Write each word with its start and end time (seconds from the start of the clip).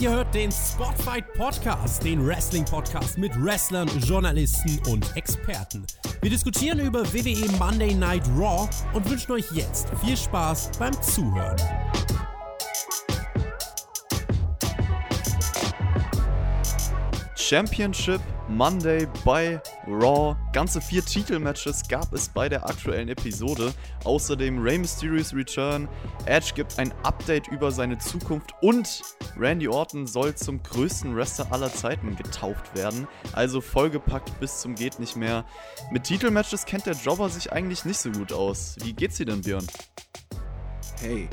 Ihr 0.00 0.10
hört 0.10 0.32
den 0.32 0.52
Spotfight 0.52 1.32
Podcast, 1.34 2.04
den 2.04 2.24
Wrestling 2.24 2.64
Podcast 2.64 3.18
mit 3.18 3.32
Wrestlern, 3.42 3.88
Journalisten 3.98 4.80
und 4.88 5.16
Experten. 5.16 5.84
Wir 6.22 6.30
diskutieren 6.30 6.78
über 6.78 7.04
WWE 7.12 7.50
Monday 7.58 7.94
Night 7.94 8.22
Raw 8.38 8.68
und 8.92 9.10
wünschen 9.10 9.32
euch 9.32 9.50
jetzt 9.50 9.88
viel 10.04 10.16
Spaß 10.16 10.70
beim 10.78 10.92
Zuhören. 11.02 11.56
Championship 17.34 18.20
Monday 18.48 19.06
bei 19.24 19.60
Raw. 19.86 20.36
Ganze 20.52 20.80
vier 20.80 21.04
Titelmatches 21.04 21.86
gab 21.88 22.12
es 22.12 22.28
bei 22.28 22.48
der 22.48 22.68
aktuellen 22.68 23.08
Episode. 23.08 23.72
Außerdem 24.04 24.60
Rey 24.60 24.78
Mysterio's 24.78 25.34
Return. 25.34 25.88
Edge 26.26 26.52
gibt 26.54 26.78
ein 26.78 26.92
Update 27.02 27.48
über 27.48 27.70
seine 27.70 27.98
Zukunft 27.98 28.52
und 28.62 29.02
Randy 29.36 29.68
Orton 29.68 30.06
soll 30.06 30.34
zum 30.34 30.62
größten 30.62 31.14
Wrestler 31.14 31.52
aller 31.52 31.72
Zeiten 31.72 32.16
getauft 32.16 32.74
werden. 32.74 33.06
Also 33.32 33.60
vollgepackt 33.60 34.40
bis 34.40 34.60
zum 34.60 34.74
geht 34.74 34.98
nicht 34.98 35.16
mehr. 35.16 35.44
Mit 35.90 36.04
Titelmatches 36.04 36.64
kennt 36.64 36.86
der 36.86 36.94
Jobber 36.94 37.28
sich 37.28 37.52
eigentlich 37.52 37.84
nicht 37.84 37.98
so 37.98 38.10
gut 38.10 38.32
aus. 38.32 38.76
Wie 38.82 38.92
geht's 38.92 39.16
dir 39.16 39.26
denn, 39.26 39.42
Björn? 39.42 39.66
Hey, 41.00 41.28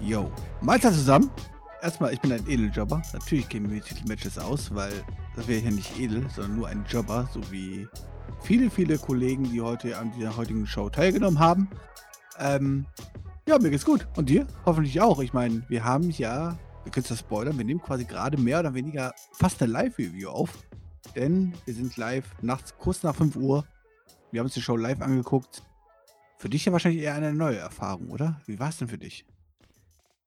yo. 0.00 0.30
Mahlzeit 0.60 0.92
zusammen. 0.92 1.30
Erstmal, 1.82 2.12
ich 2.12 2.20
bin 2.20 2.30
ein 2.30 2.46
Edeljobber. 2.48 3.02
Natürlich 3.12 3.48
gehen 3.48 3.68
wir 3.68 3.80
die 3.80 3.88
Titelmatches 3.88 4.38
aus, 4.38 4.72
weil 4.72 4.92
das 5.34 5.48
wäre 5.48 5.64
ja 5.64 5.70
nicht 5.72 5.98
edel, 5.98 6.24
sondern 6.30 6.54
nur 6.54 6.68
ein 6.68 6.84
Jobber, 6.88 7.28
so 7.34 7.40
wie 7.50 7.88
viele, 8.40 8.70
viele 8.70 8.98
Kollegen, 8.98 9.42
die 9.42 9.60
heute 9.60 9.98
an 9.98 10.12
dieser 10.12 10.36
heutigen 10.36 10.64
Show 10.64 10.88
teilgenommen 10.90 11.40
haben. 11.40 11.68
Ähm, 12.38 12.86
ja, 13.48 13.58
mir 13.58 13.70
geht's 13.70 13.84
gut. 13.84 14.06
Und 14.16 14.28
dir? 14.28 14.46
Hoffentlich 14.64 15.00
auch. 15.00 15.18
Ich 15.18 15.32
meine, 15.32 15.64
wir 15.68 15.82
haben 15.82 16.08
ja, 16.10 16.56
wir 16.84 16.92
können 16.92 17.04
es 17.08 17.18
spoilern, 17.18 17.58
wir 17.58 17.64
nehmen 17.64 17.82
quasi 17.82 18.04
gerade 18.04 18.38
mehr 18.38 18.60
oder 18.60 18.74
weniger 18.74 19.12
fast 19.32 19.60
eine 19.60 19.72
Live-Review 19.72 20.28
auf. 20.28 20.50
Denn 21.16 21.52
wir 21.64 21.74
sind 21.74 21.96
live 21.96 22.26
nachts, 22.42 22.76
kurz 22.78 23.02
nach 23.02 23.16
5 23.16 23.34
Uhr. 23.34 23.66
Wir 24.30 24.38
haben 24.38 24.46
uns 24.46 24.54
die 24.54 24.62
Show 24.62 24.76
live 24.76 25.00
angeguckt. 25.00 25.64
Für 26.38 26.48
dich 26.48 26.64
ja 26.64 26.70
wahrscheinlich 26.70 27.02
eher 27.02 27.14
eine 27.16 27.34
neue 27.34 27.58
Erfahrung, 27.58 28.10
oder? 28.10 28.40
Wie 28.46 28.60
war 28.60 28.68
es 28.68 28.76
denn 28.76 28.86
für 28.86 28.98
dich? 28.98 29.26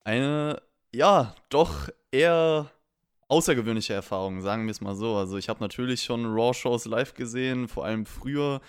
Eine 0.04 0.62
ja, 0.96 1.36
doch 1.50 1.90
eher 2.12 2.72
außergewöhnliche 3.28 3.94
Erfahrungen, 3.94 4.42
sagen 4.42 4.66
wir 4.66 4.72
es 4.72 4.82
mal 4.82 4.96
so. 4.96 5.16
Also 5.16 5.38
ich 5.38 5.50
habe 5.50 5.60
natürlich 5.60 6.04
schon 6.04 6.26
Raw-Shows 6.26 6.86
live 6.86 7.14
gesehen, 7.14 7.68
vor 7.68 7.86
allem 7.86 8.06
früher, 8.06 8.62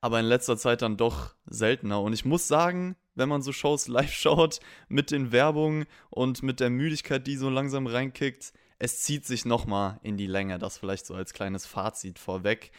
aber 0.00 0.20
in 0.20 0.26
letzter 0.26 0.56
Zeit 0.56 0.82
dann 0.82 0.96
doch 0.96 1.34
seltener. 1.46 2.00
Und 2.00 2.12
ich 2.12 2.24
muss 2.24 2.48
sagen, 2.48 2.96
wenn 3.14 3.28
man 3.28 3.42
so 3.42 3.52
Shows 3.52 3.88
live 3.88 4.12
schaut, 4.12 4.60
mit 4.88 5.10
den 5.10 5.32
Werbungen 5.32 5.86
und 6.10 6.42
mit 6.42 6.60
der 6.60 6.70
Müdigkeit, 6.70 7.26
die 7.26 7.36
so 7.36 7.50
langsam 7.50 7.86
reinkickt, 7.86 8.52
es 8.78 9.00
zieht 9.00 9.26
sich 9.26 9.44
nochmal 9.44 9.98
in 10.02 10.16
die 10.16 10.28
Länge. 10.28 10.58
Das 10.58 10.78
vielleicht 10.78 11.04
so 11.04 11.14
als 11.14 11.32
kleines 11.34 11.66
Fazit 11.66 12.18
vorweg. 12.18 12.70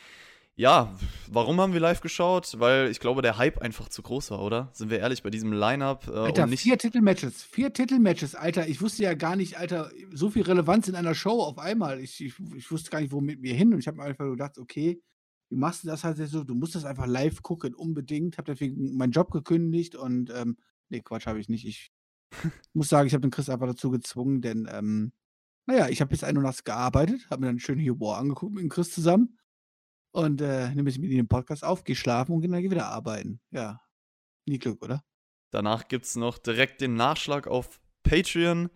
Ja, 0.59 0.93
warum 1.31 1.61
haben 1.61 1.71
wir 1.71 1.79
live 1.79 2.01
geschaut? 2.01 2.59
Weil 2.59 2.91
ich 2.91 2.99
glaube, 2.99 3.21
der 3.21 3.37
Hype 3.37 3.59
einfach 3.59 3.87
zu 3.87 4.01
groß 4.01 4.31
war, 4.31 4.41
oder? 4.41 4.69
Sind 4.73 4.89
wir 4.89 4.99
ehrlich, 4.99 5.23
bei 5.23 5.29
diesem 5.29 5.53
Line-Up. 5.53 6.09
Äh, 6.09 6.11
Alter, 6.11 6.47
nicht 6.47 6.63
vier 6.63 6.77
Titelmatches. 6.77 7.43
Vier 7.43 7.71
Titelmatches, 7.71 8.35
Alter. 8.35 8.67
Ich 8.67 8.81
wusste 8.81 9.03
ja 9.03 9.13
gar 9.13 9.37
nicht, 9.37 9.57
Alter, 9.57 9.89
so 10.11 10.29
viel 10.29 10.41
Relevanz 10.41 10.89
in 10.89 10.95
einer 10.95 11.15
Show 11.15 11.41
auf 11.41 11.59
einmal. 11.59 12.01
Ich, 12.01 12.19
ich, 12.19 12.33
ich 12.57 12.69
wusste 12.71 12.89
gar 12.89 12.99
nicht, 12.99 13.13
wo 13.13 13.21
mit 13.21 13.39
mir 13.39 13.53
hin. 13.53 13.73
Und 13.73 13.79
ich 13.79 13.87
habe 13.87 13.95
mir 13.95 14.03
einfach 14.03 14.25
gedacht, 14.25 14.57
okay, 14.57 15.01
wie 15.49 15.55
machst 15.55 15.85
du 15.85 15.87
das 15.87 16.03
halt 16.03 16.17
so? 16.17 16.43
Du 16.43 16.55
musst 16.55 16.75
das 16.75 16.83
einfach 16.83 17.07
live 17.07 17.41
gucken, 17.41 17.73
unbedingt. 17.73 18.37
Habe 18.37 18.51
deswegen 18.51 18.97
meinen 18.97 19.13
Job 19.13 19.31
gekündigt 19.31 19.95
und, 19.95 20.29
ähm, 20.29 20.57
nee, 20.89 20.99
Quatsch 20.99 21.25
habe 21.25 21.39
ich 21.39 21.47
nicht. 21.47 21.65
Ich 21.65 21.93
muss 22.73 22.89
sagen, 22.89 23.07
ich 23.07 23.13
habe 23.13 23.21
den 23.21 23.31
Chris 23.31 23.47
einfach 23.47 23.67
dazu 23.67 23.91
gezwungen, 23.91 24.41
denn, 24.41 24.67
ähm, 24.69 25.13
naja, 25.67 25.87
ich 25.87 26.01
habe 26.01 26.09
bis 26.09 26.25
1 26.25 26.35
Uhr 26.35 26.43
nachts 26.43 26.65
gearbeitet, 26.65 27.27
habe 27.29 27.39
mir 27.39 27.47
dann 27.47 27.59
schön 27.59 27.79
hier 27.79 27.97
War 28.01 28.17
angeguckt 28.17 28.53
mit 28.53 28.63
dem 28.63 28.69
Chris 28.69 28.91
zusammen. 28.91 29.38
Und 30.11 30.41
äh, 30.41 30.73
nehme 30.73 30.89
ich 30.89 30.97
mit 30.97 31.09
Ihnen 31.09 31.25
den 31.25 31.27
Podcast 31.27 31.63
auf, 31.63 31.83
gehe 31.83 31.95
schlafen 31.95 32.33
und 32.33 32.41
dann 32.41 32.61
gehe 32.61 32.71
wieder 32.71 32.87
arbeiten. 32.87 33.39
Ja, 33.51 33.79
nie 34.45 34.57
Glück, 34.57 34.83
oder? 34.83 35.03
Danach 35.51 35.87
gibt 35.87 36.05
es 36.05 36.15
noch 36.15 36.37
direkt 36.37 36.81
den 36.81 36.95
Nachschlag 36.95 37.47
auf 37.47 37.79
Patreon. 38.03 38.69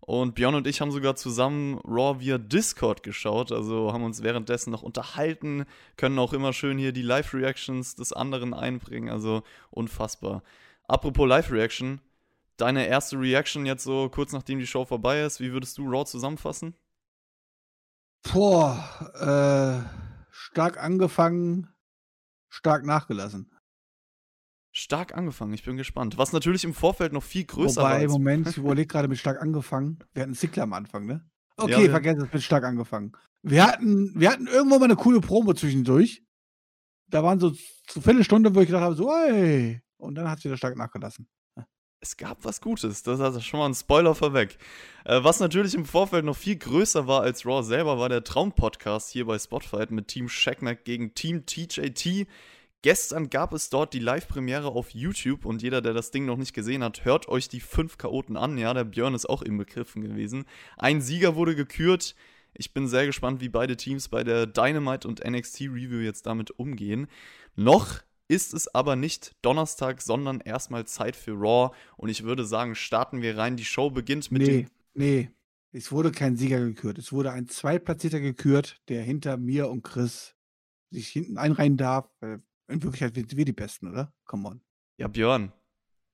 Und 0.00 0.34
Björn 0.34 0.54
und 0.54 0.66
ich 0.66 0.80
haben 0.80 0.90
sogar 0.90 1.14
zusammen 1.14 1.78
Raw 1.84 2.20
via 2.20 2.38
Discord 2.38 3.02
geschaut, 3.02 3.52
also 3.52 3.92
haben 3.92 4.02
uns 4.02 4.22
währenddessen 4.22 4.70
noch 4.70 4.82
unterhalten, 4.82 5.66
können 5.96 6.18
auch 6.18 6.32
immer 6.32 6.54
schön 6.54 6.78
hier 6.78 6.92
die 6.92 7.02
Live-Reactions 7.02 7.96
des 7.96 8.12
anderen 8.12 8.54
einbringen, 8.54 9.10
also 9.10 9.42
unfassbar. 9.70 10.42
Apropos 10.88 11.28
Live-Reaction, 11.28 12.00
deine 12.56 12.86
erste 12.86 13.20
Reaction 13.20 13.66
jetzt 13.66 13.84
so 13.84 14.08
kurz 14.08 14.32
nachdem 14.32 14.58
die 14.58 14.66
Show 14.66 14.86
vorbei 14.86 15.22
ist, 15.22 15.38
wie 15.38 15.52
würdest 15.52 15.76
du 15.76 15.86
Raw 15.86 16.04
zusammenfassen? 16.06 16.74
Boah, 18.32 19.84
äh 19.94 20.09
stark 20.40 20.82
angefangen, 20.82 21.68
stark 22.48 22.84
nachgelassen. 22.84 23.50
Stark 24.72 25.14
angefangen, 25.16 25.52
ich 25.52 25.64
bin 25.64 25.76
gespannt. 25.76 26.16
Was 26.16 26.32
natürlich 26.32 26.64
im 26.64 26.74
Vorfeld 26.74 27.12
noch 27.12 27.24
viel 27.24 27.44
größer 27.44 27.82
Wobei, 27.82 27.90
war. 27.90 28.00
Wobei, 28.00 28.12
Moment, 28.12 28.48
ich 28.48 28.56
überlege 28.56 28.86
gerade 28.86 29.08
mit 29.08 29.18
stark 29.18 29.40
angefangen. 29.40 29.98
Wir 30.14 30.22
hatten 30.22 30.34
Zickler 30.34 30.62
am 30.62 30.72
Anfang, 30.72 31.06
ne? 31.06 31.28
Okay, 31.56 31.84
ja, 31.84 31.90
vergesst 31.90 32.22
es, 32.22 32.32
mit 32.32 32.42
stark 32.42 32.64
angefangen. 32.64 33.12
Wir 33.42 33.66
hatten, 33.66 34.18
wir 34.18 34.30
hatten 34.30 34.46
irgendwo 34.46 34.78
mal 34.78 34.84
eine 34.84 34.96
coole 34.96 35.20
Promo 35.20 35.52
zwischendurch. 35.52 36.24
Da 37.08 37.22
waren 37.22 37.40
so, 37.40 37.50
so 37.88 38.00
Viertelstunde, 38.00 38.54
wo 38.54 38.60
ich 38.60 38.66
gedacht 38.66 38.84
habe, 38.84 38.94
so, 38.94 39.12
ey. 39.12 39.82
Und 39.98 40.14
dann 40.14 40.30
hat 40.30 40.38
es 40.38 40.44
wieder 40.44 40.56
stark 40.56 40.76
nachgelassen 40.76 41.28
es 42.00 42.16
gab 42.16 42.44
was 42.44 42.60
Gutes. 42.60 43.02
Das 43.02 43.16
ist 43.16 43.20
also 43.20 43.40
schon 43.40 43.60
mal 43.60 43.66
ein 43.66 43.74
Spoiler 43.74 44.14
vorweg. 44.14 44.56
Äh, 45.04 45.22
was 45.22 45.40
natürlich 45.40 45.74
im 45.74 45.84
Vorfeld 45.84 46.24
noch 46.24 46.36
viel 46.36 46.56
größer 46.56 47.06
war 47.06 47.22
als 47.22 47.44
Raw 47.44 47.62
selber, 47.62 47.98
war 47.98 48.08
der 48.08 48.24
Traum-Podcast 48.24 49.10
hier 49.10 49.26
bei 49.26 49.38
Spotfight 49.38 49.90
mit 49.90 50.08
Team 50.08 50.28
Shackmack 50.28 50.84
gegen 50.84 51.14
Team 51.14 51.44
TJT. 51.44 52.26
Gestern 52.82 53.28
gab 53.28 53.52
es 53.52 53.68
dort 53.68 53.92
die 53.92 53.98
Live-Premiere 53.98 54.68
auf 54.68 54.90
YouTube 54.90 55.44
und 55.44 55.60
jeder, 55.60 55.82
der 55.82 55.92
das 55.92 56.10
Ding 56.10 56.24
noch 56.24 56.38
nicht 56.38 56.54
gesehen 56.54 56.82
hat, 56.82 57.04
hört 57.04 57.28
euch 57.28 57.48
die 57.48 57.60
fünf 57.60 57.98
Chaoten 57.98 58.38
an. 58.38 58.56
Ja, 58.56 58.72
der 58.72 58.84
Björn 58.84 59.14
ist 59.14 59.28
auch 59.28 59.42
im 59.42 59.58
Begriffen 59.58 60.00
gewesen. 60.00 60.46
Ein 60.78 61.02
Sieger 61.02 61.34
wurde 61.34 61.54
gekürt. 61.54 62.14
Ich 62.54 62.72
bin 62.72 62.88
sehr 62.88 63.04
gespannt, 63.04 63.42
wie 63.42 63.50
beide 63.50 63.76
Teams 63.76 64.08
bei 64.08 64.24
der 64.24 64.46
Dynamite 64.46 65.06
und 65.06 65.22
NXT 65.22 65.60
Review 65.62 66.00
jetzt 66.00 66.24
damit 66.24 66.50
umgehen. 66.52 67.06
Noch 67.54 68.00
ist 68.30 68.54
es 68.54 68.72
aber 68.72 68.94
nicht 68.94 69.34
Donnerstag, 69.42 70.00
sondern 70.00 70.38
erstmal 70.38 70.86
Zeit 70.86 71.16
für 71.16 71.32
Raw. 71.32 71.74
Und 71.96 72.10
ich 72.10 72.22
würde 72.22 72.44
sagen, 72.44 72.76
starten 72.76 73.22
wir 73.22 73.36
rein. 73.36 73.56
Die 73.56 73.64
Show 73.64 73.90
beginnt 73.90 74.30
mit 74.30 74.42
nee, 74.42 74.46
dem. 74.46 74.70
Nee, 74.94 75.30
es 75.72 75.90
wurde 75.90 76.12
kein 76.12 76.36
Sieger 76.36 76.60
gekürt. 76.60 76.98
Es 76.98 77.12
wurde 77.12 77.32
ein 77.32 77.48
Zweitplatzierter 77.48 78.20
gekürt, 78.20 78.80
der 78.88 79.02
hinter 79.02 79.36
mir 79.36 79.68
und 79.68 79.82
Chris 79.82 80.36
sich 80.90 81.08
hinten 81.08 81.38
einreihen 81.38 81.76
darf. 81.76 82.08
In 82.20 82.82
Wirklichkeit 82.84 83.16
sind 83.16 83.36
wir 83.36 83.44
die 83.44 83.52
Besten, 83.52 83.88
oder? 83.88 84.14
Come 84.26 84.48
on. 84.48 84.60
Ja, 84.96 85.08
Björn, 85.08 85.52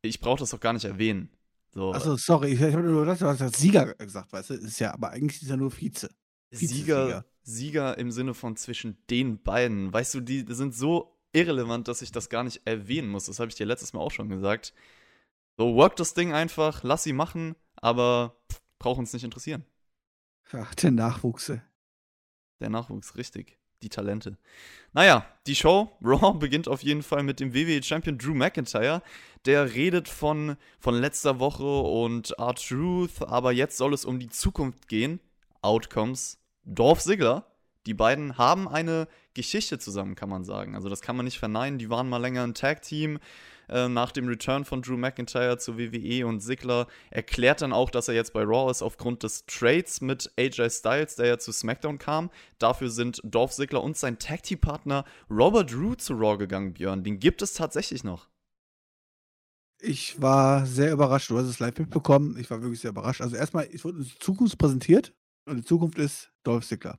ich 0.00 0.18
brauche 0.18 0.40
das 0.40 0.50
doch 0.50 0.60
gar 0.60 0.72
nicht 0.72 0.86
erwähnen. 0.86 1.28
So. 1.74 1.92
Achso, 1.92 2.16
sorry, 2.16 2.52
ich, 2.52 2.62
habe 2.62 2.82
nur 2.82 3.04
das, 3.04 3.18
du 3.18 3.26
hast 3.26 3.56
Sieger 3.56 3.92
gesagt, 3.94 4.32
weißt 4.32 4.50
du? 4.50 4.54
Ist 4.54 4.78
ja, 4.78 4.94
aber 4.94 5.10
eigentlich 5.10 5.42
ist 5.42 5.50
er 5.50 5.58
nur 5.58 5.70
Vize. 5.70 6.08
Vize 6.50 6.72
Sieger, 6.72 7.26
Sieger 7.42 7.98
im 7.98 8.10
Sinne 8.10 8.32
von 8.32 8.56
zwischen 8.56 8.96
den 9.10 9.42
beiden. 9.42 9.92
Weißt 9.92 10.14
du, 10.14 10.20
die 10.20 10.46
sind 10.48 10.74
so 10.74 11.15
irrelevant, 11.36 11.86
dass 11.86 12.02
ich 12.02 12.10
das 12.10 12.30
gar 12.30 12.42
nicht 12.42 12.62
erwähnen 12.64 13.08
muss. 13.08 13.26
Das 13.26 13.38
habe 13.38 13.50
ich 13.50 13.54
dir 13.54 13.66
letztes 13.66 13.92
Mal 13.92 14.00
auch 14.00 14.10
schon 14.10 14.28
gesagt. 14.28 14.72
So, 15.58 15.74
work 15.74 15.96
das 15.96 16.14
Ding 16.14 16.32
einfach, 16.32 16.82
lass 16.82 17.02
sie 17.02 17.12
machen, 17.12 17.54
aber 17.76 18.36
braucht 18.78 18.98
uns 18.98 19.12
nicht 19.12 19.24
interessieren. 19.24 19.64
Ach, 20.52 20.74
der 20.74 20.90
Nachwuchs. 20.90 21.52
Der 22.60 22.70
Nachwuchs, 22.70 23.16
richtig. 23.16 23.58
Die 23.82 23.90
Talente. 23.90 24.38
Naja, 24.94 25.26
die 25.46 25.54
Show, 25.54 25.92
Raw, 26.02 26.32
beginnt 26.38 26.68
auf 26.68 26.82
jeden 26.82 27.02
Fall 27.02 27.22
mit 27.22 27.40
dem 27.40 27.52
WWE 27.52 27.82
Champion 27.82 28.16
Drew 28.16 28.34
McIntyre. 28.34 29.02
Der 29.44 29.74
redet 29.74 30.08
von, 30.08 30.56
von 30.78 30.94
letzter 30.94 31.38
Woche 31.38 31.80
und 31.80 32.30
R-Truth, 32.38 33.22
aber 33.22 33.52
jetzt 33.52 33.76
soll 33.76 33.92
es 33.92 34.06
um 34.06 34.18
die 34.18 34.30
Zukunft 34.30 34.88
gehen. 34.88 35.20
Outcomes. 35.60 36.38
Dorf 36.64 37.02
Ziggler 37.02 37.55
die 37.86 37.94
beiden 37.94 38.36
haben 38.36 38.68
eine 38.68 39.08
Geschichte 39.34 39.78
zusammen, 39.78 40.14
kann 40.14 40.28
man 40.28 40.44
sagen. 40.44 40.74
Also 40.74 40.88
das 40.88 41.00
kann 41.00 41.16
man 41.16 41.24
nicht 41.24 41.38
verneinen. 41.38 41.78
Die 41.78 41.90
waren 41.90 42.08
mal 42.08 42.18
länger 42.18 42.42
ein 42.42 42.54
Tag-Team. 42.54 43.18
Äh, 43.68 43.88
nach 43.88 44.12
dem 44.12 44.28
Return 44.28 44.64
von 44.64 44.82
Drew 44.82 44.96
McIntyre 44.96 45.58
zur 45.58 45.76
WWE 45.76 46.26
und 46.26 46.40
Ziggler 46.40 46.86
erklärt 47.10 47.62
dann 47.62 47.72
auch, 47.72 47.90
dass 47.90 48.08
er 48.08 48.14
jetzt 48.14 48.32
bei 48.32 48.42
Raw 48.42 48.70
ist 48.70 48.82
aufgrund 48.82 49.22
des 49.22 49.44
Trades 49.46 50.00
mit 50.00 50.30
AJ 50.38 50.70
Styles, 50.70 51.16
der 51.16 51.26
ja 51.26 51.38
zu 51.38 51.52
SmackDown 51.52 51.98
kam. 51.98 52.30
Dafür 52.58 52.90
sind 52.90 53.20
Dolph 53.24 53.52
Ziggler 53.52 53.82
und 53.82 53.96
sein 53.96 54.18
Tag-Team-Partner 54.18 55.04
Robert 55.30 55.72
Drew 55.72 55.94
zu 55.94 56.14
Raw 56.14 56.36
gegangen, 56.36 56.74
Björn. 56.74 57.02
Den 57.02 57.18
gibt 57.18 57.42
es 57.42 57.54
tatsächlich 57.54 58.04
noch. 58.04 58.28
Ich 59.80 60.20
war 60.22 60.64
sehr 60.64 60.92
überrascht. 60.92 61.30
Du 61.30 61.36
hast 61.36 61.46
es 61.46 61.58
live 61.58 61.78
mitbekommen. 61.78 62.38
Ich 62.38 62.50
war 62.50 62.62
wirklich 62.62 62.80
sehr 62.80 62.90
überrascht. 62.90 63.20
Also 63.20 63.36
erstmal, 63.36 63.68
es 63.72 63.84
wurde 63.84 64.06
Zukunft 64.20 64.56
präsentiert 64.58 65.12
und 65.44 65.56
die 65.56 65.64
Zukunft 65.64 65.98
ist 65.98 66.32
Dolph 66.44 66.66
Ziggler. 66.66 66.98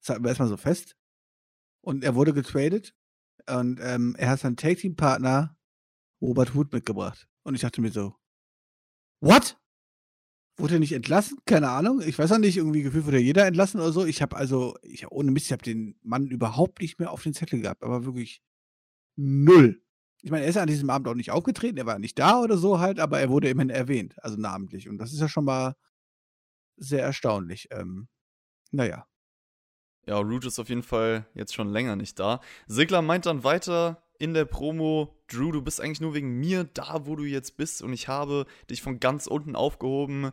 Das 0.00 0.10
halten 0.10 0.24
wir 0.24 0.28
erstmal 0.28 0.48
so 0.48 0.56
fest. 0.56 0.96
Und 1.80 2.04
er 2.04 2.14
wurde 2.14 2.34
getradet 2.34 2.94
und 3.48 3.80
ähm, 3.82 4.14
er 4.18 4.30
hat 4.30 4.40
seinen 4.40 4.56
Tag-Team-Partner 4.56 5.56
Robert 6.20 6.54
Hood 6.54 6.72
mitgebracht. 6.72 7.28
Und 7.44 7.54
ich 7.54 7.60
dachte 7.60 7.80
mir 7.80 7.90
so, 7.90 8.14
what? 9.20 9.58
Wurde 10.58 10.74
er 10.74 10.80
nicht 10.80 10.92
entlassen? 10.92 11.38
Keine 11.46 11.70
Ahnung. 11.70 12.00
Ich 12.00 12.18
weiß 12.18 12.32
auch 12.32 12.38
nicht, 12.38 12.56
irgendwie 12.56 12.82
gefühlt 12.82 13.06
wurde 13.06 13.20
jeder 13.20 13.46
entlassen 13.46 13.80
oder 13.80 13.92
so. 13.92 14.04
Ich 14.04 14.20
habe 14.22 14.36
also, 14.36 14.76
ich 14.82 15.04
hab, 15.04 15.12
ohne 15.12 15.30
Mist, 15.30 15.46
ich 15.46 15.52
habe 15.52 15.62
den 15.62 15.96
Mann 16.02 16.26
überhaupt 16.26 16.82
nicht 16.82 16.98
mehr 16.98 17.12
auf 17.12 17.22
den 17.22 17.32
Zettel 17.32 17.60
gehabt, 17.60 17.84
aber 17.84 18.04
wirklich 18.04 18.42
null. 19.16 19.80
Ich 20.22 20.32
meine, 20.32 20.44
er 20.44 20.50
ist 20.50 20.56
an 20.56 20.66
diesem 20.66 20.90
Abend 20.90 21.06
auch 21.06 21.14
nicht 21.14 21.30
aufgetreten, 21.30 21.78
er 21.78 21.86
war 21.86 22.00
nicht 22.00 22.18
da 22.18 22.40
oder 22.40 22.58
so 22.58 22.80
halt, 22.80 22.98
aber 22.98 23.20
er 23.20 23.30
wurde 23.30 23.48
immerhin 23.48 23.70
erwähnt, 23.70 24.16
also 24.22 24.36
namentlich. 24.36 24.88
Und 24.88 24.98
das 24.98 25.12
ist 25.12 25.20
ja 25.20 25.28
schon 25.28 25.44
mal 25.44 25.76
sehr 26.76 27.02
erstaunlich. 27.02 27.68
Ähm, 27.70 28.08
naja. 28.72 29.06
Ja, 30.08 30.16
Root 30.20 30.46
ist 30.46 30.58
auf 30.58 30.70
jeden 30.70 30.82
Fall 30.82 31.26
jetzt 31.34 31.52
schon 31.54 31.68
länger 31.70 31.94
nicht 31.94 32.18
da. 32.18 32.40
Sigler 32.66 33.02
meint 33.02 33.26
dann 33.26 33.44
weiter 33.44 34.02
in 34.18 34.32
der 34.32 34.46
Promo, 34.46 35.14
Drew, 35.26 35.52
du 35.52 35.60
bist 35.60 35.82
eigentlich 35.82 36.00
nur 36.00 36.14
wegen 36.14 36.40
mir 36.40 36.64
da, 36.64 37.04
wo 37.04 37.14
du 37.14 37.24
jetzt 37.24 37.58
bist 37.58 37.82
und 37.82 37.92
ich 37.92 38.08
habe 38.08 38.46
dich 38.70 38.80
von 38.80 39.00
ganz 39.00 39.26
unten 39.26 39.54
aufgehoben. 39.54 40.30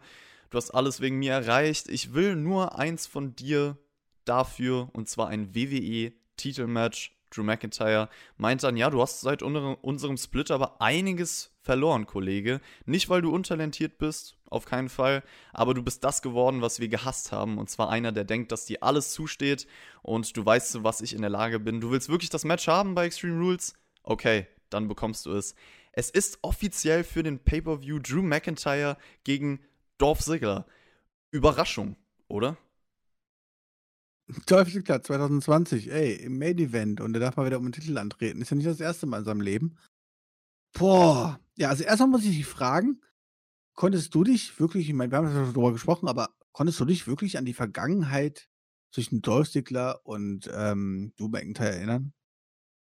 Du 0.49 0.57
hast 0.57 0.71
alles 0.71 1.01
wegen 1.01 1.19
mir 1.19 1.33
erreicht. 1.33 1.89
Ich 1.89 2.13
will 2.13 2.37
nur 2.37 2.79
eins 2.79 3.05
von 3.05 3.35
dir 3.35 3.77
dafür 4.23 4.87
und 4.93 5.09
zwar 5.09 5.27
ein 5.27 5.53
WWE-Titelmatch 5.53 7.13
Drew 7.35 7.43
McIntyre 7.43 8.09
meint 8.37 8.63
dann, 8.63 8.77
ja, 8.77 8.89
du 8.89 9.01
hast 9.01 9.21
seit 9.21 9.41
unserem 9.41 10.17
Split 10.17 10.51
aber 10.51 10.81
einiges 10.81 11.51
verloren, 11.61 12.05
Kollege. 12.05 12.61
Nicht, 12.85 13.09
weil 13.09 13.21
du 13.21 13.33
untalentiert 13.33 13.97
bist, 13.97 14.37
auf 14.49 14.65
keinen 14.65 14.89
Fall, 14.89 15.23
aber 15.51 15.73
du 15.73 15.83
bist 15.83 16.03
das 16.03 16.21
geworden, 16.21 16.61
was 16.61 16.79
wir 16.79 16.87
gehasst 16.87 17.31
haben. 17.31 17.57
Und 17.57 17.69
zwar 17.69 17.89
einer, 17.89 18.11
der 18.11 18.23
denkt, 18.23 18.51
dass 18.51 18.65
dir 18.65 18.83
alles 18.83 19.11
zusteht 19.11 19.67
und 20.01 20.37
du 20.37 20.45
weißt, 20.45 20.83
was 20.83 21.01
ich 21.01 21.13
in 21.13 21.21
der 21.21 21.29
Lage 21.29 21.59
bin. 21.59 21.81
Du 21.81 21.91
willst 21.91 22.09
wirklich 22.09 22.29
das 22.29 22.45
Match 22.45 22.67
haben 22.67 22.95
bei 22.95 23.05
Extreme 23.05 23.39
Rules? 23.39 23.73
Okay, 24.03 24.47
dann 24.69 24.87
bekommst 24.87 25.25
du 25.25 25.31
es. 25.33 25.55
Es 25.91 26.09
ist 26.09 26.39
offiziell 26.41 27.03
für 27.03 27.23
den 27.23 27.39
Pay-Per-View 27.39 27.99
Drew 27.99 28.21
McIntyre 28.21 28.97
gegen 29.23 29.59
Dolph 29.97 30.19
Ziggler. 30.19 30.65
Überraschung, 31.31 31.95
oder? 32.27 32.57
Teufel 34.45 34.81
klar, 34.81 35.01
2020, 35.01 35.91
ey, 35.91 36.15
im 36.15 36.37
Main 36.39 36.57
Event 36.57 36.99
und 36.99 37.13
er 37.13 37.19
darf 37.19 37.37
mal 37.37 37.45
wieder 37.45 37.59
um 37.59 37.65
den 37.65 37.71
Titel 37.71 37.97
antreten. 37.97 38.41
Ist 38.41 38.49
ja 38.49 38.57
nicht 38.57 38.67
das 38.67 38.79
erste 38.79 39.05
Mal 39.05 39.19
in 39.19 39.25
seinem 39.25 39.41
Leben. 39.41 39.77
Boah. 40.73 41.39
Ja, 41.57 41.69
also 41.69 41.83
erstmal 41.83 42.09
muss 42.09 42.25
ich 42.25 42.35
dich 42.35 42.45
fragen, 42.45 43.01
konntest 43.75 44.13
du 44.15 44.23
dich 44.23 44.59
wirklich, 44.59 44.89
ich 44.89 44.95
meine, 44.95 45.11
wir 45.11 45.17
haben 45.17 45.27
ja 45.27 45.33
schon 45.33 45.53
darüber 45.53 45.71
gesprochen, 45.71 46.07
aber 46.07 46.29
konntest 46.51 46.79
du 46.79 46.85
dich 46.85 47.07
wirklich 47.07 47.37
an 47.37 47.45
die 47.45 47.53
Vergangenheit 47.53 48.49
zwischen 48.91 49.21
Dolph 49.21 49.51
Ziggler 49.51 50.01
und 50.05 50.49
ähm, 50.53 51.13
Drew 51.17 51.29
McIntyre 51.29 51.75
erinnern? 51.75 52.13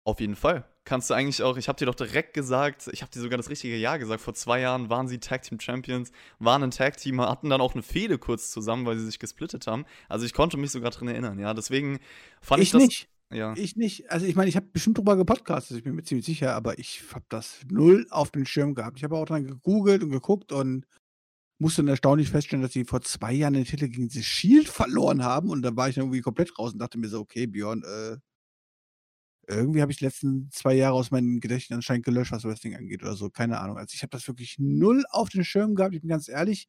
Auf 0.07 0.21
jeden 0.21 0.37
Fall. 0.37 0.69
Kannst 0.85 1.09
du 1.09 1.15
eigentlich 1.15 1.43
auch, 1.43 1.57
ich 1.57 1.67
habe 1.69 1.79
dir 1.79 1.87
doch 1.87 1.95
direkt 1.95 2.35
gesagt, 2.35 2.91
ich 2.93 3.01
habe 3.01 3.11
dir 3.11 3.21
sogar 3.21 3.39
das 3.39 3.49
richtige 3.49 3.77
Jahr 3.77 3.99
gesagt, 3.99 4.21
vor 4.21 4.35
zwei 4.35 4.61
Jahren 4.61 4.91
waren 4.91 5.09
sie 5.09 5.19
Tag 5.19 5.43
Team 5.43 5.59
Champions, 5.59 6.13
waren 6.39 6.63
ein 6.63 6.71
Tag 6.71 6.99
Team, 6.99 7.23
hatten 7.23 7.49
dann 7.49 7.63
auch 7.63 7.73
eine 7.73 7.83
Fehde 7.83 8.19
kurz 8.19 8.51
zusammen, 8.51 8.85
weil 8.85 8.99
sie 8.99 9.07
sich 9.07 9.19
gesplittet 9.19 9.67
haben. 9.67 9.87
Also 10.11 10.27
ich 10.27 10.35
konnte 10.35 10.59
mich 10.59 10.73
sogar 10.73 10.91
dran 10.91 11.09
erinnern, 11.09 11.39
ja. 11.39 11.55
Deswegen 11.55 12.01
fand 12.43 12.63
ich, 12.63 12.69
ich 12.69 12.73
das. 12.73 12.83
Nicht. 12.83 13.09
Ja. 13.33 13.55
Ich 13.57 13.77
nicht. 13.77 14.11
Also 14.11 14.27
ich 14.27 14.37
meine, 14.37 14.51
ich 14.51 14.57
habe 14.57 14.67
bestimmt 14.67 14.99
drüber 14.99 15.17
gepodcastet, 15.17 15.79
ich 15.79 15.85
bin 15.85 15.95
mir 15.95 16.05
ziemlich 16.05 16.27
sicher, 16.27 16.55
aber 16.55 16.79
ich 16.79 17.03
habe 17.13 17.25
das 17.31 17.61
null 17.71 18.07
auf 18.11 18.31
den 18.31 18.45
Schirm 18.45 18.75
gehabt. 18.75 18.99
Ich 18.99 19.05
habe 19.05 19.17
auch 19.17 19.25
dann 19.25 19.47
gegoogelt 19.47 20.03
und 20.03 20.11
geguckt 20.11 20.53
und 20.53 20.87
musste 21.59 21.81
dann 21.81 21.89
erstaunlich 21.89 22.29
feststellen, 22.29 22.63
dass 22.63 22.73
sie 22.73 22.85
vor 22.85 23.01
zwei 23.01 23.33
Jahren 23.33 23.55
den 23.55 23.65
Titel 23.65 23.89
gegen 23.89 24.11
The 24.11 24.23
Shield 24.23 24.69
verloren 24.69 25.25
haben 25.25 25.49
und 25.49 25.63
da 25.63 25.75
war 25.75 25.89
ich 25.89 25.95
dann 25.95 26.05
irgendwie 26.05 26.21
komplett 26.21 26.59
raus 26.59 26.75
und 26.75 26.79
dachte 26.79 26.99
mir 26.99 27.09
so, 27.09 27.21
okay, 27.21 27.47
Björn, 27.47 27.83
äh, 27.83 28.19
irgendwie 29.49 29.83
habe 29.83 29.93
ich 29.93 29.99
die 29.99 30.05
letzten 30.05 30.51
zwei 30.51 30.75
Jahre 30.75 30.95
aus 30.95 31.11
meinem 31.11 31.41
Gedächtnis 31.41 31.77
anscheinend 31.77 32.05
gelöscht, 32.05 32.33
was 32.33 32.45
Wrestling 32.45 32.77
angeht 32.77 33.03
oder 33.03 33.17
so. 33.17 33.31
Keine 33.31 33.61
Ahnung. 33.61 33.79
Also 33.79 33.95
ich 33.95 34.03
habe 34.03 34.11
das 34.11 34.27
wirklich 34.29 34.57
null 34.59 35.05
auf 35.11 35.29
den 35.29 35.45
Schirm 35.45 35.75
gehabt. 35.75 35.95
Ich 35.95 36.01
bin 36.01 36.11
ganz 36.11 36.29
ehrlich. 36.29 36.69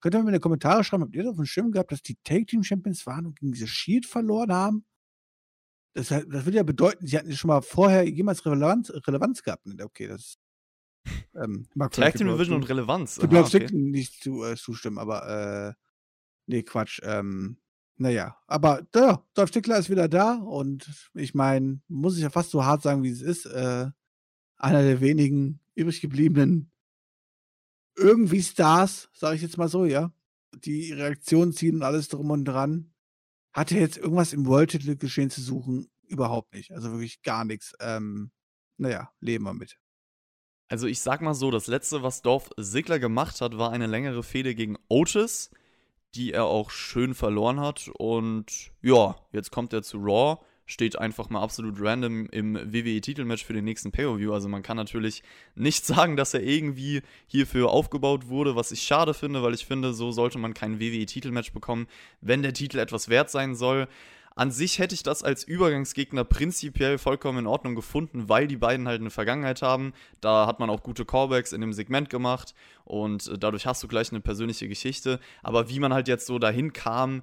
Könnt 0.00 0.16
ihr 0.16 0.22
mir 0.22 0.30
in 0.30 0.34
die 0.34 0.40
Kommentare 0.40 0.82
schreiben, 0.82 1.04
habt 1.04 1.14
ihr 1.14 1.22
das 1.22 1.30
auf 1.30 1.36
den 1.36 1.46
Schirm 1.46 1.70
gehabt, 1.70 1.92
dass 1.92 2.02
die 2.02 2.16
Take 2.24 2.46
Team 2.46 2.64
Champions 2.64 3.06
waren 3.06 3.26
und 3.26 3.38
gegen 3.38 3.52
diese 3.52 3.68
Shield 3.68 4.04
verloren 4.04 4.52
haben? 4.52 4.84
Das, 5.94 6.08
das 6.08 6.24
würde 6.26 6.56
ja 6.56 6.62
bedeuten, 6.62 7.06
sie 7.06 7.18
hatten 7.18 7.32
schon 7.32 7.48
mal 7.48 7.62
vorher 7.62 8.08
jemals 8.08 8.44
Relevanz, 8.44 8.90
Relevanz 9.06 9.42
gehabt. 9.42 9.64
Okay, 9.80 10.08
das 10.08 10.38
ähm, 11.34 11.68
Tag 11.90 12.16
Team 12.16 12.28
Division 12.28 12.56
und 12.56 12.68
Relevanz. 12.68 13.16
Du 13.16 13.28
glaubst 13.28 13.54
okay. 13.54 13.68
nicht 13.72 14.22
zu, 14.22 14.44
äh, 14.44 14.56
zustimmen, 14.56 14.98
aber 14.98 15.68
äh, 15.68 15.74
nee, 16.46 16.62
Quatsch. 16.62 17.00
Ähm, 17.04 17.58
naja, 18.02 18.36
aber 18.48 18.84
ja, 18.96 19.24
Dolph 19.34 19.50
Stickler 19.50 19.78
ist 19.78 19.88
wieder 19.88 20.08
da 20.08 20.34
und 20.34 20.90
ich 21.14 21.34
meine, 21.34 21.80
muss 21.86 22.16
ich 22.16 22.22
ja 22.22 22.30
fast 22.30 22.50
so 22.50 22.64
hart 22.64 22.82
sagen, 22.82 23.04
wie 23.04 23.10
es 23.10 23.22
ist. 23.22 23.46
Äh, 23.46 23.90
einer 24.56 24.82
der 24.82 25.00
wenigen 25.00 25.60
übrig 25.76 26.00
gebliebenen 26.00 26.72
irgendwie 27.96 28.42
Stars, 28.42 29.08
sage 29.12 29.36
ich 29.36 29.42
jetzt 29.42 29.56
mal 29.56 29.68
so, 29.68 29.84
ja, 29.84 30.12
die 30.52 30.92
Reaktionen 30.92 31.52
ziehen 31.52 31.76
und 31.76 31.82
alles 31.84 32.08
drum 32.08 32.30
und 32.30 32.44
dran. 32.44 32.92
Hat 33.52 33.70
er 33.70 33.78
jetzt 33.80 33.98
irgendwas 33.98 34.32
im 34.32 34.46
World-Titel 34.46 34.96
geschehen 34.96 35.30
zu 35.30 35.40
suchen? 35.40 35.88
Überhaupt 36.08 36.52
nicht. 36.54 36.72
Also 36.72 36.90
wirklich 36.90 37.22
gar 37.22 37.44
nichts. 37.44 37.72
Ähm, 37.78 38.32
naja, 38.78 39.12
leben 39.20 39.44
wir 39.44 39.54
mit. 39.54 39.78
Also 40.68 40.88
ich 40.88 41.00
sag 41.00 41.20
mal 41.20 41.34
so, 41.34 41.52
das 41.52 41.68
letzte, 41.68 42.02
was 42.02 42.22
Dorf 42.22 42.50
Sigler 42.56 42.98
gemacht 42.98 43.40
hat, 43.40 43.58
war 43.58 43.70
eine 43.70 43.86
längere 43.86 44.24
Fehde 44.24 44.56
gegen 44.56 44.76
Otis 44.88 45.50
die 46.14 46.32
er 46.32 46.44
auch 46.44 46.70
schön 46.70 47.14
verloren 47.14 47.60
hat. 47.60 47.90
Und 47.98 48.70
ja, 48.82 49.16
jetzt 49.32 49.50
kommt 49.50 49.72
er 49.72 49.82
zu 49.82 49.98
Raw, 49.98 50.38
steht 50.66 50.98
einfach 50.98 51.30
mal 51.30 51.42
absolut 51.42 51.76
random 51.80 52.26
im 52.30 52.54
WWE-Titelmatch 52.54 53.44
für 53.44 53.52
den 53.52 53.64
nächsten 53.64 53.92
Pay-Per-View. 53.92 54.32
Also 54.32 54.48
man 54.48 54.62
kann 54.62 54.76
natürlich 54.76 55.22
nicht 55.54 55.84
sagen, 55.86 56.16
dass 56.16 56.34
er 56.34 56.42
irgendwie 56.42 57.02
hierfür 57.26 57.70
aufgebaut 57.70 58.28
wurde, 58.28 58.56
was 58.56 58.72
ich 58.72 58.82
schade 58.82 59.14
finde, 59.14 59.42
weil 59.42 59.54
ich 59.54 59.66
finde, 59.66 59.92
so 59.92 60.12
sollte 60.12 60.38
man 60.38 60.54
kein 60.54 60.80
WWE-Titelmatch 60.80 61.52
bekommen, 61.52 61.86
wenn 62.20 62.42
der 62.42 62.54
Titel 62.54 62.78
etwas 62.78 63.08
wert 63.08 63.30
sein 63.30 63.54
soll. 63.54 63.88
An 64.34 64.50
sich 64.50 64.78
hätte 64.78 64.94
ich 64.94 65.02
das 65.02 65.22
als 65.22 65.44
Übergangsgegner 65.44 66.24
prinzipiell 66.24 66.98
vollkommen 66.98 67.40
in 67.40 67.46
Ordnung 67.46 67.74
gefunden, 67.74 68.28
weil 68.28 68.46
die 68.46 68.56
beiden 68.56 68.88
halt 68.88 69.00
eine 69.00 69.10
Vergangenheit 69.10 69.62
haben. 69.62 69.92
Da 70.20 70.46
hat 70.46 70.58
man 70.58 70.70
auch 70.70 70.82
gute 70.82 71.04
Callbacks 71.04 71.52
in 71.52 71.60
dem 71.60 71.72
Segment 71.72 72.08
gemacht 72.08 72.54
und 72.84 73.28
äh, 73.28 73.38
dadurch 73.38 73.66
hast 73.66 73.82
du 73.82 73.88
gleich 73.88 74.10
eine 74.10 74.20
persönliche 74.20 74.68
Geschichte. 74.68 75.20
Aber 75.42 75.68
wie 75.68 75.80
man 75.80 75.92
halt 75.92 76.08
jetzt 76.08 76.26
so 76.26 76.38
dahin 76.38 76.72
kam, 76.72 77.22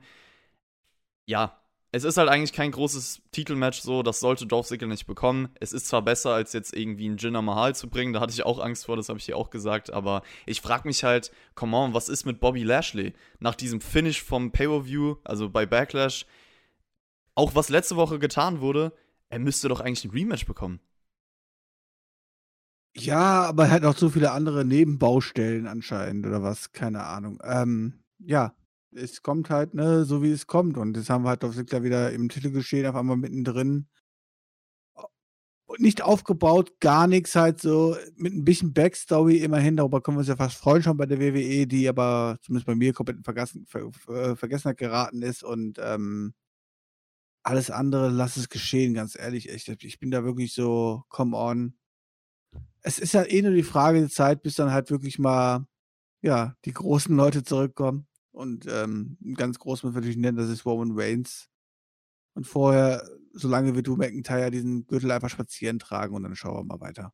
ja, 1.26 1.60
es 1.92 2.04
ist 2.04 2.18
halt 2.18 2.30
eigentlich 2.30 2.54
kein 2.54 2.72
großes 2.72 3.24
Titelmatch 3.32 3.82
so, 3.82 4.04
das 4.04 4.20
sollte 4.20 4.46
Dolph 4.46 4.68
Ziggler 4.68 4.88
nicht 4.88 5.08
bekommen. 5.08 5.50
Es 5.60 5.74
ist 5.74 5.88
zwar 5.88 6.04
besser, 6.04 6.32
als 6.32 6.54
jetzt 6.54 6.76
irgendwie 6.76 7.08
einen 7.08 7.18
Jinder 7.18 7.42
Mahal 7.42 7.74
zu 7.74 7.90
bringen, 7.90 8.14
da 8.14 8.20
hatte 8.20 8.34
ich 8.34 8.46
auch 8.46 8.60
Angst 8.60 8.86
vor, 8.86 8.96
das 8.96 9.10
habe 9.10 9.18
ich 9.18 9.26
dir 9.26 9.36
auch 9.36 9.50
gesagt, 9.50 9.92
aber 9.92 10.22
ich 10.46 10.62
frage 10.62 10.88
mich 10.88 11.04
halt, 11.04 11.32
come 11.56 11.76
on, 11.76 11.96
was 11.96 12.08
ist 12.08 12.26
mit 12.26 12.40
Bobby 12.40 12.62
Lashley? 12.62 13.14
Nach 13.40 13.56
diesem 13.56 13.82
Finish 13.82 14.22
vom 14.22 14.52
Pay-Per-View, 14.52 15.16
also 15.24 15.50
bei 15.50 15.66
Backlash, 15.66 16.28
auch 17.40 17.56
was 17.56 17.70
letzte 17.70 17.96
Woche 17.96 18.20
getan 18.20 18.60
wurde, 18.60 18.94
er 19.30 19.40
müsste 19.40 19.70
doch 19.70 19.80
eigentlich 19.80 20.04
ein 20.04 20.12
Rematch 20.12 20.46
bekommen. 20.46 20.82
Ja, 22.96 23.44
aber 23.44 23.66
er 23.66 23.72
hat 23.72 23.86
auch 23.86 23.96
so 23.96 24.10
viele 24.10 24.32
andere 24.32 24.66
Nebenbaustellen 24.66 25.68
anscheinend 25.68 26.26
oder 26.26 26.44
was, 26.44 26.72
keine 26.74 27.06
Ahnung. 27.06 27.40
Ähm, 27.44 28.04
ja, 28.20 28.54
es 28.92 29.22
kommt 29.22 29.50
halt, 29.50 29.74
ne, 29.74 30.04
so 30.04 30.22
wie 30.22 30.32
es 30.32 30.48
kommt. 30.48 30.78
Und 30.78 30.98
jetzt 30.98 31.10
haben 31.10 31.24
wir 31.24 31.30
halt 31.30 31.44
auf 31.46 31.54
Sigler 31.54 31.84
wieder 31.84 32.12
im 32.12 32.28
Titel 32.30 32.52
geschehen, 32.52 32.86
auf 32.88 32.96
einmal 32.96 33.16
mittendrin. 33.16 33.88
Nicht 35.78 36.02
aufgebaut, 36.02 36.80
gar 36.80 37.08
nichts 37.08 37.36
halt 37.36 37.62
so, 37.62 37.96
mit 38.16 38.34
ein 38.34 38.44
bisschen 38.44 38.74
Backstory 38.74 39.38
immerhin, 39.38 39.78
darüber 39.78 40.02
können 40.02 40.18
wir 40.18 40.20
uns 40.20 40.28
ja 40.28 40.36
fast 40.36 40.56
freuen 40.58 40.82
schon 40.84 40.98
bei 40.98 41.06
der 41.06 41.20
WWE, 41.20 41.68
die 41.68 41.88
aber 41.88 42.38
zumindest 42.42 42.66
bei 42.66 42.76
mir 42.76 42.92
komplett 42.92 43.18
in 43.18 43.24
Vergessen, 43.24 43.66
Ver, 43.68 43.92
Ver, 43.94 44.36
Vergessenheit 44.36 44.78
geraten 44.78 45.22
ist 45.22 45.44
und 45.44 45.78
ähm, 45.80 46.34
alles 47.44 47.72
andere, 47.72 48.10
lass 48.10 48.38
es 48.38 48.50
geschehen, 48.50 48.94
ganz 48.94 49.18
ehrlich. 49.18 49.50
Ich, 49.50 49.68
ich 49.68 50.00
bin 50.00 50.12
da 50.12 50.24
wirklich 50.24 50.54
so, 50.54 51.04
come 51.10 51.36
on. 51.38 51.74
Es 52.82 53.00
ist 53.00 53.14
ja 53.14 53.24
eh 53.24 53.42
nur 53.42 53.54
die 53.54 53.64
Frage 53.64 54.00
der 54.00 54.10
Zeit, 54.10 54.42
bis 54.42 54.56
dann 54.56 54.72
halt 54.72 54.90
wirklich 54.92 55.20
mal, 55.20 55.68
ja, 56.22 56.56
die 56.66 56.74
großen 56.74 57.16
Leute 57.16 57.44
zurückkommen. 57.44 58.08
Und 58.32 58.66
ähm, 58.70 59.18
ganz 59.36 59.60
groß 59.60 59.84
muss 59.84 59.94
man 59.94 60.02
natürlich 60.02 60.18
nennen, 60.18 60.38
das 60.38 60.50
ist 60.50 60.66
Roman 60.66 60.92
Reigns. 60.94 61.50
Und 62.36 62.46
vorher, 62.46 63.04
solange 63.34 63.76
wir 63.76 63.84
du 63.84 63.96
McIntyre 63.96 64.52
diesen 64.52 64.88
Gürtel 64.88 65.12
einfach 65.12 65.30
spazieren 65.30 65.80
tragen 65.80 66.16
und 66.16 66.24
dann 66.24 66.36
schauen 66.36 66.56
wir 66.56 66.64
mal 66.64 66.80
weiter. 66.80 67.14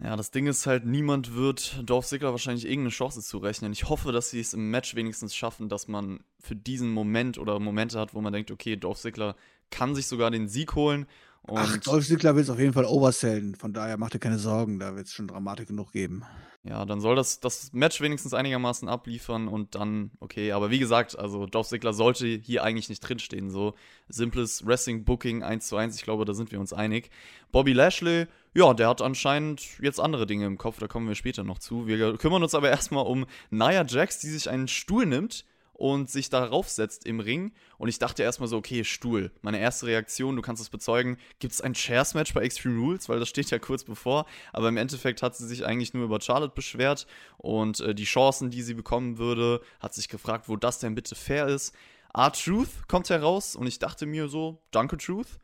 Ja, 0.00 0.14
das 0.14 0.30
Ding 0.30 0.46
ist 0.46 0.66
halt, 0.66 0.86
niemand 0.86 1.34
wird 1.34 1.82
Dorf 1.84 2.06
Ziggler 2.06 2.30
wahrscheinlich 2.30 2.66
irgendeine 2.66 2.90
Chance 2.90 3.20
zurechnen. 3.20 3.72
Ich 3.72 3.88
hoffe, 3.88 4.12
dass 4.12 4.30
sie 4.30 4.38
es 4.38 4.54
im 4.54 4.70
Match 4.70 4.94
wenigstens 4.94 5.34
schaffen, 5.34 5.68
dass 5.68 5.88
man 5.88 6.20
für 6.38 6.54
diesen 6.54 6.90
Moment 6.90 7.36
oder 7.36 7.58
Momente 7.58 7.98
hat, 7.98 8.14
wo 8.14 8.20
man 8.20 8.32
denkt, 8.32 8.52
okay, 8.52 8.76
Dorf 8.76 9.00
Ziggler 9.00 9.34
kann 9.70 9.94
sich 9.94 10.06
sogar 10.06 10.30
den 10.30 10.48
Sieg 10.48 10.74
holen 10.74 11.06
Und 11.42 11.58
Ach, 11.58 11.76
Dolph 11.78 12.06
Ziggler 12.06 12.34
will 12.36 12.42
es 12.42 12.50
auf 12.50 12.58
jeden 12.58 12.74
Fall 12.74 12.84
oversellen. 12.84 13.54
Von 13.54 13.72
daher 13.72 13.96
macht 13.96 14.14
ihr 14.14 14.20
keine 14.20 14.38
Sorgen, 14.38 14.78
da 14.78 14.94
wird 14.96 15.06
es 15.06 15.14
schon 15.14 15.28
Dramatik 15.28 15.68
genug 15.68 15.92
geben. 15.92 16.24
Ja, 16.64 16.84
dann 16.84 17.00
soll 17.00 17.16
das, 17.16 17.40
das 17.40 17.72
Match 17.72 18.00
wenigstens 18.02 18.34
einigermaßen 18.34 18.88
abliefern 18.88 19.48
und 19.48 19.74
dann, 19.74 20.10
okay. 20.20 20.52
Aber 20.52 20.70
wie 20.70 20.78
gesagt, 20.78 21.18
also 21.18 21.46
Dolph 21.46 21.68
Ziggler 21.68 21.94
sollte 21.94 22.26
hier 22.26 22.62
eigentlich 22.64 22.90
nicht 22.90 23.00
drinstehen. 23.00 23.48
So 23.48 23.74
simples 24.08 24.66
Wrestling-Booking 24.66 25.42
1 25.42 25.68
zu 25.68 25.76
1, 25.76 25.96
ich 25.96 26.02
glaube, 26.02 26.26
da 26.26 26.34
sind 26.34 26.52
wir 26.52 26.60
uns 26.60 26.74
einig. 26.74 27.10
Bobby 27.52 27.72
Lashley, 27.72 28.26
ja, 28.54 28.74
der 28.74 28.88
hat 28.88 29.00
anscheinend 29.00 29.62
jetzt 29.80 30.00
andere 30.00 30.26
Dinge 30.26 30.44
im 30.44 30.58
Kopf, 30.58 30.78
da 30.78 30.88
kommen 30.88 31.08
wir 31.08 31.14
später 31.14 31.44
noch 31.44 31.58
zu. 31.58 31.86
Wir 31.86 32.18
kümmern 32.18 32.42
uns 32.42 32.54
aber 32.54 32.68
erstmal 32.68 33.06
um 33.06 33.24
Nia 33.50 33.86
Jax, 33.86 34.18
die 34.18 34.28
sich 34.28 34.50
einen 34.50 34.68
Stuhl 34.68 35.06
nimmt 35.06 35.46
und 35.78 36.10
sich 36.10 36.28
darauf 36.28 36.68
setzt 36.68 37.06
im 37.06 37.20
Ring. 37.20 37.52
Und 37.78 37.88
ich 37.88 38.00
dachte 38.00 38.24
erstmal 38.24 38.48
so, 38.48 38.56
okay, 38.56 38.82
Stuhl. 38.82 39.30
Meine 39.42 39.60
erste 39.60 39.86
Reaktion, 39.86 40.34
du 40.34 40.42
kannst 40.42 40.60
es 40.60 40.70
bezeugen, 40.70 41.18
gibt 41.38 41.54
es 41.54 41.60
ein 41.60 41.72
Chairs-Match 41.72 42.34
bei 42.34 42.42
Extreme 42.42 42.80
Rules, 42.80 43.08
weil 43.08 43.20
das 43.20 43.28
steht 43.28 43.50
ja 43.50 43.60
kurz 43.60 43.84
bevor. 43.84 44.26
Aber 44.52 44.68
im 44.68 44.76
Endeffekt 44.76 45.22
hat 45.22 45.36
sie 45.36 45.46
sich 45.46 45.64
eigentlich 45.64 45.94
nur 45.94 46.04
über 46.04 46.20
Charlotte 46.20 46.52
beschwert 46.52 47.06
und 47.36 47.78
äh, 47.78 47.94
die 47.94 48.04
Chancen, 48.04 48.50
die 48.50 48.62
sie 48.62 48.74
bekommen 48.74 49.18
würde, 49.18 49.60
hat 49.78 49.94
sich 49.94 50.08
gefragt, 50.08 50.48
wo 50.48 50.56
das 50.56 50.80
denn 50.80 50.96
bitte 50.96 51.14
fair 51.14 51.46
ist. 51.46 51.72
R-Truth 52.12 52.88
kommt 52.88 53.08
heraus 53.08 53.54
und 53.54 53.68
ich 53.68 53.78
dachte 53.78 54.04
mir 54.04 54.28
so, 54.28 54.60
danke 54.72 54.96
Truth. 54.96 55.38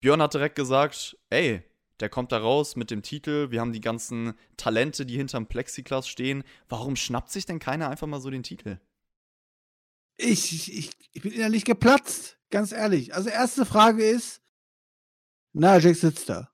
Björn 0.00 0.20
hat 0.20 0.34
direkt 0.34 0.56
gesagt, 0.56 1.16
ey, 1.30 1.62
der 2.00 2.10
kommt 2.10 2.30
da 2.30 2.38
raus 2.38 2.76
mit 2.76 2.90
dem 2.90 3.00
Titel. 3.00 3.50
Wir 3.50 3.62
haben 3.62 3.72
die 3.72 3.80
ganzen 3.80 4.34
Talente, 4.58 5.06
die 5.06 5.16
hinterm 5.16 5.46
Plexiglas 5.46 6.08
stehen. 6.08 6.44
Warum 6.68 6.94
schnappt 6.94 7.30
sich 7.30 7.46
denn 7.46 7.58
keiner 7.58 7.88
einfach 7.88 8.06
mal 8.06 8.20
so 8.20 8.28
den 8.28 8.42
Titel? 8.42 8.78
Ich, 10.16 10.72
ich, 10.72 10.90
ich 11.12 11.22
bin 11.22 11.32
innerlich 11.32 11.64
geplatzt, 11.64 12.38
ganz 12.50 12.72
ehrlich. 12.72 13.14
Also 13.14 13.28
erste 13.28 13.66
Frage 13.66 14.04
ist, 14.08 14.42
na, 15.52 15.78
Jack 15.78 15.96
sitzt 15.96 16.28
da. 16.28 16.52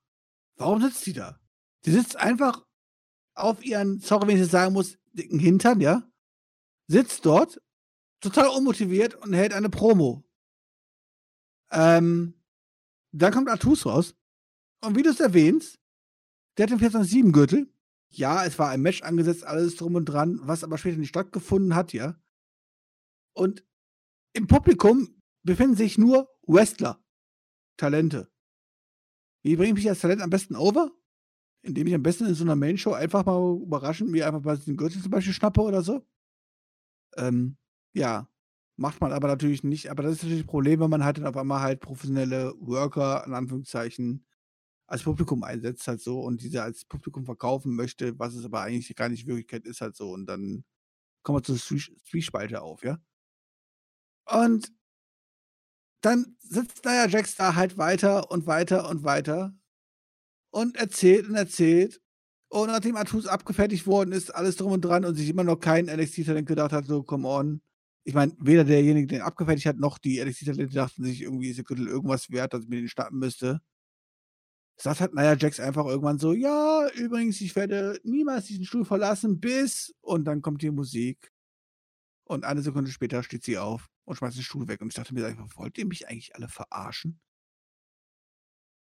Warum 0.55 0.81
sitzt 0.81 1.03
sie 1.03 1.13
da? 1.13 1.39
Sie 1.81 1.91
sitzt 1.91 2.15
einfach 2.15 2.65
auf 3.33 3.63
ihren, 3.63 3.99
sorry, 3.99 4.27
wenn 4.27 4.35
ich 4.35 4.43
das 4.43 4.51
sagen 4.51 4.73
muss, 4.73 4.97
dicken 5.13 5.39
Hintern, 5.39 5.81
ja? 5.81 6.09
Sitzt 6.87 7.25
dort, 7.25 7.61
total 8.21 8.47
unmotiviert 8.47 9.15
und 9.15 9.33
hält 9.33 9.53
eine 9.53 9.69
Promo. 9.69 10.23
Ähm, 11.71 12.35
dann 13.11 13.33
kommt 13.33 13.49
Artus 13.49 13.85
raus. 13.85 14.15
Und 14.81 14.95
wie 14.95 15.03
du 15.03 15.09
es 15.09 15.19
erwähnst, 15.19 15.79
der 16.57 16.67
hat 16.67 16.71
den 16.71 16.79
14-7-Gürtel. 16.79 17.69
Ja, 18.09 18.45
es 18.45 18.59
war 18.59 18.69
ein 18.69 18.81
Match 18.81 19.01
angesetzt, 19.01 19.43
alles 19.43 19.75
drum 19.75 19.95
und 19.95 20.05
dran, 20.05 20.39
was 20.43 20.63
aber 20.63 20.77
später 20.77 20.97
nicht 20.97 21.09
stattgefunden 21.09 21.75
hat, 21.75 21.93
ja. 21.93 22.15
Und 23.33 23.65
im 24.33 24.47
Publikum 24.47 25.21
befinden 25.43 25.75
sich 25.75 25.97
nur 25.97 26.29
Wrestler, 26.47 27.03
Talente. 27.77 28.31
Wie 29.43 29.55
bringe 29.55 29.69
ich 29.69 29.75
mich 29.75 29.89
als 29.89 29.99
Talent 29.99 30.21
am 30.21 30.29
besten 30.29 30.55
over? 30.55 30.91
Indem 31.63 31.87
ich 31.87 31.93
am 31.93 32.03
besten 32.03 32.25
in 32.25 32.33
so 32.33 32.43
einer 32.43 32.55
Main-Show 32.55 32.93
einfach 32.93 33.25
mal 33.25 33.57
überraschend 33.61 34.09
mir 34.09 34.27
einfach 34.27 34.43
mal 34.43 34.57
den 34.57 34.77
Gürtel 34.77 35.01
zum 35.01 35.11
Beispiel 35.11 35.33
schnappe 35.33 35.61
oder 35.61 35.81
so. 35.81 36.05
Ähm, 37.15 37.57
ja, 37.93 38.29
macht 38.75 39.01
man 39.01 39.11
aber 39.13 39.27
natürlich 39.27 39.63
nicht. 39.63 39.89
Aber 39.89 40.03
das 40.03 40.13
ist 40.13 40.23
natürlich 40.23 40.43
ein 40.43 40.47
Problem, 40.47 40.79
wenn 40.79 40.89
man 40.89 41.03
halt 41.03 41.17
dann 41.17 41.27
auf 41.27 41.37
einmal 41.37 41.61
halt 41.61 41.79
professionelle 41.79 42.53
Worker, 42.59 43.23
in 43.25 43.33
Anführungszeichen, 43.33 44.25
als 44.87 45.03
Publikum 45.03 45.43
einsetzt 45.43 45.87
halt 45.87 46.01
so 46.01 46.21
und 46.21 46.41
diese 46.41 46.61
als 46.61 46.85
Publikum 46.85 47.25
verkaufen 47.25 47.75
möchte, 47.75 48.17
was 48.19 48.35
es 48.35 48.45
aber 48.45 48.61
eigentlich 48.61 48.95
gar 48.95 49.09
nicht 49.09 49.27
Wirklichkeit 49.27 49.65
ist 49.65 49.81
halt 49.81 49.95
so. 49.95 50.11
Und 50.11 50.25
dann 50.25 50.65
kommen 51.23 51.39
wir 51.39 51.43
zur 51.43 51.57
Zwiespalte 51.57 52.61
auf, 52.61 52.83
ja? 52.83 52.99
Und 54.25 54.71
dann 56.01 56.35
sitzt 56.39 56.85
Nia 56.85 57.07
Jax 57.07 57.35
da 57.35 57.55
halt 57.55 57.77
weiter 57.77 58.29
und 58.29 58.45
weiter 58.45 58.89
und 58.89 59.03
weiter 59.03 59.55
und 60.51 60.75
erzählt 60.75 61.27
und 61.27 61.35
erzählt. 61.35 62.01
Und 62.49 62.67
nachdem 62.67 62.97
Artus 62.97 63.25
abgefertigt 63.25 63.87
worden 63.87 64.11
ist, 64.11 64.29
alles 64.35 64.57
drum 64.57 64.73
und 64.73 64.81
dran 64.81 65.05
und 65.05 65.15
sich 65.15 65.29
immer 65.29 65.43
noch 65.43 65.55
kein 65.55 65.85
NXT-Talent 65.85 66.47
gedacht 66.47 66.71
hat, 66.71 66.85
so, 66.85 67.03
come 67.03 67.27
on. 67.27 67.61
Ich 68.05 68.13
meine, 68.13 68.33
weder 68.37 68.65
derjenige, 68.65 69.07
der 69.07 69.19
ihn 69.19 69.23
abgefertigt 69.23 69.65
hat, 69.65 69.77
noch 69.77 69.97
die 69.97 70.23
NXT-Talente 70.23 70.73
dachten 70.73 71.03
sich, 71.03 71.21
irgendwie 71.21 71.49
ist 71.49 71.57
der 71.57 71.63
Gürtel 71.63 71.87
irgendwas 71.87 72.29
wert, 72.29 72.53
dass 72.53 72.63
ich 72.63 72.69
mir 72.69 72.81
den 72.81 72.89
schnappen 72.89 73.17
müsste. 73.17 73.61
Sagt 74.77 74.99
halt 74.99 75.13
Nia 75.13 75.35
Jax 75.35 75.59
einfach 75.59 75.85
irgendwann 75.85 76.19
so, 76.19 76.33
ja, 76.33 76.87
übrigens, 76.95 77.39
ich 77.41 77.55
werde 77.55 77.99
niemals 78.03 78.45
diesen 78.45 78.65
Stuhl 78.65 78.85
verlassen, 78.85 79.39
bis, 79.39 79.95
und 80.01 80.25
dann 80.25 80.41
kommt 80.41 80.61
die 80.61 80.71
Musik. 80.71 81.31
Und 82.25 82.43
eine 82.43 82.61
Sekunde 82.61 82.91
später 82.91 83.23
steht 83.23 83.43
sie 83.43 83.57
auf 83.57 83.92
und 84.05 84.15
schmeißt 84.15 84.37
den 84.37 84.43
Stuhl 84.43 84.67
weg. 84.67 84.81
Und 84.81 84.89
ich 84.89 84.95
dachte 84.95 85.13
mir 85.13 85.35
wollt 85.55 85.77
ihr 85.77 85.85
mich 85.85 86.07
eigentlich 86.07 86.35
alle 86.35 86.47
verarschen? 86.47 87.19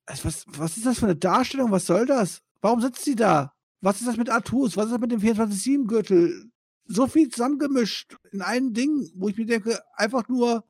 Also 0.06 0.24
was, 0.24 0.44
was 0.46 0.76
ist 0.76 0.86
das 0.86 0.98
für 0.98 1.06
eine 1.06 1.16
Darstellung? 1.16 1.70
Was 1.70 1.86
soll 1.86 2.06
das? 2.06 2.40
Warum 2.60 2.80
sitzt 2.80 3.04
sie 3.04 3.14
da? 3.14 3.54
Was 3.80 4.00
ist 4.00 4.06
das 4.06 4.16
mit 4.16 4.30
Artus? 4.30 4.76
Was 4.76 4.86
ist 4.86 4.92
das 4.92 5.00
mit 5.00 5.12
dem 5.12 5.20
24-7-Gürtel? 5.20 6.50
So 6.86 7.06
viel 7.06 7.28
zusammengemischt 7.28 8.16
in 8.32 8.40
einem 8.40 8.72
Ding, 8.72 9.10
wo 9.14 9.28
ich 9.28 9.36
mir 9.36 9.46
denke, 9.46 9.80
einfach 9.94 10.26
nur 10.28 10.64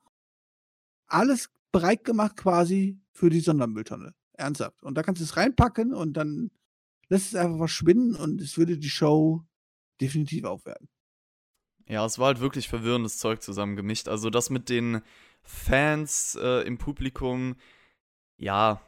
alles 1.06 1.50
bereit 1.70 2.04
gemacht 2.04 2.36
quasi 2.36 3.00
für 3.12 3.30
die 3.30 3.40
Sondermülltonne. 3.40 4.14
Ernsthaft. 4.32 4.82
Und 4.82 4.94
da 4.96 5.02
kannst 5.02 5.20
du 5.20 5.24
es 5.24 5.36
reinpacken 5.36 5.94
und 5.94 6.14
dann 6.14 6.50
lässt 7.08 7.28
es 7.28 7.34
einfach 7.34 7.58
verschwinden 7.58 8.14
und 8.14 8.40
es 8.40 8.58
würde 8.58 8.78
die 8.78 8.90
Show 8.90 9.44
definitiv 10.00 10.44
aufwerten. 10.44 10.88
Ja, 11.88 12.04
es 12.04 12.18
war 12.18 12.26
halt 12.26 12.40
wirklich 12.40 12.68
verwirrendes 12.68 13.18
Zeug 13.18 13.42
zusammengemischt. 13.42 14.08
Also 14.08 14.28
das 14.30 14.50
mit 14.50 14.68
den 14.68 15.00
Fans 15.42 16.38
äh, 16.40 16.66
im 16.66 16.76
Publikum, 16.76 17.56
ja, 18.36 18.80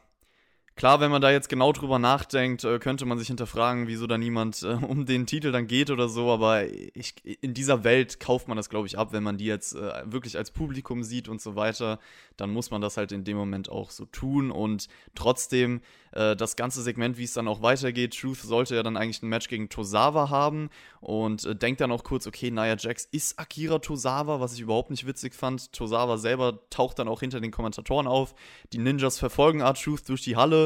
Klar, 0.75 0.99
wenn 1.01 1.11
man 1.11 1.21
da 1.21 1.29
jetzt 1.29 1.49
genau 1.49 1.73
drüber 1.73 1.99
nachdenkt, 1.99 2.63
äh, 2.63 2.79
könnte 2.79 3.05
man 3.05 3.19
sich 3.19 3.27
hinterfragen, 3.27 3.87
wieso 3.87 4.07
da 4.07 4.17
niemand 4.17 4.63
äh, 4.63 4.67
um 4.87 5.05
den 5.05 5.25
Titel 5.27 5.51
dann 5.51 5.67
geht 5.67 5.91
oder 5.91 6.07
so, 6.07 6.31
aber 6.31 6.65
ich, 6.65 7.13
in 7.41 7.53
dieser 7.53 7.83
Welt 7.83 8.19
kauft 8.19 8.47
man 8.47 8.57
das, 8.57 8.69
glaube 8.69 8.87
ich, 8.87 8.97
ab, 8.97 9.09
wenn 9.11 9.21
man 9.21 9.37
die 9.37 9.45
jetzt 9.45 9.75
äh, 9.75 9.91
wirklich 10.05 10.37
als 10.37 10.51
Publikum 10.51 11.03
sieht 11.03 11.27
und 11.27 11.41
so 11.41 11.55
weiter, 11.55 11.99
dann 12.37 12.51
muss 12.51 12.71
man 12.71 12.81
das 12.81 12.97
halt 12.97 13.11
in 13.11 13.25
dem 13.25 13.37
Moment 13.37 13.69
auch 13.69 13.91
so 13.91 14.05
tun. 14.05 14.49
Und 14.49 14.87
trotzdem 15.13 15.81
das 16.13 16.57
ganze 16.57 16.81
Segment, 16.81 17.17
wie 17.17 17.23
es 17.23 17.31
dann 17.31 17.47
auch 17.47 17.61
weitergeht, 17.61 18.19
Truth 18.19 18.39
sollte 18.39 18.75
ja 18.75 18.83
dann 18.83 18.97
eigentlich 18.97 19.23
ein 19.23 19.29
Match 19.29 19.47
gegen 19.47 19.69
Tosawa 19.69 20.29
haben. 20.29 20.69
Und 20.99 21.61
denkt 21.61 21.79
dann 21.79 21.89
auch 21.89 22.03
kurz, 22.03 22.27
okay, 22.27 22.51
Nia 22.51 22.75
Jax 22.77 23.07
ist 23.11 23.39
Akira 23.39 23.79
Tosawa, 23.79 24.41
was 24.41 24.53
ich 24.53 24.59
überhaupt 24.59 24.89
nicht 24.89 25.07
witzig 25.07 25.33
fand. 25.33 25.71
Tosawa 25.71 26.17
selber 26.17 26.59
taucht 26.69 26.99
dann 26.99 27.07
auch 27.07 27.21
hinter 27.21 27.39
den 27.39 27.51
Kommentatoren 27.51 28.07
auf, 28.07 28.35
die 28.73 28.79
Ninjas 28.79 29.19
verfolgen 29.19 29.61
R-Truth 29.61 30.09
durch 30.09 30.21
die 30.21 30.35
Halle 30.35 30.60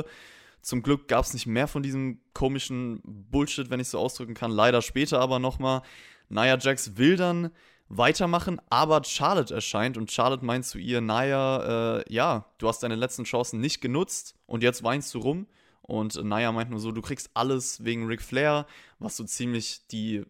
zum 0.61 0.81
Glück 0.81 1.07
gab 1.07 1.23
es 1.25 1.33
nicht 1.33 1.45
mehr 1.45 1.67
von 1.67 1.83
diesem 1.83 2.19
komischen 2.33 3.01
Bullshit, 3.03 3.69
wenn 3.69 3.79
ich 3.79 3.89
so 3.89 3.99
ausdrücken 3.99 4.33
kann. 4.33 4.51
Leider 4.51 4.81
später 4.81 5.19
aber 5.19 5.39
nochmal. 5.39 5.83
Nia 6.29 6.57
Jax 6.57 6.97
will 6.97 7.17
dann 7.17 7.51
weitermachen, 7.87 8.59
aber 8.69 9.03
Charlotte 9.03 9.53
erscheint 9.53 9.95
und 9.95 10.11
Charlotte 10.11 10.43
meint 10.43 10.65
zu 10.65 10.79
ihr, 10.79 11.01
Nia, 11.01 11.99
äh, 11.99 12.03
ja, 12.11 12.45
du 12.57 12.67
hast 12.67 12.81
deine 12.81 12.95
letzten 12.95 13.25
Chancen 13.25 13.59
nicht 13.59 13.79
genutzt 13.79 14.35
und 14.47 14.63
jetzt 14.63 14.83
weinst 14.83 15.13
du 15.13 15.19
rum. 15.19 15.47
Und 15.83 16.15
Nia 16.23 16.51
meint 16.51 16.71
nur 16.71 16.79
so, 16.79 16.91
du 16.91 17.03
kriegst 17.03 17.29
alles 17.35 17.83
wegen 17.83 18.07
Ric 18.07 18.23
Flair, 18.23 18.65
was 18.97 19.17
so 19.17 19.23
ziemlich 19.23 19.85
die 19.87 20.23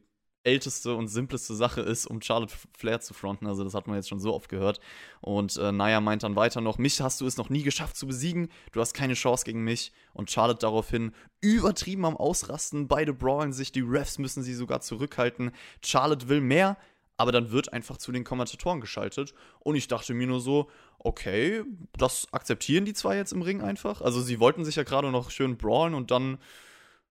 älteste 0.45 0.95
und 0.95 1.07
simpleste 1.07 1.55
Sache 1.55 1.81
ist, 1.81 2.05
um 2.05 2.21
Charlotte 2.21 2.55
Flair 2.77 3.01
zu 3.01 3.13
fronten. 3.13 3.47
Also 3.47 3.63
das 3.63 3.73
hat 3.73 3.87
man 3.87 3.95
jetzt 3.95 4.09
schon 4.09 4.19
so 4.19 4.33
oft 4.33 4.47
gehört. 4.49 4.79
Und 5.21 5.57
äh, 5.57 5.71
Naya 5.71 5.99
meint 6.01 6.23
dann 6.23 6.35
weiter 6.35 6.61
noch, 6.61 6.77
mich 6.77 7.01
hast 7.01 7.21
du 7.21 7.27
es 7.27 7.37
noch 7.37 7.49
nie 7.49 7.63
geschafft 7.63 7.97
zu 7.97 8.07
besiegen, 8.07 8.49
du 8.71 8.79
hast 8.79 8.93
keine 8.93 9.15
Chance 9.15 9.45
gegen 9.45 9.63
mich. 9.63 9.91
Und 10.13 10.31
Charlotte 10.31 10.59
daraufhin 10.59 11.13
übertrieben 11.41 12.05
am 12.05 12.15
Ausrasten, 12.15 12.87
beide 12.87 13.13
brawlen 13.13 13.53
sich, 13.53 13.71
die 13.71 13.81
Refs 13.81 14.19
müssen 14.19 14.43
sie 14.43 14.53
sogar 14.53 14.81
zurückhalten. 14.81 15.51
Charlotte 15.83 16.29
will 16.29 16.41
mehr, 16.41 16.77
aber 17.17 17.31
dann 17.31 17.51
wird 17.51 17.73
einfach 17.73 17.97
zu 17.97 18.11
den 18.11 18.23
Kommentatoren 18.23 18.81
geschaltet. 18.81 19.33
Und 19.59 19.75
ich 19.75 19.87
dachte 19.87 20.13
mir 20.13 20.27
nur 20.27 20.41
so, 20.41 20.69
okay, 20.99 21.63
das 21.97 22.27
akzeptieren 22.31 22.85
die 22.85 22.93
zwei 22.93 23.17
jetzt 23.17 23.33
im 23.33 23.41
Ring 23.41 23.61
einfach. 23.61 24.01
Also 24.01 24.21
sie 24.21 24.39
wollten 24.39 24.65
sich 24.65 24.75
ja 24.75 24.83
gerade 24.83 25.11
noch 25.11 25.31
schön 25.31 25.57
brawlen 25.57 25.93
und 25.93 26.11
dann 26.11 26.37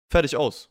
fertig 0.09 0.35
aus. 0.35 0.69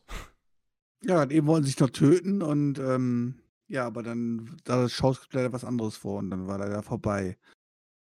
Ja, 1.01 1.23
eben 1.29 1.47
wollen 1.47 1.63
sie 1.63 1.69
sich 1.71 1.79
noch 1.79 1.89
töten 1.91 2.41
und 2.41 2.77
ähm, 2.79 3.41
ja, 3.67 3.85
aber 3.85 4.03
dann 4.03 4.57
da 4.65 4.89
schaut 4.89 5.27
leider 5.31 5.53
was 5.53 5.63
anderes 5.63 5.95
vor 5.95 6.17
und 6.19 6.29
dann 6.29 6.47
war 6.47 6.57
leider 6.57 6.83
vorbei. 6.83 7.37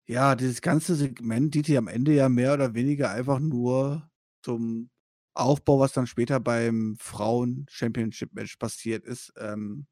Ja, 0.08 0.36
dieses 0.36 0.62
ganze 0.62 0.96
Segment 0.96 1.56
dient 1.56 1.70
am 1.77 1.88
Ende 1.88 2.13
ja 2.13 2.29
mehr 2.29 2.53
oder 2.53 2.74
weniger 2.75 3.12
einfach 3.12 3.39
nur 3.39 4.10
zum 4.44 4.89
Aufbau, 5.36 5.79
was 5.79 5.94
dann 5.94 6.08
später 6.08 6.39
beim 6.39 6.98
Frauen-Championship-Match 7.00 8.58
passiert 8.58 9.06
ist, 9.06 9.34
ähm, 9.38 9.88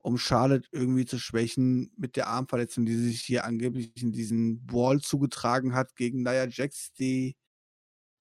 um 0.00 0.18
Charlotte 0.18 0.68
irgendwie 0.72 1.06
zu 1.06 1.18
schwächen 1.18 1.92
mit 1.96 2.16
der 2.16 2.28
Armverletzung, 2.28 2.86
die 2.86 2.96
sich 2.96 3.22
hier 3.22 3.44
angeblich 3.44 3.92
in 4.02 4.12
diesen 4.12 4.62
Wall 4.72 5.00
zugetragen 5.00 5.74
hat 5.74 5.96
gegen 5.96 6.22
Nia 6.22 6.46
Jax, 6.48 6.92
die 6.94 7.36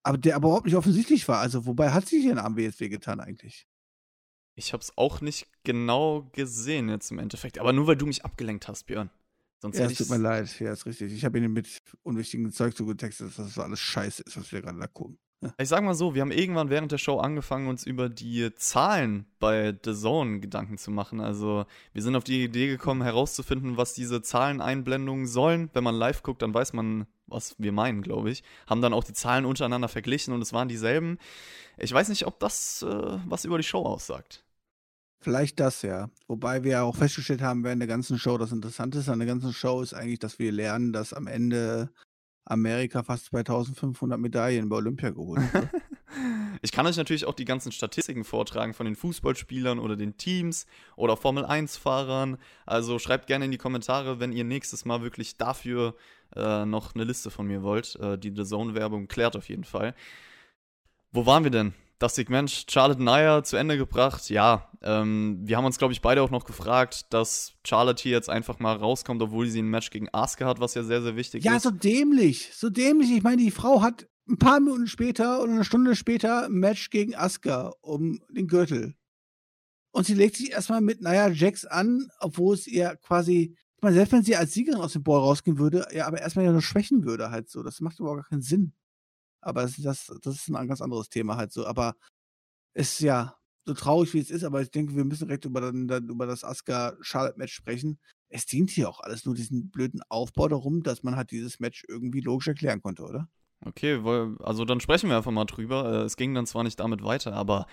aber 0.03 0.17
der 0.17 0.35
aber 0.37 0.47
überhaupt 0.49 0.65
nicht 0.67 0.75
offensichtlich 0.75 1.27
war. 1.27 1.39
Also, 1.39 1.65
wobei 1.67 1.91
hat 1.91 2.07
sich 2.07 2.25
ihren 2.25 2.39
Arm 2.39 2.57
wehgetan 2.57 3.19
eigentlich? 3.21 3.65
Ich 4.57 4.73
habe 4.73 4.81
es 4.81 4.97
auch 4.97 5.21
nicht 5.21 5.47
genau 5.63 6.29
gesehen 6.33 6.89
jetzt 6.89 7.11
im 7.11 7.19
Endeffekt. 7.19 7.59
Aber 7.59 7.73
nur 7.73 7.85
weil 7.85 7.95
du 7.95 8.07
mich 8.07 8.25
abgelenkt 8.25 8.67
hast, 8.67 8.87
Björn. 8.87 9.11
Sonst 9.59 9.77
ja, 9.77 9.85
es 9.85 9.95
tut 9.95 10.09
mir 10.09 10.17
leid. 10.17 10.59
Ja, 10.59 10.71
ist 10.71 10.87
richtig. 10.87 11.13
Ich 11.13 11.23
habe 11.23 11.37
ihn 11.37 11.53
mit 11.53 11.81
unwichtigen 12.01 12.51
Zeug 12.51 12.75
zugetextet, 12.75 13.27
dass 13.27 13.35
das 13.35 13.59
alles 13.59 13.79
scheiße 13.79 14.23
ist, 14.23 14.35
was 14.35 14.51
wir 14.51 14.61
gerade 14.61 14.79
da 14.79 14.87
gucken. 14.87 15.19
Ja. 15.41 15.53
Ich 15.59 15.69
sag 15.69 15.83
mal 15.83 15.93
so, 15.93 16.15
wir 16.15 16.23
haben 16.23 16.31
irgendwann 16.31 16.71
während 16.71 16.91
der 16.91 16.97
Show 16.97 17.19
angefangen, 17.19 17.67
uns 17.67 17.85
über 17.85 18.09
die 18.09 18.53
Zahlen 18.55 19.27
bei 19.37 19.77
The 19.85 19.93
Zone 19.93 20.39
Gedanken 20.39 20.79
zu 20.79 20.89
machen. 20.89 21.19
Also 21.19 21.65
wir 21.93 22.01
sind 22.01 22.15
auf 22.15 22.23
die 22.23 22.43
Idee 22.43 22.67
gekommen, 22.67 23.03
herauszufinden, 23.03 23.77
was 23.77 23.93
diese 23.93 24.23
Zahleneinblendungen 24.23 25.27
sollen. 25.27 25.69
Wenn 25.73 25.83
man 25.83 25.93
live 25.93 26.23
guckt, 26.23 26.41
dann 26.41 26.55
weiß 26.55 26.73
man, 26.73 27.05
was 27.27 27.55
wir 27.59 27.71
meinen, 27.71 28.01
glaube 28.01 28.31
ich. 28.31 28.41
Haben 28.65 28.81
dann 28.81 28.93
auch 28.93 29.03
die 29.03 29.13
Zahlen 29.13 29.45
untereinander 29.45 29.87
verglichen 29.87 30.33
und 30.33 30.41
es 30.41 30.53
waren 30.53 30.67
dieselben. 30.67 31.19
Ich 31.77 31.93
weiß 31.93 32.09
nicht, 32.09 32.25
ob 32.25 32.39
das 32.39 32.81
äh, 32.81 33.19
was 33.27 33.45
über 33.45 33.57
die 33.57 33.63
Show 33.63 33.83
aussagt. 33.83 34.43
Vielleicht 35.19 35.59
das, 35.59 35.81
ja. 35.81 36.09
Wobei 36.27 36.63
wir 36.63 36.83
auch 36.83 36.95
festgestellt 36.95 37.41
haben 37.41 37.63
während 37.63 37.81
der 37.81 37.87
ganzen 37.87 38.19
Show, 38.19 38.37
das 38.37 38.51
Interessante 38.51 39.03
an 39.11 39.19
der 39.19 39.27
ganzen 39.27 39.51
Show 39.51 39.81
ist 39.81 39.93
eigentlich, 39.93 40.19
dass 40.19 40.39
wir 40.39 40.51
lernen, 40.51 40.93
dass 40.93 41.13
am 41.13 41.27
Ende 41.27 41.89
Amerika 42.45 43.03
fast 43.03 43.25
2500 43.25 44.19
Medaillen 44.19 44.69
bei 44.69 44.77
Olympia 44.77 45.09
geholt 45.09 45.41
hat. 45.53 45.69
ich 46.61 46.71
kann 46.71 46.87
euch 46.87 46.97
natürlich 46.97 47.25
auch 47.25 47.33
die 47.33 47.45
ganzen 47.45 47.71
Statistiken 47.71 48.23
vortragen 48.23 48.73
von 48.73 48.85
den 48.85 48.95
Fußballspielern 48.95 49.79
oder 49.79 49.95
den 49.95 50.17
Teams 50.17 50.65
oder 50.95 51.17
Formel 51.17 51.45
1-Fahrern. 51.45 52.37
Also 52.65 52.99
schreibt 52.99 53.27
gerne 53.27 53.45
in 53.45 53.51
die 53.51 53.57
Kommentare, 53.57 54.19
wenn 54.19 54.31
ihr 54.31 54.43
nächstes 54.43 54.85
Mal 54.85 55.01
wirklich 55.01 55.37
dafür 55.37 55.95
äh, 56.35 56.65
noch 56.65 56.95
eine 56.95 57.03
Liste 57.03 57.31
von 57.31 57.47
mir 57.47 57.63
wollt. 57.63 57.95
Äh, 57.97 58.17
die 58.17 58.33
The 58.33 58.45
Zone-Werbung 58.45 59.07
klärt 59.07 59.35
auf 59.35 59.49
jeden 59.49 59.65
Fall. 59.65 59.93
Wo 61.11 61.25
waren 61.25 61.43
wir 61.43 61.51
denn? 61.51 61.73
Das 61.99 62.15
Segment 62.15 62.65
Charlotte 62.69 63.01
Naya 63.01 63.43
zu 63.43 63.57
Ende 63.57 63.77
gebracht. 63.77 64.29
Ja, 64.29 64.71
ähm, 64.81 65.39
wir 65.43 65.57
haben 65.57 65.65
uns, 65.65 65.77
glaube 65.77 65.93
ich, 65.93 66.01
beide 66.01 66.21
auch 66.21 66.29
noch 66.29 66.45
gefragt, 66.45 67.11
dass 67.13 67.53
Charlotte 67.65 68.01
hier 68.01 68.11
jetzt 68.11 68.29
einfach 68.29 68.59
mal 68.59 68.75
rauskommt, 68.75 69.21
obwohl 69.21 69.47
sie 69.47 69.61
ein 69.61 69.69
Match 69.69 69.89
gegen 69.89 70.07
Asuka 70.11 70.45
hat, 70.45 70.59
was 70.59 70.75
ja 70.75 70.83
sehr, 70.83 71.01
sehr 71.01 71.15
wichtig 71.15 71.43
ja, 71.43 71.55
ist. 71.55 71.65
Ja, 71.65 71.71
so 71.71 71.75
dämlich. 71.75 72.51
So 72.53 72.69
dämlich. 72.69 73.11
Ich 73.11 73.23
meine, 73.23 73.41
die 73.41 73.51
Frau 73.51 73.81
hat 73.81 74.07
ein 74.29 74.37
paar 74.37 74.59
Minuten 74.59 74.87
später 74.87 75.41
oder 75.41 75.53
eine 75.53 75.63
Stunde 75.63 75.95
später 75.95 76.45
ein 76.45 76.53
Match 76.53 76.89
gegen 76.89 77.15
Asuka 77.15 77.73
um 77.81 78.19
den 78.29 78.47
Gürtel. 78.47 78.95
Und 79.91 80.05
sie 80.05 80.13
legt 80.13 80.35
sich 80.35 80.51
erstmal 80.51 80.81
mit 80.81 81.01
Naya 81.01 81.29
Jax 81.29 81.65
an, 81.65 82.07
obwohl 82.19 82.53
es 82.53 82.67
ihr 82.67 82.97
quasi, 82.97 83.55
ich 83.75 83.81
meine, 83.81 83.95
selbst 83.95 84.11
wenn 84.11 84.23
sie 84.23 84.35
als 84.35 84.53
Siegerin 84.53 84.79
aus 84.79 84.93
dem 84.93 85.03
Ball 85.03 85.19
rausgehen 85.19 85.57
würde, 85.57 85.87
ja, 85.91 86.05
aber 86.05 86.21
erstmal 86.21 86.45
ja 86.45 86.51
nur 86.51 86.61
schwächen 86.61 87.03
würde 87.03 87.31
halt 87.31 87.49
so. 87.49 87.63
Das 87.63 87.79
macht 87.79 87.99
überhaupt 87.99 88.21
gar 88.21 88.29
keinen 88.29 88.41
Sinn. 88.41 88.73
Aber 89.41 89.61
das, 89.63 89.75
das, 89.77 90.11
das 90.21 90.35
ist 90.35 90.49
ein 90.49 90.67
ganz 90.67 90.81
anderes 90.81 91.09
Thema 91.09 91.37
halt 91.37 91.51
so. 91.51 91.65
Aber 91.65 91.95
es 92.73 92.93
ist 92.93 92.99
ja 93.01 93.35
so 93.65 93.73
traurig, 93.73 94.13
wie 94.13 94.19
es 94.19 94.31
ist, 94.31 94.43
aber 94.43 94.61
ich 94.61 94.71
denke, 94.71 94.95
wir 94.95 95.03
müssen 95.03 95.27
direkt 95.27 95.45
über, 95.45 95.59
dann, 95.61 95.87
dann 95.87 96.07
über 96.07 96.25
das 96.25 96.43
Asuka-Charlotte-Match 96.43 97.53
sprechen. 97.53 97.99
Es 98.29 98.45
dient 98.45 98.69
hier 98.69 98.89
auch 98.89 99.01
alles 99.01 99.25
nur 99.25 99.35
diesen 99.35 99.69
blöden 99.69 100.01
Aufbau 100.09 100.47
darum, 100.47 100.83
dass 100.83 101.03
man 101.03 101.15
halt 101.15 101.31
dieses 101.31 101.59
Match 101.59 101.83
irgendwie 101.87 102.21
logisch 102.21 102.47
erklären 102.47 102.81
konnte, 102.81 103.03
oder? 103.03 103.29
Okay, 103.65 104.01
also 104.39 104.65
dann 104.65 104.79
sprechen 104.79 105.09
wir 105.09 105.17
einfach 105.17 105.31
mal 105.31 105.45
drüber. 105.45 105.91
Äh, 105.91 106.05
es 106.05 106.15
ging 106.15 106.33
dann 106.33 106.45
zwar 106.45 106.63
nicht 106.63 106.79
damit 106.79 107.03
weiter, 107.03 107.33
aber 107.33 107.67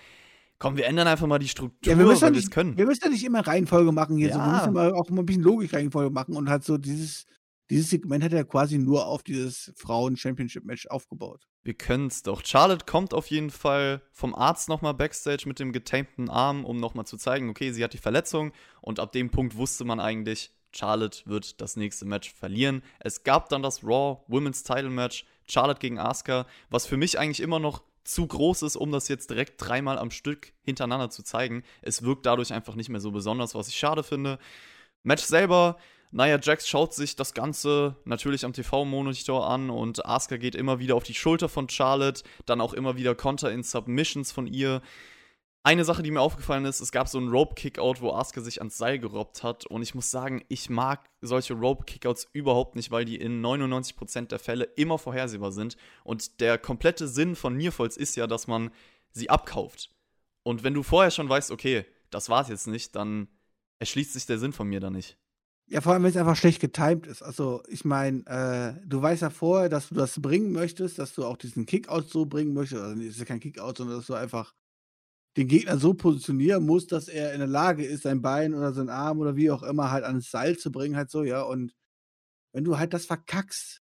komm, 0.59 0.77
wir 0.77 0.85
ändern 0.85 1.07
einfach 1.07 1.27
mal 1.27 1.39
die 1.39 1.47
Struktur, 1.47 1.93
ja, 1.93 1.97
wir 1.97 2.05
müssen 2.05 2.21
weil 2.23 2.33
wir 2.33 2.39
es 2.39 2.49
können. 2.49 2.77
Wir 2.77 2.85
müssen 2.85 3.03
ja 3.03 3.09
nicht 3.09 3.23
immer 3.23 3.45
Reihenfolge 3.45 3.91
machen 3.91 4.17
hier. 4.17 4.29
Ja. 4.29 4.35
So. 4.35 4.39
Wir 4.39 4.51
müssen 4.57 4.73
mal 4.73 4.93
auch 4.93 5.09
mal 5.09 5.21
ein 5.21 5.25
bisschen 5.25 5.43
Logik-Reihenfolge 5.43 6.09
machen 6.09 6.35
und 6.35 6.49
halt 6.49 6.63
so 6.63 6.77
dieses, 6.77 7.25
dieses 7.69 7.89
Segment 7.89 8.23
hat 8.23 8.33
er 8.33 8.45
quasi 8.45 8.77
nur 8.77 9.07
auf 9.07 9.23
dieses 9.23 9.73
Frauen-Championship-Match 9.75 10.87
aufgebaut. 10.87 11.47
Wir 11.63 11.73
können's 11.73 12.21
doch. 12.21 12.45
Charlotte 12.45 12.85
kommt 12.85 13.13
auf 13.13 13.27
jeden 13.27 13.49
Fall 13.49 14.01
vom 14.11 14.35
Arzt 14.35 14.69
nochmal 14.69 14.93
backstage 14.93 15.47
mit 15.47 15.59
dem 15.59 15.71
getapten 15.71 16.29
Arm, 16.29 16.63
um 16.63 16.79
nochmal 16.79 17.05
zu 17.05 17.17
zeigen, 17.17 17.49
okay, 17.49 17.71
sie 17.71 17.83
hat 17.83 17.93
die 17.93 17.97
Verletzung. 17.97 18.51
Und 18.81 18.99
ab 18.99 19.11
dem 19.11 19.31
Punkt 19.31 19.57
wusste 19.57 19.83
man 19.83 19.99
eigentlich, 19.99 20.51
Charlotte 20.71 21.23
wird 21.25 21.59
das 21.61 21.75
nächste 21.75 22.05
Match 22.05 22.31
verlieren. 22.33 22.83
Es 22.99 23.23
gab 23.23 23.49
dann 23.49 23.63
das 23.63 23.83
Raw 23.83 24.23
Women's 24.27 24.63
Title 24.63 24.89
Match, 24.89 25.25
Charlotte 25.47 25.79
gegen 25.79 25.97
Asuka, 25.97 26.45
was 26.69 26.85
für 26.85 26.97
mich 26.97 27.17
eigentlich 27.17 27.39
immer 27.39 27.59
noch 27.59 27.81
zu 28.03 28.27
groß 28.27 28.61
ist, 28.61 28.75
um 28.75 28.91
das 28.91 29.07
jetzt 29.07 29.31
direkt 29.31 29.55
dreimal 29.57 29.97
am 29.97 30.11
Stück 30.11 30.53
hintereinander 30.61 31.09
zu 31.09 31.23
zeigen. 31.23 31.63
Es 31.81 32.03
wirkt 32.03 32.27
dadurch 32.27 32.53
einfach 32.53 32.75
nicht 32.75 32.89
mehr 32.89 33.01
so 33.01 33.11
besonders, 33.11 33.55
was 33.55 33.67
ich 33.67 33.75
schade 33.75 34.03
finde. 34.03 34.37
Match 35.01 35.23
selber 35.23 35.77
naja, 36.15 36.39
Jax 36.41 36.69
schaut 36.69 36.93
sich 36.93 37.17
das 37.17 37.33
Ganze 37.33 37.97
natürlich 38.05 38.45
am 38.45 38.53
TV-Monitor 38.53 39.49
an 39.49 39.69
und 39.69 40.05
Asuka 40.05 40.37
geht 40.37 40.55
immer 40.55 40.79
wieder 40.79 40.95
auf 40.95 41.03
die 41.03 41.13
Schulter 41.13 41.49
von 41.49 41.67
Charlotte, 41.67 42.23
dann 42.45 42.61
auch 42.61 42.71
immer 42.71 42.95
wieder 42.95 43.15
Konter 43.15 43.51
in 43.51 43.63
Submissions 43.63 44.31
von 44.31 44.47
ihr. 44.47 44.81
Eine 45.63 45.83
Sache, 45.83 46.03
die 46.03 46.11
mir 46.11 46.21
aufgefallen 46.21 46.63
ist, 46.63 46.79
es 46.79 46.93
gab 46.93 47.09
so 47.09 47.17
einen 47.17 47.27
Rope-Kickout, 47.27 47.99
wo 47.99 48.13
Asuka 48.13 48.39
sich 48.39 48.59
ans 48.61 48.77
Seil 48.77 48.97
gerobbt 48.97 49.43
hat. 49.43 49.65
Und 49.65 49.81
ich 49.81 49.93
muss 49.93 50.09
sagen, 50.09 50.45
ich 50.47 50.69
mag 50.69 51.09
solche 51.19 51.53
Rope-Kickouts 51.53 52.29
überhaupt 52.31 52.77
nicht, 52.77 52.91
weil 52.91 53.03
die 53.03 53.17
in 53.17 53.45
99% 53.45 54.27
der 54.27 54.39
Fälle 54.39 54.63
immer 54.77 54.97
vorhersehbar 54.97 55.51
sind. 55.51 55.75
Und 56.05 56.39
der 56.39 56.57
komplette 56.57 57.09
Sinn 57.09 57.35
von 57.35 57.57
Nearfalls 57.57 57.97
ist 57.97 58.15
ja, 58.15 58.25
dass 58.25 58.47
man 58.47 58.71
sie 59.11 59.29
abkauft. 59.29 59.89
Und 60.43 60.63
wenn 60.63 60.75
du 60.75 60.81
vorher 60.81 61.11
schon 61.11 61.27
weißt, 61.27 61.51
okay, 61.51 61.83
das 62.09 62.29
war's 62.29 62.47
jetzt 62.47 62.67
nicht, 62.67 62.95
dann 62.95 63.27
erschließt 63.79 64.13
sich 64.13 64.25
der 64.25 64.39
Sinn 64.39 64.53
von 64.53 64.69
mir 64.69 64.79
da 64.79 64.89
nicht. 64.89 65.17
Ja, 65.67 65.81
vor 65.81 65.93
allem, 65.93 66.03
wenn 66.03 66.11
es 66.11 66.17
einfach 66.17 66.35
schlecht 66.35 66.61
getimt 66.61 67.07
ist. 67.07 67.23
Also, 67.23 67.63
ich 67.67 67.85
meine, 67.85 68.23
äh, 68.27 68.87
du 68.87 69.01
weißt 69.01 69.23
ja 69.23 69.31
vorher, 69.31 69.67
dass 69.67 69.89
du 69.89 69.95
das 69.95 70.21
bringen 70.21 70.51
möchtest, 70.51 70.99
dass 70.99 71.13
du 71.15 71.25
auch 71.25 71.37
diesen 71.37 71.65
Kickout 71.65 72.03
so 72.09 72.25
bringen 72.27 72.53
möchtest. 72.53 72.81
Also, 72.83 73.01
es 73.01 73.09
ist 73.15 73.19
ja 73.19 73.25
kein 73.25 73.39
Kickout, 73.39 73.77
sondern 73.77 73.97
dass 73.97 74.05
du 74.05 74.13
einfach 74.13 74.53
den 75.37 75.47
Gegner 75.47 75.77
so 75.77 75.93
positionieren 75.95 76.65
musst, 76.65 76.91
dass 76.91 77.07
er 77.09 77.33
in 77.33 77.39
der 77.39 77.47
Lage 77.47 77.85
ist, 77.85 78.03
sein 78.03 78.21
Bein 78.21 78.53
oder 78.55 78.73
sein 78.73 78.89
Arm 78.89 79.19
oder 79.19 79.35
wie 79.37 79.51
auch 79.51 79.63
immer 79.63 79.91
halt 79.91 80.03
ans 80.05 80.31
Seil 80.31 80.57
zu 80.57 80.71
bringen, 80.71 80.97
halt 80.97 81.11
so, 81.11 81.23
ja. 81.23 81.43
Und 81.43 81.73
wenn 82.53 82.63
du 82.65 82.77
halt 82.79 82.93
das 82.93 83.05
verkackst 83.05 83.81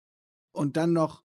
und 0.54 0.78
dann 0.78 0.94
noch 0.94 1.24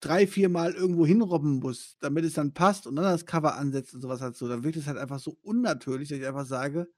drei, 0.00 0.26
vier 0.26 0.48
Mal 0.50 0.72
irgendwo 0.74 1.06
hinrobben 1.06 1.60
musst, 1.60 1.96
damit 2.00 2.24
es 2.24 2.34
dann 2.34 2.54
passt 2.54 2.86
und 2.86 2.96
dann 2.96 3.04
das 3.06 3.26
Cover 3.26 3.56
ansetzt 3.56 3.94
und 3.94 4.02
sowas 4.02 4.20
halt 4.20 4.36
so, 4.36 4.48
dann 4.48 4.64
wirkt 4.64 4.76
es 4.76 4.86
halt 4.86 4.98
einfach 4.98 5.20
so 5.20 5.38
unnatürlich, 5.42 6.08
dass 6.10 6.18
ich 6.18 6.26
einfach 6.26 6.46
sage, 6.46 6.88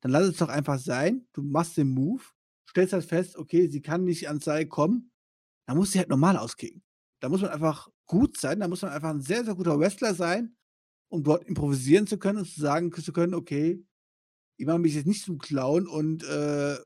dann 0.00 0.12
lass 0.12 0.26
es 0.26 0.36
doch 0.36 0.48
einfach 0.48 0.78
sein. 0.78 1.26
Du 1.32 1.42
machst 1.42 1.76
den 1.76 1.90
Move, 1.90 2.22
stellst 2.68 2.92
halt 2.92 3.04
fest, 3.04 3.36
okay, 3.36 3.68
sie 3.68 3.82
kann 3.82 4.04
nicht 4.04 4.28
ans 4.28 4.44
Seil 4.44 4.66
kommen. 4.66 5.10
Dann 5.66 5.76
muss 5.76 5.92
sie 5.92 5.98
halt 5.98 6.08
normal 6.08 6.36
auskicken. 6.36 6.82
Da 7.20 7.28
muss 7.28 7.42
man 7.42 7.50
einfach 7.50 7.88
gut 8.06 8.38
sein, 8.38 8.60
da 8.60 8.68
muss 8.68 8.82
man 8.82 8.92
einfach 8.92 9.10
ein 9.10 9.20
sehr, 9.20 9.44
sehr 9.44 9.54
guter 9.54 9.78
Wrestler 9.78 10.14
sein, 10.14 10.56
um 11.10 11.24
dort 11.24 11.44
improvisieren 11.44 12.06
zu 12.06 12.18
können 12.18 12.38
und 12.38 12.46
zu 12.46 12.60
sagen 12.60 12.92
zu 12.92 13.12
können, 13.12 13.34
okay, 13.34 13.84
ich 14.56 14.66
mache 14.66 14.78
mich 14.78 14.94
jetzt 14.94 15.06
nicht 15.06 15.24
zum 15.24 15.38
Clown 15.38 15.86
und 15.86 16.24
äh, 16.24 16.78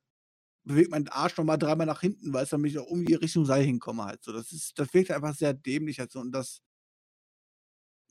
bewege 0.65 0.91
meinen 0.91 1.09
Arsch 1.09 1.37
nochmal 1.37 1.59
dreimal 1.59 1.87
nach 1.87 2.01
hinten, 2.01 2.33
weil 2.33 2.45
es 2.45 2.51
damit 2.51 2.71
ich 2.71 2.79
auch 2.79 2.89
irgendwie 2.91 3.15
Richtung 3.15 3.45
Seil 3.47 3.65
hinkomme 3.65 4.05
halt. 4.05 4.23
So, 4.23 4.33
das 4.33 4.53
ist, 4.53 4.79
das 4.79 4.93
wirkt 4.95 5.11
einfach 5.11 5.35
sehr 5.35 5.55
dämlich 5.55 5.99
halt 5.99 6.13
so 6.13 6.21
und 6.21 6.33
das 6.33 6.61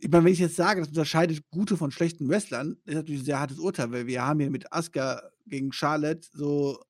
ich 0.02 0.10
meine, 0.10 0.26
wenn 0.26 0.34
ich 0.34 0.40
jetzt 0.40 0.56
sage, 0.56 0.82
das 0.82 0.90
unterscheidet 0.90 1.50
gute 1.52 1.78
von 1.78 1.92
schlechten 1.92 2.28
Wrestlern, 2.28 2.78
ist 2.86 2.96
natürlich 2.96 3.22
ein 3.22 3.26
sehr 3.26 3.40
hartes 3.40 3.60
Urteil, 3.60 3.92
weil 3.92 4.08
wir 4.08 4.26
haben 4.26 4.40
hier 4.40 4.50
mit 4.50 4.74
Asuka 4.74 5.22
gegen 5.46 5.72
Charlotte 5.72 6.28
so 6.34 6.82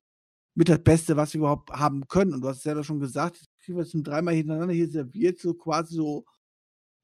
mit 0.54 0.68
das 0.70 0.82
Beste, 0.82 1.16
was 1.16 1.34
wir 1.34 1.40
überhaupt 1.40 1.70
haben 1.70 2.08
können. 2.08 2.32
Und 2.32 2.40
du 2.40 2.48
hast 2.48 2.58
es 2.58 2.62
selber 2.62 2.84
schon 2.84 3.00
gesagt, 3.00 3.44
kriegen 3.60 3.76
wir 3.76 3.84
zum 3.84 4.02
dreimal 4.02 4.34
hintereinander 4.34 4.74
hier 4.74 4.90
serviert, 4.90 5.38
so 5.38 5.52
quasi 5.52 5.94
so 5.94 6.24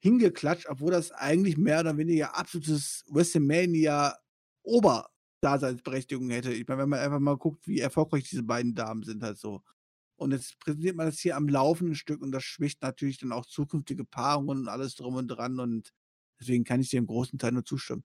hingeklatscht, 0.01 0.69
obwohl 0.69 0.93
das 0.93 1.13
eigentlich 1.13 1.59
mehr 1.59 1.81
oder 1.81 1.97
weniger 1.99 2.37
absolutes 2.37 3.05
WrestleMania 3.11 4.17
Oberdaseinsberechtigung 4.63 6.31
hätte. 6.31 6.53
Ich 6.53 6.67
meine, 6.69 6.83
wenn 6.83 6.89
man 6.89 7.01
einfach 7.01 7.21
mal 7.21 7.37
guckt, 7.37 7.67
wie 7.67 7.81
erfolgreich 7.81 8.29
diese 8.29 8.45
beiden 8.45 8.75
Damen 8.75 9.03
sind, 9.03 9.23
halt 9.23 9.39
so. 9.39 9.63
Und 10.19 10.33
jetzt 10.33 10.59
präsentiert 10.59 10.97
man 10.97 11.07
das 11.07 11.21
hier 11.21 11.37
am 11.37 11.49
laufenden 11.49 11.95
Stück 11.95 12.21
und 12.21 12.33
das 12.33 12.43
schwächt 12.43 12.83
natürlich 12.83 13.19
dann 13.19 13.31
auch 13.31 13.47
zukünftige 13.47 14.05
Paarungen 14.05 14.59
und 14.59 14.69
alles 14.69 14.97
drum 14.97 15.15
und 15.15 15.29
dran. 15.29 15.61
Und 15.61 15.93
deswegen 16.41 16.65
kann 16.65 16.81
ich 16.81 16.91
dir 16.91 16.99
im 16.99 17.07
großen 17.07 17.39
Teil 17.39 17.53
nur 17.53 17.65
zustimmen. 17.65 18.03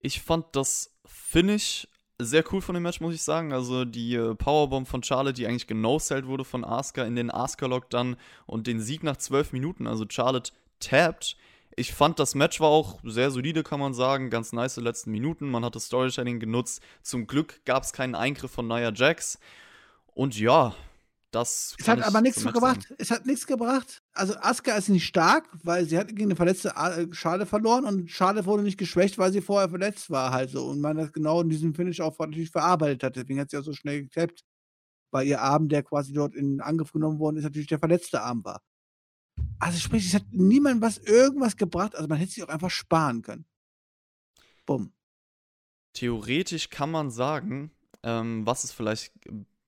Ich 0.00 0.20
fand 0.20 0.56
das 0.56 0.92
Finish 1.06 1.88
sehr 2.18 2.44
cool 2.52 2.60
von 2.60 2.74
dem 2.74 2.82
Match, 2.82 3.00
muss 3.00 3.14
ich 3.14 3.22
sagen. 3.22 3.52
Also 3.52 3.84
die 3.84 4.14
äh, 4.14 4.34
Powerbomb 4.34 4.88
von 4.88 5.02
Charlotte, 5.02 5.34
die 5.34 5.46
eigentlich 5.46 5.68
genosellt 5.68 6.26
wurde 6.26 6.44
von 6.44 6.64
Asuka 6.64 7.04
in 7.04 7.16
den 7.16 7.30
Asuka-Lock 7.30 7.90
dann 7.90 8.16
und 8.46 8.66
den 8.66 8.80
Sieg 8.80 9.04
nach 9.04 9.16
zwölf 9.16 9.52
Minuten. 9.52 9.86
Also 9.86 10.04
Charlotte 10.08 10.52
tapped. 10.80 11.36
Ich 11.76 11.92
fand, 11.92 12.18
das 12.18 12.34
Match 12.34 12.60
war 12.60 12.68
auch 12.68 13.00
sehr 13.04 13.30
solide, 13.30 13.62
kann 13.62 13.80
man 13.80 13.94
sagen. 13.94 14.30
Ganz 14.30 14.52
nice 14.52 14.76
letzten 14.76 15.12
Minuten. 15.12 15.48
Man 15.48 15.64
hat 15.64 15.76
das 15.76 15.86
Storytelling 15.86 16.40
genutzt. 16.40 16.82
Zum 17.02 17.26
Glück 17.26 17.64
gab 17.64 17.84
es 17.84 17.92
keinen 17.92 18.14
Eingriff 18.14 18.50
von 18.50 18.66
Nia 18.66 18.92
Jax. 18.92 19.38
Und 20.14 20.38
ja, 20.38 20.74
das 21.34 21.74
es 21.78 21.88
hat 21.88 22.02
aber 22.02 22.20
nichts 22.20 22.44
gebracht. 22.44 22.94
Es 22.98 23.10
hat 23.10 23.26
nichts 23.26 23.46
gebracht. 23.46 24.02
Also 24.12 24.34
Asuka 24.36 24.76
ist 24.76 24.88
nicht 24.88 25.06
stark, 25.06 25.48
weil 25.62 25.86
sie 25.86 25.98
hat 25.98 26.08
gegen 26.08 26.24
eine 26.24 26.36
verletzte 26.36 26.70
äh, 26.70 27.12
Schade 27.12 27.46
verloren 27.46 27.84
und 27.84 28.10
Schade 28.10 28.46
wurde 28.46 28.62
nicht 28.62 28.78
geschwächt, 28.78 29.18
weil 29.18 29.32
sie 29.32 29.40
vorher 29.40 29.68
verletzt 29.68 30.10
war 30.10 30.30
halt 30.30 30.50
so. 30.50 30.66
Und 30.66 30.80
man 30.80 30.96
das 30.96 31.12
genau 31.12 31.40
in 31.40 31.48
diesem 31.48 31.74
Finish 31.74 32.00
auch 32.00 32.18
natürlich 32.18 32.50
verarbeitet 32.50 33.02
hat. 33.02 33.16
Deswegen 33.16 33.40
hat 33.40 33.50
sie 33.50 33.58
auch 33.58 33.64
so 33.64 33.72
schnell 33.72 34.02
getappt. 34.02 34.44
Weil 35.10 35.26
ihr 35.26 35.40
Arm, 35.40 35.68
der 35.68 35.82
quasi 35.82 36.12
dort 36.12 36.34
in 36.34 36.60
Angriff 36.60 36.92
genommen 36.92 37.18
worden 37.18 37.36
ist, 37.36 37.44
natürlich 37.44 37.68
der 37.68 37.78
verletzte 37.78 38.22
Arm 38.22 38.44
war. 38.44 38.62
Also 39.58 39.78
sprich, 39.78 40.06
es 40.06 40.14
hat 40.14 40.24
niemand 40.30 40.80
was 40.80 40.98
irgendwas 40.98 41.56
gebracht. 41.56 41.94
Also 41.94 42.08
man 42.08 42.18
hätte 42.18 42.32
sich 42.32 42.42
auch 42.42 42.48
einfach 42.48 42.70
sparen 42.70 43.22
können. 43.22 43.46
Bumm. 44.66 44.92
Theoretisch 45.92 46.70
kann 46.70 46.90
man 46.90 47.10
sagen, 47.10 47.70
ähm, 48.02 48.44
was 48.46 48.64
es 48.64 48.72
vielleicht 48.72 49.12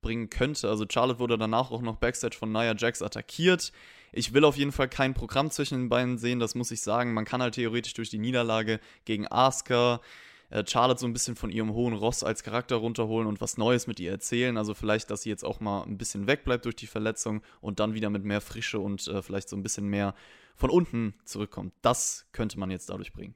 bringen 0.06 0.30
könnte. 0.30 0.68
Also 0.68 0.86
Charlotte 0.88 1.18
wurde 1.18 1.36
danach 1.36 1.72
auch 1.72 1.82
noch 1.82 1.96
Backstage 1.96 2.36
von 2.36 2.52
Nia 2.52 2.76
Jax 2.76 3.02
attackiert. 3.02 3.72
Ich 4.12 4.32
will 4.32 4.44
auf 4.44 4.56
jeden 4.56 4.70
Fall 4.70 4.88
kein 4.88 5.14
Programm 5.14 5.50
zwischen 5.50 5.78
den 5.78 5.88
beiden 5.88 6.16
sehen, 6.16 6.38
das 6.38 6.54
muss 6.54 6.70
ich 6.70 6.80
sagen. 6.80 7.12
Man 7.12 7.24
kann 7.24 7.42
halt 7.42 7.56
theoretisch 7.56 7.94
durch 7.94 8.08
die 8.08 8.18
Niederlage 8.18 8.78
gegen 9.04 9.26
Asuka 9.28 10.00
äh, 10.50 10.62
Charlotte 10.64 11.00
so 11.00 11.06
ein 11.08 11.12
bisschen 11.12 11.34
von 11.34 11.50
ihrem 11.50 11.72
hohen 11.72 11.92
Ross 11.92 12.22
als 12.22 12.44
Charakter 12.44 12.76
runterholen 12.76 13.26
und 13.26 13.40
was 13.40 13.58
Neues 13.58 13.88
mit 13.88 13.98
ihr 13.98 14.12
erzählen. 14.12 14.56
Also 14.56 14.74
vielleicht, 14.74 15.10
dass 15.10 15.22
sie 15.22 15.30
jetzt 15.30 15.44
auch 15.44 15.58
mal 15.58 15.82
ein 15.82 15.98
bisschen 15.98 16.28
wegbleibt 16.28 16.64
durch 16.64 16.76
die 16.76 16.86
Verletzung 16.86 17.42
und 17.60 17.80
dann 17.80 17.94
wieder 17.94 18.10
mit 18.10 18.24
mehr 18.24 18.40
Frische 18.40 18.78
und 18.78 19.08
äh, 19.08 19.22
vielleicht 19.22 19.48
so 19.48 19.56
ein 19.56 19.64
bisschen 19.64 19.88
mehr 19.88 20.14
von 20.54 20.70
unten 20.70 21.14
zurückkommt. 21.24 21.74
Das 21.82 22.26
könnte 22.30 22.60
man 22.60 22.70
jetzt 22.70 22.88
dadurch 22.90 23.12
bringen. 23.12 23.34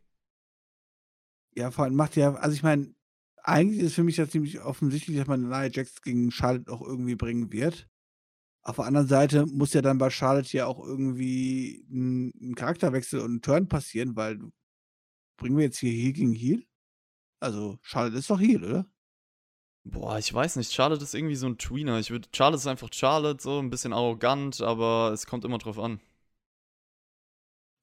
Ja, 1.56 1.72
vor 1.72 1.84
allem 1.84 1.96
macht 1.96 2.14
ja, 2.14 2.34
also 2.34 2.54
ich 2.54 2.62
meine, 2.62 2.94
eigentlich 3.50 3.80
ist 3.80 3.94
für 3.94 4.04
mich 4.04 4.16
ja 4.16 4.28
ziemlich 4.28 4.60
offensichtlich, 4.60 5.16
dass 5.16 5.26
man 5.26 5.48
Nia 5.48 5.66
Jax 5.66 6.00
gegen 6.02 6.30
Charlotte 6.30 6.72
auch 6.72 6.82
irgendwie 6.82 7.16
bringen 7.16 7.52
wird. 7.52 7.88
Auf 8.62 8.76
der 8.76 8.84
anderen 8.86 9.08
Seite 9.08 9.46
muss 9.46 9.72
ja 9.72 9.82
dann 9.82 9.98
bei 9.98 10.10
Charlotte 10.10 10.56
ja 10.56 10.66
auch 10.66 10.84
irgendwie 10.84 11.84
ein, 11.90 12.32
ein 12.40 12.54
Charakterwechsel 12.54 13.20
und 13.20 13.36
ein 13.36 13.42
Turn 13.42 13.68
passieren, 13.68 14.16
weil 14.16 14.38
bringen 15.36 15.56
wir 15.56 15.64
jetzt 15.64 15.78
hier 15.78 15.92
Heal 15.92 16.12
gegen 16.12 16.32
Heal? 16.32 16.64
Also, 17.40 17.78
Charlotte 17.82 18.18
ist 18.18 18.28
doch 18.28 18.40
Heal, 18.40 18.64
oder? 18.64 18.86
Boah, 19.84 20.18
ich 20.18 20.32
weiß 20.32 20.56
nicht. 20.56 20.72
Charlotte 20.72 21.02
ist 21.02 21.14
irgendwie 21.14 21.36
so 21.36 21.46
ein 21.46 21.56
Tweener. 21.56 21.98
Ich 21.98 22.10
würde, 22.10 22.28
Charlotte 22.34 22.60
ist 22.60 22.66
einfach 22.66 22.90
Charlotte, 22.92 23.42
so 23.42 23.58
ein 23.58 23.70
bisschen 23.70 23.94
arrogant, 23.94 24.60
aber 24.60 25.10
es 25.12 25.26
kommt 25.26 25.44
immer 25.46 25.58
drauf 25.58 25.78
an. 25.78 26.00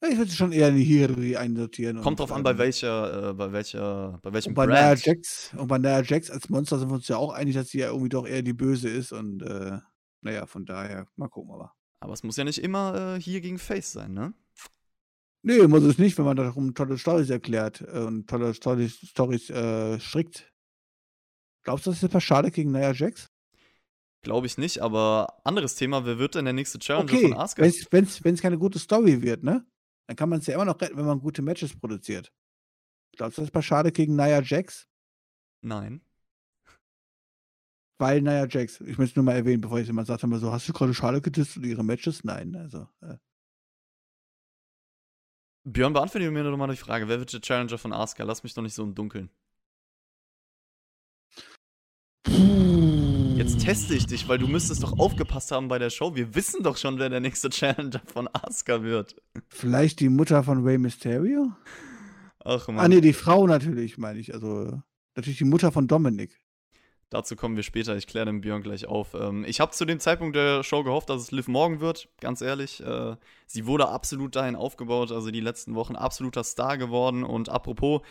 Ich 0.02 0.18
würde 0.18 0.32
schon 0.32 0.52
eher 0.52 0.70
in 0.70 0.76
die 0.76 0.84
Heal 0.84 1.38
einsortieren. 1.38 2.02
Kommt 2.02 2.20
drauf 2.20 2.32
an, 2.32 2.44
bei 2.44 2.58
welcher, 2.58 3.30
äh, 3.30 3.34
bei 3.34 3.52
welcher, 3.52 4.20
bei 4.22 4.32
welchem 4.32 4.50
und 4.50 4.56
bei 4.56 4.68
Brand. 4.68 5.04
Nia 5.06 5.14
Jax, 5.14 5.52
und 5.58 5.68
bei 5.68 5.80
Nia 5.80 6.04
Jax 6.04 6.30
als 6.30 6.50
Monster 6.50 6.78
sind 6.78 6.90
wir 6.90 6.96
uns 6.96 7.08
ja 7.08 7.18
auch 7.18 7.34
einig, 7.34 7.56
dass 7.56 7.70
sie 7.70 7.80
ja 7.80 7.88
irgendwie 7.88 8.10
doch 8.10 8.28
eher 8.28 8.44
die 8.44 8.54
Böse 8.54 8.90
ist 8.90 9.12
und 9.12 9.42
äh, 9.42 9.80
naja, 10.22 10.46
von 10.46 10.66
daher, 10.66 11.08
mal 11.16 11.30
gucken, 11.30 11.52
aber. 11.54 11.74
Aber 12.00 12.14
es 12.14 12.22
muss 12.22 12.38
ja 12.38 12.44
nicht 12.44 12.60
immer 12.60 13.16
äh, 13.16 13.22
hier 13.22 13.42
gegen 13.42 13.58
Face 13.58 13.92
sein, 13.92 14.14
ne? 14.14 14.34
Nee, 15.42 15.66
muss 15.68 15.84
es 15.84 15.98
nicht, 15.98 16.18
wenn 16.18 16.26
man 16.26 16.38
darum 16.38 16.76
tolle 16.76 16.98
Storys 16.98 17.30
erklärt 17.30 17.82
äh, 17.82 18.00
und 18.00 18.28
tolle 18.30 18.54
Storys, 18.54 19.00
Storys 19.00 19.50
äh, 19.50 20.00
strickt. 20.00 20.52
Glaubst 21.64 21.86
du, 21.86 21.90
das 21.90 21.98
ist 21.98 22.04
etwas 22.04 22.24
schade 22.24 22.52
gegen 22.52 22.72
Nia 22.72 22.92
Jax? 22.92 23.32
Glaube 24.22 24.46
ich 24.46 24.58
nicht, 24.58 24.80
aber 24.80 25.40
anderes 25.44 25.76
Thema, 25.76 26.06
wer 26.06 26.20
wird 26.20 26.36
denn 26.36 26.46
der 26.46 26.54
nächste 26.54 26.80
Challenger 26.80 27.14
Okay, 27.14 27.30
von 27.30 27.34
Asuka? 27.34 27.64
wenn 27.92 28.34
es 28.34 28.42
keine 28.42 28.58
gute 28.58 28.78
Story 28.78 29.22
wird, 29.22 29.44
ne? 29.44 29.66
Dann 30.08 30.16
kann 30.16 30.30
man 30.30 30.40
es 30.40 30.48
ja 30.48 30.56
immer 30.56 30.66
noch 30.66 30.80
retten, 30.80 30.98
wenn 30.98 31.06
man 31.06 31.20
gute 31.20 31.42
Matches 31.42 31.78
produziert. 31.78 32.34
Glaubst 33.16 33.38
du, 33.38 33.42
das 33.42 33.50
etwas 33.50 33.66
schade 33.66 33.92
gegen 33.92 34.16
Nia 34.16 34.42
Jax? 34.42 34.88
Nein. 35.62 36.02
Weil 38.00 38.22
Nia 38.22 38.48
Jax, 38.48 38.80
ich 38.82 38.98
möchte 38.98 39.20
nur 39.20 39.26
mal 39.26 39.36
erwähnen, 39.36 39.62
bevor 39.62 39.80
ich 39.80 39.88
jemand 39.88 40.08
sagt, 40.08 40.24
immer 40.24 40.40
so, 40.40 40.52
hast 40.52 40.70
du 40.70 40.74
gerade 40.74 40.94
Schade 40.94 41.22
gedisst 41.22 41.58
und 41.58 41.66
ihre 41.66 41.84
Matches? 41.84 42.24
Nein, 42.24 42.56
also. 42.56 42.88
Äh. 43.02 43.18
Björn, 45.66 45.94
beantworte 45.94 46.32
mir 46.32 46.44
doch 46.44 46.56
mal 46.56 46.68
die 46.68 46.78
Frage, 46.78 47.10
wer 47.10 47.20
wird 47.20 47.34
der 47.34 47.42
Challenger 47.42 47.78
von 47.78 47.92
Asuka? 47.92 48.24
Lass 48.24 48.44
mich 48.44 48.54
doch 48.54 48.62
nicht 48.62 48.76
so 48.76 48.84
im 48.84 48.96
Dunkeln. 48.96 49.30
Jetzt 53.38 53.60
teste 53.60 53.94
ich 53.94 54.08
dich, 54.08 54.28
weil 54.28 54.40
du 54.40 54.48
müsstest 54.48 54.82
doch 54.82 54.98
aufgepasst 54.98 55.52
haben 55.52 55.68
bei 55.68 55.78
der 55.78 55.92
Show. 55.92 56.16
Wir 56.16 56.34
wissen 56.34 56.64
doch 56.64 56.76
schon, 56.76 56.98
wer 56.98 57.08
der 57.08 57.20
nächste 57.20 57.50
Challenger 57.52 58.02
von 58.12 58.28
Asuka 58.34 58.82
wird. 58.82 59.16
Vielleicht 59.48 60.00
die 60.00 60.10
Mutter 60.10 60.42
von 60.42 60.64
Rey 60.64 60.80
Mysterio? 60.80 61.52
Ach 62.44 62.68
man. 62.68 62.80
Ah, 62.80 62.88
nee, 62.88 63.00
die 63.00 63.14
Frau 63.14 63.46
natürlich, 63.46 64.00
meine 64.00 64.18
ich. 64.18 64.34
Also, 64.34 64.82
natürlich 65.16 65.38
die 65.38 65.44
Mutter 65.44 65.72
von 65.72 65.88
Dominik. 65.88 66.42
Dazu 67.12 67.36
kommen 67.36 67.56
wir 67.56 67.62
später. 67.62 67.96
Ich 67.96 68.08
kläre 68.08 68.26
den 68.26 68.42
Björn 68.42 68.64
gleich 68.64 68.88
auf. 68.88 69.14
Ähm, 69.14 69.46
ich 69.48 69.60
habe 69.60 69.72
zu 69.72 69.86
dem 69.86 70.00
Zeitpunkt 70.00 70.36
der 70.36 70.64
Show 70.64 70.84
gehofft, 70.84 71.12
dass 71.12 71.22
es 71.22 71.32
Liv 71.32 71.48
Morgan 71.48 71.80
wird. 71.80 72.10
Ganz 72.20 72.42
ehrlich. 72.42 72.84
Äh, 72.84 73.18
sie 73.46 73.68
wurde 73.68 73.88
absolut 73.90 74.36
dahin 74.36 74.56
aufgebaut. 74.56 75.12
Also 75.12 75.30
die 75.30 75.42
letzten 75.42 75.76
Wochen 75.76 75.96
absoluter 75.96 76.44
Star 76.44 76.80
geworden. 76.80 77.24
Und 77.24 77.50
apropos, 77.50 78.02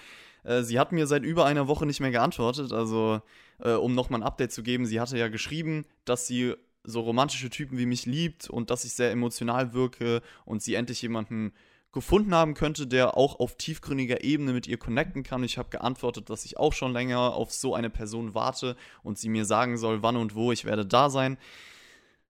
äh, 0.45 0.63
sie 0.63 0.79
hat 0.79 0.93
mir 0.93 1.09
seit 1.09 1.25
über 1.25 1.47
einer 1.47 1.67
Woche 1.67 1.85
nicht 1.85 1.99
mehr 1.99 2.13
geantwortet. 2.13 2.73
Also, 2.73 3.21
äh, 3.61 3.73
um 3.73 3.95
nochmal 3.95 4.21
ein 4.21 4.27
Update 4.27 4.53
zu 4.53 4.63
geben, 4.63 4.87
sie 4.87 5.01
hatte 5.01 5.19
ja 5.19 5.29
geschrieben, 5.29 5.85
dass 6.05 6.27
sie 6.27 6.55
so 6.85 7.01
romantische 7.01 7.51
Typen 7.51 7.79
wie 7.79 7.87
mich 7.87 8.07
liebt 8.07 8.49
und 8.49 8.71
dass 8.71 8.85
ich 8.85 8.93
sehr 8.93 9.11
emotional 9.11 9.73
wirke 9.73 10.23
und 10.45 10.63
sie 10.63 10.75
endlich 10.75 11.03
jemanden 11.03 11.53
gefunden 11.93 12.35
haben 12.35 12.55
könnte, 12.55 12.87
der 12.87 13.17
auch 13.17 13.41
auf 13.41 13.57
tiefgründiger 13.57 14.23
Ebene 14.23 14.53
mit 14.53 14.67
ihr 14.67 14.77
connecten 14.77 15.23
kann. 15.23 15.43
Ich 15.43 15.57
habe 15.57 15.71
geantwortet, 15.71 16.29
dass 16.29 16.45
ich 16.45 16.59
auch 16.59 16.75
schon 16.75 16.93
länger 16.93 17.35
auf 17.35 17.53
so 17.53 17.75
eine 17.75 17.91
Person 17.91 18.35
warte 18.35 18.77
und 19.03 19.19
sie 19.19 19.31
mir 19.31 19.47
sagen 19.47 19.79
soll, 19.79 20.03
wann 20.03 20.17
und 20.17 20.35
wo 20.35 20.53
ich 20.53 20.65
werde 20.65 20.85
da 20.85 21.09
sein. 21.09 21.39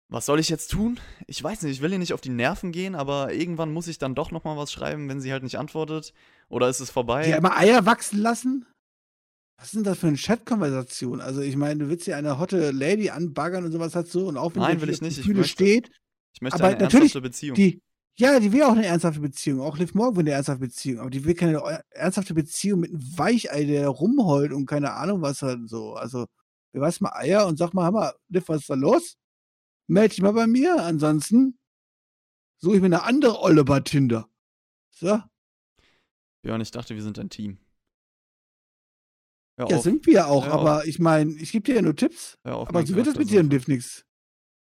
Was 0.10 0.26
soll 0.26 0.40
ich 0.40 0.48
jetzt 0.48 0.72
tun? 0.72 1.00
Ich 1.26 1.44
weiß 1.44 1.64
nicht, 1.64 1.74
ich 1.74 1.82
will 1.82 1.92
ihr 1.92 1.98
nicht 1.98 2.14
auf 2.14 2.22
die 2.22 2.30
Nerven 2.30 2.72
gehen, 2.72 2.96
aber 2.96 3.34
irgendwann 3.34 3.74
muss 3.74 3.88
ich 3.88 3.98
dann 3.98 4.16
doch 4.16 4.32
noch 4.32 4.46
mal 4.46 4.56
was 4.56 4.72
schreiben, 4.72 5.10
wenn 5.10 5.20
sie 5.20 5.34
halt 5.34 5.44
nicht 5.44 5.58
antwortet. 5.58 6.14
Oder 6.50 6.70
ist 6.70 6.80
es 6.80 6.92
vorbei? 6.92 7.24
Die 7.26 7.32
immer 7.32 7.58
Eier 7.58 7.86
wachsen 7.86 8.22
lassen? 8.22 8.66
Was 9.58 9.68
ist 9.68 9.76
denn 9.76 9.84
das 9.84 9.98
für 9.98 10.08
eine 10.08 10.18
Chat-Konversation? 10.18 11.20
Also, 11.20 11.42
ich 11.42 11.56
meine, 11.56 11.84
du 11.84 11.90
willst 11.90 12.06
hier 12.06 12.16
eine 12.16 12.38
hotte 12.38 12.72
Lady 12.72 13.10
anbaggern 13.10 13.66
und 13.66 13.72
sowas 13.72 13.92
dazu 13.92 14.28
und 14.28 14.38
auch 14.38 14.54
wenn 14.54 14.62
Nein, 14.62 14.82
will 14.82 14.90
ich 14.90 15.02
nicht. 15.02 15.18
Ich 15.18 15.28
möchte, 15.28 15.48
steht. 15.48 15.90
ich 16.34 16.42
möchte 16.42 16.60
aber 16.60 16.68
eine 16.68 16.84
natürlich, 16.84 17.16
ernsthafte 17.16 17.22
Beziehung. 17.22 17.56
Die, 17.56 17.82
ja, 18.18 18.40
die 18.40 18.52
will 18.52 18.64
auch 18.64 18.74
eine 18.74 18.86
ernsthafte 18.86 19.20
Beziehung. 19.20 19.62
Auch 19.62 19.78
Liv 19.78 19.96
Morgan 19.96 20.18
will 20.18 20.24
eine 20.26 20.32
ernsthafte 20.32 20.62
Beziehung. 20.62 21.00
Aber 21.00 21.10
die 21.10 21.26
will 21.26 21.34
keine 21.34 21.84
ernsthafte 21.90 22.36
Beziehung 22.36 22.82
mit 22.82 22.92
einem 22.92 23.18
Weichei, 23.18 23.66
der 23.66 23.88
rumheult 23.90 24.54
und 24.54 24.68
keine 24.68 24.94
Ahnung 24.94 25.22
was 25.22 25.42
halt 25.42 25.68
so. 25.68 25.94
Also, 25.94 26.28
beweis 26.72 27.02
mal 27.02 27.14
Eier 27.14 27.48
und 27.48 27.58
sag 27.58 27.74
mal, 27.74 27.86
hör 27.86 27.92
mal, 27.92 28.14
Liv, 28.30 28.44
was 28.48 28.62
ist 28.62 28.70
da 28.70 28.76
los? 28.76 29.16
Meld 29.88 30.12
dich 30.12 30.22
mal 30.22 30.34
bei 30.34 30.46
mir. 30.46 30.84
Ansonsten 30.84 31.58
suche 32.60 32.76
ich 32.76 32.82
mir 32.82 32.88
eine 32.88 33.04
andere 33.04 33.42
Olle 33.42 33.64
bei 33.64 33.80
Tinder. 33.80 34.30
So, 34.92 35.20
Björn, 36.48 36.62
ich 36.62 36.72
dachte, 36.72 36.96
wir 36.96 37.04
sind 37.04 37.20
ein 37.20 37.30
Team. 37.30 37.58
Hör 39.58 39.70
ja, 39.70 39.78
auf. 39.78 39.84
sind 39.84 40.06
wir 40.06 40.28
auch. 40.28 40.46
Hör 40.46 40.54
auf. 40.56 40.62
aber 40.62 40.86
ich 40.86 41.00
meine, 41.00 41.32
ich 41.34 41.52
gebe 41.52 41.64
dir 41.64 41.76
ja 41.76 41.82
nur 41.82 41.96
Tipps. 41.96 42.38
Hör 42.44 42.56
auf, 42.58 42.70
Aber 42.70 42.86
so 42.86 42.96
wird 42.96 43.08
das 43.08 43.14
Charakter 43.16 43.20
mit 43.20 43.30
dir 43.32 43.40
und 43.42 43.52
Liv 43.52 43.68
nix. 43.68 44.06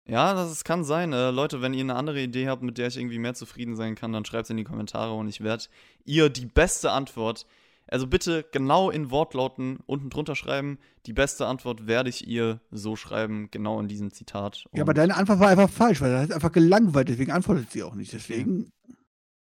Ja, 0.07 0.33
das 0.33 0.51
ist- 0.51 0.63
kann 0.65 0.83
sein. 0.83 1.13
Äh, 1.13 1.29
Leute, 1.29 1.61
wenn 1.61 1.73
ihr 1.75 1.81
eine 1.81 1.95
andere 1.95 2.19
Idee 2.21 2.47
habt, 2.47 2.63
mit 2.63 2.77
der 2.79 2.87
ich 2.87 2.97
irgendwie 2.97 3.19
mehr 3.19 3.35
zufrieden 3.35 3.75
sein 3.75 3.93
kann, 3.95 4.11
dann 4.11 4.25
schreibt 4.25 4.45
es 4.45 4.49
in 4.49 4.57
die 4.57 4.63
Kommentare 4.63 5.13
und 5.13 5.27
ich 5.27 5.41
werde 5.41 5.65
ihr 6.05 6.29
die 6.29 6.47
beste 6.47 6.91
Antwort, 6.91 7.45
also 7.85 8.07
bitte 8.07 8.43
genau 8.51 8.89
in 8.89 9.11
Wortlauten 9.11 9.77
unten 9.85 10.09
drunter 10.09 10.35
schreiben. 10.35 10.79
Die 11.05 11.13
beste 11.13 11.45
Antwort 11.45 11.85
werde 11.85 12.09
ich 12.09 12.27
ihr 12.27 12.59
so 12.71 12.95
schreiben, 12.95 13.49
genau 13.51 13.79
in 13.79 13.87
diesem 13.87 14.11
Zitat. 14.11 14.65
Ja, 14.73 14.81
aber 14.81 14.91
Und- 14.91 14.97
deine 14.97 15.15
Antwort 15.15 15.39
war 15.39 15.49
einfach 15.49 15.69
falsch, 15.69 16.01
weil 16.01 16.11
er 16.11 16.21
hat 16.21 16.31
einfach 16.31 16.51
gelangweilt, 16.51 17.09
deswegen 17.09 17.31
antwortet 17.31 17.71
sie 17.71 17.83
auch 17.83 17.93
nicht. 17.93 18.11
Deswegen, 18.13 18.71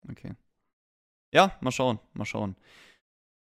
Okay. 0.09 0.33
Ja, 1.33 1.57
mal 1.61 1.71
schauen, 1.71 1.99
mal 2.13 2.25
schauen. 2.25 2.55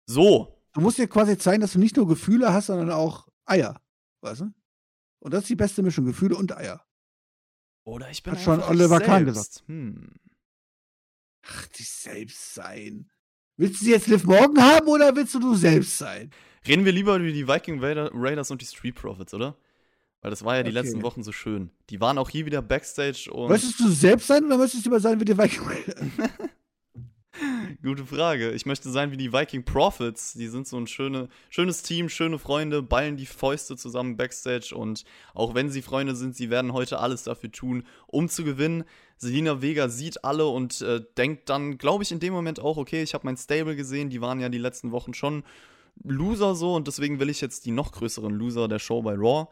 So, 0.06 0.57
du 0.78 0.84
musst 0.84 0.98
dir 0.98 1.08
quasi 1.08 1.36
zeigen, 1.38 1.60
dass 1.60 1.72
du 1.72 1.78
nicht 1.78 1.96
nur 1.96 2.06
Gefühle 2.06 2.52
hast, 2.52 2.66
sondern 2.66 2.90
auch 2.90 3.28
Eier. 3.44 3.80
Weißt 4.20 4.40
du? 4.42 4.52
Und 5.20 5.34
das 5.34 5.42
ist 5.42 5.50
die 5.50 5.56
beste 5.56 5.82
Mischung, 5.82 6.04
Gefühle 6.04 6.36
und 6.36 6.56
Eier. 6.56 6.84
oder 7.84 8.10
ich 8.10 8.22
bin 8.22 8.34
Hat 8.34 8.40
schon 8.42 8.60
Oliver 8.62 9.00
Kahn 9.00 9.24
selbst. 9.32 9.64
Hm. 9.66 10.12
Ach, 11.46 11.66
dich 11.68 11.88
selbst 11.90 12.54
sein. 12.54 13.10
Willst 13.56 13.82
du 13.82 13.86
jetzt 13.86 14.06
Liv 14.06 14.24
Morgan 14.24 14.62
haben 14.62 14.86
oder 14.88 15.14
willst 15.16 15.34
du 15.34 15.40
du 15.40 15.54
selbst 15.54 15.98
sein? 15.98 16.30
Reden 16.66 16.84
wir 16.84 16.92
lieber 16.92 17.16
über 17.16 17.32
die 17.32 17.48
Viking 17.48 17.80
Raider, 17.82 18.10
Raiders 18.12 18.50
und 18.50 18.60
die 18.62 18.66
Street 18.66 18.94
Profits, 18.94 19.34
oder? 19.34 19.56
Weil 20.20 20.30
das 20.30 20.44
war 20.44 20.56
ja 20.56 20.62
die 20.62 20.70
Okay. 20.70 20.80
letzten 20.80 21.02
Wochen 21.02 21.22
so 21.22 21.32
schön. 21.32 21.70
Die 21.90 22.00
waren 22.00 22.18
auch 22.18 22.28
hier 22.28 22.44
wieder 22.46 22.60
Backstage 22.60 23.30
und. 23.32 23.48
Möchtest 23.48 23.80
du 23.80 23.88
selbst 23.88 24.26
sein 24.26 24.44
oder 24.44 24.58
möchtest 24.58 24.84
du 24.84 24.90
lieber 24.90 25.00
sein 25.00 25.18
wie 25.20 25.24
die 25.24 25.38
Viking 25.38 25.62
Gute 27.88 28.04
Frage. 28.04 28.50
Ich 28.50 28.66
möchte 28.66 28.90
sein 28.90 29.12
wie 29.12 29.16
die 29.16 29.32
Viking 29.32 29.64
Profits. 29.64 30.34
Die 30.34 30.48
sind 30.48 30.68
so 30.68 30.76
ein 30.76 30.86
schöne, 30.86 31.30
schönes 31.48 31.82
Team, 31.82 32.10
schöne 32.10 32.38
Freunde, 32.38 32.82
ballen 32.82 33.16
die 33.16 33.24
Fäuste 33.24 33.78
zusammen 33.78 34.18
backstage 34.18 34.74
und 34.76 35.04
auch 35.32 35.54
wenn 35.54 35.70
sie 35.70 35.80
Freunde 35.80 36.14
sind, 36.14 36.36
sie 36.36 36.50
werden 36.50 36.74
heute 36.74 36.98
alles 36.98 37.22
dafür 37.22 37.50
tun, 37.50 37.86
um 38.06 38.28
zu 38.28 38.44
gewinnen. 38.44 38.84
Selina 39.16 39.62
Vega 39.62 39.88
sieht 39.88 40.22
alle 40.22 40.48
und 40.48 40.82
äh, 40.82 41.00
denkt 41.16 41.48
dann, 41.48 41.78
glaube 41.78 42.04
ich, 42.04 42.12
in 42.12 42.20
dem 42.20 42.34
Moment 42.34 42.60
auch, 42.60 42.76
okay, 42.76 43.02
ich 43.02 43.14
habe 43.14 43.26
mein 43.26 43.38
Stable 43.38 43.74
gesehen, 43.74 44.10
die 44.10 44.20
waren 44.20 44.38
ja 44.38 44.50
die 44.50 44.58
letzten 44.58 44.92
Wochen 44.92 45.14
schon 45.14 45.42
Loser 46.04 46.54
so 46.54 46.74
und 46.74 46.88
deswegen 46.88 47.18
will 47.20 47.30
ich 47.30 47.40
jetzt 47.40 47.64
die 47.64 47.70
noch 47.70 47.92
größeren 47.92 48.34
Loser 48.34 48.68
der 48.68 48.80
Show 48.80 49.00
bei 49.00 49.14
Raw. 49.14 49.48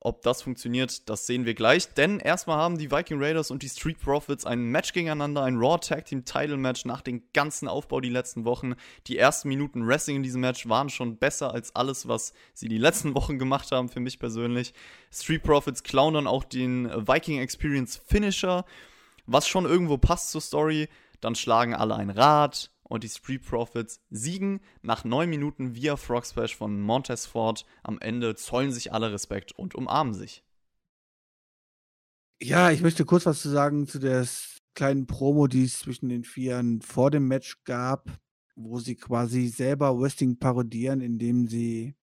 Ob 0.00 0.22
das 0.22 0.42
funktioniert, 0.42 1.08
das 1.08 1.26
sehen 1.26 1.44
wir 1.44 1.54
gleich. 1.54 1.92
Denn 1.94 2.20
erstmal 2.20 2.56
haben 2.56 2.78
die 2.78 2.92
Viking 2.92 3.20
Raiders 3.20 3.50
und 3.50 3.62
die 3.62 3.68
Street 3.68 3.98
Profits 3.98 4.46
ein 4.46 4.62
Match 4.66 4.92
gegeneinander, 4.92 5.42
ein 5.42 5.56
Raw 5.56 5.76
Tag 5.78 6.04
Team 6.04 6.24
Title 6.24 6.56
Match 6.56 6.84
nach 6.84 7.00
dem 7.00 7.24
ganzen 7.32 7.66
Aufbau 7.66 8.00
die 8.00 8.08
letzten 8.08 8.44
Wochen. 8.44 8.74
Die 9.08 9.18
ersten 9.18 9.48
Minuten 9.48 9.86
Wrestling 9.88 10.16
in 10.16 10.22
diesem 10.22 10.40
Match 10.40 10.68
waren 10.68 10.88
schon 10.88 11.16
besser 11.16 11.52
als 11.52 11.74
alles, 11.74 12.06
was 12.06 12.32
sie 12.54 12.68
die 12.68 12.78
letzten 12.78 13.14
Wochen 13.16 13.40
gemacht 13.40 13.72
haben, 13.72 13.88
für 13.88 14.00
mich 14.00 14.20
persönlich. 14.20 14.72
Street 15.10 15.42
Profits 15.42 15.82
klauen 15.82 16.14
dann 16.14 16.28
auch 16.28 16.44
den 16.44 16.88
Viking 17.08 17.40
Experience 17.40 18.00
Finisher, 18.06 18.64
was 19.26 19.48
schon 19.48 19.64
irgendwo 19.64 19.98
passt 19.98 20.30
zur 20.30 20.40
Story. 20.40 20.88
Dann 21.20 21.34
schlagen 21.34 21.74
alle 21.74 21.96
ein 21.96 22.10
Rad 22.10 22.70
und 22.88 23.04
die 23.04 23.08
Street 23.08 23.44
Profits 23.44 24.00
siegen 24.10 24.60
nach 24.82 25.04
9 25.04 25.28
Minuten 25.28 25.74
via 25.74 25.96
Frog 25.96 26.26
Splash 26.26 26.56
von 26.56 26.80
Montez 26.80 27.26
Ford. 27.26 27.64
Am 27.82 27.98
Ende 28.00 28.34
zollen 28.34 28.72
sich 28.72 28.92
alle 28.92 29.12
Respekt 29.12 29.52
und 29.52 29.74
umarmen 29.74 30.14
sich. 30.14 30.44
Ja, 32.40 32.70
ich 32.70 32.82
möchte 32.82 33.04
kurz 33.04 33.26
was 33.26 33.42
zu 33.42 33.48
sagen 33.48 33.86
zu 33.86 33.98
der 33.98 34.26
kleinen 34.74 35.06
Promo, 35.06 35.48
die 35.48 35.64
es 35.64 35.78
zwischen 35.80 36.08
den 36.08 36.24
Vieren 36.24 36.80
vor 36.82 37.10
dem 37.10 37.26
Match 37.26 37.64
gab, 37.64 38.10
wo 38.54 38.78
sie 38.78 38.94
quasi 38.94 39.48
selber 39.48 39.98
Wrestling 39.98 40.38
parodieren, 40.38 41.00
indem 41.00 41.48
sie 41.48 41.94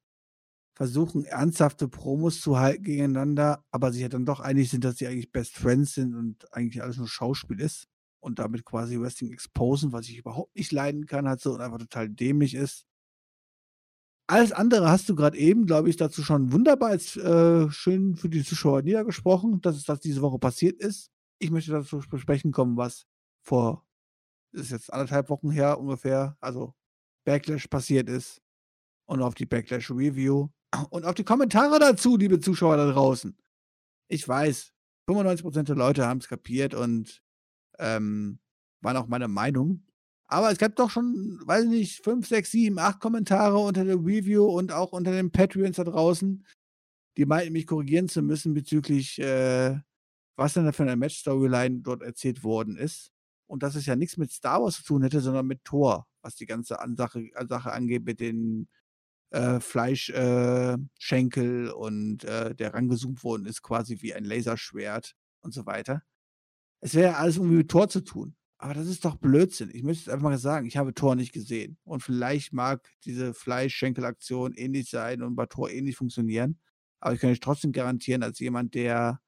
versuchen, 0.73 1.23
ernsthafte 1.23 1.87
Promos 1.87 2.41
zu 2.41 2.59
halten 2.59 2.83
gegeneinander, 2.83 3.63
aber 3.71 3.93
sich 3.93 4.01
ja 4.01 4.09
dann 4.09 4.25
doch 4.25 4.41
einig 4.41 4.69
sind, 4.69 4.83
dass 4.83 4.97
sie 4.97 5.07
eigentlich 5.07 5.31
Best 5.31 5.55
Friends 5.55 5.93
sind 5.93 6.15
und 6.15 6.53
eigentlich 6.53 6.83
alles 6.83 6.97
nur 6.97 7.07
Schauspiel 7.07 7.61
ist 7.61 7.87
und 8.25 8.39
damit 8.39 8.65
quasi 8.65 8.99
Wrestling 8.99 9.31
exposen, 9.31 9.93
was 9.93 10.09
ich 10.09 10.17
überhaupt 10.17 10.55
nicht 10.55 10.71
leiden 10.71 11.05
kann, 11.05 11.27
halt 11.27 11.39
so 11.39 11.53
und 11.53 11.61
einfach 11.61 11.77
total 11.77 12.09
dämlich 12.09 12.55
ist. 12.55 12.87
Alles 14.27 14.51
andere 14.51 14.89
hast 14.89 15.07
du 15.07 15.15
gerade 15.15 15.37
eben, 15.37 15.67
glaube 15.67 15.89
ich, 15.89 15.97
dazu 15.97 16.23
schon 16.23 16.51
wunderbar 16.51 16.89
als 16.89 17.15
äh, 17.15 17.69
schön 17.69 18.15
für 18.15 18.27
die 18.27 18.43
Zuschauer 18.43 18.81
niedergesprochen, 18.81 19.61
dass 19.61 19.75
es 19.75 19.83
das 19.83 19.99
diese 19.99 20.21
Woche 20.21 20.39
passiert 20.39 20.79
ist. 20.81 21.11
Ich 21.37 21.51
möchte 21.51 21.71
dazu 21.71 21.99
besprechen 22.09 22.51
kommen, 22.51 22.75
was 22.77 23.05
vor, 23.43 23.85
ist 24.51 24.71
jetzt 24.71 24.91
anderthalb 24.91 25.29
Wochen 25.29 25.51
her 25.51 25.79
ungefähr, 25.79 26.35
also 26.39 26.73
Backlash 27.25 27.67
passiert 27.67 28.09
ist 28.09 28.41
und 29.05 29.21
auf 29.21 29.35
die 29.35 29.45
Backlash 29.45 29.91
Review 29.91 30.49
und 30.89 31.05
auf 31.05 31.13
die 31.13 31.23
Kommentare 31.23 31.77
dazu, 31.77 32.17
liebe 32.17 32.39
Zuschauer 32.39 32.77
da 32.77 32.91
draußen. 32.91 33.37
Ich 34.07 34.27
weiß, 34.27 34.73
95% 35.07 35.63
der 35.63 35.75
Leute 35.75 36.07
haben 36.07 36.19
es 36.19 36.27
kapiert 36.27 36.73
und 36.73 37.23
ähm, 37.79 38.39
waren 38.81 38.97
auch 38.97 39.07
meine 39.07 39.27
Meinung. 39.27 39.83
Aber 40.27 40.51
es 40.51 40.57
gab 40.57 40.75
doch 40.75 40.89
schon, 40.89 41.39
weiß 41.45 41.65
ich 41.65 41.69
nicht, 41.69 42.03
5, 42.03 42.27
6, 42.27 42.51
7, 42.51 42.79
8 42.79 42.99
Kommentare 42.99 43.57
unter 43.59 43.85
der 43.85 43.95
Review 43.95 44.45
und 44.45 44.71
auch 44.71 44.91
unter 44.91 45.11
den 45.11 45.31
Patreons 45.31 45.77
da 45.77 45.83
draußen, 45.83 46.43
die 47.17 47.25
meinten, 47.25 47.53
mich 47.53 47.67
korrigieren 47.67 48.09
zu 48.09 48.21
müssen 48.21 48.53
bezüglich, 48.53 49.19
äh, 49.19 49.79
was 50.35 50.53
denn 50.53 50.65
da 50.65 50.71
für 50.71 50.83
eine 50.83 50.95
Match-Storyline 50.95 51.81
dort 51.81 52.01
erzählt 52.01 52.43
worden 52.43 52.77
ist. 52.77 53.11
Und 53.47 53.63
dass 53.63 53.75
es 53.75 53.85
ja 53.85 53.95
nichts 53.95 54.17
mit 54.17 54.31
Star 54.31 54.61
Wars 54.61 54.77
zu 54.77 54.83
tun 54.83 55.03
hätte, 55.03 55.21
sondern 55.21 55.45
mit 55.45 55.63
Thor, 55.63 56.07
was 56.21 56.35
die 56.35 56.47
ganze 56.47 56.77
Sache, 56.97 57.29
Sache 57.47 57.71
angeht 57.71 58.03
mit 58.03 58.19
den 58.19 58.67
äh, 59.29 59.59
Fleischschenkel 59.59 61.67
äh, 61.67 61.71
und 61.71 62.23
äh, 62.23 62.55
der 62.55 62.73
rangezoomt 62.73 63.23
worden 63.23 63.45
ist, 63.45 63.61
quasi 63.61 64.01
wie 64.01 64.13
ein 64.13 64.25
Laserschwert 64.25 65.15
und 65.41 65.53
so 65.53 65.65
weiter. 65.65 66.03
Es 66.85 66.93
wäre 66.93 67.13
ja 67.13 67.17
alles 67.17 67.37
irgendwie 67.37 67.57
mit 67.57 67.71
Tor 67.71 67.89
zu 67.89 68.01
tun. 68.01 68.35
Aber 68.59 68.75
das 68.75 68.85
ist 68.85 69.05
doch 69.05 69.15
Blödsinn. 69.15 69.71
Ich 69.73 69.81
möchte 69.81 70.03
es 70.03 70.09
einfach 70.09 70.29
mal 70.29 70.37
sagen, 70.37 70.67
ich 70.67 70.77
habe 70.77 70.93
Tor 70.93 71.15
nicht 71.15 71.33
gesehen. 71.33 71.79
Und 71.83 72.03
vielleicht 72.03 72.53
mag 72.53 72.87
diese 73.05 73.33
Fleischschenkelaktion 73.33 74.53
ähnlich 74.53 74.91
sein 74.91 75.23
und 75.23 75.35
bei 75.35 75.47
Tor 75.47 75.71
ähnlich 75.71 75.97
funktionieren. 75.97 76.59
Aber 76.99 77.15
ich 77.15 77.19
kann 77.19 77.31
euch 77.31 77.39
trotzdem 77.39 77.71
garantieren, 77.71 78.21
als 78.21 78.37
jemand, 78.37 78.75
der 78.75 79.19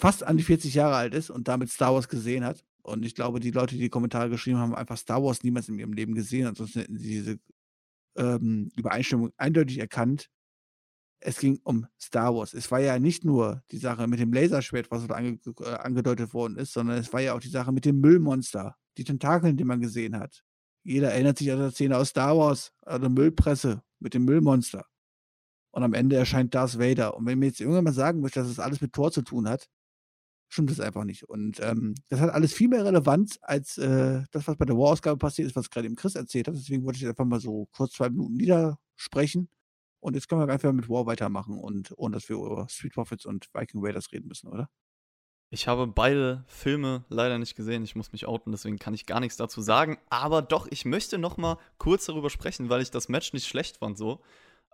fast 0.00 0.24
an 0.24 0.36
die 0.36 0.42
40 0.42 0.74
Jahre 0.74 0.96
alt 0.96 1.14
ist 1.14 1.30
und 1.30 1.46
damit 1.46 1.70
Star 1.70 1.94
Wars 1.94 2.08
gesehen 2.08 2.44
hat. 2.44 2.64
Und 2.82 3.04
ich 3.04 3.14
glaube, 3.14 3.38
die 3.38 3.52
Leute, 3.52 3.76
die 3.76 3.82
die 3.82 3.88
Kommentare 3.88 4.30
geschrieben 4.30 4.58
haben, 4.58 4.72
haben 4.72 4.78
einfach 4.80 4.98
Star 4.98 5.22
Wars 5.22 5.44
niemals 5.44 5.68
in 5.68 5.78
ihrem 5.78 5.92
Leben 5.92 6.16
gesehen. 6.16 6.48
Ansonsten 6.48 6.80
hätten 6.80 6.98
sie 6.98 7.08
diese 7.08 7.38
ähm, 8.16 8.68
Übereinstimmung 8.74 9.30
eindeutig 9.36 9.78
erkannt. 9.78 10.28
Es 11.24 11.38
ging 11.38 11.60
um 11.62 11.86
Star 12.00 12.34
Wars. 12.34 12.52
Es 12.52 12.70
war 12.70 12.80
ja 12.80 12.98
nicht 12.98 13.24
nur 13.24 13.62
die 13.70 13.78
Sache 13.78 14.06
mit 14.08 14.18
dem 14.18 14.32
Laserschwert, 14.32 14.90
was 14.90 15.06
dort 15.06 15.18
ange 15.18 15.38
äh, 15.60 15.74
angedeutet 15.74 16.34
worden 16.34 16.56
ist, 16.56 16.72
sondern 16.72 16.98
es 16.98 17.12
war 17.12 17.20
ja 17.20 17.34
auch 17.34 17.40
die 17.40 17.48
Sache 17.48 17.72
mit 17.72 17.84
dem 17.84 18.00
Müllmonster, 18.00 18.76
die 18.98 19.04
Tentakeln, 19.04 19.56
die 19.56 19.64
man 19.64 19.80
gesehen 19.80 20.18
hat. 20.18 20.42
Jeder 20.84 21.12
erinnert 21.12 21.38
sich 21.38 21.52
an 21.52 21.60
die 21.60 21.70
Szene 21.70 21.96
aus 21.96 22.08
Star 22.08 22.36
Wars, 22.36 22.72
an 22.84 23.00
der 23.02 23.10
Müllpresse 23.10 23.82
mit 24.00 24.14
dem 24.14 24.24
Müllmonster. 24.24 24.84
Und 25.70 25.84
am 25.84 25.94
Ende 25.94 26.16
erscheint 26.16 26.54
Darth 26.54 26.78
Vader. 26.78 27.16
Und 27.16 27.24
wenn 27.26 27.38
mir 27.38 27.46
jetzt 27.46 27.60
irgendwann 27.60 27.84
mal 27.84 27.92
sagen 27.92 28.20
möchte, 28.20 28.40
dass 28.40 28.48
das 28.48 28.58
alles 28.58 28.80
mit 28.80 28.92
Tor 28.92 29.12
zu 29.12 29.22
tun 29.22 29.48
hat, 29.48 29.68
stimmt 30.48 30.70
das 30.70 30.80
einfach 30.80 31.04
nicht. 31.04 31.24
Und 31.24 31.60
ähm, 31.60 31.94
das 32.10 32.20
hat 32.20 32.30
alles 32.30 32.52
viel 32.52 32.68
mehr 32.68 32.84
Relevanz 32.84 33.38
als 33.40 33.78
äh, 33.78 34.22
das, 34.32 34.46
was 34.46 34.56
bei 34.56 34.66
der 34.66 34.76
War-Ausgabe 34.76 35.18
passiert 35.18 35.48
ist, 35.48 35.56
was 35.56 35.70
gerade 35.70 35.86
eben 35.86 35.96
Chris 35.96 36.14
erzählt 36.14 36.48
hat. 36.48 36.56
Deswegen 36.56 36.84
wollte 36.84 36.98
ich 36.98 37.06
einfach 37.06 37.24
mal 37.24 37.40
so 37.40 37.68
kurz 37.72 37.92
zwei 37.92 38.10
Minuten 38.10 38.34
niedersprechen. 38.34 39.48
Und 40.02 40.14
jetzt 40.14 40.28
können 40.28 40.44
wir 40.44 40.52
einfach 40.52 40.72
mit 40.72 40.88
War 40.88 41.06
weitermachen 41.06 41.56
und 41.56 41.94
ohne 41.96 42.14
dass 42.16 42.28
wir 42.28 42.34
über 42.34 42.66
Street 42.68 42.92
Profits 42.92 43.24
und 43.24 43.48
Viking 43.54 43.84
Raiders 43.84 44.10
reden 44.10 44.26
müssen, 44.26 44.48
oder? 44.48 44.68
Ich 45.48 45.68
habe 45.68 45.86
beide 45.86 46.44
Filme 46.48 47.04
leider 47.08 47.38
nicht 47.38 47.54
gesehen. 47.54 47.84
Ich 47.84 47.94
muss 47.94 48.10
mich 48.10 48.26
outen, 48.26 48.50
deswegen 48.50 48.78
kann 48.78 48.94
ich 48.94 49.06
gar 49.06 49.20
nichts 49.20 49.36
dazu 49.36 49.60
sagen. 49.60 49.98
Aber 50.10 50.42
doch, 50.42 50.66
ich 50.70 50.84
möchte 50.84 51.18
noch 51.18 51.36
mal 51.36 51.56
kurz 51.78 52.06
darüber 52.06 52.30
sprechen, 52.30 52.68
weil 52.68 52.82
ich 52.82 52.90
das 52.90 53.08
Match 53.08 53.32
nicht 53.32 53.46
schlecht 53.46 53.76
fand 53.76 53.96
so. 53.96 54.20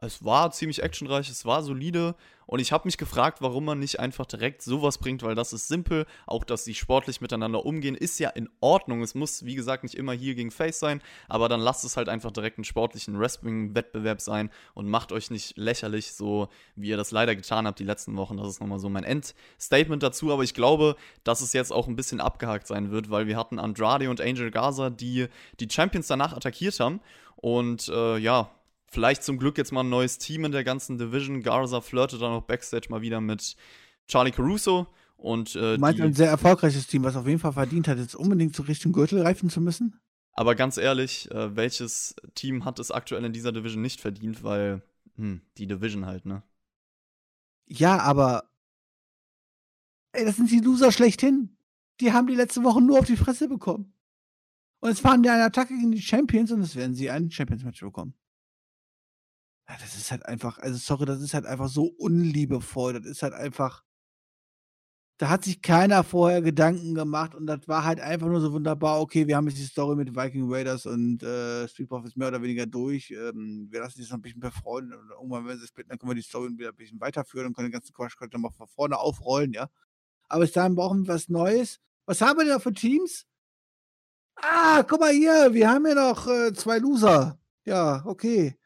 Es 0.01 0.25
war 0.25 0.51
ziemlich 0.51 0.83
actionreich, 0.83 1.29
es 1.29 1.45
war 1.45 1.63
solide 1.63 2.15
und 2.49 2.61
ich 2.61 2.73
habe 2.73 2.89
mich 2.89 2.97
gefragt, 2.97 3.43
warum 3.43 3.67
man 3.67 3.79
nicht 3.79 4.01
einfach 4.01 4.25
direkt 4.25 4.63
sowas 4.63 4.97
bringt, 4.97 5.23
weil 5.23 5.35
das 5.35 5.53
ist 5.53 5.69
simpel. 5.69 6.07
Auch, 6.27 6.45
dass 6.45 6.65
sie 6.65 6.75
sportlich 6.75 7.21
miteinander 7.21 7.67
umgehen, 7.67 7.95
ist 7.95 8.19
ja 8.19 8.31
in 8.31 8.49
Ordnung. 8.61 9.03
Es 9.03 9.15
muss, 9.15 9.45
wie 9.45 9.55
gesagt, 9.55 9.83
nicht 9.83 9.95
immer 9.95 10.13
hier 10.13 10.35
gegen 10.35 10.51
Face 10.51 10.79
sein, 10.79 11.03
aber 11.29 11.51
dann 11.51 11.61
lasst 11.61 11.85
es 11.85 11.99
halt 11.99 12.09
einfach 12.09 12.31
direkt 12.31 12.57
einen 12.57 12.65
sportlichen 12.65 13.19
Wrestling-Wettbewerb 13.19 14.23
sein 14.23 14.49
und 14.73 14.89
macht 14.89 15.13
euch 15.13 15.31
nicht 15.31 15.59
lächerlich, 15.59 16.15
so 16.15 16.49
wie 16.75 16.89
ihr 16.89 16.97
das 16.97 17.11
leider 17.11 17.37
getan 17.37 17.67
habt 17.67 17.81
die 17.81 17.85
letzten 17.85 18.17
Wochen. 18.17 18.39
Das 18.39 18.49
ist 18.49 18.61
nochmal 18.61 18.79
so 18.79 18.89
mein 18.89 19.05
Endstatement 19.05 20.03
dazu, 20.03 20.33
aber 20.33 20.43
ich 20.43 20.55
glaube, 20.55 20.97
dass 21.25 21.43
es 21.43 21.53
jetzt 21.53 21.71
auch 21.71 21.87
ein 21.87 21.97
bisschen 21.97 22.19
abgehakt 22.19 22.67
sein 22.67 22.91
wird, 22.91 23.11
weil 23.11 23.27
wir 23.27 23.37
hatten 23.37 23.59
Andrade 23.59 24.09
und 24.09 24.23
Angel 24.23 24.51
Gaza, 24.51 24.89
die 24.89 25.27
die 25.61 25.69
Champions 25.69 26.07
danach 26.07 26.33
attackiert 26.33 26.81
haben. 26.81 27.01
Und 27.37 27.89
äh, 27.89 28.17
ja, 28.17 28.51
Vielleicht 28.91 29.23
zum 29.23 29.39
Glück 29.39 29.59
jetzt 29.59 29.73
mal 29.73 29.81
ein 29.81 29.91
neues 29.91 30.19
Team 30.19 30.45
in 30.45 30.53
der 30.53 30.65
ganzen 30.65 30.99
Division. 30.99 31.43
Garza 31.43 31.81
flirtet 31.81 32.23
dann 32.23 32.33
auch 32.33 32.43
Backstage 32.43 32.89
mal 32.89 33.03
wieder 33.03 33.21
mit 33.21 33.55
Charlie 34.07 34.31
Caruso. 34.31 34.87
Und, 35.17 35.57
äh, 35.57 35.75
du 35.75 35.81
meinst 35.81 36.01
ein 36.01 36.15
sehr 36.15 36.31
erfolgreiches 36.31 36.87
Team, 36.87 37.05
was 37.05 37.17
auf 37.17 37.27
jeden 37.27 37.41
Fall 37.41 37.53
verdient 37.53 37.89
hat, 37.89 37.99
jetzt 37.99 38.15
unbedingt 38.15 38.55
so 38.55 38.63
Richtung 38.63 38.93
Gürtel 38.93 39.21
reifen 39.21 39.51
zu 39.51 39.61
müssen? 39.61 40.01
Aber 40.33 40.55
ganz 40.55 40.77
ehrlich, 40.77 41.31
äh, 41.33 41.57
welches 41.57 42.15
Team 42.35 42.65
hat 42.65 42.79
es 42.79 42.91
aktuell 42.91 43.25
in 43.25 43.33
dieser 43.33 43.53
Division 43.53 43.83
nicht 43.83 44.01
verdient? 44.01 44.45
Weil, 44.45 44.83
hm, 45.17 45.43
die 45.59 45.67
Division 45.67 46.07
halt, 46.07 46.25
ne? 46.25 46.43
Ja, 47.67 47.99
aber. 47.99 48.49
Ey, 50.13 50.25
das 50.25 50.37
sind 50.37 50.51
die 50.51 50.61
Loser 50.61 50.93
schlechthin. 50.93 51.57
Die 52.01 52.13
haben 52.13 52.29
die 52.29 52.37
letzten 52.37 52.65
Wochen 52.65 52.87
nur 52.87 53.01
auf 53.01 53.07
die 53.07 53.17
Fresse 53.17 53.49
bekommen. 53.49 53.93
Und 54.81 54.91
jetzt 54.91 55.01
fahren 55.01 55.23
die 55.23 55.29
eine 55.29 55.45
Attacke 55.45 55.75
gegen 55.75 55.91
die 55.91 56.01
Champions 56.01 56.53
und 56.53 56.61
es 56.61 56.77
werden 56.77 56.95
sie 56.95 57.11
ein 57.11 57.31
Champions-Match 57.31 57.81
bekommen. 57.81 58.15
Ja, 59.69 59.77
das 59.81 59.97
ist 59.97 60.11
halt 60.11 60.25
einfach, 60.27 60.59
also 60.59 60.79
sorry, 60.79 61.05
das 61.05 61.21
ist 61.21 61.35
halt 61.35 61.45
einfach 61.47 61.69
so 61.69 61.85
unliebevoll. 61.99 62.95
Das 62.95 63.05
ist 63.07 63.23
halt 63.23 63.35
einfach. 63.35 63.85
Da 65.21 65.29
hat 65.31 65.43
sich 65.45 65.61
keiner 65.63 66.05
vorher 66.05 66.43
Gedanken 66.43 66.95
gemacht 66.95 67.35
und 67.35 67.47
das 67.47 67.67
war 67.67 67.83
halt 67.83 67.99
einfach 67.99 68.29
nur 68.29 68.41
so 68.41 68.53
wunderbar. 68.53 69.01
Okay, 69.01 69.27
wir 69.27 69.37
haben 69.37 69.49
jetzt 69.49 69.59
die 69.59 69.65
Story 69.65 69.97
mit 69.97 70.15
Viking 70.15 70.47
Raiders 70.53 70.87
und 70.87 71.25
äh, 71.25 71.67
Street 71.67 71.89
Profits 71.89 72.15
mehr 72.15 72.29
oder 72.29 72.41
weniger 72.41 72.67
durch. 72.67 73.11
Ähm, 73.11 73.67
wir 73.69 73.81
lassen 73.81 74.01
sich 74.01 74.09
noch 74.11 74.19
ein 74.19 74.23
bisschen 74.23 74.39
befreuen 74.41 74.93
und 74.93 75.11
irgendwann, 75.11 75.45
wenn 75.49 75.59
sie 75.59 75.67
splitten, 75.67 75.91
dann 75.91 75.99
können 75.99 76.13
wir 76.13 76.15
die 76.15 76.23
Story 76.23 76.51
wieder 76.57 76.69
ein 76.69 76.77
bisschen 76.77 77.01
weiterführen 77.01 77.49
und 77.49 77.55
können 77.57 77.67
den 77.67 77.73
ganzen 77.73 77.93
Quatsch 77.93 78.15
dann 78.31 78.41
mal 78.41 78.53
von 78.53 78.69
vorne 78.69 78.97
aufrollen, 78.97 79.53
ja. 79.53 79.69
Aber 80.29 80.43
bis 80.43 80.53
dahin 80.53 80.77
brauchen 80.77 81.07
wir 81.07 81.15
was 81.15 81.29
Neues. 81.29 81.81
Was 82.07 82.21
haben 82.21 82.39
wir 82.39 82.47
da 82.47 82.61
für 82.61 82.73
Teams? 82.73 83.27
Ah, 84.37 84.85
guck 84.85 85.01
mal 85.01 85.13
hier, 85.13 85.53
wir 85.53 85.69
haben 85.69 85.85
hier 85.85 85.95
noch 85.97 86.27
äh, 86.29 86.53
zwei 86.55 86.79
Loser. 86.79 87.39
Ja, 87.65 88.03
okay. 88.07 88.57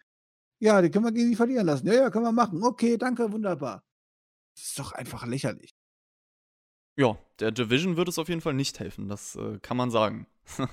Ja, 0.63 0.81
die 0.81 0.91
können 0.91 1.05
wir 1.05 1.11
gegen 1.11 1.31
die 1.31 1.35
verlieren 1.35 1.67
lassen. 1.67 1.89
Ja, 1.89 1.95
ja, 1.95 2.11
können 2.11 2.25
wir 2.25 2.31
machen. 2.31 2.63
Okay, 2.63 2.97
danke, 2.97 3.33
wunderbar. 3.33 3.83
Das 4.55 4.67
ist 4.67 4.79
doch 4.79 4.93
einfach 4.93 5.27
lächerlich. 5.27 5.75
Ja, 6.95 7.19
der 7.41 7.51
Division 7.51 7.97
wird 7.97 8.07
es 8.07 8.17
auf 8.17 8.29
jeden 8.29 8.43
Fall 8.43 8.55
nicht 8.55 8.79
helfen, 8.79 9.09
das 9.09 9.35
äh, 9.35 9.59
kann 9.59 9.77
man 9.77 9.91
sagen. 9.91 10.29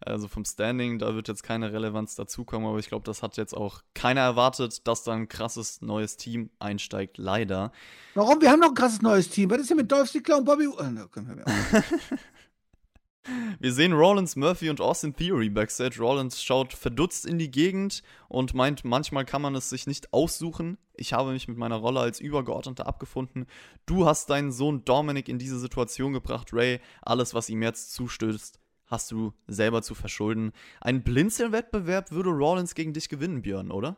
also 0.00 0.28
vom 0.28 0.44
Standing, 0.44 0.98
da 0.98 1.14
wird 1.14 1.28
jetzt 1.28 1.42
keine 1.42 1.72
Relevanz 1.72 2.16
dazukommen, 2.16 2.68
aber 2.68 2.78
ich 2.78 2.88
glaube, 2.88 3.06
das 3.06 3.22
hat 3.22 3.38
jetzt 3.38 3.56
auch 3.56 3.80
keiner 3.94 4.20
erwartet, 4.20 4.86
dass 4.86 5.04
da 5.04 5.12
ein 5.12 5.26
krasses 5.26 5.80
neues 5.80 6.18
Team 6.18 6.50
einsteigt, 6.58 7.16
leider. 7.16 7.72
Warum? 8.14 8.42
Wir 8.42 8.50
haben 8.50 8.60
noch 8.60 8.70
ein 8.70 8.74
krasses 8.74 9.00
neues 9.00 9.30
Team. 9.30 9.48
Was 9.48 9.60
ist 9.60 9.70
denn 9.70 9.78
mit 9.78 9.90
Dolph 9.90 10.10
Ziggler 10.10 10.36
und 10.36 10.44
Bobby? 10.44 10.66
Oh, 10.68 10.82
no, 10.82 11.08
können 11.08 11.34
wir 11.34 11.44
Wir 13.58 13.72
sehen 13.72 13.94
Rollins, 13.94 14.36
Murphy 14.36 14.68
und 14.68 14.80
Austin 14.80 15.14
Theory 15.16 15.48
backstage. 15.48 15.98
Rollins 15.98 16.42
schaut 16.42 16.74
verdutzt 16.74 17.24
in 17.24 17.38
die 17.38 17.50
Gegend 17.50 18.02
und 18.28 18.52
meint, 18.54 18.84
manchmal 18.84 19.24
kann 19.24 19.40
man 19.40 19.54
es 19.54 19.70
sich 19.70 19.86
nicht 19.86 20.12
aussuchen. 20.12 20.76
Ich 20.94 21.12
habe 21.12 21.32
mich 21.32 21.48
mit 21.48 21.56
meiner 21.56 21.76
Rolle 21.76 22.00
als 22.00 22.20
Übergeordneter 22.20 22.86
abgefunden. 22.86 23.46
Du 23.86 24.06
hast 24.06 24.28
deinen 24.28 24.52
Sohn 24.52 24.84
Dominic 24.84 25.28
in 25.28 25.38
diese 25.38 25.58
Situation 25.58 26.12
gebracht, 26.12 26.52
Ray. 26.52 26.80
Alles, 27.00 27.32
was 27.32 27.48
ihm 27.48 27.62
jetzt 27.62 27.94
zustößt, 27.94 28.60
hast 28.86 29.10
du 29.10 29.32
selber 29.46 29.82
zu 29.82 29.94
verschulden. 29.94 30.52
Ein 30.80 31.02
Blinzelwettbewerb 31.02 32.10
würde 32.10 32.30
Rollins 32.30 32.74
gegen 32.74 32.92
dich 32.92 33.08
gewinnen, 33.08 33.40
Björn, 33.40 33.70
oder? 33.70 33.96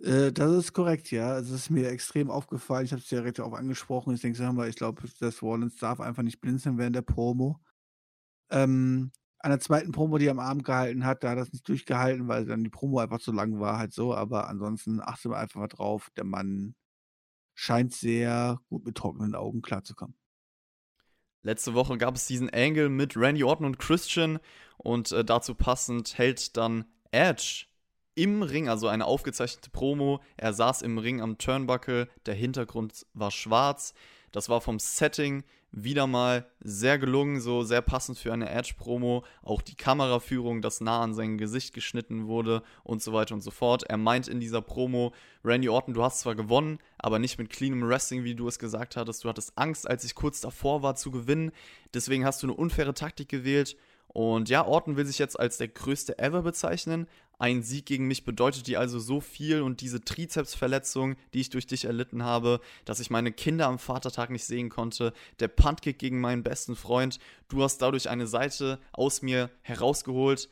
Äh, 0.00 0.30
das 0.30 0.52
ist 0.52 0.72
korrekt, 0.72 1.10
ja. 1.10 1.36
Es 1.38 1.50
ist 1.50 1.70
mir 1.70 1.88
extrem 1.90 2.30
aufgefallen. 2.30 2.84
Ich 2.84 2.92
habe 2.92 3.02
es 3.02 3.08
direkt 3.08 3.40
auch 3.40 3.52
angesprochen. 3.52 4.14
Ich 4.14 4.20
denke, 4.20 4.68
ich 4.68 4.76
glaube, 4.76 5.02
dass 5.18 5.42
Rollins 5.42 5.76
darf 5.76 6.00
einfach 6.00 6.22
nicht 6.22 6.40
blinzeln 6.40 6.78
während 6.78 6.94
der 6.94 7.02
Promo. 7.02 7.58
Ähm, 8.50 9.12
an 9.40 9.50
der 9.50 9.60
zweiten 9.60 9.92
Promo, 9.92 10.18
die 10.18 10.26
er 10.26 10.32
am 10.32 10.40
Abend 10.40 10.64
gehalten 10.64 11.04
hat, 11.04 11.22
da 11.22 11.30
hat 11.30 11.38
er 11.38 11.42
es 11.42 11.52
nicht 11.52 11.68
durchgehalten, 11.68 12.28
weil 12.28 12.44
dann 12.44 12.64
die 12.64 12.70
Promo 12.70 12.98
einfach 12.98 13.20
zu 13.20 13.32
lang 13.32 13.60
war, 13.60 13.78
halt 13.78 13.92
so. 13.92 14.14
Aber 14.14 14.48
ansonsten 14.48 15.00
achte 15.00 15.28
mal 15.28 15.38
einfach 15.38 15.60
mal 15.60 15.68
drauf. 15.68 16.10
Der 16.16 16.24
Mann 16.24 16.74
scheint 17.54 17.94
sehr 17.94 18.60
gut 18.68 18.84
mit 18.84 18.96
trockenen 18.96 19.34
Augen 19.34 19.62
klarzukommen. 19.62 20.16
Letzte 21.42 21.74
Woche 21.74 21.96
gab 21.98 22.16
es 22.16 22.26
diesen 22.26 22.50
Angle 22.50 22.88
mit 22.88 23.16
Randy 23.16 23.44
Orton 23.44 23.66
und 23.66 23.78
Christian 23.78 24.38
und 24.76 25.12
äh, 25.12 25.24
dazu 25.24 25.54
passend 25.54 26.18
hält 26.18 26.56
dann 26.56 26.84
Edge 27.12 27.66
im 28.14 28.42
Ring, 28.42 28.68
also 28.68 28.88
eine 28.88 29.06
aufgezeichnete 29.06 29.70
Promo. 29.70 30.20
Er 30.36 30.52
saß 30.52 30.82
im 30.82 30.98
Ring 30.98 31.20
am 31.20 31.38
Turnbuckle, 31.38 32.08
der 32.26 32.34
Hintergrund 32.34 33.06
war 33.14 33.30
schwarz. 33.30 33.94
Das 34.32 34.48
war 34.48 34.60
vom 34.60 34.78
Setting 34.78 35.44
wieder 35.70 36.06
mal 36.06 36.46
sehr 36.60 36.98
gelungen, 36.98 37.40
so 37.40 37.62
sehr 37.62 37.82
passend 37.82 38.18
für 38.18 38.32
eine 38.32 38.48
Edge-Promo. 38.48 39.24
Auch 39.42 39.60
die 39.60 39.74
Kameraführung, 39.74 40.62
das 40.62 40.80
nah 40.80 41.02
an 41.02 41.14
sein 41.14 41.36
Gesicht 41.36 41.74
geschnitten 41.74 42.26
wurde 42.26 42.62
und 42.84 43.02
so 43.02 43.12
weiter 43.12 43.34
und 43.34 43.42
so 43.42 43.50
fort. 43.50 43.82
Er 43.84 43.98
meint 43.98 44.28
in 44.28 44.40
dieser 44.40 44.62
Promo, 44.62 45.12
Randy 45.44 45.68
Orton, 45.68 45.94
du 45.94 46.02
hast 46.02 46.20
zwar 46.20 46.34
gewonnen, 46.34 46.78
aber 46.98 47.18
nicht 47.18 47.38
mit 47.38 47.50
cleanem 47.50 47.86
Wrestling, 47.86 48.24
wie 48.24 48.34
du 48.34 48.48
es 48.48 48.58
gesagt 48.58 48.96
hattest. 48.96 49.24
Du 49.24 49.28
hattest 49.28 49.52
Angst, 49.56 49.88
als 49.88 50.04
ich 50.04 50.14
kurz 50.14 50.40
davor 50.40 50.82
war 50.82 50.94
zu 50.94 51.10
gewinnen. 51.10 51.52
Deswegen 51.92 52.24
hast 52.24 52.42
du 52.42 52.46
eine 52.46 52.56
unfaire 52.56 52.94
Taktik 52.94 53.28
gewählt. 53.28 53.76
Und 54.08 54.48
ja, 54.48 54.66
Orton 54.66 54.96
will 54.96 55.04
sich 55.04 55.18
jetzt 55.18 55.38
als 55.38 55.58
der 55.58 55.68
größte 55.68 56.18
ever 56.18 56.42
bezeichnen. 56.42 57.06
Ein 57.38 57.62
Sieg 57.62 57.86
gegen 57.86 58.08
mich 58.08 58.24
bedeutet 58.24 58.66
dir 58.66 58.80
also 58.80 58.98
so 58.98 59.20
viel 59.20 59.62
und 59.62 59.80
diese 59.80 60.04
Trizepsverletzung, 60.04 61.14
die 61.32 61.40
ich 61.40 61.50
durch 61.50 61.68
dich 61.68 61.84
erlitten 61.84 62.24
habe, 62.24 62.60
dass 62.84 62.98
ich 62.98 63.10
meine 63.10 63.30
Kinder 63.30 63.66
am 63.66 63.78
Vatertag 63.78 64.30
nicht 64.30 64.44
sehen 64.44 64.68
konnte, 64.68 65.12
der 65.38 65.46
Puntkick 65.46 66.00
gegen 66.00 66.20
meinen 66.20 66.42
besten 66.42 66.74
Freund, 66.74 67.20
du 67.48 67.62
hast 67.62 67.78
dadurch 67.78 68.08
eine 68.08 68.26
Seite 68.26 68.80
aus 68.92 69.22
mir 69.22 69.50
herausgeholt, 69.62 70.48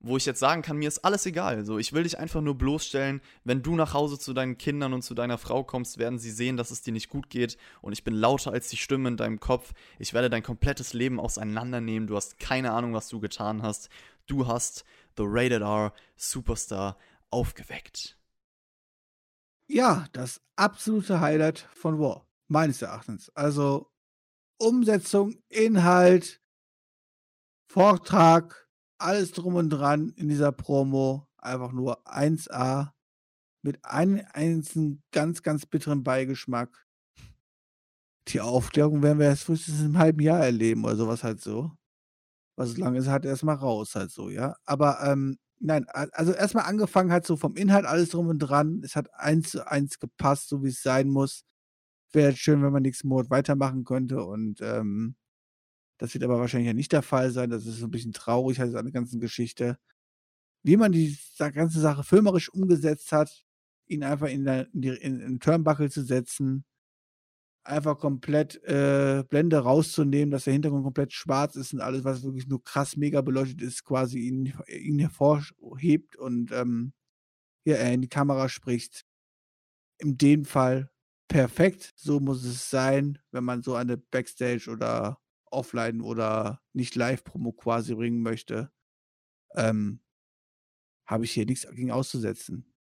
wo 0.00 0.16
ich 0.18 0.26
jetzt 0.26 0.40
sagen 0.40 0.60
kann, 0.60 0.76
mir 0.76 0.88
ist 0.88 1.04
alles 1.04 1.24
egal. 1.24 1.64
So, 1.64 1.78
ich 1.78 1.92
will 1.92 2.02
dich 2.02 2.18
einfach 2.18 2.42
nur 2.42 2.54
bloßstellen. 2.54 3.22
Wenn 3.44 3.62
du 3.62 3.74
nach 3.74 3.94
Hause 3.94 4.18
zu 4.18 4.34
deinen 4.34 4.58
Kindern 4.58 4.92
und 4.92 5.02
zu 5.02 5.14
deiner 5.14 5.38
Frau 5.38 5.64
kommst, 5.64 5.98
werden 5.98 6.18
sie 6.18 6.30
sehen, 6.30 6.58
dass 6.58 6.70
es 6.70 6.82
dir 6.82 6.92
nicht 6.92 7.08
gut 7.08 7.30
geht. 7.30 7.56
Und 7.80 7.92
ich 7.92 8.04
bin 8.04 8.14
lauter 8.14 8.52
als 8.52 8.68
die 8.68 8.76
Stimme 8.76 9.08
in 9.08 9.16
deinem 9.16 9.40
Kopf. 9.40 9.72
Ich 9.98 10.12
werde 10.12 10.30
dein 10.30 10.42
komplettes 10.42 10.92
Leben 10.92 11.18
auseinandernehmen. 11.18 12.06
Du 12.06 12.14
hast 12.14 12.38
keine 12.38 12.72
Ahnung, 12.72 12.92
was 12.92 13.08
du 13.08 13.20
getan 13.20 13.62
hast. 13.62 13.88
Du 14.26 14.46
hast 14.46 14.84
The 15.16 15.24
Rated 15.26 15.62
R 15.62 15.92
Superstar 16.16 16.96
aufgeweckt. 17.30 18.18
Ja, 19.68 20.06
das 20.12 20.40
absolute 20.56 21.20
Highlight 21.20 21.68
von 21.74 21.98
War, 21.98 22.26
meines 22.48 22.82
Erachtens. 22.82 23.30
Also 23.34 23.90
Umsetzung, 24.58 25.34
Inhalt, 25.48 26.40
Vortrag, 27.68 28.68
alles 28.98 29.32
drum 29.32 29.56
und 29.56 29.70
dran 29.70 30.10
in 30.16 30.28
dieser 30.28 30.52
Promo. 30.52 31.28
Einfach 31.38 31.72
nur 31.72 32.06
1A 32.06 32.92
mit 33.62 33.84
einem 33.84 34.24
einzigen 34.32 35.02
ganz, 35.12 35.42
ganz 35.42 35.66
bitteren 35.66 36.02
Beigeschmack. 36.02 36.86
Die 38.28 38.40
Aufklärung 38.40 39.02
werden 39.02 39.18
wir 39.18 39.26
erst 39.26 39.44
frühestens 39.44 39.82
im 39.82 39.98
halben 39.98 40.20
Jahr 40.20 40.44
erleben 40.44 40.84
oder 40.84 40.96
sowas 40.96 41.22
halt 41.22 41.40
so. 41.40 41.76
Was 42.56 42.70
es 42.70 42.78
lang 42.78 42.94
ist, 42.94 43.08
hat 43.08 43.24
er 43.24 43.32
erstmal 43.32 43.56
raus 43.56 43.94
halt 43.94 44.10
so, 44.10 44.30
ja. 44.30 44.56
Aber 44.64 45.00
ähm, 45.02 45.38
nein, 45.60 45.86
also 45.88 46.32
erstmal 46.32 46.64
angefangen 46.64 47.12
hat 47.12 47.26
so 47.26 47.36
vom 47.36 47.56
Inhalt 47.56 47.84
alles 47.86 48.10
drum 48.10 48.28
und 48.28 48.38
dran. 48.38 48.80
Es 48.84 48.96
hat 48.96 49.12
eins 49.14 49.50
zu 49.50 49.70
eins 49.70 49.98
gepasst, 49.98 50.48
so 50.48 50.64
wie 50.64 50.68
es 50.68 50.82
sein 50.82 51.08
muss. 51.08 51.44
Wäre 52.12 52.34
schön, 52.36 52.62
wenn 52.62 52.72
man 52.72 52.82
nächsten 52.82 53.08
Monat 53.08 53.30
weitermachen 53.30 53.84
könnte 53.84 54.24
und 54.24 54.60
ähm, 54.62 55.16
das 55.98 56.14
wird 56.14 56.24
aber 56.24 56.38
wahrscheinlich 56.38 56.66
ja 56.68 56.74
nicht 56.74 56.92
der 56.92 57.02
Fall 57.02 57.30
sein. 57.30 57.50
Das 57.50 57.66
ist 57.66 57.78
so 57.78 57.86
ein 57.86 57.90
bisschen 57.90 58.12
traurig, 58.12 58.60
halt 58.60 58.74
an 58.74 58.84
der 58.84 58.92
ganzen 58.92 59.20
Geschichte. 59.20 59.78
Wie 60.62 60.76
man 60.76 60.92
die 60.92 61.18
ganze 61.38 61.80
Sache 61.80 62.04
filmerisch 62.04 62.50
umgesetzt 62.50 63.12
hat, 63.12 63.44
ihn 63.86 64.04
einfach 64.04 64.28
in, 64.28 64.44
der, 64.44 64.72
in, 64.74 64.82
die, 64.82 64.88
in, 64.88 65.20
in 65.20 65.40
Turnbuckle 65.40 65.90
zu 65.90 66.02
setzen, 66.04 66.64
einfach 67.66 67.98
komplett 67.98 68.62
äh, 68.64 69.24
Blende 69.28 69.58
rauszunehmen, 69.58 70.30
dass 70.30 70.44
der 70.44 70.52
Hintergrund 70.52 70.84
komplett 70.84 71.12
schwarz 71.12 71.56
ist 71.56 71.72
und 71.74 71.80
alles, 71.80 72.04
was 72.04 72.22
wirklich 72.22 72.46
nur 72.46 72.62
krass 72.62 72.96
mega 72.96 73.20
beleuchtet 73.20 73.62
ist, 73.62 73.84
quasi 73.84 74.20
ihn, 74.20 74.54
ihn 74.68 74.98
hervorhebt 74.98 76.16
und 76.16 76.52
ähm, 76.52 76.92
ja, 77.64 77.76
er 77.76 77.92
in 77.92 78.02
die 78.02 78.08
Kamera 78.08 78.48
spricht. 78.48 79.04
In 79.98 80.16
dem 80.18 80.44
Fall 80.44 80.90
perfekt, 81.28 81.92
so 81.96 82.20
muss 82.20 82.44
es 82.44 82.70
sein, 82.70 83.18
wenn 83.32 83.44
man 83.44 83.62
so 83.62 83.74
eine 83.74 83.96
Backstage 83.96 84.70
oder 84.70 85.18
offline 85.50 86.00
oder 86.00 86.60
nicht 86.72 86.94
Live-Promo 86.94 87.52
quasi 87.52 87.94
bringen 87.94 88.22
möchte, 88.22 88.70
ähm, 89.54 90.00
habe 91.06 91.24
ich 91.24 91.32
hier 91.32 91.46
nichts 91.46 91.68
gegen 91.70 91.90
auszusetzen. 91.90 92.75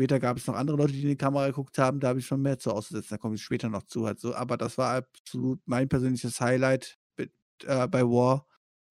Später 0.00 0.18
gab 0.18 0.38
es 0.38 0.46
noch 0.46 0.54
andere 0.54 0.78
Leute, 0.78 0.94
die 0.94 1.02
in 1.02 1.08
die 1.08 1.16
Kamera 1.16 1.46
geguckt 1.48 1.76
haben, 1.76 2.00
da 2.00 2.08
habe 2.08 2.20
ich 2.20 2.26
schon 2.26 2.40
mehr 2.40 2.58
zu 2.58 2.72
auszusetzen, 2.72 3.10
da 3.10 3.18
komme 3.18 3.34
ich 3.34 3.42
später 3.42 3.68
noch 3.68 3.82
zu. 3.82 4.06
Halt 4.06 4.18
so. 4.18 4.34
Aber 4.34 4.56
das 4.56 4.78
war 4.78 4.94
absolut 4.94 5.60
mein 5.66 5.90
persönliches 5.90 6.40
Highlight 6.40 6.98
mit, 7.18 7.34
äh, 7.64 7.86
bei 7.86 8.02
War, 8.04 8.46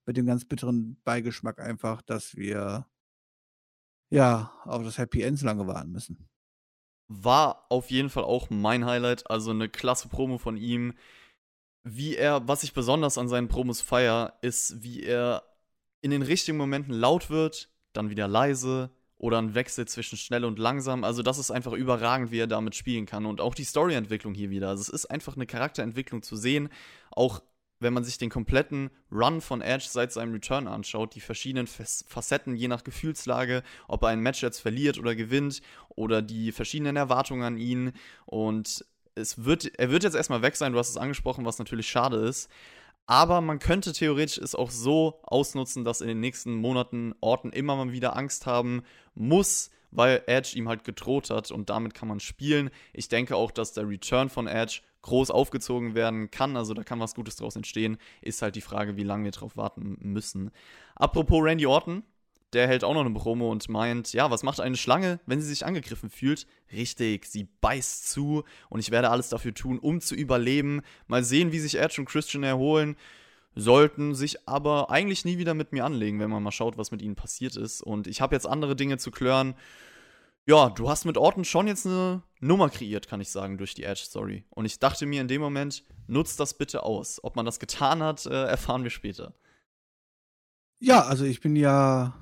mit 0.05 0.17
dem 0.17 0.27
ganz 0.27 0.45
bitteren 0.45 1.01
Beigeschmack 1.03 1.59
einfach, 1.59 2.03
dass 2.03 2.35
wir 2.35 2.85
ja 4.11 4.53
auf 4.65 4.83
das 4.83 4.99
Happy 4.99 5.23
End 5.23 5.39
so 5.39 5.47
lange 5.47 5.65
warten 5.65 5.91
müssen. 5.91 6.29
War 7.07 7.65
auf 7.69 7.89
jeden 7.89 8.11
Fall 8.11 8.23
auch 8.23 8.51
mein 8.51 8.85
Highlight, 8.85 9.31
also 9.31 9.49
eine 9.49 9.67
klasse 9.67 10.09
Promo 10.09 10.37
von 10.37 10.57
ihm 10.57 10.93
wie 11.83 12.17
er, 12.17 12.47
was 12.47 12.61
ich 12.61 12.73
besonders 12.73 13.17
an 13.17 13.29
seinen 13.29 13.47
Promos 13.47 13.81
feier, 13.81 14.37
ist, 14.41 14.83
wie 14.83 15.01
er 15.01 15.43
in 16.01 16.11
den 16.11 16.21
richtigen 16.21 16.57
Momenten 16.57 16.93
laut 16.93 17.31
wird, 17.31 17.71
dann 17.93 18.11
wieder 18.11 18.27
leise 18.27 18.91
oder 19.19 19.37
ein 19.37 19.53
Wechsel 19.53 19.85
zwischen 19.87 20.17
schnell 20.17 20.45
und 20.45 20.57
langsam. 20.57 21.03
Also 21.03 21.21
das 21.21 21.37
ist 21.37 21.51
einfach 21.51 21.73
überragend, 21.73 22.31
wie 22.31 22.39
er 22.39 22.47
damit 22.47 22.73
spielen 22.73 23.05
kann. 23.05 23.25
Und 23.25 23.41
auch 23.41 23.53
die 23.53 23.65
Storyentwicklung 23.65 24.33
hier 24.33 24.49
wieder. 24.49 24.69
Also 24.69 24.81
es 24.81 24.89
ist 24.89 25.05
einfach 25.05 25.35
eine 25.35 25.45
Charakterentwicklung 25.45 26.23
zu 26.23 26.37
sehen. 26.37 26.69
Auch 27.11 27.41
wenn 27.81 27.93
man 27.93 28.05
sich 28.05 28.17
den 28.17 28.29
kompletten 28.29 28.89
Run 29.11 29.41
von 29.41 29.61
Edge 29.61 29.87
seit 29.89 30.13
seinem 30.13 30.33
Return 30.33 30.67
anschaut, 30.67 31.15
die 31.15 31.21
verschiedenen 31.21 31.67
Facetten 31.67 32.55
je 32.55 32.69
nach 32.69 32.83
Gefühlslage, 32.83 33.63
ob 33.87 34.03
er 34.03 34.09
ein 34.09 34.21
Match 34.21 34.41
jetzt 34.41 34.59
verliert 34.59 34.97
oder 34.97 35.15
gewinnt 35.15 35.61
oder 35.89 36.21
die 36.21 36.51
verschiedenen 36.51 36.95
Erwartungen 36.95 37.43
an 37.43 37.57
ihn 37.57 37.93
und 38.25 38.85
es 39.15 39.43
wird, 39.43 39.79
er 39.79 39.91
wird 39.91 40.03
jetzt 40.03 40.15
erstmal 40.15 40.41
weg 40.41 40.55
sein, 40.55 40.73
du 40.73 40.79
hast 40.79 40.89
es 40.89 40.97
angesprochen, 40.97 41.45
was 41.45 41.59
natürlich 41.59 41.89
schade 41.89 42.17
ist. 42.17 42.49
Aber 43.09 43.41
man 43.41 43.57
könnte 43.57 43.91
theoretisch 43.91 44.37
es 44.37 44.53
auch 44.53 44.69
so 44.69 45.19
ausnutzen, 45.23 45.83
dass 45.83 46.01
in 46.01 46.09
den 46.09 46.19
nächsten 46.19 46.53
Monaten 46.53 47.15
Orton 47.21 47.51
immer 47.51 47.75
mal 47.75 47.91
wieder 47.91 48.15
Angst 48.15 48.45
haben 48.45 48.83
muss, 49.15 49.71
weil 49.89 50.21
Edge 50.27 50.55
ihm 50.55 50.69
halt 50.69 50.83
gedroht 50.83 51.31
hat 51.31 51.49
und 51.49 51.71
damit 51.71 51.95
kann 51.95 52.07
man 52.07 52.19
spielen. 52.19 52.69
Ich 52.93 53.07
denke 53.07 53.35
auch, 53.35 53.49
dass 53.49 53.73
der 53.73 53.89
Return 53.89 54.29
von 54.29 54.45
Edge 54.45 54.81
groß 55.01 55.31
aufgezogen 55.31 55.95
werden 55.95 56.29
kann, 56.29 56.55
also 56.55 56.75
da 56.75 56.83
kann 56.83 56.99
was 56.99 57.15
Gutes 57.15 57.37
draus 57.37 57.55
entstehen. 57.55 57.97
Ist 58.21 58.43
halt 58.43 58.55
die 58.55 58.61
Frage, 58.61 58.95
wie 58.95 59.01
lange 59.01 59.23
wir 59.23 59.31
drauf 59.31 59.57
warten 59.57 59.97
müssen. 60.01 60.51
Apropos 60.93 61.41
Randy 61.41 61.65
Orton, 61.65 62.03
der 62.53 62.67
hält 62.67 62.83
auch 62.83 62.93
noch 62.93 63.05
eine 63.05 63.13
Promo 63.13 63.51
und 63.51 63.69
meint, 63.69 64.13
ja, 64.13 64.31
was 64.31 64.43
macht 64.43 64.59
eine 64.59 64.77
Schlange, 64.77 65.19
wenn 65.25 65.41
sie 65.41 65.47
sich 65.47 65.65
angegriffen 65.65 66.09
fühlt? 66.09 66.47
Richtig, 66.71 67.25
sie 67.25 67.47
beißt 67.61 68.09
zu 68.09 68.43
und 68.69 68.79
ich 68.79 68.91
werde 68.91 69.09
alles 69.09 69.29
dafür 69.29 69.53
tun, 69.53 69.79
um 69.79 70.01
zu 70.01 70.15
überleben. 70.15 70.81
Mal 71.07 71.23
sehen, 71.23 71.51
wie 71.51 71.59
sich 71.59 71.79
Edge 71.79 72.01
und 72.01 72.07
Christian 72.09 72.43
erholen. 72.43 72.95
Sollten 73.55 74.15
sich 74.15 74.47
aber 74.47 74.89
eigentlich 74.89 75.25
nie 75.25 75.37
wieder 75.37 75.53
mit 75.53 75.73
mir 75.73 75.85
anlegen, 75.85 76.19
wenn 76.19 76.29
man 76.29 76.43
mal 76.43 76.51
schaut, 76.51 76.77
was 76.77 76.91
mit 76.91 77.01
ihnen 77.01 77.15
passiert 77.15 77.55
ist. 77.55 77.81
Und 77.81 78.07
ich 78.07 78.21
habe 78.21 78.35
jetzt 78.35 78.47
andere 78.47 78.75
Dinge 78.75 78.97
zu 78.97 79.11
klären. 79.11 79.55
Ja, 80.45 80.69
du 80.69 80.89
hast 80.89 81.05
mit 81.05 81.17
Orton 81.17 81.45
schon 81.45 81.67
jetzt 81.67 81.85
eine 81.85 82.23
Nummer 82.39 82.69
kreiert, 82.69 83.07
kann 83.07 83.21
ich 83.21 83.29
sagen, 83.29 83.57
durch 83.57 83.75
die 83.75 83.83
Edge-Story. 83.83 84.45
Und 84.49 84.65
ich 84.65 84.79
dachte 84.79 85.05
mir 85.05 85.21
in 85.21 85.27
dem 85.27 85.41
Moment, 85.41 85.83
nutzt 86.07 86.39
das 86.39 86.57
bitte 86.57 86.83
aus. 86.83 87.23
Ob 87.23 87.35
man 87.35 87.45
das 87.45 87.59
getan 87.59 88.01
hat, 88.01 88.25
äh, 88.25 88.45
erfahren 88.45 88.83
wir 88.83 88.89
später. 88.89 89.33
Ja, 90.79 91.01
also 91.01 91.25
ich 91.25 91.41
bin 91.41 91.55
ja 91.55 92.15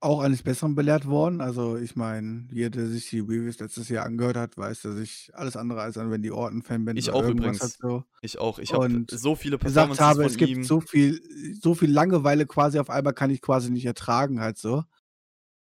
auch 0.00 0.20
eines 0.20 0.42
Besseren 0.42 0.74
belehrt 0.74 1.06
worden. 1.06 1.40
Also 1.40 1.76
ich 1.76 1.96
meine, 1.96 2.46
jeder, 2.50 2.70
der 2.70 2.86
sich 2.86 3.08
die 3.10 3.20
Reviews 3.20 3.58
letztes 3.58 3.88
Jahr 3.88 4.06
angehört 4.06 4.36
hat, 4.36 4.56
weiß, 4.56 4.82
dass 4.82 4.96
ich 4.98 5.30
alles 5.34 5.56
andere 5.56 5.80
als 5.80 5.98
ein 5.98 6.10
Wendy 6.10 6.30
Orton-Fan 6.30 6.84
bin. 6.84 6.96
Ich 6.96 7.10
auch 7.10 7.26
übrigens. 7.26 7.60
Halt 7.60 7.76
so. 7.80 8.04
Ich 8.20 8.38
auch. 8.38 8.58
Ich 8.58 8.72
habe 8.72 9.06
so 9.10 9.34
viele 9.34 9.58
Performances 9.58 9.98
gesagt 9.98 10.18
habe, 10.18 10.24
es 10.24 10.36
gibt 10.36 10.50
ihm. 10.50 10.64
so 10.64 10.80
viel, 10.80 11.20
so 11.60 11.74
viel 11.74 11.90
Langeweile 11.90 12.46
quasi 12.46 12.78
auf 12.78 12.90
einmal 12.90 13.14
kann 13.14 13.30
ich 13.30 13.40
quasi 13.40 13.70
nicht 13.70 13.86
ertragen 13.86 14.40
halt 14.40 14.58
so. 14.58 14.84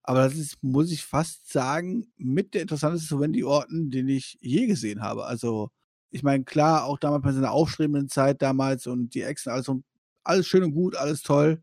Aber 0.02 0.20
das 0.20 0.34
ist, 0.34 0.62
muss 0.62 0.92
ich 0.92 1.02
fast 1.04 1.50
sagen, 1.50 2.06
mit 2.16 2.54
der 2.54 2.62
interessanteste 2.62 3.18
Wendy 3.18 3.42
Orton, 3.42 3.90
den 3.90 4.08
ich 4.08 4.36
je 4.40 4.66
gesehen 4.66 5.00
habe. 5.00 5.24
Also 5.24 5.70
ich 6.10 6.22
meine, 6.22 6.44
klar, 6.44 6.84
auch 6.84 6.98
damals 6.98 7.22
bei 7.22 7.32
seiner 7.32 7.52
aufstrebenden 7.52 8.08
Zeit 8.08 8.42
damals 8.42 8.86
und 8.86 9.14
die 9.14 9.22
Exen, 9.22 9.50
also 9.50 9.82
alles 10.22 10.46
schön 10.46 10.62
und 10.62 10.72
gut, 10.72 10.94
alles 10.94 11.22
toll. 11.22 11.62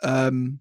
Ähm, 0.00 0.60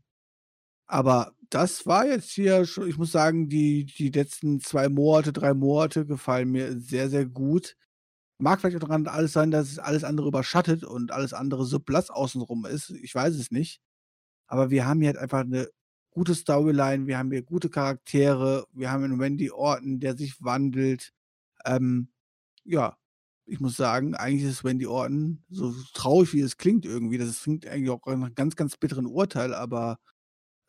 aber 0.92 1.34
das 1.50 1.86
war 1.88 2.06
jetzt 2.06 2.32
hier 2.32 2.66
schon, 2.66 2.90
ich 2.90 2.98
muss 2.98 3.12
sagen, 3.14 3.48
die, 3.50 3.86
die 3.86 4.10
letzten 4.10 4.60
zwei 4.60 4.90
Monate, 4.90 5.32
drei 5.34 5.54
Monate 5.54 6.06
gefallen 6.06 6.52
mir 6.52 6.78
sehr, 6.80 7.10
sehr 7.10 7.26
gut. 7.26 7.78
Mag 8.40 8.60
vielleicht 8.60 8.78
auch 8.78 8.82
daran 8.82 9.08
alles 9.08 9.34
sein, 9.34 9.52
dass 9.52 9.72
es 9.72 9.80
alles 9.80 10.04
andere 10.04 10.28
überschattet 10.28 10.84
und 10.84 11.12
alles 11.12 11.34
andere 11.34 11.66
so 11.66 11.80
blass 11.80 12.10
außenrum 12.10 12.66
ist. 12.66 12.90
Ich 12.90 13.16
weiß 13.16 13.36
es 13.36 13.52
nicht. 13.52 13.82
Aber 14.48 14.70
wir 14.70 14.86
haben 14.86 15.00
hier 15.02 15.10
halt 15.10 15.18
einfach 15.18 15.42
eine 15.42 15.70
gute 16.12 16.36
Storyline, 16.36 17.08
wir 17.08 17.18
haben 17.18 17.32
hier 17.32 17.44
gute 17.44 17.70
Charaktere, 17.70 18.66
wir 18.74 18.92
haben 18.92 19.04
einen 19.06 19.20
Wendy 19.20 19.52
Orton, 19.52 20.00
der 20.02 20.18
sich 20.18 20.42
wandelt. 20.42 21.14
Ähm, 21.66 22.10
ja, 22.66 22.98
ich 23.46 23.60
muss 23.62 23.78
sagen, 23.78 24.16
eigentlich 24.16 24.50
ist 24.50 24.64
Wendy 24.66 24.88
Orton, 24.88 25.44
so 25.50 25.74
traurig 25.94 26.34
wie 26.34 26.42
es 26.42 26.58
klingt 26.58 26.86
irgendwie, 26.86 27.18
das 27.18 27.44
klingt 27.44 27.66
eigentlich 27.68 27.90
auch 27.92 28.06
nach 28.06 28.14
einem 28.14 28.36
ganz, 28.36 28.56
ganz 28.58 28.78
bitteren 28.78 29.06
Urteil, 29.06 29.54
aber 29.54 30.00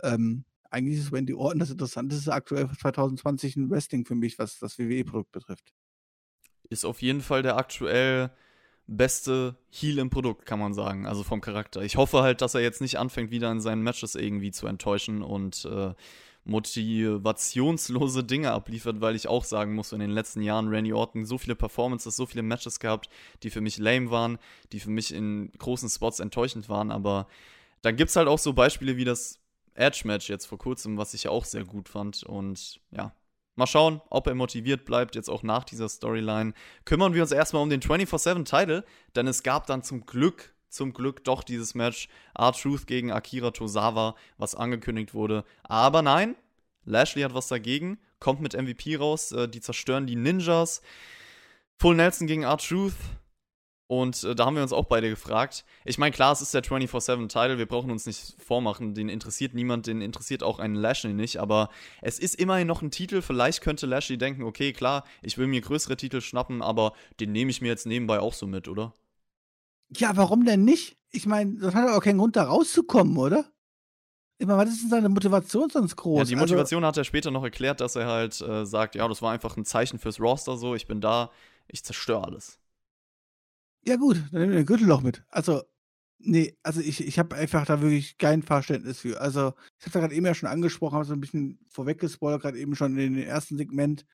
ähm, 0.03 0.45
eigentlich 0.71 0.99
ist 0.99 1.13
Wendy 1.13 1.35
Orton 1.35 1.61
das 1.61 1.71
interessanteste 1.71 2.33
aktuell 2.33 2.69
2020 2.81 3.57
in 3.57 3.71
Wrestling 3.71 4.05
für 4.05 4.15
mich, 4.15 4.39
was 4.39 4.59
das 4.59 4.79
WWE-Produkt 4.79 5.33
betrifft. 5.33 5.73
Ist 6.71 6.85
auf 6.85 7.03
jeden 7.03 7.21
Fall 7.21 7.43
der 7.43 7.57
aktuell 7.57 8.31
beste 8.87 9.57
Heal 9.71 9.99
im 9.99 10.11
Produkt, 10.11 10.47
kann 10.47 10.59
man 10.59 10.75
sagen. 10.75 11.07
Also 11.07 11.23
vom 11.23 11.41
Charakter. 11.41 11.83
Ich 11.83 11.97
hoffe 11.97 12.23
halt, 12.23 12.41
dass 12.41 12.55
er 12.55 12.63
jetzt 12.63 12.81
nicht 12.81 12.99
anfängt, 12.99 13.31
wieder 13.31 13.51
in 13.51 13.61
seinen 13.61 13.83
Matches 13.83 14.15
irgendwie 14.15 14.51
zu 14.51 14.67
enttäuschen 14.67 15.23
und 15.23 15.65
äh, 15.67 15.95
motivationslose 16.45 18.25
Dinge 18.25 18.53
abliefert, 18.53 19.01
weil 19.01 19.15
ich 19.15 19.29
auch 19.29 19.45
sagen 19.45 19.75
muss, 19.75 19.93
in 19.93 20.01
den 20.01 20.11
letzten 20.11 20.43
Jahren 20.43 20.69
Randy 20.69 20.93
Orton 20.93 21.25
so 21.25 21.39
viele 21.39 21.55
Performances, 21.55 22.17
so 22.17 22.27
viele 22.27 22.43
Matches 22.43 22.81
gehabt, 22.81 23.09
die 23.43 23.51
für 23.51 23.61
mich 23.61 23.79
lame 23.79 24.11
waren, 24.11 24.39
die 24.73 24.81
für 24.81 24.91
mich 24.91 25.15
in 25.15 25.53
großen 25.59 25.89
Spots 25.89 26.19
enttäuschend 26.19 26.69
waren, 26.69 26.91
aber 26.91 27.29
dann 27.83 27.97
gibt 27.97 28.11
es 28.11 28.17
halt 28.17 28.29
auch 28.29 28.39
so 28.39 28.53
Beispiele 28.53 28.97
wie 28.97 29.05
das 29.05 29.42
Edge-Match 29.75 30.29
jetzt 30.29 30.47
vor 30.47 30.59
kurzem, 30.59 30.99
was 30.99 31.15
ich 31.15 31.25
ja 31.25 31.31
auch 31.31 31.45
sehr 31.45 31.65
gut 31.65 31.89
fand 31.89 32.23
und 32.23 32.81
ja, 32.91 33.15
Mal 33.55 33.67
schauen, 33.67 34.01
ob 34.09 34.27
er 34.29 34.35
motiviert 34.35 34.87
bleibt, 34.87 35.15
jetzt 35.15 35.29
auch 35.29 35.43
nach 35.43 35.65
dieser 35.65 35.89
Storyline. 35.89 36.55
Kümmern 36.87 37.13
wir 37.13 37.21
uns 37.21 37.33
erstmal 37.33 37.63
um 37.63 37.69
den 37.69 37.83
24-7-Title, 37.83 38.83
denn 39.15 39.27
es 39.27 39.43
gab 39.43 39.67
dann 39.67 39.83
zum 39.83 40.07
Glück, 40.07 40.55
zum 40.71 40.95
Glück 40.95 41.23
doch 41.25 41.43
dieses 41.43 41.75
Match 41.75 42.09
R-Truth 42.35 42.87
gegen 42.87 43.13
Akira 43.13 43.51
Tozawa, 43.51 44.17
was 44.39 44.55
angekündigt 44.55 45.13
wurde. 45.13 45.45
Aber 45.65 46.01
nein, 46.01 46.35
Lashley 46.87 47.23
hat 47.23 47.35
was 47.35 47.49
dagegen, 47.49 47.99
kommt 48.21 48.41
mit 48.41 48.55
MVP 48.55 48.97
raus, 48.97 49.33
äh, 49.33 49.49
die 49.49 49.61
zerstören 49.61 50.07
die 50.07 50.17
Ninjas. 50.17 50.81
Full 51.79 51.97
Nelson 51.97 52.27
gegen 52.27 52.45
R-Truth, 52.45 52.95
und 53.93 54.25
äh, 54.25 54.35
da 54.35 54.47
haben 54.47 54.57
wir 54.57 54.63
uns 54.63 54.73
auch 54.73 54.87
beide 54.87 55.11
gefragt. 55.11 55.67
Ich 55.85 55.99
meine, 55.99 56.13
klar, 56.13 56.33
es 56.33 56.41
ist 56.41 56.55
der 56.55 56.65
24-7-Title, 56.65 57.59
wir 57.59 57.67
brauchen 57.67 57.91
uns 57.91 58.07
nicht 58.07 58.37
vormachen, 58.43 58.95
den 58.95 59.11
interessiert 59.11 59.53
niemand, 59.53 59.87
den 59.87 60.01
interessiert 60.01 60.43
auch 60.43 60.61
einen 60.61 60.77
Lashley 60.77 61.13
nicht, 61.13 61.37
aber 61.37 61.69
es 62.01 62.19
ist 62.19 62.37
immerhin 62.37 62.67
noch 62.67 62.81
ein 62.81 62.91
Titel. 62.91 63.21
Vielleicht 63.21 63.61
könnte 63.61 63.85
Lashley 63.85 64.17
denken, 64.17 64.45
okay, 64.45 64.73
klar, 64.73 65.05
ich 65.21 65.37
will 65.37 65.47
mir 65.47 65.61
größere 65.61 65.99
Titel 65.99 66.23
schnappen, 66.23 66.63
aber 66.63 66.95
den 67.21 67.33
nehme 67.33 67.51
ich 67.51 67.61
mir 67.61 67.69
jetzt 67.69 67.85
nebenbei 67.85 68.19
auch 68.19 68.33
so 68.33 68.47
mit, 68.47 68.67
oder? 68.67 68.95
Ja, 69.95 70.17
warum 70.17 70.47
denn 70.47 70.65
nicht? 70.65 70.97
Ich 71.11 71.27
meine, 71.27 71.57
das 71.57 71.75
hat 71.75 71.91
auch 71.91 72.03
keinen 72.03 72.17
Grund, 72.17 72.37
da 72.37 72.45
rauszukommen, 72.45 73.19
oder? 73.19 73.45
Ich 74.39 74.47
meine, 74.47 74.59
was 74.59 74.71
ist 74.71 74.85
denn 74.85 74.89
seine 74.89 75.11
Motivation 75.11 75.69
sonst 75.69 75.97
groß? 75.97 76.19
Ja, 76.19 76.25
die 76.25 76.33
also 76.33 76.45
Motivation 76.45 76.83
also, 76.83 76.89
hat 76.89 76.97
er 76.97 77.05
später 77.05 77.31
noch 77.31 77.45
erklärt, 77.45 77.83
dass 77.83 77.95
er 77.97 78.07
halt 78.07 78.41
äh, 78.41 78.65
sagt, 78.65 78.95
ja, 78.95 79.07
das 79.07 79.21
war 79.21 79.33
einfach 79.33 79.59
ein 79.59 79.67
Zeichen 79.67 79.99
fürs 79.99 80.19
Roster 80.19 80.57
so, 80.57 80.75
ich 80.75 80.87
bin 80.87 81.03
da, 81.03 81.31
ich 81.69 81.85
zerstöre 81.85 82.25
alles. 82.25 82.59
Ja 83.85 83.97
gut, 83.97 84.23
dann 84.31 84.41
nehmen 84.41 84.53
wir 84.53 84.61
den 84.61 84.67
Gürtel 84.67 84.87
noch 84.87 85.03
mit. 85.03 85.25
Also, 85.29 85.63
nee, 86.19 86.57
also 86.63 86.81
ich, 86.81 87.05
ich 87.05 87.19
habe 87.19 87.35
einfach 87.37 87.67
da 87.67 87.81
wirklich 87.83 88.17
kein 88.19 88.43
Verständnis 88.43 89.01
für. 89.01 89.21
Also, 89.21 89.55
ich 89.79 89.87
habe 89.87 89.93
da 89.95 90.01
gerade 90.01 90.15
eben 90.15 90.27
ja 90.27 90.35
schon 90.35 90.49
angesprochen, 90.49 90.95
habe 90.95 91.05
so 91.05 91.15
ein 91.15 91.21
bisschen 91.21 91.59
vorweggespoilert, 91.69 92.43
gerade 92.43 92.59
eben 92.59 92.77
schon 92.77 92.97
in 92.97 93.15
den 93.15 93.25
ersten 93.25 93.57
Segment. 93.57 94.07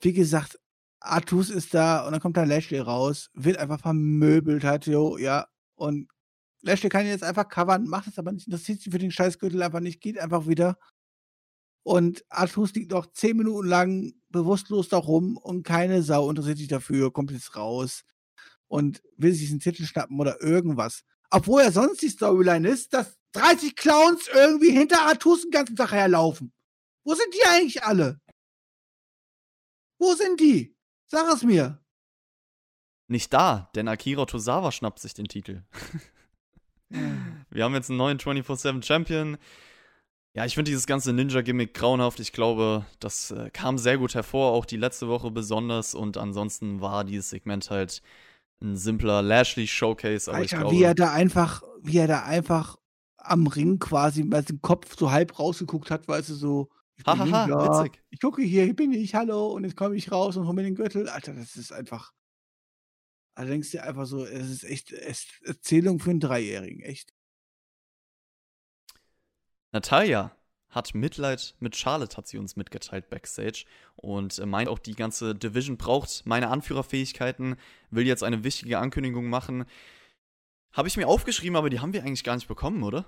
Wie 0.00 0.12
gesagt, 0.12 0.58
Artus 1.00 1.50
ist 1.50 1.74
da 1.74 2.06
und 2.06 2.12
dann 2.12 2.20
kommt 2.20 2.36
da 2.36 2.44
Lashley 2.44 2.78
raus, 2.80 3.30
wird 3.34 3.58
einfach 3.58 3.80
vermöbelt 3.80 4.64
halt, 4.64 4.86
jo, 4.86 5.18
ja. 5.18 5.48
Und 5.76 6.08
Lashley 6.62 6.88
kann 6.88 7.04
ihn 7.04 7.10
jetzt 7.10 7.24
einfach 7.24 7.48
covern, 7.48 7.86
macht 7.88 8.08
es 8.08 8.18
aber 8.18 8.32
nicht, 8.32 8.46
interessiert 8.46 8.80
sich 8.80 8.92
für 8.92 8.98
den 8.98 9.12
Scheißgürtel 9.12 9.62
einfach 9.62 9.80
nicht, 9.80 10.00
geht 10.00 10.18
einfach 10.18 10.46
wieder. 10.48 10.78
Und 11.84 12.24
Artus 12.30 12.74
liegt 12.74 12.92
noch 12.92 13.06
zehn 13.12 13.36
Minuten 13.36 13.68
lang 13.68 14.14
bewusstlos 14.30 14.88
da 14.88 14.98
rum 14.98 15.36
und 15.36 15.62
keine 15.62 16.02
Sau 16.02 16.28
interessiert 16.30 16.58
sich 16.58 16.68
dafür, 16.68 17.12
kommt 17.12 17.30
jetzt 17.30 17.56
raus 17.56 18.04
und 18.68 19.02
will 19.16 19.32
sich 19.32 19.42
diesen 19.42 19.60
Titel 19.60 19.84
schnappen 19.84 20.18
oder 20.20 20.40
irgendwas. 20.40 21.04
Obwohl 21.30 21.62
ja 21.62 21.72
sonst 21.72 22.00
die 22.02 22.08
Storyline 22.08 22.68
ist, 22.68 22.94
dass 22.94 23.18
30 23.32 23.76
Clowns 23.76 24.28
irgendwie 24.32 24.70
hinter 24.70 25.02
Artus 25.02 25.42
den 25.42 25.50
ganzen 25.50 25.76
Tag 25.76 25.92
herlaufen. 25.92 26.52
Wo 27.04 27.14
sind 27.14 27.34
die 27.34 27.46
eigentlich 27.46 27.82
alle? 27.82 28.20
Wo 29.98 30.14
sind 30.14 30.40
die? 30.40 30.76
Sag 31.06 31.32
es 31.34 31.42
mir. 31.42 31.82
Nicht 33.08 33.32
da, 33.32 33.70
denn 33.74 33.88
Akira 33.88 34.26
Tozawa 34.26 34.70
schnappt 34.70 35.00
sich 35.00 35.14
den 35.14 35.28
Titel. 35.28 35.64
Wir 37.50 37.64
haben 37.64 37.74
jetzt 37.74 37.90
einen 37.90 37.98
neuen 37.98 38.18
24-7 38.18 38.82
Champion. 38.84 39.38
Ja, 40.34 40.44
ich 40.44 40.54
finde 40.54 40.70
dieses 40.70 40.86
ganze 40.86 41.12
Ninja-Gimmick 41.12 41.74
grauenhaft. 41.74 42.20
Ich 42.20 42.32
glaube, 42.32 42.86
das 43.00 43.30
äh, 43.30 43.50
kam 43.50 43.78
sehr 43.78 43.98
gut 43.98 44.14
hervor, 44.14 44.52
auch 44.52 44.66
die 44.66 44.76
letzte 44.76 45.08
Woche 45.08 45.30
besonders. 45.30 45.94
Und 45.94 46.16
ansonsten 46.16 46.80
war 46.80 47.04
dieses 47.04 47.30
Segment 47.30 47.70
halt 47.70 48.02
ein 48.60 48.76
simpler 48.76 49.22
Lashley-Showcase, 49.22 50.30
aber 50.30 50.38
Alter, 50.38 50.56
ich 50.56 50.60
glaube. 50.60 50.76
Wie 50.76 50.82
er 50.82 50.94
da 50.94 51.12
einfach, 51.12 51.62
wie 51.82 51.98
er 51.98 52.08
da 52.08 52.24
einfach 52.24 52.76
am 53.16 53.46
Ring 53.46 53.78
quasi 53.78 54.24
mit 54.24 54.48
dem 54.48 54.60
Kopf 54.60 54.96
so 54.96 55.10
halb 55.10 55.38
rausgeguckt 55.38 55.90
hat, 55.90 56.08
weißt 56.08 56.30
du, 56.30 56.34
so. 56.34 56.68
Hahaha, 57.06 57.46
witzig. 57.84 58.02
Ich 58.10 58.20
gucke 58.20 58.42
hier, 58.42 58.64
hier 58.64 58.74
bin 58.74 58.92
ich, 58.92 59.14
hallo, 59.14 59.52
und 59.52 59.64
jetzt 59.64 59.76
komme 59.76 59.94
ich 59.94 60.10
raus 60.10 60.36
und 60.36 60.46
hole 60.46 60.54
mir 60.54 60.64
den 60.64 60.74
Gürtel. 60.74 61.08
Alter, 61.08 61.34
das 61.34 61.54
ist 61.56 61.72
einfach. 61.72 62.12
Da 63.36 63.44
denkst 63.44 63.70
du 63.70 63.82
einfach 63.82 64.06
so, 64.06 64.24
es 64.24 64.50
ist 64.50 64.64
echt 64.64 64.90
es, 64.90 65.26
Erzählung 65.44 66.00
für 66.00 66.10
einen 66.10 66.18
Dreijährigen, 66.18 66.80
echt. 66.80 67.14
Natalia 69.70 70.36
hat 70.70 70.94
Mitleid 70.94 71.54
mit 71.60 71.76
Charlotte, 71.76 72.16
hat 72.16 72.26
sie 72.28 72.38
uns 72.38 72.56
mitgeteilt 72.56 73.08
backstage. 73.08 73.64
Und 73.96 74.38
äh, 74.38 74.46
meint 74.46 74.68
auch, 74.68 74.78
die 74.78 74.94
ganze 74.94 75.34
Division 75.34 75.76
braucht 75.76 76.26
meine 76.26 76.48
Anführerfähigkeiten, 76.48 77.56
will 77.90 78.06
jetzt 78.06 78.22
eine 78.22 78.44
wichtige 78.44 78.78
Ankündigung 78.78 79.28
machen. 79.28 79.64
Habe 80.72 80.88
ich 80.88 80.96
mir 80.96 81.08
aufgeschrieben, 81.08 81.56
aber 81.56 81.70
die 81.70 81.80
haben 81.80 81.92
wir 81.92 82.02
eigentlich 82.02 82.24
gar 82.24 82.34
nicht 82.34 82.48
bekommen, 82.48 82.82
oder? 82.82 83.06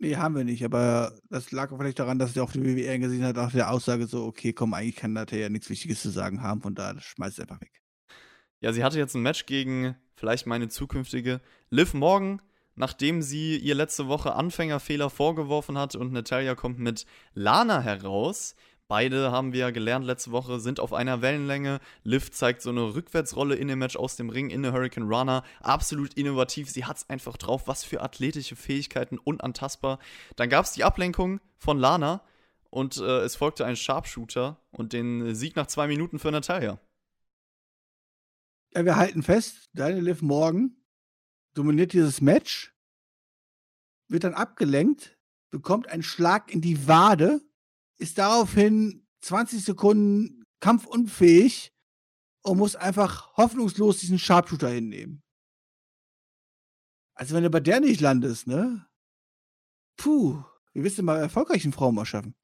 Nee, 0.00 0.14
haben 0.14 0.36
wir 0.36 0.44
nicht, 0.44 0.64
aber 0.64 1.12
das 1.28 1.50
lag 1.50 1.76
vielleicht 1.76 1.98
daran, 1.98 2.20
dass 2.20 2.36
er 2.36 2.44
auf 2.44 2.52
die 2.52 2.64
WWE 2.64 3.00
gesehen 3.00 3.24
hat, 3.24 3.34
nach 3.34 3.50
der 3.50 3.72
Aussage 3.72 4.06
so, 4.06 4.26
okay, 4.26 4.52
komm, 4.52 4.72
eigentlich 4.72 4.94
kann 4.94 5.12
da 5.16 5.24
ja 5.24 5.48
nichts 5.48 5.68
Wichtiges 5.70 6.00
zu 6.00 6.10
sagen 6.10 6.40
haben, 6.40 6.62
von 6.62 6.76
daher 6.76 7.00
schmeißt 7.00 7.38
es 7.38 7.42
einfach 7.42 7.60
weg. 7.60 7.82
Ja, 8.60 8.72
sie 8.72 8.84
hatte 8.84 8.98
jetzt 8.98 9.16
ein 9.16 9.22
Match 9.22 9.46
gegen 9.46 9.96
vielleicht 10.14 10.46
meine 10.46 10.68
zukünftige 10.68 11.40
Liv 11.70 11.94
Morgan, 11.94 12.40
nachdem 12.78 13.22
sie 13.22 13.56
ihr 13.56 13.74
letzte 13.74 14.08
Woche 14.08 14.34
Anfängerfehler 14.34 15.10
vorgeworfen 15.10 15.76
hat 15.76 15.94
und 15.94 16.12
Natalia 16.12 16.54
kommt 16.54 16.78
mit 16.78 17.04
Lana 17.34 17.80
heraus. 17.80 18.54
Beide 18.86 19.30
haben 19.32 19.52
wir 19.52 19.70
gelernt 19.70 20.06
letzte 20.06 20.30
Woche, 20.30 20.60
sind 20.60 20.80
auf 20.80 20.94
einer 20.94 21.20
Wellenlänge. 21.20 21.80
Liv 22.04 22.30
zeigt 22.30 22.62
so 22.62 22.70
eine 22.70 22.94
Rückwärtsrolle 22.94 23.54
in 23.54 23.68
dem 23.68 23.80
Match 23.80 23.96
aus 23.96 24.16
dem 24.16 24.30
Ring 24.30 24.48
in 24.48 24.62
der 24.62 24.72
Hurricane 24.72 25.06
Runner. 25.06 25.42
Absolut 25.60 26.14
innovativ. 26.14 26.70
Sie 26.70 26.86
hat 26.86 26.96
es 26.96 27.10
einfach 27.10 27.36
drauf. 27.36 27.66
Was 27.66 27.84
für 27.84 28.00
athletische 28.00 28.56
Fähigkeiten, 28.56 29.18
unantastbar. 29.18 29.98
Dann 30.36 30.48
gab 30.48 30.64
es 30.64 30.72
die 30.72 30.84
Ablenkung 30.84 31.40
von 31.58 31.78
Lana 31.78 32.22
und 32.70 32.96
äh, 32.96 33.20
es 33.20 33.36
folgte 33.36 33.66
ein 33.66 33.76
Sharpshooter 33.76 34.56
und 34.70 34.94
den 34.94 35.34
Sieg 35.34 35.56
nach 35.56 35.66
zwei 35.66 35.86
Minuten 35.86 36.18
für 36.18 36.30
Natalia. 36.30 36.78
Ja, 38.74 38.84
wir 38.84 38.96
halten 38.96 39.22
fest, 39.22 39.68
deine 39.74 40.00
Liv 40.00 40.22
morgen 40.22 40.76
dominiert 41.58 41.92
dieses 41.92 42.20
Match, 42.20 42.72
wird 44.08 44.24
dann 44.24 44.34
abgelenkt, 44.34 45.18
bekommt 45.50 45.88
einen 45.88 46.04
Schlag 46.04 46.52
in 46.52 46.60
die 46.60 46.86
Wade, 46.86 47.40
ist 47.96 48.18
daraufhin 48.18 49.06
20 49.22 49.64
Sekunden 49.64 50.44
kampfunfähig 50.60 51.72
und 52.42 52.58
muss 52.58 52.76
einfach 52.76 53.36
hoffnungslos 53.36 53.98
diesen 53.98 54.18
Sharpshooter 54.18 54.68
hinnehmen. 54.68 55.22
Also 57.14 57.34
wenn 57.34 57.42
du 57.42 57.50
bei 57.50 57.60
der 57.60 57.80
nicht 57.80 58.00
landest, 58.00 58.46
ne? 58.46 58.88
Puh, 59.96 60.42
wie 60.72 60.84
willst 60.84 60.98
du 60.98 61.02
mal 61.02 61.18
erfolgreichen 61.18 61.72
Frauen 61.72 61.96
mal 61.96 62.06
schaffen? 62.06 62.36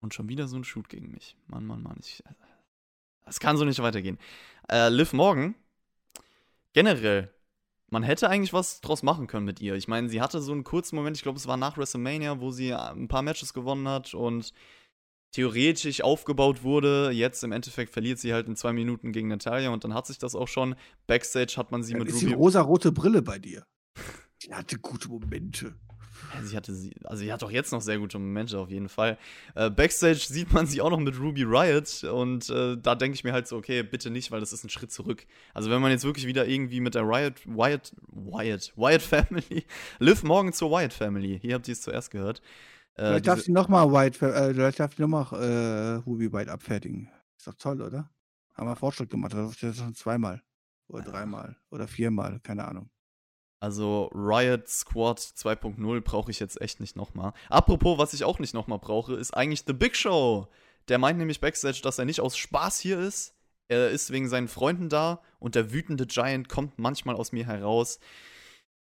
Und 0.00 0.12
schon 0.12 0.28
wieder 0.28 0.48
so 0.48 0.56
ein 0.56 0.64
Shoot 0.64 0.88
gegen 0.88 1.12
mich. 1.12 1.36
Mann, 1.46 1.64
Mann, 1.64 1.82
Mann. 1.82 1.98
Ich, 2.00 2.22
das 3.24 3.38
kann 3.38 3.56
so 3.56 3.64
nicht 3.64 3.80
weitergehen. 3.80 4.18
Äh, 4.68 4.88
Liv 4.88 5.12
Morgan, 5.12 5.54
generell 6.72 7.33
man 7.90 8.02
hätte 8.02 8.28
eigentlich 8.28 8.52
was 8.52 8.80
draus 8.80 9.02
machen 9.02 9.26
können 9.26 9.46
mit 9.46 9.60
ihr. 9.60 9.74
Ich 9.74 9.88
meine, 9.88 10.08
sie 10.08 10.20
hatte 10.20 10.40
so 10.40 10.52
einen 10.52 10.64
kurzen 10.64 10.96
Moment, 10.96 11.16
ich 11.16 11.22
glaube, 11.22 11.38
es 11.38 11.46
war 11.46 11.56
nach 11.56 11.76
WrestleMania, 11.76 12.40
wo 12.40 12.50
sie 12.50 12.72
ein 12.74 13.08
paar 13.08 13.22
Matches 13.22 13.54
gewonnen 13.54 13.88
hat 13.88 14.14
und 14.14 14.52
theoretisch 15.32 16.02
aufgebaut 16.02 16.62
wurde. 16.62 17.10
Jetzt 17.10 17.42
im 17.44 17.52
Endeffekt 17.52 17.92
verliert 17.92 18.18
sie 18.18 18.32
halt 18.32 18.46
in 18.46 18.56
zwei 18.56 18.72
Minuten 18.72 19.12
gegen 19.12 19.28
Natalia 19.28 19.70
und 19.70 19.84
dann 19.84 19.94
hat 19.94 20.06
sich 20.06 20.18
das 20.18 20.34
auch 20.34 20.48
schon. 20.48 20.76
Backstage 21.06 21.54
hat 21.56 21.72
man 21.72 21.82
sie 21.82 21.92
ja, 21.92 21.98
mit 21.98 22.08
ist 22.08 22.16
Ruby. 22.16 22.26
die 22.26 22.32
rosa-rote 22.34 22.92
Brille 22.92 23.22
bei 23.22 23.38
dir. 23.38 23.66
Die 24.42 24.52
hatte 24.52 24.78
gute 24.78 25.08
Momente. 25.08 25.74
Sie 26.42 26.56
hatte 26.56 26.74
sie, 26.74 26.94
also 27.04 27.22
sie 27.22 27.32
hat 27.32 27.42
doch 27.42 27.50
jetzt 27.50 27.72
noch 27.72 27.80
sehr 27.80 27.98
gute 27.98 28.18
Momente 28.18 28.58
auf 28.58 28.70
jeden 28.70 28.88
Fall. 28.88 29.18
Äh, 29.54 29.70
Backstage 29.70 30.26
sieht 30.28 30.52
man 30.52 30.66
sie 30.66 30.80
auch 30.80 30.90
noch 30.90 31.00
mit 31.00 31.18
Ruby 31.18 31.44
Riot 31.44 32.04
und 32.04 32.50
äh, 32.50 32.76
da 32.76 32.94
denke 32.94 33.14
ich 33.14 33.24
mir 33.24 33.32
halt 33.32 33.46
so, 33.46 33.56
okay, 33.56 33.82
bitte 33.82 34.10
nicht, 34.10 34.30
weil 34.30 34.40
das 34.40 34.52
ist 34.52 34.64
ein 34.64 34.70
Schritt 34.70 34.92
zurück. 34.92 35.26
Also 35.52 35.70
wenn 35.70 35.80
man 35.80 35.90
jetzt 35.90 36.04
wirklich 36.04 36.26
wieder 36.26 36.46
irgendwie 36.46 36.80
mit 36.80 36.94
der 36.94 37.02
Riot, 37.02 37.34
Wyatt, 37.46 37.92
Wyatt, 38.08 38.72
Wyatt 38.76 39.02
Family, 39.02 39.64
Liv 39.98 40.22
morgen 40.22 40.52
zur 40.52 40.70
Wyatt 40.70 40.92
Family, 40.92 41.38
hier 41.40 41.54
habt 41.54 41.68
ihr 41.68 41.72
es 41.72 41.82
zuerst 41.82 42.10
gehört. 42.10 42.40
Äh, 42.96 43.06
vielleicht 43.06 43.26
darf 43.26 43.40
sie 43.40 43.52
nochmal 43.52 43.90
White, 43.92 44.24
äh, 44.24 44.54
vielleicht 44.54 44.80
darf 44.80 44.94
sie 44.94 45.02
nochmal 45.02 45.26
äh, 45.32 45.94
Ruby 46.06 46.32
White 46.32 46.50
abfertigen. 46.50 47.10
Ist 47.36 47.46
doch 47.46 47.54
toll, 47.54 47.82
oder? 47.82 48.10
Haben 48.54 48.68
wir 48.68 48.76
Fortschritt 48.76 49.10
gemacht, 49.10 49.34
das 49.34 49.60
ist 49.62 49.78
schon 49.78 49.94
zweimal. 49.94 50.42
Oder 50.86 51.02
dreimal. 51.02 51.56
Oder 51.70 51.88
viermal, 51.88 52.40
keine 52.40 52.64
Ahnung. 52.66 52.90
Also 53.64 54.10
Riot 54.12 54.68
Squad 54.68 55.18
2.0 55.18 56.00
brauche 56.02 56.30
ich 56.30 56.38
jetzt 56.38 56.60
echt 56.60 56.80
nicht 56.80 56.96
nochmal. 56.96 57.32
Apropos, 57.48 57.96
was 57.96 58.12
ich 58.12 58.22
auch 58.22 58.38
nicht 58.38 58.52
nochmal 58.52 58.78
brauche, 58.78 59.14
ist 59.14 59.34
eigentlich 59.34 59.64
The 59.66 59.72
Big 59.72 59.96
Show. 59.96 60.48
Der 60.88 60.98
meint 60.98 61.18
nämlich 61.18 61.40
Backstage, 61.40 61.80
dass 61.82 61.98
er 61.98 62.04
nicht 62.04 62.20
aus 62.20 62.36
Spaß 62.36 62.78
hier 62.78 62.98
ist. 62.98 63.34
Er 63.68 63.88
ist 63.88 64.10
wegen 64.10 64.28
seinen 64.28 64.48
Freunden 64.48 64.90
da 64.90 65.22
und 65.38 65.54
der 65.54 65.72
wütende 65.72 66.04
Giant 66.04 66.50
kommt 66.50 66.78
manchmal 66.78 67.16
aus 67.16 67.32
mir 67.32 67.46
heraus. 67.46 68.00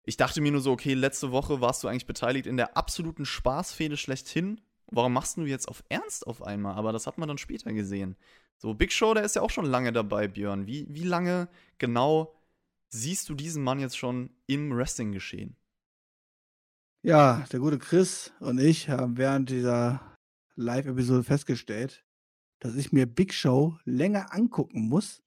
Ich 0.03 0.15
dachte 0.15 0.41
mir 0.41 0.51
nur 0.51 0.61
so, 0.61 0.73
okay, 0.73 0.93
letzte 0.93 1.31
Woche 1.31 1.59
warst 1.59 1.83
du 1.83 1.87
eigentlich 1.87 2.05
beteiligt 2.05 2.45
in 2.45 2.57
der 2.57 2.77
absoluten 2.77 3.25
Spaßfehde 3.25 3.97
schlechthin. 3.97 4.61
Warum 4.91 5.11
machst 5.11 5.37
du 5.37 5.45
jetzt 5.45 5.67
auf 5.67 5.83
Ernst 5.89 6.27
auf 6.27 6.43
einmal? 6.43 6.75
Aber 6.75 6.91
das 6.91 7.07
hat 7.07 7.17
man 7.17 7.27
dann 7.27 7.39
später 7.39 7.73
gesehen. 7.73 8.15
So, 8.59 8.75
Big 8.75 8.93
Show, 8.93 9.15
der 9.15 9.23
ist 9.23 9.35
ja 9.35 9.41
auch 9.41 9.49
schon 9.49 9.65
lange 9.65 9.91
dabei, 9.91 10.27
Björn. 10.27 10.67
Wie, 10.67 10.85
wie 10.87 11.03
lange 11.03 11.49
genau 11.79 12.35
siehst 12.89 13.29
du 13.29 13.35
diesen 13.35 13.63
Mann 13.63 13.79
jetzt 13.79 13.97
schon 13.97 14.35
im 14.45 14.75
Wrestling 14.75 15.11
geschehen? 15.11 15.55
Ja, 17.03 17.45
der 17.51 17.59
gute 17.59 17.77
Chris 17.77 18.33
und 18.39 18.59
ich 18.59 18.89
haben 18.89 19.17
während 19.17 19.49
dieser 19.49 20.17
Live-Episode 20.55 21.23
festgestellt, 21.23 22.03
dass 22.59 22.75
ich 22.75 22.91
mir 22.91 23.05
Big 23.05 23.33
Show 23.33 23.77
länger 23.85 24.33
angucken 24.33 24.87
muss, 24.87 25.21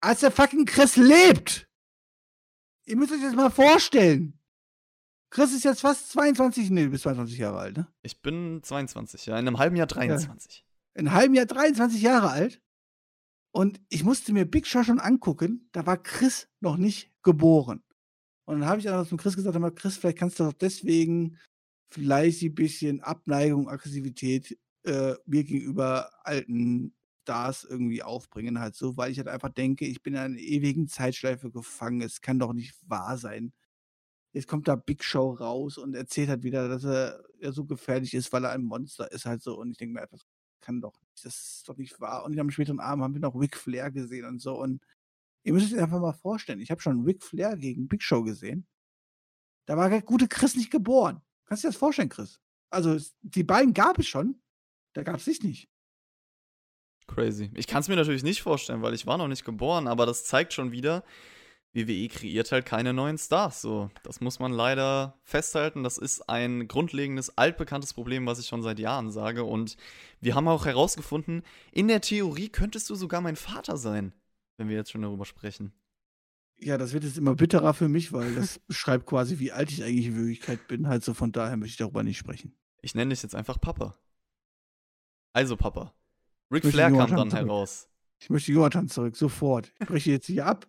als 0.00 0.20
der 0.20 0.30
fucking 0.30 0.64
Chris 0.64 0.96
lebt. 0.96 1.68
Ihr 2.86 2.96
müsst 2.96 3.12
euch 3.12 3.20
das 3.20 3.34
mal 3.34 3.50
vorstellen. 3.50 4.38
Chris 5.30 5.52
ist 5.52 5.64
jetzt 5.64 5.82
fast 5.82 6.10
22, 6.10 6.70
nee, 6.70 6.84
du 6.84 6.90
bist 6.90 7.04
22 7.04 7.38
Jahre 7.38 7.58
alt, 7.58 7.76
ne? 7.76 7.86
Ich 8.02 8.20
bin 8.20 8.62
22, 8.62 9.26
ja, 9.26 9.38
in 9.38 9.46
einem 9.46 9.58
halben 9.58 9.76
Jahr 9.76 9.86
23. 9.86 10.64
Ja. 10.66 11.00
In 11.00 11.06
einem 11.06 11.16
halben 11.16 11.34
Jahr 11.34 11.46
23 11.46 12.02
Jahre 12.02 12.30
alt. 12.30 12.60
Und 13.52 13.80
ich 13.88 14.04
musste 14.04 14.32
mir 14.32 14.44
Big 14.44 14.66
Show 14.66 14.84
schon 14.84 15.00
angucken, 15.00 15.68
da 15.72 15.86
war 15.86 16.00
Chris 16.00 16.48
noch 16.60 16.76
nicht 16.76 17.12
geboren. 17.22 17.82
Und 18.46 18.60
dann 18.60 18.68
habe 18.68 18.80
ich 18.80 18.88
auch 18.88 19.06
zum 19.06 19.18
Chris 19.18 19.36
gesagt, 19.36 19.76
Chris, 19.76 19.96
vielleicht 19.96 20.18
kannst 20.18 20.38
du 20.40 20.44
doch 20.44 20.52
deswegen 20.52 21.38
vielleicht 21.92 22.42
ein 22.42 22.54
bisschen 22.54 23.00
Abneigung, 23.00 23.68
Aggressivität 23.68 24.58
äh, 24.84 25.14
mir 25.26 25.44
gegenüber 25.44 26.10
alten 26.24 26.94
Stars 27.22 27.64
irgendwie 27.64 28.02
aufbringen, 28.02 28.60
halt 28.60 28.74
so, 28.74 28.96
weil 28.96 29.12
ich 29.12 29.18
halt 29.18 29.28
einfach 29.28 29.50
denke, 29.50 29.86
ich 29.86 30.02
bin 30.02 30.14
in 30.14 30.20
einer 30.20 30.38
ewigen 30.38 30.88
Zeitschleife 30.88 31.50
gefangen. 31.50 32.00
Es 32.00 32.20
kann 32.20 32.38
doch 32.38 32.52
nicht 32.52 32.74
wahr 32.88 33.18
sein. 33.18 33.52
Jetzt 34.32 34.48
kommt 34.48 34.68
da 34.68 34.76
Big 34.76 35.04
Show 35.04 35.32
raus 35.32 35.78
und 35.78 35.94
erzählt 35.94 36.28
halt 36.28 36.44
wieder, 36.44 36.68
dass 36.68 36.84
er 36.84 37.22
ja 37.40 37.52
so 37.52 37.64
gefährlich 37.64 38.14
ist, 38.14 38.32
weil 38.32 38.44
er 38.44 38.52
ein 38.52 38.64
Monster 38.64 39.10
ist, 39.12 39.26
halt 39.26 39.42
so. 39.42 39.58
Und 39.58 39.72
ich 39.72 39.78
denke 39.78 39.94
mir 39.94 40.02
einfach, 40.02 40.20
kann 40.60 40.80
doch 40.80 40.98
nicht, 41.00 41.24
das 41.24 41.34
ist 41.34 41.68
doch 41.68 41.76
nicht 41.76 42.00
wahr. 42.00 42.24
Und 42.24 42.38
am 42.38 42.50
späteren 42.50 42.80
Abend 42.80 43.04
haben 43.04 43.14
wir 43.14 43.20
noch 43.20 43.34
Ric 43.34 43.56
Flair 43.56 43.90
gesehen 43.90 44.24
und 44.24 44.40
so. 44.40 44.58
Und 44.58 44.82
ihr 45.42 45.52
müsst 45.52 45.72
euch 45.72 45.80
einfach 45.80 46.00
mal 46.00 46.12
vorstellen, 46.12 46.60
ich 46.60 46.70
habe 46.70 46.80
schon 46.80 47.04
Ric 47.04 47.22
Flair 47.22 47.56
gegen 47.56 47.88
Big 47.88 48.02
Show 48.02 48.22
gesehen. 48.22 48.66
Da 49.66 49.76
war 49.76 49.88
der 49.88 50.02
gute 50.02 50.28
Chris 50.28 50.56
nicht 50.56 50.70
geboren. 50.70 51.22
Kannst 51.46 51.64
du 51.64 51.68
dir 51.68 51.72
das 51.72 51.78
vorstellen, 51.78 52.08
Chris? 52.08 52.40
Also, 52.70 52.96
die 53.22 53.44
beiden 53.44 53.74
gab 53.74 53.98
es 53.98 54.06
schon. 54.06 54.40
Da 54.92 55.02
gab 55.02 55.16
es 55.16 55.24
dich 55.24 55.42
nicht. 55.42 55.68
Crazy. 57.06 57.50
Ich 57.54 57.66
kann 57.66 57.80
es 57.80 57.88
mir 57.88 57.96
natürlich 57.96 58.22
nicht 58.22 58.42
vorstellen, 58.42 58.82
weil 58.82 58.94
ich 58.94 59.06
war 59.06 59.18
noch 59.18 59.28
nicht 59.28 59.44
geboren, 59.44 59.88
aber 59.88 60.06
das 60.06 60.24
zeigt 60.24 60.52
schon 60.52 60.70
wieder, 60.70 61.04
WWE 61.72 62.08
kreiert 62.08 62.50
halt 62.50 62.66
keine 62.66 62.92
neuen 62.92 63.16
Stars. 63.16 63.60
So, 63.60 63.90
das 64.02 64.20
muss 64.20 64.40
man 64.40 64.52
leider 64.52 65.18
festhalten. 65.22 65.84
Das 65.84 65.98
ist 65.98 66.28
ein 66.28 66.66
grundlegendes, 66.66 67.36
altbekanntes 67.38 67.94
Problem, 67.94 68.26
was 68.26 68.40
ich 68.40 68.46
schon 68.46 68.62
seit 68.62 68.80
Jahren 68.80 69.10
sage. 69.10 69.44
Und 69.44 69.76
wir 70.20 70.34
haben 70.34 70.48
auch 70.48 70.66
herausgefunden, 70.66 71.42
in 71.70 71.88
der 71.88 72.00
Theorie 72.00 72.48
könntest 72.48 72.90
du 72.90 72.96
sogar 72.96 73.20
mein 73.20 73.36
Vater 73.36 73.76
sein, 73.76 74.12
wenn 74.56 74.68
wir 74.68 74.76
jetzt 74.76 74.90
schon 74.90 75.02
darüber 75.02 75.24
sprechen. 75.24 75.72
Ja, 76.58 76.76
das 76.76 76.92
wird 76.92 77.04
jetzt 77.04 77.16
immer 77.16 77.34
bitterer 77.36 77.72
für 77.72 77.88
mich, 77.88 78.12
weil 78.12 78.34
das 78.34 78.58
beschreibt 78.66 79.06
quasi, 79.06 79.38
wie 79.38 79.52
alt 79.52 79.70
ich 79.70 79.82
eigentlich 79.84 80.06
in 80.06 80.16
Wirklichkeit 80.16 80.66
bin. 80.66 80.88
Halt 80.88 81.04
so 81.04 81.14
von 81.14 81.32
daher 81.32 81.56
möchte 81.56 81.72
ich 81.72 81.78
darüber 81.78 82.02
nicht 82.02 82.18
sprechen. 82.18 82.54
Ich 82.82 82.94
nenne 82.94 83.10
dich 83.14 83.22
jetzt 83.22 83.34
einfach 83.34 83.60
Papa. 83.60 83.96
Also 85.32 85.56
Papa. 85.56 85.94
Ric 86.50 86.66
Flair 86.66 86.90
kam 86.90 87.10
dann 87.10 87.30
zurück. 87.30 87.46
heraus. 87.46 87.88
Ich 88.18 88.28
möchte 88.28 88.52
Jonathan 88.52 88.88
zurück, 88.88 89.16
sofort. 89.16 89.72
Ich 89.80 89.86
breche 89.86 90.10
jetzt 90.10 90.26
hier 90.26 90.44
ab. 90.46 90.66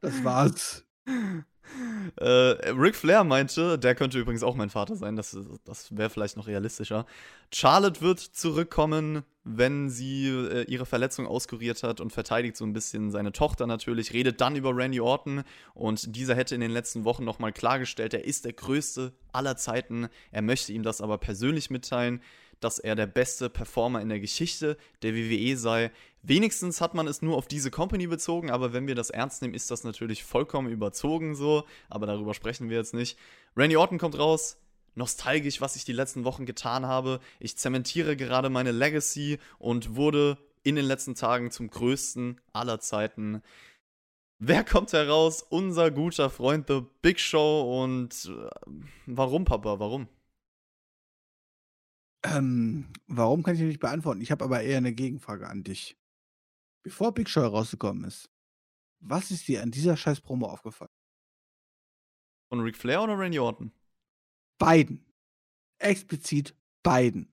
Das 0.00 0.24
war's. 0.24 0.84
äh, 2.16 2.24
Ric 2.24 2.94
Flair 2.94 3.24
meinte, 3.24 3.78
der 3.78 3.94
könnte 3.94 4.18
übrigens 4.18 4.42
auch 4.42 4.54
mein 4.54 4.70
Vater 4.70 4.96
sein, 4.96 5.16
das, 5.16 5.36
das 5.64 5.96
wäre 5.96 6.10
vielleicht 6.10 6.36
noch 6.36 6.46
realistischer. 6.46 7.06
Charlotte 7.52 8.00
wird 8.00 8.20
zurückkommen, 8.20 9.22
wenn 9.44 9.88
sie 9.88 10.28
äh, 10.28 10.64
ihre 10.64 10.86
Verletzung 10.86 11.26
auskuriert 11.26 11.82
hat 11.82 12.00
und 12.00 12.12
verteidigt 12.12 12.56
so 12.56 12.64
ein 12.64 12.72
bisschen 12.72 13.10
seine 13.10 13.32
Tochter 13.32 13.66
natürlich, 13.66 14.12
redet 14.12 14.40
dann 14.40 14.56
über 14.56 14.76
Randy 14.76 15.00
Orton 15.00 15.42
und 15.74 16.14
dieser 16.14 16.34
hätte 16.34 16.54
in 16.54 16.60
den 16.60 16.70
letzten 16.70 17.04
Wochen 17.04 17.24
nochmal 17.24 17.52
klargestellt, 17.52 18.14
er 18.14 18.24
ist 18.24 18.44
der 18.44 18.52
größte 18.52 19.12
aller 19.32 19.56
Zeiten, 19.56 20.08
er 20.30 20.42
möchte 20.42 20.72
ihm 20.72 20.82
das 20.82 21.00
aber 21.00 21.18
persönlich 21.18 21.70
mitteilen 21.70 22.20
dass 22.60 22.78
er 22.78 22.94
der 22.94 23.06
beste 23.06 23.48
Performer 23.50 24.00
in 24.00 24.08
der 24.08 24.20
Geschichte 24.20 24.76
der 25.02 25.14
WWE 25.14 25.56
sei. 25.56 25.90
Wenigstens 26.22 26.80
hat 26.80 26.94
man 26.94 27.06
es 27.06 27.22
nur 27.22 27.36
auf 27.36 27.46
diese 27.46 27.70
Company 27.70 28.06
bezogen, 28.06 28.50
aber 28.50 28.72
wenn 28.72 28.86
wir 28.86 28.94
das 28.94 29.10
ernst 29.10 29.42
nehmen, 29.42 29.54
ist 29.54 29.70
das 29.70 29.84
natürlich 29.84 30.24
vollkommen 30.24 30.70
überzogen 30.70 31.34
so, 31.34 31.64
aber 31.88 32.06
darüber 32.06 32.34
sprechen 32.34 32.70
wir 32.70 32.76
jetzt 32.76 32.94
nicht. 32.94 33.18
Randy 33.56 33.76
Orton 33.76 33.98
kommt 33.98 34.18
raus, 34.18 34.58
nostalgisch, 34.94 35.60
was 35.60 35.76
ich 35.76 35.84
die 35.84 35.92
letzten 35.92 36.24
Wochen 36.24 36.44
getan 36.44 36.86
habe. 36.86 37.20
Ich 37.38 37.56
zementiere 37.56 38.16
gerade 38.16 38.50
meine 38.50 38.72
Legacy 38.72 39.38
und 39.58 39.96
wurde 39.96 40.38
in 40.64 40.74
den 40.74 40.84
letzten 40.84 41.14
Tagen 41.14 41.50
zum 41.50 41.70
größten 41.70 42.40
aller 42.52 42.80
Zeiten. 42.80 43.42
Wer 44.40 44.64
kommt 44.64 44.92
heraus? 44.92 45.42
Unser 45.42 45.90
guter 45.90 46.30
Freund 46.30 46.66
The 46.68 46.82
Big 47.02 47.18
Show 47.18 47.82
und 47.82 48.30
äh, 48.30 48.50
warum, 49.06 49.44
Papa? 49.44 49.80
Warum? 49.80 50.08
Ähm, 52.36 52.92
warum 53.06 53.42
kann 53.42 53.54
ich 53.54 53.60
nicht 53.60 53.80
beantworten? 53.80 54.20
Ich 54.20 54.30
habe 54.30 54.44
aber 54.44 54.62
eher 54.62 54.78
eine 54.78 54.92
Gegenfrage 54.92 55.48
an 55.48 55.64
dich. 55.64 55.96
Bevor 56.82 57.12
Big 57.12 57.28
Show 57.28 57.46
rausgekommen 57.46 58.04
ist, 58.04 58.30
was 59.00 59.30
ist 59.30 59.48
dir 59.48 59.62
an 59.62 59.70
dieser 59.70 59.96
scheiß 59.96 60.20
Promo 60.20 60.46
aufgefallen? 60.46 60.90
Von 62.50 62.60
Ric 62.60 62.76
Flair 62.76 63.02
oder 63.02 63.18
Randy 63.18 63.38
Orton? 63.38 63.72
Beiden. 64.58 65.04
Explizit 65.78 66.56
beiden. 66.82 67.32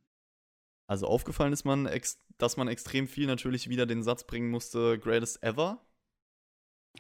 Also 0.88 1.08
aufgefallen 1.08 1.54
ist 1.54 1.66
man, 1.66 1.90
dass 2.38 2.58
man 2.58 2.68
extrem 2.68 3.08
viel 3.08 3.26
natürlich 3.26 3.70
wieder 3.70 3.86
den 3.86 4.04
Satz 4.04 4.26
bringen 4.26 4.52
musste, 4.52 5.00
greatest 5.00 5.42
ever. 5.42 5.84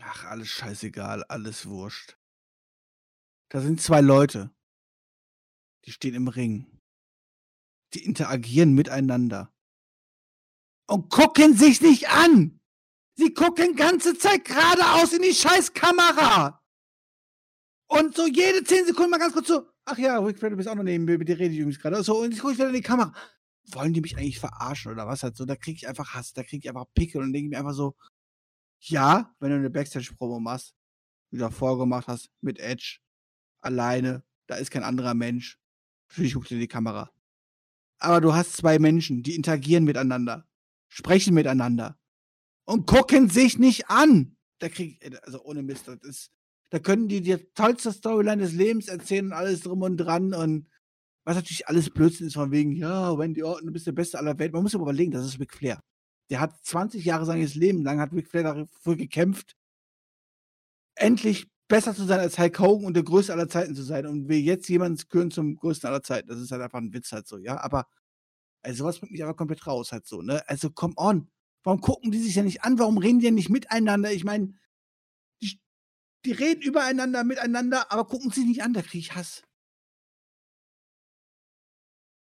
Ach, 0.01 0.25
alles 0.25 0.49
scheißegal, 0.49 1.23
alles 1.25 1.67
wurscht. 1.67 2.17
Da 3.49 3.61
sind 3.61 3.79
zwei 3.79 4.01
Leute. 4.01 4.49
Die 5.85 5.91
stehen 5.91 6.15
im 6.15 6.27
Ring 6.27 6.74
die 7.95 8.03
interagieren 8.03 8.73
miteinander. 8.73 9.53
Und 10.87 11.09
gucken 11.09 11.55
sich 11.55 11.81
nicht 11.81 12.09
an. 12.09 12.59
Sie 13.15 13.33
gucken 13.33 13.75
ganze 13.75 14.17
Zeit 14.17 14.45
geradeaus 14.45 15.13
in 15.13 15.21
die 15.21 15.33
scheiß 15.33 15.73
Kamera. 15.73 16.61
Und 17.87 18.15
so 18.15 18.27
jede 18.27 18.63
zehn 18.63 18.85
Sekunden 18.85 19.11
mal 19.11 19.17
ganz 19.17 19.33
kurz 19.33 19.47
so, 19.47 19.67
ach 19.85 19.97
ja, 19.97 20.19
Rick 20.19 20.39
Flair, 20.39 20.49
du 20.51 20.57
bist 20.57 20.67
auch 20.67 20.75
noch 20.75 20.83
neben 20.83 21.05
mir, 21.05 21.17
mit 21.17 21.29
dir 21.29 21.39
rede 21.39 21.53
ich 21.53 21.59
übrigens 21.59 21.79
gerade. 21.79 22.03
So, 22.03 22.21
und 22.21 22.33
ich 22.33 22.39
gucke 22.39 22.55
wieder 22.55 22.67
in 22.67 22.73
die 22.73 22.81
Kamera. 22.81 23.13
Wollen 23.71 23.93
die 23.93 24.01
mich 24.01 24.17
eigentlich 24.17 24.39
verarschen 24.39 24.91
oder 24.91 25.07
was 25.07 25.23
halt 25.23 25.37
so? 25.37 25.45
Da 25.45 25.55
kriege 25.55 25.77
ich 25.77 25.87
einfach 25.87 26.13
Hass, 26.13 26.33
da 26.33 26.43
kriege 26.43 26.65
ich 26.65 26.69
einfach 26.69 26.85
Pickel 26.93 27.21
und 27.21 27.33
denke 27.33 27.49
mir 27.49 27.57
einfach 27.57 27.73
so, 27.73 27.95
ja, 28.79 29.33
wenn 29.39 29.49
du 29.49 29.55
eine 29.55 29.69
Backstage-Promo 29.69 30.39
machst, 30.39 30.75
wie 31.31 31.37
du 31.37 31.43
davor 31.43 31.79
gemacht 31.79 32.07
hast, 32.07 32.29
mit 32.41 32.59
Edge, 32.59 32.99
alleine, 33.61 34.23
da 34.47 34.55
ist 34.55 34.69
kein 34.69 34.83
anderer 34.83 35.13
Mensch. 35.13 35.59
Natürlich 36.09 36.33
guckst 36.35 36.51
du 36.51 36.55
in 36.55 36.61
die 36.61 36.67
Kamera 36.67 37.14
aber 37.99 38.21
du 38.21 38.33
hast 38.33 38.57
zwei 38.57 38.79
Menschen, 38.79 39.23
die 39.23 39.35
interagieren 39.35 39.83
miteinander, 39.83 40.47
sprechen 40.89 41.33
miteinander 41.33 41.97
und 42.65 42.85
gucken 42.87 43.29
sich 43.29 43.57
nicht 43.57 43.89
an. 43.89 44.35
Da 44.59 44.69
krieg 44.69 44.97
ich, 45.01 45.23
also 45.23 45.43
ohne 45.43 45.63
Mist, 45.63 45.87
das 45.87 46.01
ist, 46.03 46.31
da 46.69 46.79
können 46.79 47.07
die 47.07 47.21
dir 47.21 47.53
tollste 47.53 47.91
Storyline 47.91 48.41
des 48.41 48.53
Lebens 48.53 48.87
erzählen 48.87 49.27
und 49.27 49.33
alles 49.33 49.61
drum 49.61 49.81
und 49.81 49.97
dran 49.97 50.33
und 50.33 50.67
was 51.25 51.35
natürlich 51.35 51.67
alles 51.67 51.89
Blödsinn 51.89 52.27
ist 52.27 52.35
von 52.35 52.51
wegen, 52.51 52.75
ja, 52.75 53.17
Wendy 53.17 53.41
Orton, 53.41 53.67
du 53.67 53.73
bist 53.73 53.87
der 53.87 53.93
Beste 53.93 54.19
aller 54.19 54.37
Welt. 54.37 54.53
Man 54.53 54.61
muss 54.61 54.75
aber 54.75 54.83
überlegen, 54.83 55.11
das 55.11 55.25
ist 55.25 55.39
Ric 55.39 55.53
Flair. 55.53 55.81
Der 56.29 56.39
hat 56.39 56.55
20 56.63 57.03
Jahre 57.03 57.25
seines 57.25 57.55
Lebens 57.55 57.83
lang, 57.83 57.99
hat 57.99 58.13
Ric 58.13 58.27
Flair 58.27 58.43
dafür 58.43 58.95
gekämpft, 58.95 59.55
endlich 60.95 61.47
besser 61.68 61.95
zu 61.95 62.05
sein 62.05 62.20
als 62.20 62.38
Hulk 62.38 62.59
Hogan 62.59 62.86
und 62.86 62.93
der 62.93 63.03
größte 63.03 63.34
aller 63.34 63.49
Zeiten 63.49 63.76
zu 63.76 63.84
sein 63.84 64.05
und 64.05 64.30
wir 64.30 64.39
jetzt 64.39 64.70
jemanden 64.70 65.01
gehören 65.09 65.32
zum 65.32 65.55
größten 65.55 65.88
aller 65.88 66.03
Zeiten. 66.03 66.28
Das 66.28 66.39
ist 66.39 66.51
halt 66.51 66.61
einfach 66.61 66.80
ein 66.80 66.93
Witz 66.93 67.11
halt 67.11 67.28
so, 67.28 67.38
ja. 67.38 67.59
Aber 67.61 67.88
also 68.61 68.80
sowas 68.80 68.99
bringt 68.99 69.11
mich 69.11 69.24
aber 69.24 69.36
komplett 69.36 69.66
raus 69.68 69.91
halt 69.91 70.05
so, 70.07 70.22
ne? 70.22 70.47
Also 70.47 70.70
come 70.70 70.93
on. 70.97 71.30
Warum 71.63 71.82
gucken 71.82 72.11
die 72.11 72.20
sich 72.20 72.36
ja 72.36 72.43
nicht 72.43 72.63
an? 72.63 72.78
Warum 72.78 72.97
reden 72.97 73.20
die 73.20 73.26
ja 73.26 73.32
nicht 73.32 73.49
miteinander? 73.49 74.11
Ich 74.11 74.24
meine, 74.24 74.53
die, 75.41 75.59
die, 76.26 76.32
reden 76.32 76.61
übereinander, 76.61 77.24
miteinander, 77.24 77.91
aber 77.91 78.05
gucken 78.05 78.30
sich 78.32 78.45
nicht 78.45 78.61
an, 78.61 78.74
da 78.74 78.82
kriege 78.82 78.99
ich 78.99 79.16
Hass. 79.16 79.43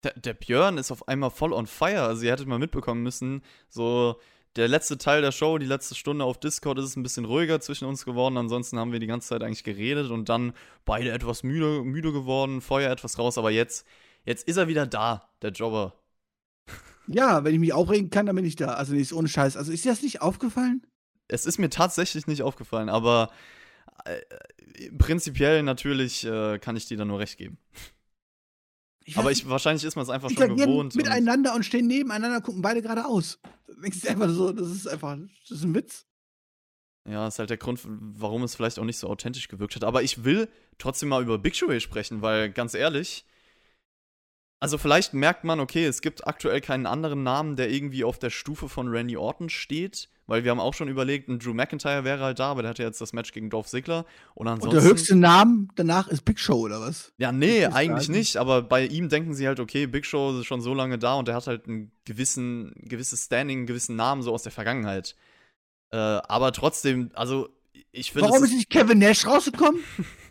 Der, 0.04 0.12
der, 0.18 0.34
Björn 0.34 0.78
ist 0.78 0.90
auf 0.90 1.08
einmal 1.08 1.30
voll 1.30 1.52
on 1.52 1.66
fire. 1.66 2.02
Also 2.02 2.24
ihr 2.24 2.32
hättet 2.32 2.48
mal 2.48 2.58
mitbekommen 2.58 3.02
müssen, 3.02 3.42
so 3.68 4.20
der 4.56 4.68
letzte 4.68 4.98
Teil 4.98 5.22
der 5.22 5.32
Show, 5.32 5.58
die 5.58 5.66
letzte 5.66 5.94
Stunde 5.94 6.24
auf 6.24 6.38
Discord 6.38 6.78
ist 6.78 6.84
es 6.84 6.96
ein 6.96 7.02
bisschen 7.02 7.24
ruhiger 7.24 7.60
zwischen 7.60 7.86
uns 7.86 8.04
geworden. 8.04 8.36
Ansonsten 8.36 8.78
haben 8.78 8.92
wir 8.92 8.98
die 8.98 9.06
ganze 9.06 9.28
Zeit 9.28 9.42
eigentlich 9.42 9.64
geredet 9.64 10.10
und 10.10 10.28
dann 10.28 10.52
beide 10.84 11.10
etwas 11.10 11.42
müde, 11.42 11.82
müde 11.82 12.12
geworden, 12.12 12.60
Feuer 12.60 12.90
etwas 12.90 13.18
raus. 13.18 13.38
Aber 13.38 13.50
jetzt, 13.50 13.86
jetzt 14.24 14.46
ist 14.46 14.58
er 14.58 14.68
wieder 14.68 14.86
da, 14.86 15.28
der 15.40 15.52
Jobber. 15.52 15.94
Ja, 17.06 17.44
wenn 17.44 17.54
ich 17.54 17.60
mich 17.60 17.72
aufregen 17.72 18.10
kann, 18.10 18.26
dann 18.26 18.36
bin 18.36 18.44
ich 18.44 18.56
da. 18.56 18.74
Also 18.74 18.94
nicht 18.94 19.12
ohne 19.12 19.28
Scheiß. 19.28 19.56
Also 19.56 19.72
ist 19.72 19.84
dir 19.84 19.90
das 19.90 20.02
nicht 20.02 20.20
aufgefallen? 20.20 20.86
Es 21.28 21.46
ist 21.46 21.58
mir 21.58 21.70
tatsächlich 21.70 22.26
nicht 22.26 22.42
aufgefallen, 22.42 22.90
aber 22.90 23.30
äh, 24.04 24.20
prinzipiell 24.98 25.62
natürlich 25.62 26.26
äh, 26.26 26.58
kann 26.58 26.76
ich 26.76 26.86
dir 26.86 26.98
da 26.98 27.04
nur 27.04 27.18
recht 27.18 27.38
geben. 27.38 27.58
Ich 29.04 29.16
aber 29.16 29.32
ich, 29.32 29.48
wahrscheinlich 29.48 29.84
ist 29.84 29.96
man 29.96 30.04
es 30.04 30.10
einfach 30.10 30.30
schon 30.30 30.56
gewohnt. 30.56 30.94
Miteinander 30.94 31.50
und, 31.50 31.56
und 31.56 31.62
stehen 31.64 31.86
nebeneinander, 31.86 32.40
gucken 32.40 32.62
beide 32.62 32.82
geradeaus. 32.82 33.40
Das 33.80 33.96
ist 33.96 34.08
einfach 34.08 34.28
so, 34.28 34.52
das 34.52 34.68
ist 34.68 34.86
einfach, 34.86 35.16
das 35.48 35.58
ist 35.58 35.64
ein 35.64 35.74
Witz. 35.74 36.06
Ja, 37.08 37.26
ist 37.26 37.38
halt 37.38 37.50
der 37.50 37.56
Grund, 37.56 37.80
warum 37.84 38.44
es 38.44 38.54
vielleicht 38.54 38.78
auch 38.78 38.84
nicht 38.84 38.98
so 38.98 39.08
authentisch 39.08 39.48
gewirkt 39.48 39.74
hat. 39.74 39.84
Aber 39.84 40.02
ich 40.02 40.24
will 40.24 40.48
trotzdem 40.78 41.08
mal 41.08 41.22
über 41.22 41.38
Big 41.38 41.56
Show 41.56 41.78
sprechen, 41.80 42.22
weil 42.22 42.50
ganz 42.50 42.74
ehrlich, 42.74 43.24
also 44.62 44.78
vielleicht 44.78 45.12
merkt 45.12 45.42
man, 45.42 45.58
okay, 45.58 45.84
es 45.84 46.02
gibt 46.02 46.24
aktuell 46.24 46.60
keinen 46.60 46.86
anderen 46.86 47.24
Namen, 47.24 47.56
der 47.56 47.68
irgendwie 47.68 48.04
auf 48.04 48.20
der 48.20 48.30
Stufe 48.30 48.68
von 48.68 48.86
Randy 48.86 49.16
Orton 49.16 49.48
steht, 49.48 50.08
weil 50.28 50.44
wir 50.44 50.52
haben 50.52 50.60
auch 50.60 50.72
schon 50.72 50.86
überlegt, 50.86 51.28
ein 51.28 51.40
Drew 51.40 51.52
McIntyre 51.52 52.04
wäre 52.04 52.22
halt 52.22 52.38
da, 52.38 52.52
aber 52.52 52.62
der 52.62 52.68
hatte 52.70 52.84
jetzt 52.84 53.00
das 53.00 53.12
Match 53.12 53.32
gegen 53.32 53.50
Dolph 53.50 53.66
Ziggler. 53.66 54.06
Und, 54.36 54.46
ansonsten, 54.46 54.76
und 54.76 54.84
der 54.84 54.88
höchste 54.88 55.16
Name 55.16 55.66
danach 55.74 56.06
ist 56.06 56.24
Big 56.24 56.38
Show, 56.38 56.60
oder 56.60 56.80
was? 56.80 57.12
Ja, 57.18 57.32
nee, 57.32 57.66
eigentlich 57.66 58.06
sagen. 58.06 58.16
nicht, 58.16 58.36
aber 58.36 58.62
bei 58.62 58.86
ihm 58.86 59.08
denken 59.08 59.34
sie 59.34 59.48
halt, 59.48 59.58
okay, 59.58 59.88
Big 59.88 60.06
Show 60.06 60.38
ist 60.38 60.46
schon 60.46 60.60
so 60.60 60.74
lange 60.74 60.96
da 60.96 61.14
und 61.14 61.26
der 61.26 61.34
hat 61.34 61.48
halt 61.48 61.66
ein 61.66 61.90
gewissen, 62.04 62.72
gewisses 62.84 63.24
Standing, 63.24 63.58
einen 63.58 63.66
gewissen 63.66 63.96
Namen 63.96 64.22
so 64.22 64.32
aus 64.32 64.44
der 64.44 64.52
Vergangenheit. 64.52 65.16
Äh, 65.90 65.96
aber 65.96 66.52
trotzdem, 66.52 67.10
also 67.14 67.48
ich 67.90 68.12
finde. 68.12 68.28
Warum 68.28 68.44
ist 68.44 68.52
nicht 68.52 68.70
Kevin 68.70 69.00
Nash 69.00 69.26
rausgekommen? 69.26 69.82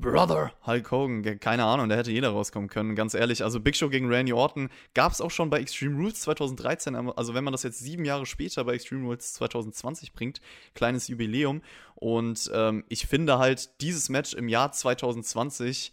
Brother 0.00 0.52
Hulk 0.66 0.90
Hogan, 0.90 1.40
keine 1.40 1.64
Ahnung, 1.64 1.88
da 1.88 1.96
hätte 1.96 2.10
jeder 2.10 2.30
rauskommen 2.30 2.70
können, 2.70 2.94
ganz 2.94 3.12
ehrlich. 3.14 3.44
Also 3.44 3.60
Big 3.60 3.76
Show 3.76 3.90
gegen 3.90 4.08
Randy 4.08 4.32
Orton 4.32 4.70
gab 4.94 5.12
es 5.12 5.20
auch 5.20 5.30
schon 5.30 5.50
bei 5.50 5.60
Extreme 5.60 5.96
Rules 5.96 6.20
2013, 6.20 6.96
also 6.96 7.34
wenn 7.34 7.44
man 7.44 7.52
das 7.52 7.62
jetzt 7.62 7.80
sieben 7.80 8.04
Jahre 8.04 8.24
später 8.24 8.64
bei 8.64 8.74
Extreme 8.74 9.04
Rules 9.04 9.34
2020 9.34 10.12
bringt, 10.12 10.40
kleines 10.74 11.08
Jubiläum. 11.08 11.62
Und 11.96 12.50
ähm, 12.54 12.84
ich 12.88 13.06
finde 13.06 13.38
halt 13.38 13.80
dieses 13.82 14.08
Match 14.08 14.32
im 14.32 14.48
Jahr 14.48 14.72
2020, 14.72 15.92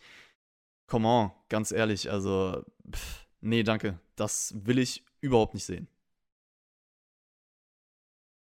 come 0.87 1.07
on, 1.07 1.31
ganz 1.49 1.71
ehrlich, 1.71 2.09
also 2.09 2.63
pff, 2.89 3.25
nee, 3.41 3.63
danke, 3.63 3.99
das 4.15 4.53
will 4.57 4.79
ich 4.79 5.03
überhaupt 5.19 5.53
nicht 5.53 5.65
sehen. 5.65 5.89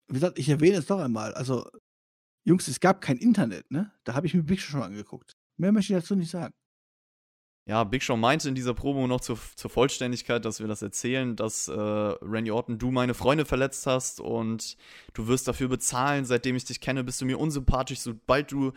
Wie 0.06 0.14
gesagt, 0.14 0.38
ich 0.38 0.48
erwähne 0.48 0.78
es 0.78 0.86
doch 0.86 1.00
einmal, 1.00 1.34
also 1.34 1.68
Jungs, 2.44 2.66
es 2.66 2.80
gab 2.80 3.02
kein 3.02 3.18
Internet, 3.18 3.70
ne? 3.70 3.92
Da 4.04 4.14
habe 4.14 4.26
ich 4.26 4.32
mir 4.32 4.42
Big 4.42 4.61
Show 4.61 4.70
schon 4.72 4.82
angeguckt. 4.82 5.38
Mehr 5.59 5.72
möchte 5.72 5.92
ich 5.92 6.00
dazu 6.00 6.14
nicht 6.14 6.30
sagen. 6.30 6.54
Ja, 7.66 7.84
Big 7.84 8.02
Show 8.02 8.16
meinte 8.16 8.48
in 8.48 8.54
dieser 8.54 8.72
Promo 8.72 9.06
noch 9.06 9.20
zur, 9.20 9.38
zur 9.54 9.68
Vollständigkeit, 9.68 10.42
dass 10.46 10.61
wir 10.61 10.68
das 10.68 10.80
erzählen, 10.80 11.36
dass 11.36 11.68
äh, 11.68 11.72
Randy 11.74 12.50
Orton, 12.50 12.78
du 12.78 12.90
meine 12.90 13.12
Freunde 13.12 13.44
verletzt 13.44 13.86
hast 13.86 14.20
und 14.20 14.78
du 15.12 15.26
wirst 15.26 15.46
dafür 15.46 15.68
bezahlen. 15.68 16.24
Seitdem 16.24 16.56
ich 16.56 16.64
dich 16.64 16.80
kenne, 16.80 17.04
bist 17.04 17.20
du 17.20 17.26
mir 17.26 17.38
unsympathisch. 17.38 17.98
Sobald 17.98 18.50
du 18.52 18.72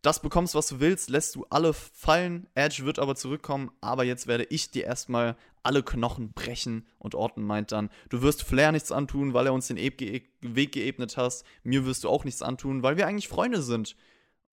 das 0.00 0.22
bekommst, 0.22 0.54
was 0.54 0.68
du 0.68 0.78
willst, 0.78 1.10
lässt 1.10 1.34
du 1.34 1.44
alle 1.50 1.72
fallen. 1.72 2.46
Edge 2.54 2.84
wird 2.84 3.00
aber 3.00 3.16
zurückkommen, 3.16 3.72
aber 3.80 4.04
jetzt 4.04 4.28
werde 4.28 4.44
ich 4.44 4.70
dir 4.70 4.84
erstmal 4.84 5.36
alle 5.64 5.82
Knochen 5.82 6.32
brechen. 6.32 6.86
Und 7.00 7.16
Orton 7.16 7.42
meint 7.42 7.72
dann, 7.72 7.90
du 8.10 8.22
wirst 8.22 8.44
Flair 8.44 8.70
nichts 8.70 8.92
antun, 8.92 9.34
weil 9.34 9.46
er 9.46 9.54
uns 9.54 9.66
den 9.66 9.78
Weg 9.78 10.72
geebnet 10.72 11.16
hast. 11.16 11.44
Mir 11.64 11.84
wirst 11.84 12.04
du 12.04 12.08
auch 12.08 12.24
nichts 12.24 12.42
antun, 12.42 12.84
weil 12.84 12.96
wir 12.96 13.08
eigentlich 13.08 13.26
Freunde 13.26 13.60
sind 13.60 13.96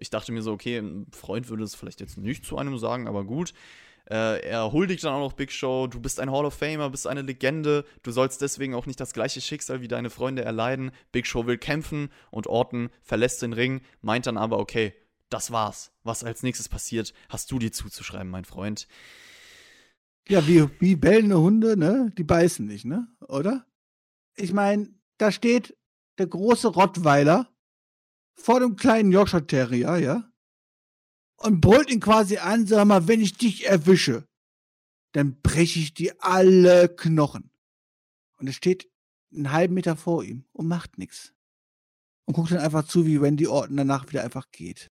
ich 0.04 0.10
dachte 0.10 0.34
mir 0.34 0.42
so, 0.42 0.52
okay, 0.52 0.80
ein 0.80 1.08
Freund 1.14 1.48
würde 1.48 1.64
es 1.64 1.76
vielleicht 1.76 2.02
jetzt 2.02 2.18
nicht 2.18 2.46
zu 2.46 2.58
einem 2.58 2.78
sagen, 2.78 3.08
aber 3.08 3.24
gut. 3.24 3.54
Äh, 4.10 4.46
er 4.46 4.74
huldigt 4.74 5.02
dann 5.06 5.14
auch 5.14 5.22
noch 5.22 5.32
Big 5.32 5.50
Show. 5.50 5.88
Du 5.88 6.02
bist 6.02 6.20
ein 6.20 6.30
Hall 6.30 6.44
of 6.44 6.54
Famer, 6.54 6.90
bist 6.90 7.08
eine 7.08 7.22
Legende. 7.22 7.86
Du 8.04 8.12
sollst 8.12 8.42
deswegen 8.42 8.76
auch 8.76 8.86
nicht 8.86 9.00
das 9.00 9.14
gleiche 9.14 9.40
Schicksal 9.40 9.80
wie 9.80 9.88
deine 9.88 10.10
Freunde 10.10 10.44
erleiden. 10.44 10.92
Big 11.14 11.26
Show 11.26 11.48
will 11.48 11.58
kämpfen 11.58 12.10
und 12.32 12.48
Orton 12.48 12.90
verlässt 13.02 13.42
den 13.42 13.54
Ring, 13.54 13.80
meint 14.02 14.26
dann 14.28 14.36
aber, 14.36 14.60
okay, 14.60 14.94
das 15.30 15.52
war's. 15.52 15.94
Was 16.04 16.26
als 16.26 16.44
nächstes 16.44 16.68
passiert, 16.68 17.14
hast 17.30 17.50
du 17.50 17.58
dir 17.58 17.72
zuzuschreiben, 17.72 18.30
mein 18.30 18.44
Freund. 18.44 18.90
Ja, 20.28 20.46
wie, 20.48 20.68
wie 20.82 20.98
bellende 20.98 21.40
Hunde, 21.40 21.78
ne? 21.78 22.12
Die 22.18 22.26
beißen 22.26 22.66
nicht, 22.66 22.84
ne? 22.84 23.08
Oder? 23.30 23.66
Ich 24.36 24.52
meine, 24.52 24.90
da 25.18 25.32
steht 25.32 25.78
der 26.18 26.28
große 26.28 26.68
Rottweiler 26.68 27.53
vor 28.36 28.60
dem 28.60 28.76
kleinen 28.76 29.12
Yorkshire 29.12 29.46
Terrier, 29.46 29.98
ja, 29.98 30.34
und 31.38 31.62
brüllt 31.62 31.90
ihn 31.90 32.00
quasi 32.00 32.38
an, 32.38 32.66
sag 32.66 32.86
mal, 32.86 33.08
wenn 33.08 33.22
ich 33.22 33.38
dich 33.38 33.66
erwische, 33.66 34.28
dann 35.12 35.42
breche 35.42 35.80
ich 35.80 35.94
dir 35.94 36.16
alle 36.20 36.90
Knochen. 36.90 37.52
Und 38.38 38.48
er 38.48 38.54
steht 38.54 38.90
einen 39.34 39.52
halben 39.52 39.74
Meter 39.74 39.96
vor 39.96 40.24
ihm 40.24 40.46
und 40.54 40.68
macht 40.68 40.98
nichts. 40.98 41.34
Und 42.26 42.36
guckt 42.36 42.52
dann 42.52 42.60
einfach 42.60 42.86
zu, 42.86 43.06
wie 43.06 43.22
Wendy 43.22 43.48
Orton 43.48 43.76
danach 43.76 44.08
wieder 44.08 44.24
einfach 44.24 44.52
geht. 44.52 44.90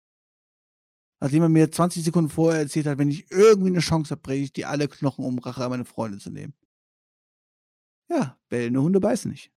Nachdem 1.19 1.43
er 1.43 1.49
mir 1.49 1.71
20 1.71 2.03
Sekunden 2.03 2.29
vorher 2.29 2.61
erzählt 2.61 2.85
hat, 2.85 2.97
wenn 2.97 3.09
ich 3.09 3.29
irgendwie 3.31 3.69
eine 3.69 3.79
Chance 3.79 4.11
habe, 4.11 4.21
breche 4.21 4.43
ich 4.43 4.53
dir 4.53 4.69
alle 4.69 4.87
Knochen, 4.87 5.25
um 5.25 5.39
Rache 5.39 5.63
an 5.63 5.71
meine 5.71 5.85
Freunde 5.85 6.19
zu 6.19 6.29
nehmen. 6.29 6.53
Ja, 8.09 8.39
bellende 8.47 8.81
Hunde 8.81 8.99
beißen 8.99 9.29
nicht. 9.29 9.51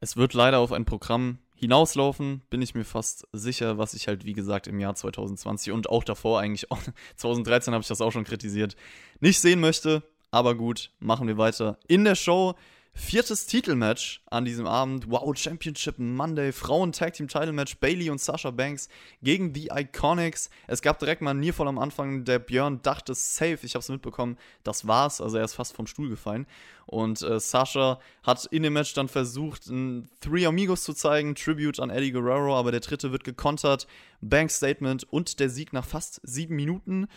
Es 0.00 0.16
wird 0.16 0.34
leider 0.34 0.58
auf 0.58 0.72
ein 0.72 0.84
Programm 0.84 1.38
hinauslaufen, 1.56 2.42
bin 2.50 2.62
ich 2.62 2.74
mir 2.74 2.84
fast 2.84 3.26
sicher, 3.32 3.78
was 3.78 3.94
ich 3.94 4.08
halt, 4.08 4.24
wie 4.24 4.34
gesagt, 4.34 4.66
im 4.66 4.78
Jahr 4.78 4.94
2020 4.94 5.72
und 5.72 5.88
auch 5.88 6.04
davor 6.04 6.40
eigentlich, 6.40 6.70
auch 6.70 6.80
2013 7.16 7.74
habe 7.74 7.82
ich 7.82 7.88
das 7.88 8.00
auch 8.00 8.12
schon 8.12 8.24
kritisiert, 8.24 8.76
nicht 9.20 9.40
sehen 9.40 9.60
möchte. 9.60 10.02
Aber 10.30 10.54
gut, 10.54 10.90
machen 10.98 11.28
wir 11.28 11.38
weiter. 11.38 11.78
In 11.88 12.04
der 12.04 12.14
Show 12.14 12.54
Viertes 12.98 13.44
Titelmatch 13.44 14.22
an 14.30 14.46
diesem 14.46 14.66
Abend. 14.66 15.10
Wow, 15.10 15.36
Championship 15.36 15.98
Monday. 15.98 16.50
Frauen 16.50 16.92
Tag 16.92 17.12
Team 17.12 17.28
Title 17.28 17.52
Match. 17.52 17.76
Bailey 17.76 18.08
und 18.08 18.22
Sasha 18.22 18.50
Banks 18.50 18.88
gegen 19.22 19.52
die 19.52 19.68
Iconics. 19.70 20.48
Es 20.66 20.80
gab 20.80 20.98
direkt 20.98 21.20
mal 21.20 21.34
ein 21.34 21.52
voll 21.52 21.68
am 21.68 21.78
Anfang. 21.78 22.24
Der 22.24 22.38
Björn 22.38 22.80
dachte 22.80 23.14
safe. 23.14 23.58
Ich 23.62 23.74
habe 23.74 23.80
es 23.80 23.90
mitbekommen. 23.90 24.38
Das 24.64 24.86
war's. 24.86 25.20
Also 25.20 25.36
er 25.36 25.44
ist 25.44 25.54
fast 25.54 25.76
vom 25.76 25.86
Stuhl 25.86 26.08
gefallen. 26.08 26.46
Und 26.86 27.20
äh, 27.20 27.38
Sasha 27.38 28.00
hat 28.22 28.46
in 28.46 28.62
dem 28.62 28.72
Match 28.72 28.94
dann 28.94 29.08
versucht, 29.08 29.66
ein 29.66 30.08
Three 30.20 30.46
Amigos 30.46 30.82
zu 30.82 30.94
zeigen. 30.94 31.34
Tribute 31.34 31.80
an 31.80 31.90
Eddie 31.90 32.12
Guerrero. 32.12 32.56
Aber 32.56 32.70
der 32.70 32.80
dritte 32.80 33.12
wird 33.12 33.24
gekontert. 33.24 33.86
Banks 34.22 34.56
Statement 34.56 35.04
und 35.04 35.38
der 35.38 35.50
Sieg 35.50 35.74
nach 35.74 35.84
fast 35.84 36.22
sieben 36.22 36.56
Minuten. 36.56 37.08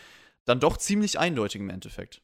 Dann 0.43 0.59
doch 0.59 0.75
ziemlich 0.75 1.17
eindeutig 1.17 1.61
im 1.61 1.69
Endeffekt. 1.69 2.21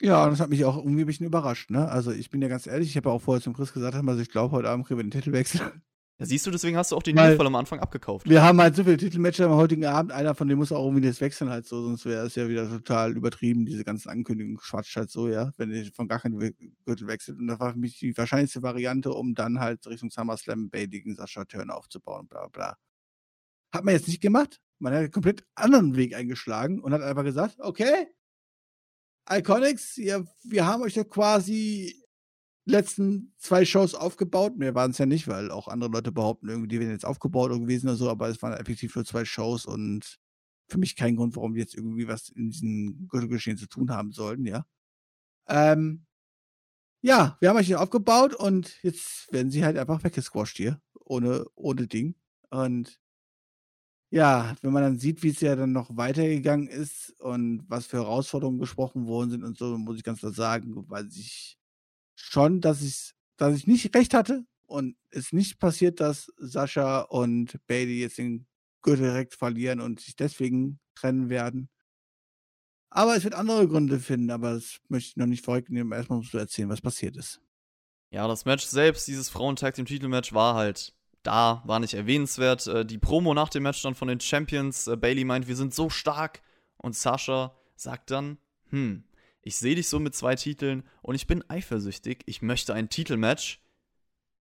Ja, 0.00 0.28
das 0.28 0.40
hat 0.40 0.50
mich 0.50 0.64
auch 0.64 0.76
irgendwie 0.78 1.02
ein 1.02 1.06
bisschen 1.06 1.26
überrascht, 1.26 1.70
ne? 1.70 1.88
Also 1.88 2.10
ich 2.10 2.30
bin 2.30 2.40
ja 2.40 2.48
ganz 2.48 2.66
ehrlich, 2.66 2.88
ich 2.88 2.96
habe 2.96 3.10
ja 3.10 3.14
auch 3.14 3.22
vorher 3.22 3.42
zum 3.42 3.52
Chris 3.52 3.72
gesagt, 3.72 3.94
also 3.94 4.20
ich 4.20 4.30
glaube, 4.30 4.56
heute 4.56 4.68
Abend 4.68 4.86
kriegen 4.86 4.98
wir 4.98 5.04
den 5.04 5.10
Titelwechsel. 5.10 5.60
Ja, 6.20 6.26
siehst 6.26 6.46
du, 6.46 6.50
deswegen 6.50 6.76
hast 6.76 6.92
du 6.92 6.96
auch 6.96 7.02
den 7.02 7.16
Weil, 7.16 7.40
am 7.40 7.54
Anfang 7.54 7.80
abgekauft. 7.80 8.28
Wir 8.28 8.42
haben 8.42 8.60
halt 8.60 8.76
so 8.76 8.84
viele 8.84 8.98
Titelmatches 8.98 9.40
am 9.40 9.52
heutigen 9.52 9.86
Abend, 9.86 10.12
einer 10.12 10.34
von 10.34 10.48
denen 10.48 10.58
muss 10.58 10.70
auch 10.70 10.84
irgendwie 10.84 11.06
das 11.06 11.22
wechseln 11.22 11.48
halt 11.48 11.66
so, 11.66 11.82
sonst 11.82 12.04
wäre 12.04 12.26
es 12.26 12.34
ja 12.34 12.46
wieder 12.46 12.68
total 12.68 13.16
übertrieben, 13.16 13.64
diese 13.64 13.84
ganzen 13.84 14.10
Ankündigungen 14.10 14.58
schwatzt 14.60 14.94
halt 14.96 15.10
so, 15.10 15.28
ja, 15.28 15.52
wenn 15.56 15.72
ich 15.72 15.92
von 15.92 16.08
gar 16.08 16.20
keinem 16.20 16.38
Gürtel 16.84 17.06
wechselt. 17.06 17.38
Und 17.38 17.46
das 17.46 17.58
war 17.58 17.72
für 17.72 17.78
mich 17.78 17.98
die 17.98 18.14
wahrscheinlichste 18.16 18.62
Variante, 18.62 19.12
um 19.12 19.34
dann 19.34 19.60
halt 19.60 19.86
Richtung 19.86 20.10
SummerSlam 20.10 20.68
Bailey 20.68 20.88
gegen 20.88 21.14
Sascha 21.14 21.46
Turner 21.46 21.74
aufzubauen, 21.74 22.26
bla 22.28 22.48
bla. 22.48 22.76
Hat 23.72 23.84
man 23.84 23.94
jetzt 23.94 24.08
nicht 24.08 24.20
gemacht. 24.20 24.60
Man 24.78 24.92
hat 24.92 25.00
einen 25.00 25.10
komplett 25.10 25.44
anderen 25.54 25.96
Weg 25.96 26.14
eingeschlagen 26.14 26.80
und 26.80 26.92
hat 26.92 27.00
einfach 27.00 27.24
gesagt, 27.24 27.56
okay, 27.60 28.08
Iconics, 29.32 29.96
ja, 29.96 30.22
wir 30.44 30.66
haben 30.66 30.82
euch 30.82 30.96
ja 30.96 31.04
quasi 31.04 31.96
letzten 32.64 33.32
zwei 33.38 33.64
Shows 33.64 33.94
aufgebaut. 33.94 34.56
Mehr 34.56 34.74
waren 34.74 34.90
es 34.92 34.98
ja 34.98 35.06
nicht, 35.06 35.28
weil 35.28 35.50
auch 35.50 35.68
andere 35.68 35.90
Leute 35.90 36.12
behaupten, 36.12 36.48
irgendwie, 36.48 36.68
die 36.68 36.80
wären 36.80 36.90
jetzt 36.90 37.06
aufgebaut 37.06 37.50
gewesen 37.52 37.88
oder 37.88 37.96
so, 37.96 38.10
aber 38.10 38.28
es 38.28 38.42
waren 38.42 38.52
effektiv 38.54 38.94
nur 38.94 39.04
zwei 39.04 39.24
Shows 39.24 39.66
und 39.66 40.18
für 40.68 40.78
mich 40.78 40.96
kein 40.96 41.16
Grund, 41.16 41.36
warum 41.36 41.54
die 41.54 41.60
jetzt 41.60 41.74
irgendwie 41.74 42.08
was 42.08 42.28
in 42.30 42.50
diesem 42.50 43.08
Geschehen 43.08 43.56
zu 43.56 43.66
tun 43.66 43.90
haben 43.90 44.12
sollten, 44.12 44.46
ja. 44.46 44.64
Ähm, 45.48 46.06
ja, 47.02 47.36
wir 47.40 47.48
haben 47.48 47.56
euch 47.56 47.66
hier 47.66 47.80
aufgebaut 47.80 48.34
und 48.34 48.82
jetzt 48.82 49.32
werden 49.32 49.50
sie 49.50 49.64
halt 49.64 49.78
einfach 49.78 50.04
weggesquasht 50.04 50.56
hier. 50.56 50.80
ohne, 51.04 51.44
ohne 51.54 51.86
Ding. 51.86 52.14
Und 52.50 53.00
ja, 54.10 54.56
wenn 54.62 54.72
man 54.72 54.82
dann 54.82 54.98
sieht, 54.98 55.22
wie 55.22 55.28
es 55.30 55.40
ja 55.40 55.54
dann 55.54 55.72
noch 55.72 55.96
weitergegangen 55.96 56.68
ist 56.68 57.14
und 57.20 57.64
was 57.68 57.86
für 57.86 57.98
Herausforderungen 57.98 58.58
gesprochen 58.58 59.06
worden 59.06 59.30
sind 59.30 59.44
und 59.44 59.56
so, 59.56 59.78
muss 59.78 59.96
ich 59.96 60.02
ganz 60.04 60.20
klar 60.20 60.32
sagen, 60.32 60.74
weiß 60.88 61.16
ich 61.16 61.56
schon, 62.16 62.60
dass 62.60 62.82
ich, 62.82 63.12
dass 63.36 63.56
ich 63.56 63.66
nicht 63.68 63.94
recht 63.94 64.12
hatte 64.14 64.44
und 64.66 64.96
es 65.10 65.32
nicht 65.32 65.60
passiert, 65.60 66.00
dass 66.00 66.32
Sascha 66.38 67.02
und 67.02 67.58
Bailey 67.68 68.00
jetzt 68.00 68.18
den 68.18 68.46
Gürtel 68.82 69.06
direkt 69.06 69.34
verlieren 69.34 69.80
und 69.80 70.00
sich 70.00 70.16
deswegen 70.16 70.80
trennen 70.96 71.30
werden. 71.30 71.68
Aber 72.90 73.16
es 73.16 73.22
wird 73.22 73.34
andere 73.34 73.68
Gründe 73.68 74.00
finden, 74.00 74.30
aber 74.30 74.54
das 74.54 74.80
möchte 74.88 75.10
ich 75.10 75.16
noch 75.16 75.26
nicht 75.26 75.44
vorwegnehmen. 75.44 75.92
Erstmal 75.92 76.18
musst 76.18 76.34
du 76.34 76.38
erzählen, 76.38 76.68
was 76.68 76.80
passiert 76.80 77.16
ist. 77.16 77.40
Ja, 78.12 78.26
das 78.26 78.44
Match 78.44 78.64
selbst, 78.64 79.06
dieses 79.06 79.28
Frauentag 79.28 79.78
im 79.78 79.86
Titelmatch, 79.86 80.32
war 80.32 80.56
halt 80.56 80.92
da, 81.22 81.62
war 81.66 81.80
nicht 81.80 81.94
erwähnenswert. 81.94 82.66
Äh, 82.66 82.84
die 82.84 82.98
Promo 82.98 83.34
nach 83.34 83.48
dem 83.48 83.62
Match 83.62 83.82
dann 83.82 83.94
von 83.94 84.08
den 84.08 84.20
Champions, 84.20 84.86
äh, 84.86 84.96
Bailey 84.96 85.24
meint, 85.24 85.48
wir 85.48 85.56
sind 85.56 85.74
so 85.74 85.90
stark. 85.90 86.42
Und 86.76 86.96
Sascha 86.96 87.54
sagt 87.76 88.10
dann, 88.10 88.38
hm, 88.70 89.04
ich 89.42 89.56
sehe 89.56 89.74
dich 89.74 89.88
so 89.88 89.98
mit 89.98 90.14
zwei 90.14 90.34
Titeln 90.34 90.82
und 91.02 91.14
ich 91.14 91.26
bin 91.26 91.44
eifersüchtig. 91.48 92.22
Ich 92.26 92.42
möchte 92.42 92.74
ein 92.74 92.88
Titelmatch 92.88 93.62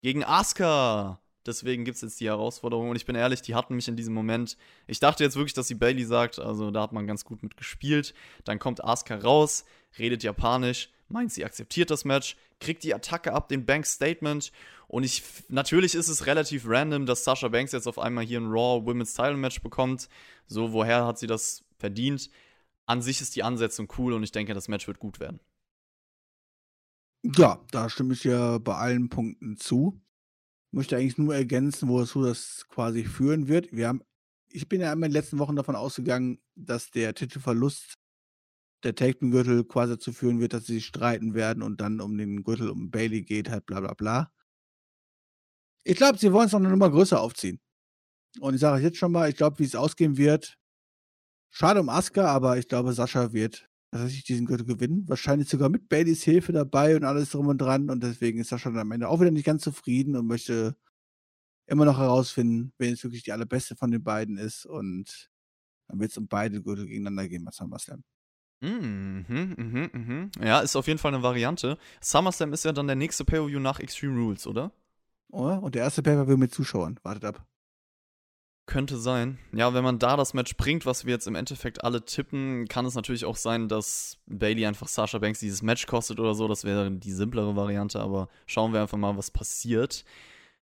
gegen 0.02 0.24
Asuka. 0.24 1.20
Deswegen 1.46 1.84
gibt 1.84 1.96
es 1.96 2.02
jetzt 2.02 2.20
die 2.20 2.26
Herausforderung. 2.26 2.90
Und 2.90 2.96
ich 2.96 3.06
bin 3.06 3.14
ehrlich, 3.14 3.42
die 3.42 3.54
hatten 3.54 3.74
mich 3.74 3.88
in 3.88 3.96
diesem 3.96 4.14
Moment. 4.14 4.56
Ich 4.86 5.00
dachte 5.00 5.24
jetzt 5.24 5.36
wirklich, 5.36 5.54
dass 5.54 5.68
sie 5.68 5.74
Bailey 5.74 6.04
sagt. 6.04 6.38
Also 6.38 6.70
da 6.70 6.82
hat 6.82 6.92
man 6.92 7.06
ganz 7.06 7.24
gut 7.24 7.42
mit 7.42 7.56
gespielt. 7.56 8.14
Dann 8.44 8.58
kommt 8.58 8.84
Asuka 8.84 9.16
raus, 9.16 9.64
redet 9.98 10.22
Japanisch, 10.22 10.90
meint, 11.08 11.32
sie 11.32 11.44
akzeptiert 11.44 11.90
das 11.90 12.04
Match, 12.04 12.36
kriegt 12.60 12.82
die 12.84 12.94
Attacke 12.94 13.32
ab, 13.32 13.48
den 13.48 13.64
Banks 13.64 13.92
Statement. 13.92 14.52
Und 14.88 15.04
ich, 15.04 15.22
natürlich 15.48 15.94
ist 15.94 16.08
es 16.08 16.26
relativ 16.26 16.64
random, 16.66 17.06
dass 17.06 17.24
Sasha 17.24 17.48
Banks 17.48 17.72
jetzt 17.72 17.88
auf 17.88 17.98
einmal 17.98 18.24
hier 18.24 18.40
ein 18.40 18.50
Raw 18.50 18.84
Women's 18.84 19.14
Title 19.14 19.36
Match 19.36 19.60
bekommt. 19.62 20.08
So, 20.46 20.72
woher 20.72 21.06
hat 21.06 21.18
sie 21.18 21.26
das 21.26 21.64
verdient? 21.78 22.30
An 22.86 23.02
sich 23.02 23.20
ist 23.20 23.34
die 23.34 23.42
Ansetzung 23.42 23.92
cool 23.98 24.12
und 24.12 24.22
ich 24.22 24.32
denke, 24.32 24.54
das 24.54 24.68
Match 24.68 24.86
wird 24.86 25.00
gut 25.00 25.18
werden. 25.18 25.40
Ja, 27.24 27.60
da 27.72 27.88
stimme 27.88 28.14
ich 28.14 28.22
ja 28.22 28.58
bei 28.58 28.74
allen 28.74 29.08
Punkten 29.08 29.56
zu 29.56 30.00
möchte 30.76 30.96
eigentlich 30.96 31.16
nur 31.16 31.34
ergänzen, 31.34 31.88
wozu 31.88 32.22
das 32.22 32.66
quasi 32.68 33.04
führen 33.04 33.48
wird. 33.48 33.72
Wir 33.72 33.88
haben, 33.88 34.02
ich 34.50 34.68
bin 34.68 34.82
ja 34.82 34.92
in 34.92 35.00
den 35.00 35.10
letzten 35.10 35.38
Wochen 35.38 35.56
davon 35.56 35.74
ausgegangen, 35.74 36.38
dass 36.54 36.90
der 36.90 37.14
Titelverlust 37.14 37.94
der 38.84 38.94
Take-Gürtel 38.94 39.64
quasi 39.64 39.94
dazu 39.94 40.12
führen 40.12 40.38
wird, 40.38 40.52
dass 40.52 40.66
sie 40.66 40.74
sich 40.74 40.86
streiten 40.86 41.32
werden 41.32 41.62
und 41.62 41.80
dann 41.80 42.00
um 42.02 42.18
den 42.18 42.44
Gürtel 42.44 42.68
um 42.68 42.90
Bailey 42.90 43.22
geht, 43.22 43.48
halt 43.48 43.64
bla 43.64 43.80
bla 43.80 43.94
bla. 43.94 44.30
Ich 45.82 45.96
glaube, 45.96 46.18
sie 46.18 46.30
wollen 46.32 46.46
es 46.46 46.52
noch 46.52 46.60
eine 46.60 46.68
Nummer 46.68 46.90
größer 46.90 47.20
aufziehen. 47.20 47.58
Und 48.40 48.54
ich 48.54 48.60
sage 48.60 48.82
jetzt 48.82 48.98
schon 48.98 49.12
mal, 49.12 49.30
ich 49.30 49.36
glaube, 49.36 49.58
wie 49.58 49.64
es 49.64 49.74
ausgehen 49.74 50.18
wird, 50.18 50.58
schade 51.48 51.80
um 51.80 51.88
Asuka, 51.88 52.26
aber 52.26 52.58
ich 52.58 52.68
glaube, 52.68 52.92
Sascha 52.92 53.32
wird 53.32 53.66
tatsächlich 53.96 54.24
diesen 54.24 54.46
Gürtel 54.46 54.66
gewinnen. 54.66 55.08
Wahrscheinlich 55.08 55.48
sogar 55.48 55.68
mit 55.68 55.88
Baileys 55.88 56.22
Hilfe 56.22 56.52
dabei 56.52 56.96
und 56.96 57.04
alles 57.04 57.30
drum 57.30 57.48
und 57.48 57.58
dran. 57.58 57.90
Und 57.90 58.02
deswegen 58.02 58.38
ist 58.38 58.48
Sascha 58.48 58.70
dann 58.70 58.80
am 58.80 58.92
Ende 58.92 59.08
auch 59.08 59.20
wieder 59.20 59.30
nicht 59.30 59.46
ganz 59.46 59.62
zufrieden 59.62 60.16
und 60.16 60.26
möchte 60.26 60.76
immer 61.66 61.84
noch 61.84 61.98
herausfinden, 61.98 62.72
wer 62.78 62.90
jetzt 62.90 63.04
wirklich 63.04 63.22
die 63.22 63.32
allerbeste 63.32 63.76
von 63.76 63.90
den 63.90 64.02
beiden 64.02 64.38
ist. 64.38 64.66
Und 64.66 65.30
dann 65.88 66.00
wird 66.00 66.10
es 66.10 66.16
um 66.18 66.28
beide 66.28 66.62
Gürtel 66.62 66.86
gegeneinander 66.86 67.28
gehen 67.28 67.44
bei 67.44 67.50
SummerSlam. 67.50 68.02
Mhm, 68.60 69.24
mhm, 69.28 69.90
mhm. 69.92 70.30
Ja, 70.40 70.60
ist 70.60 70.76
auf 70.76 70.86
jeden 70.86 70.98
Fall 70.98 71.12
eine 71.12 71.22
Variante. 71.22 71.78
SummerSlam 72.00 72.52
ist 72.52 72.64
ja 72.64 72.72
dann 72.72 72.86
der 72.86 72.96
nächste 72.96 73.24
Pay-Per-View 73.24 73.60
nach 73.60 73.80
Extreme 73.80 74.18
Rules, 74.18 74.46
oder? 74.46 74.72
Oh, 75.30 75.52
und 75.52 75.74
der 75.74 75.82
erste 75.82 76.02
Pay-Per-View 76.02 76.36
mit 76.36 76.54
Zuschauern. 76.54 76.98
Wartet 77.02 77.24
ab. 77.24 77.46
Könnte 78.66 78.98
sein. 78.98 79.38
Ja, 79.52 79.74
wenn 79.74 79.84
man 79.84 80.00
da 80.00 80.16
das 80.16 80.34
Match 80.34 80.56
bringt, 80.56 80.86
was 80.86 81.04
wir 81.04 81.14
jetzt 81.14 81.28
im 81.28 81.36
Endeffekt 81.36 81.84
alle 81.84 82.04
tippen, 82.04 82.66
kann 82.66 82.84
es 82.84 82.96
natürlich 82.96 83.24
auch 83.24 83.36
sein, 83.36 83.68
dass 83.68 84.18
Bailey 84.26 84.66
einfach 84.66 84.88
Sasha 84.88 85.18
Banks 85.18 85.38
dieses 85.38 85.62
Match 85.62 85.86
kostet 85.86 86.18
oder 86.18 86.34
so. 86.34 86.48
Das 86.48 86.64
wäre 86.64 86.90
die 86.90 87.12
simplere 87.12 87.54
Variante, 87.54 88.00
aber 88.00 88.28
schauen 88.46 88.72
wir 88.72 88.80
einfach 88.80 88.98
mal, 88.98 89.16
was 89.16 89.30
passiert. 89.30 90.04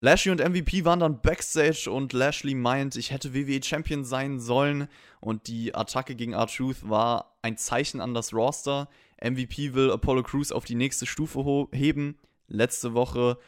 Lashley 0.01 0.32
und 0.32 0.47
MVP 0.47 0.84
waren 0.84 1.01
dann 1.01 1.22
backstage 1.22 1.88
und 1.88 2.12
Lashley 2.12 2.55
meint, 2.55 2.97
ich 2.97 3.12
hätte 3.12 3.32
WWE 3.32 3.62
Champion 3.62 4.05
sein 4.05 4.40
sollen 4.40 4.88
und 5.20 5.47
die 5.47 5.74
Attacke 5.74 6.16
gegen 6.16 6.32
R-Truth 6.32 6.88
war 6.88 7.36
ein 7.42 7.57
Zeichen 7.57 8.01
an 8.01 8.12
das 8.12 8.34
Roster. 8.34 8.88
MVP 9.22 9.72
will 9.72 9.90
Apollo 9.90 10.24
Crews 10.24 10.53
auf 10.53 10.64
die 10.64 10.74
nächste 10.74 11.07
Stufe 11.07 11.68
heben. 11.72 12.18
Letzte 12.49 12.92
Woche 12.92 13.38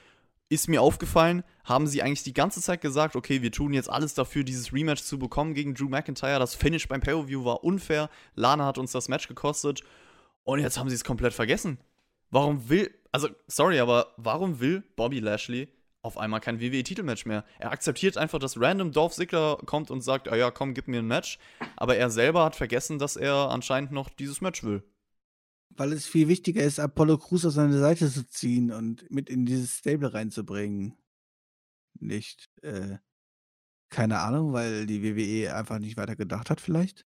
ist 0.48 0.68
mir 0.68 0.80
aufgefallen, 0.80 1.42
haben 1.64 1.86
sie 1.86 2.02
eigentlich 2.02 2.22
die 2.22 2.32
ganze 2.32 2.60
Zeit 2.60 2.80
gesagt, 2.80 3.16
okay, 3.16 3.42
wir 3.42 3.50
tun 3.50 3.72
jetzt 3.72 3.90
alles 3.90 4.14
dafür, 4.14 4.44
dieses 4.44 4.72
Rematch 4.72 5.02
zu 5.02 5.18
bekommen 5.18 5.54
gegen 5.54 5.74
Drew 5.74 5.88
McIntyre. 5.88 6.38
Das 6.38 6.54
Finish 6.54 6.86
beim 6.86 7.00
Pay-Per-View 7.00 7.44
war 7.44 7.64
unfair. 7.64 8.08
Lana 8.34 8.66
hat 8.66 8.78
uns 8.78 8.92
das 8.92 9.08
Match 9.08 9.26
gekostet. 9.26 9.82
Und 10.44 10.60
jetzt 10.60 10.78
haben 10.78 10.88
sie 10.88 10.94
es 10.94 11.04
komplett 11.04 11.34
vergessen. 11.34 11.78
Warum 12.30 12.68
will, 12.68 12.94
also, 13.10 13.28
sorry, 13.48 13.80
aber 13.80 14.14
warum 14.16 14.60
will 14.60 14.84
Bobby 14.94 15.18
Lashley 15.18 15.68
auf 16.02 16.18
einmal 16.18 16.40
kein 16.40 16.60
WWE-Titelmatch 16.60 17.26
mehr? 17.26 17.44
Er 17.58 17.72
akzeptiert 17.72 18.16
einfach, 18.16 18.38
dass 18.38 18.60
random 18.60 18.92
Dolph 18.92 19.14
Ziggler 19.14 19.58
kommt 19.66 19.90
und 19.90 20.02
sagt, 20.02 20.28
ah 20.28 20.36
ja, 20.36 20.52
komm, 20.52 20.74
gib 20.74 20.86
mir 20.86 21.00
ein 21.00 21.06
Match. 21.06 21.38
Aber 21.76 21.96
er 21.96 22.10
selber 22.10 22.44
hat 22.44 22.54
vergessen, 22.54 23.00
dass 23.00 23.16
er 23.16 23.50
anscheinend 23.50 23.90
noch 23.90 24.08
dieses 24.08 24.40
Match 24.40 24.62
will 24.62 24.84
weil 25.70 25.92
es 25.92 26.06
viel 26.06 26.28
wichtiger 26.28 26.62
ist, 26.62 26.80
Apollo 26.80 27.18
Crews 27.18 27.44
auf 27.44 27.52
seine 27.54 27.78
Seite 27.78 28.10
zu 28.10 28.26
ziehen 28.28 28.72
und 28.72 29.10
mit 29.10 29.28
in 29.30 29.46
dieses 29.46 29.78
Stable 29.78 30.12
reinzubringen. 30.14 30.94
Nicht, 32.00 32.50
äh, 32.62 32.98
keine 33.90 34.18
Ahnung, 34.20 34.52
weil 34.52 34.86
die 34.86 35.02
WWE 35.02 35.54
einfach 35.54 35.78
nicht 35.78 35.96
weiter 35.96 36.16
gedacht 36.16 36.50
hat, 36.50 36.60
vielleicht? 36.60 37.05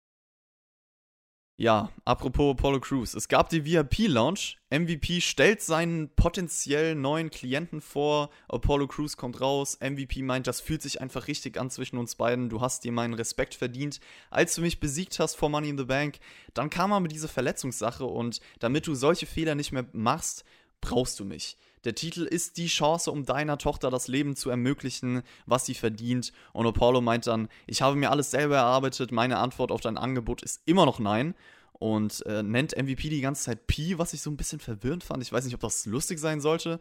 Ja, 1.57 1.89
apropos 2.03 2.51
Apollo 2.51 2.81
Crews. 2.81 3.13
Es 3.13 3.29
gab 3.29 3.47
die 3.47 3.63
VIP-Lounge. 3.63 4.55
MVP 4.69 5.21
stellt 5.21 5.61
seinen 5.61 6.09
potenziell 6.09 6.95
neuen 6.95 7.29
Klienten 7.29 7.79
vor. 7.79 8.29
Apollo 8.49 8.87
Crews 8.87 9.15
kommt 9.15 9.39
raus. 9.39 9.79
MVP 9.79 10.21
meint, 10.21 10.47
das 10.47 10.59
fühlt 10.59 10.81
sich 10.81 10.99
einfach 10.99 11.29
richtig 11.29 11.57
an 11.57 11.69
zwischen 11.69 11.97
uns 11.97 12.15
beiden. 12.15 12.49
Du 12.49 12.59
hast 12.59 12.83
dir 12.83 12.91
meinen 12.91 13.13
Respekt 13.13 13.55
verdient. 13.55 14.01
Als 14.29 14.55
du 14.55 14.61
mich 14.61 14.81
besiegt 14.81 15.17
hast 15.19 15.35
vor 15.35 15.47
Money 15.47 15.69
in 15.69 15.77
the 15.77 15.85
Bank, 15.85 16.19
dann 16.53 16.69
kam 16.69 16.91
er 16.91 16.99
mit 16.99 17.13
dieser 17.13 17.29
Verletzungssache 17.29 18.03
und 18.03 18.41
damit 18.59 18.85
du 18.85 18.93
solche 18.93 19.25
Fehler 19.25 19.55
nicht 19.55 19.71
mehr 19.71 19.85
machst, 19.93 20.43
brauchst 20.81 21.21
du 21.21 21.23
mich. 21.23 21.55
Der 21.85 21.93
Titel 21.93 22.23
ist 22.23 22.57
die 22.57 22.65
Chance, 22.65 23.11
um 23.11 23.25
deiner 23.25 23.59
Tochter 23.59 23.91
das 23.91 24.07
Leben 24.07 24.35
zu 24.35 24.49
ermöglichen, 24.49 25.21
was 25.45 25.65
sie 25.65 25.75
verdient. 25.75 26.33
Und 26.51 26.65
Apollo 26.65 27.01
meint 27.01 27.27
dann, 27.27 27.47
ich 27.67 27.83
habe 27.83 27.95
mir 27.95 28.09
alles 28.09 28.31
selber 28.31 28.57
erarbeitet, 28.57 29.11
meine 29.11 29.37
Antwort 29.37 29.71
auf 29.71 29.81
dein 29.81 29.97
Angebot 29.97 30.41
ist 30.41 30.61
immer 30.65 30.85
noch 30.85 30.99
nein. 30.99 31.35
Und 31.73 32.25
äh, 32.25 32.41
nennt 32.41 32.75
MVP 32.75 33.09
die 33.09 33.21
ganze 33.21 33.43
Zeit 33.43 33.67
P, 33.67 33.97
was 33.97 34.13
ich 34.13 34.21
so 34.21 34.31
ein 34.31 34.37
bisschen 34.37 34.59
verwirrend 34.59 35.03
fand. 35.03 35.21
Ich 35.21 35.31
weiß 35.31 35.43
nicht, 35.45 35.53
ob 35.53 35.59
das 35.59 35.85
lustig 35.85 36.19
sein 36.19 36.39
sollte. 36.39 36.79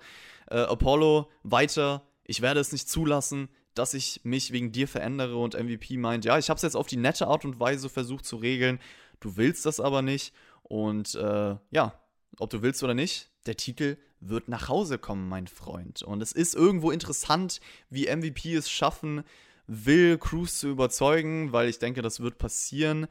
Äh, 0.48 0.58
Apollo 0.58 1.28
weiter, 1.42 2.02
ich 2.24 2.40
werde 2.40 2.60
es 2.60 2.70
nicht 2.70 2.88
zulassen, 2.88 3.48
dass 3.74 3.92
ich 3.92 4.20
mich 4.22 4.52
wegen 4.52 4.70
dir 4.70 4.86
verändere. 4.86 5.36
Und 5.36 5.54
MVP 5.54 5.96
meint, 5.96 6.24
ja, 6.24 6.38
ich 6.38 6.48
habe 6.48 6.56
es 6.56 6.62
jetzt 6.62 6.76
auf 6.76 6.86
die 6.86 6.96
nette 6.96 7.26
Art 7.26 7.44
und 7.44 7.58
Weise 7.58 7.88
versucht 7.88 8.24
zu 8.24 8.36
regeln. 8.36 8.78
Du 9.18 9.36
willst 9.36 9.66
das 9.66 9.80
aber 9.80 10.00
nicht. 10.00 10.32
Und 10.62 11.16
äh, 11.16 11.56
ja, 11.72 12.00
ob 12.38 12.50
du 12.50 12.62
willst 12.62 12.82
oder 12.82 12.94
nicht, 12.94 13.30
der 13.46 13.56
Titel 13.56 13.98
wird 14.28 14.48
nach 14.48 14.68
Hause 14.68 14.98
kommen, 14.98 15.28
mein 15.28 15.46
Freund. 15.46 16.02
Und 16.02 16.22
es 16.22 16.32
ist 16.32 16.54
irgendwo 16.54 16.90
interessant, 16.90 17.60
wie 17.90 18.14
MVP 18.14 18.54
es 18.54 18.70
schaffen 18.70 19.24
will, 19.66 20.18
Cruz 20.18 20.58
zu 20.58 20.68
überzeugen, 20.68 21.52
weil 21.52 21.68
ich 21.68 21.78
denke, 21.78 22.02
das 22.02 22.20
wird 22.20 22.38
passieren. 22.38 23.06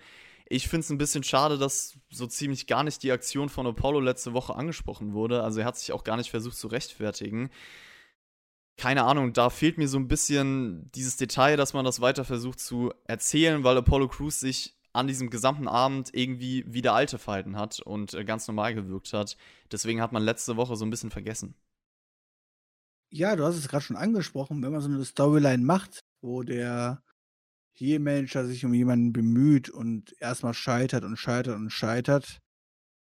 Ich 0.48 0.68
finde 0.68 0.82
es 0.82 0.90
ein 0.90 0.98
bisschen 0.98 1.24
schade, 1.24 1.58
dass 1.58 1.98
so 2.12 2.28
ziemlich 2.28 2.68
gar 2.68 2.84
nicht 2.84 3.02
die 3.02 3.12
Aktion 3.12 3.50
von 3.50 3.66
Apollo 3.66 4.02
letzte 4.02 4.34
Woche 4.34 4.56
angesprochen 4.56 5.14
wurde. 5.14 5.44
Also 5.44 5.62
er 5.62 5.66
hat 5.66 5.78
sich 5.78 5.92
auch 5.92 6.04
gar 6.04 6.18
nicht 6.18 6.30
versucht 6.30 6.58
zu 6.58 6.68
rechtfertigen. 6.68 7.50
Keine 8.78 9.04
Ahnung, 9.04 9.34
da 9.34 9.50
fehlt 9.50 9.78
mir 9.78 9.88
so 9.88 9.98
ein 9.98 10.08
bisschen 10.08 10.92
dieses 10.94 11.16
Detail, 11.16 11.58
dass 11.58 11.74
man 11.74 11.86
das 11.86 12.02
weiter 12.02 12.26
versucht 12.26 12.60
zu 12.60 12.92
erzählen, 13.06 13.64
weil 13.64 13.78
Apollo 13.78 14.10
Crews 14.10 14.40
sich 14.40 14.76
an 14.94 15.08
diesem 15.08 15.30
gesamten 15.30 15.68
Abend 15.68 16.12
irgendwie 16.14 16.64
wie 16.68 16.82
der 16.82 16.94
Alte 16.94 17.18
verhalten 17.18 17.58
hat 17.58 17.80
und 17.80 18.14
äh, 18.14 18.24
ganz 18.24 18.48
normal 18.48 18.76
gewirkt 18.76 19.12
hat. 19.12 19.38
Deswegen 19.72 20.02
hat 20.02 20.12
man 20.12 20.24
letzte 20.24 20.56
Woche 20.56 20.76
so 20.76 20.86
ein 20.86 20.92
bisschen 20.92 21.12
vergessen. 21.12 21.56
Ja, 23.12 23.36
du 23.36 23.44
hast 23.44 23.58
es 23.58 23.68
gerade 23.68 23.84
schon 23.84 23.98
angesprochen, 23.98 24.62
wenn 24.64 24.72
man 24.72 24.82
so 24.82 24.88
eine 24.88 25.04
Storyline 25.04 25.64
macht, 25.64 26.00
wo 26.22 26.44
der 26.44 27.04
Heel-Manager 27.76 28.46
sich 28.46 28.66
um 28.66 28.74
jemanden 28.74 29.14
bemüht 29.14 29.70
und 29.70 30.16
erstmal 30.20 30.54
scheitert 30.54 31.04
und 31.04 31.18
scheitert 31.18 31.56
und 31.56 31.72
scheitert, 31.72 32.40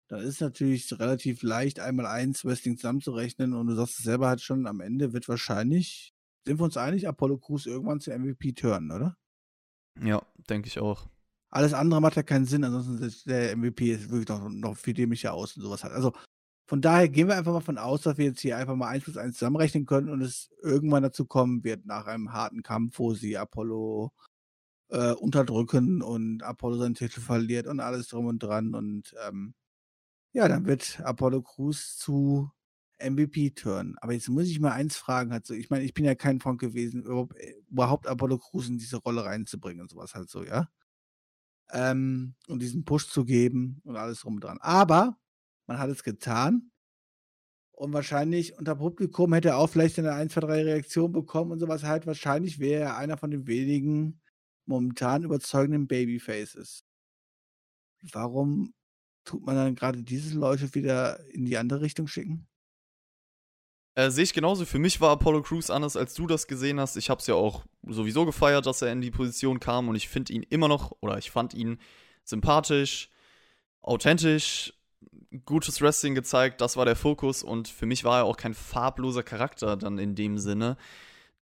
dann 0.08 0.20
ist 0.20 0.40
natürlich 0.40 0.90
relativ 0.98 1.42
leicht, 1.42 1.80
einmal 1.80 2.06
eins 2.06 2.44
Wrestling 2.44 2.76
zusammenzurechnen 2.76 3.54
und 3.54 3.66
du 3.66 3.74
sagst 3.74 3.98
es 3.98 4.04
selber 4.04 4.28
halt 4.28 4.40
schon, 4.40 4.66
am 4.66 4.80
Ende 4.80 5.12
wird 5.12 5.28
wahrscheinlich, 5.28 6.14
sind 6.46 6.58
wir 6.58 6.64
uns 6.64 6.76
einig, 6.76 7.08
Apollo 7.08 7.38
Crews 7.38 7.66
irgendwann 7.66 8.00
zu 8.00 8.10
MVP 8.10 8.52
turnen, 8.52 8.90
oder? 8.90 9.16
Ja, 10.02 10.26
denke 10.48 10.68
ich 10.68 10.78
auch. 10.78 11.08
Alles 11.54 11.72
andere 11.74 12.00
macht 12.00 12.16
ja 12.16 12.22
keinen 12.24 12.46
Sinn, 12.46 12.64
ansonsten 12.64 13.02
ist 13.04 13.26
der 13.28 13.52
MVP 13.56 13.92
ist 13.92 14.10
wirklich 14.10 14.28
noch, 14.28 14.48
noch 14.50 14.76
viel 14.76 14.94
dämlicher 14.94 15.34
aus 15.34 15.56
und 15.56 15.62
sowas 15.62 15.84
halt. 15.84 15.94
Also, 15.94 16.12
Von 16.68 16.82
daher 16.82 17.08
gehen 17.10 17.28
wir 17.28 17.36
einfach 17.36 17.52
mal 17.54 17.60
von 17.62 17.78
aus, 17.78 18.02
dass 18.02 18.18
wir 18.18 18.26
jetzt 18.26 18.40
hier 18.40 18.58
einfach 18.58 18.76
mal 18.76 18.88
eins 18.88 19.04
plus 19.04 19.18
eins 19.18 19.38
zusammenrechnen 19.38 19.86
können 19.86 20.10
und 20.10 20.22
es 20.22 20.50
irgendwann 20.62 21.02
dazu 21.04 21.26
kommen 21.26 21.64
wird, 21.64 21.86
nach 21.86 22.06
einem 22.08 22.32
harten 22.32 22.62
Kampf, 22.62 22.98
wo 23.00 23.14
sie 23.14 23.38
Apollo 23.38 24.12
äh, 24.90 25.12
unterdrücken 25.12 26.02
und 26.02 26.42
Apollo 26.44 26.78
seinen 26.78 26.94
Titel 26.96 27.20
verliert 27.20 27.66
und 27.68 27.80
alles 27.80 28.08
drum 28.08 28.26
und 28.26 28.40
dran. 28.42 28.74
Und 28.74 29.14
ähm, 29.28 29.54
ja, 30.32 30.48
dann 30.48 30.66
wird 30.66 31.00
Apollo 31.04 31.42
Crews 31.42 31.96
zu 31.98 32.50
MVP 33.00 33.50
turnen. 33.52 33.96
Aber 34.00 34.12
jetzt 34.14 34.28
muss 34.28 34.46
ich 34.48 34.60
mal 34.60 34.72
eins 34.72 34.96
fragen, 34.96 35.32
halt 35.32 35.46
so, 35.46 35.54
ich 35.54 35.70
meine, 35.70 35.84
ich 35.84 35.94
bin 35.94 36.04
ja 36.04 36.14
kein 36.16 36.40
Freund 36.40 36.60
gewesen, 36.60 37.02
überhaupt, 37.04 37.36
äh, 37.38 37.54
überhaupt 37.70 38.06
Apollo 38.08 38.38
Crews 38.38 38.68
in 38.68 38.78
diese 38.78 38.98
Rolle 38.98 39.24
reinzubringen 39.24 39.82
und 39.82 39.90
sowas 39.90 40.14
halt 40.14 40.30
so, 40.30 40.44
ja. 40.44 40.68
Ähm, 41.72 42.34
und 42.46 42.60
diesen 42.60 42.84
Push 42.84 43.08
zu 43.08 43.24
geben 43.24 43.80
und 43.84 43.96
alles 43.96 44.20
drum 44.20 44.34
und 44.34 44.44
dran. 44.44 44.58
Aber 44.60 45.18
man 45.66 45.78
hat 45.78 45.90
es 45.90 46.02
getan. 46.02 46.70
Und 47.72 47.92
wahrscheinlich 47.92 48.56
unter 48.56 48.76
Publikum 48.76 49.32
hätte 49.32 49.48
er 49.48 49.58
auch 49.58 49.68
vielleicht 49.68 49.98
eine 49.98 50.12
1, 50.12 50.32
2, 50.32 50.40
3 50.40 50.62
Reaktion 50.64 51.12
bekommen 51.12 51.50
und 51.52 51.58
sowas 51.58 51.82
halt. 51.82 52.06
Wahrscheinlich 52.06 52.60
wäre 52.60 52.82
er 52.82 52.96
einer 52.96 53.16
von 53.16 53.30
den 53.30 53.46
wenigen 53.48 54.20
momentan 54.66 55.24
überzeugenden 55.24 55.88
Babyfaces. 55.88 56.84
Warum 58.12 58.74
tut 59.24 59.44
man 59.44 59.56
dann 59.56 59.74
gerade 59.74 60.02
diese 60.02 60.38
Leute 60.38 60.74
wieder 60.74 61.24
in 61.30 61.44
die 61.46 61.56
andere 61.56 61.80
Richtung 61.80 62.06
schicken? 62.06 62.46
Äh, 63.94 64.10
Sehe 64.10 64.24
ich 64.24 64.32
genauso. 64.32 64.64
Für 64.64 64.78
mich 64.78 65.00
war 65.00 65.10
Apollo 65.10 65.42
Crews 65.42 65.70
anders, 65.70 65.96
als 65.96 66.14
du 66.14 66.26
das 66.26 66.46
gesehen 66.46 66.80
hast. 66.80 66.96
Ich 66.96 67.10
habe 67.10 67.20
es 67.20 67.26
ja 67.26 67.34
auch 67.34 67.64
sowieso 67.86 68.26
gefeiert, 68.26 68.66
dass 68.66 68.82
er 68.82 68.92
in 68.92 69.00
die 69.00 69.10
Position 69.10 69.60
kam 69.60 69.88
und 69.88 69.94
ich 69.94 70.08
finde 70.08 70.32
ihn 70.32 70.42
immer 70.42 70.68
noch, 70.68 70.96
oder 71.00 71.18
ich 71.18 71.30
fand 71.30 71.54
ihn 71.54 71.78
sympathisch, 72.24 73.10
authentisch, 73.82 74.72
gutes 75.44 75.80
Wrestling 75.80 76.14
gezeigt, 76.14 76.60
das 76.60 76.76
war 76.76 76.84
der 76.84 76.96
Fokus 76.96 77.42
und 77.42 77.68
für 77.68 77.86
mich 77.86 78.04
war 78.04 78.20
er 78.20 78.24
auch 78.24 78.36
kein 78.36 78.54
farbloser 78.54 79.22
Charakter 79.22 79.76
dann 79.76 79.98
in 79.98 80.14
dem 80.14 80.38
Sinne. 80.38 80.76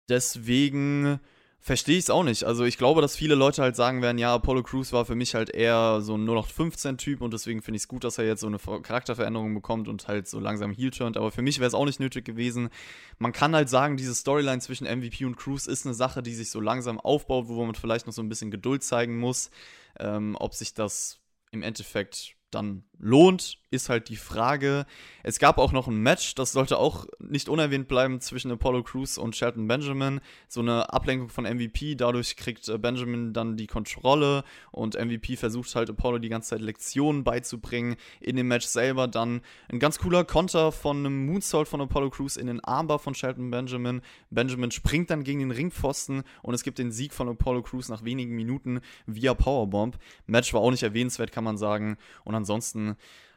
Deswegen 0.09 1.19
verstehe 1.59 1.97
ich 1.97 2.05
es 2.05 2.09
auch 2.09 2.23
nicht. 2.23 2.43
Also 2.43 2.63
ich 2.63 2.77
glaube, 2.77 3.01
dass 3.01 3.15
viele 3.15 3.35
Leute 3.35 3.61
halt 3.61 3.75
sagen 3.75 4.01
werden, 4.01 4.17
ja, 4.17 4.33
Apollo 4.33 4.63
Crews 4.63 4.93
war 4.93 5.05
für 5.05 5.15
mich 5.15 5.35
halt 5.35 5.49
eher 5.49 6.01
so 6.01 6.15
ein 6.15 6.27
0815-Typ 6.27 7.21
und 7.21 7.33
deswegen 7.33 7.61
finde 7.61 7.77
ich 7.77 7.83
es 7.83 7.87
gut, 7.87 8.03
dass 8.03 8.17
er 8.17 8.25
jetzt 8.25 8.41
so 8.41 8.47
eine 8.47 8.59
Charakterveränderung 8.59 9.53
bekommt 9.53 9.87
und 9.87 10.07
halt 10.07 10.27
so 10.27 10.39
langsam 10.39 10.71
heel 10.71 10.91
turnt. 10.91 11.17
Aber 11.17 11.31
für 11.31 11.41
mich 11.41 11.59
wäre 11.59 11.67
es 11.67 11.73
auch 11.73 11.85
nicht 11.85 11.99
nötig 11.99 12.25
gewesen. 12.25 12.69
Man 13.17 13.33
kann 13.33 13.55
halt 13.55 13.69
sagen, 13.69 13.97
diese 13.97 14.15
Storyline 14.15 14.61
zwischen 14.61 14.85
MVP 14.85 15.25
und 15.25 15.35
Crews 15.35 15.67
ist 15.67 15.85
eine 15.85 15.95
Sache, 15.95 16.23
die 16.23 16.33
sich 16.33 16.51
so 16.51 16.61
langsam 16.61 16.99
aufbaut, 16.99 17.47
wo 17.47 17.65
man 17.65 17.75
vielleicht 17.75 18.07
noch 18.07 18.13
so 18.13 18.21
ein 18.21 18.29
bisschen 18.29 18.51
Geduld 18.51 18.83
zeigen 18.83 19.17
muss, 19.17 19.49
ähm, 19.99 20.35
ob 20.39 20.53
sich 20.53 20.73
das 20.73 21.19
im 21.51 21.63
Endeffekt 21.63 22.35
dann 22.51 22.83
lohnt, 22.99 23.59
ist 23.69 23.89
halt 23.89 24.09
die 24.09 24.15
Frage. 24.15 24.85
Es 25.23 25.39
gab 25.39 25.57
auch 25.57 25.73
noch 25.73 25.87
ein 25.87 25.97
Match, 25.97 26.35
das 26.35 26.53
sollte 26.53 26.77
auch 26.77 27.05
nicht 27.19 27.49
unerwähnt 27.49 27.87
bleiben, 27.87 28.21
zwischen 28.21 28.49
Apollo 28.49 28.83
Crews 28.83 29.17
und 29.17 29.35
Shelton 29.35 29.67
Benjamin. 29.67 30.21
So 30.47 30.61
eine 30.61 30.93
Ablenkung 30.93 31.29
von 31.29 31.43
MVP, 31.43 31.95
dadurch 31.95 32.37
kriegt 32.37 32.67
äh, 32.69 32.77
Benjamin 32.77 33.33
dann 33.33 33.57
die 33.57 33.67
Kontrolle 33.67 34.43
und 34.71 34.95
MVP 34.95 35.35
versucht 35.35 35.75
halt 35.75 35.89
Apollo 35.89 36.19
die 36.19 36.29
ganze 36.29 36.51
Zeit 36.51 36.61
Lektionen 36.61 37.25
beizubringen. 37.25 37.97
In 38.21 38.37
dem 38.37 38.47
Match 38.47 38.65
selber 38.65 39.07
dann 39.07 39.41
ein 39.69 39.79
ganz 39.79 39.99
cooler 39.99 40.23
Konter 40.23 40.71
von 40.71 40.97
einem 40.97 41.25
Moonsault 41.25 41.67
von 41.67 41.81
Apollo 41.81 42.11
Crews 42.11 42.37
in 42.37 42.47
den 42.47 42.63
Armbar 42.63 42.99
von 42.99 43.13
Shelton 43.13 43.51
Benjamin. 43.51 44.01
Benjamin 44.29 44.71
springt 44.71 45.09
dann 45.09 45.25
gegen 45.25 45.39
den 45.39 45.51
Ringpfosten 45.51 46.23
und 46.41 46.53
es 46.53 46.63
gibt 46.63 46.79
den 46.79 46.91
Sieg 46.91 47.13
von 47.13 47.27
Apollo 47.27 47.63
Crews 47.63 47.89
nach 47.89 48.05
wenigen 48.05 48.35
Minuten 48.35 48.79
via 49.05 49.33
Powerbomb. 49.33 49.97
Match 50.25 50.53
war 50.53 50.61
auch 50.61 50.71
nicht 50.71 50.83
erwähnenswert, 50.83 51.33
kann 51.33 51.43
man 51.43 51.57
sagen. 51.57 51.97
Und 52.23 52.33
ansonsten 52.33 52.86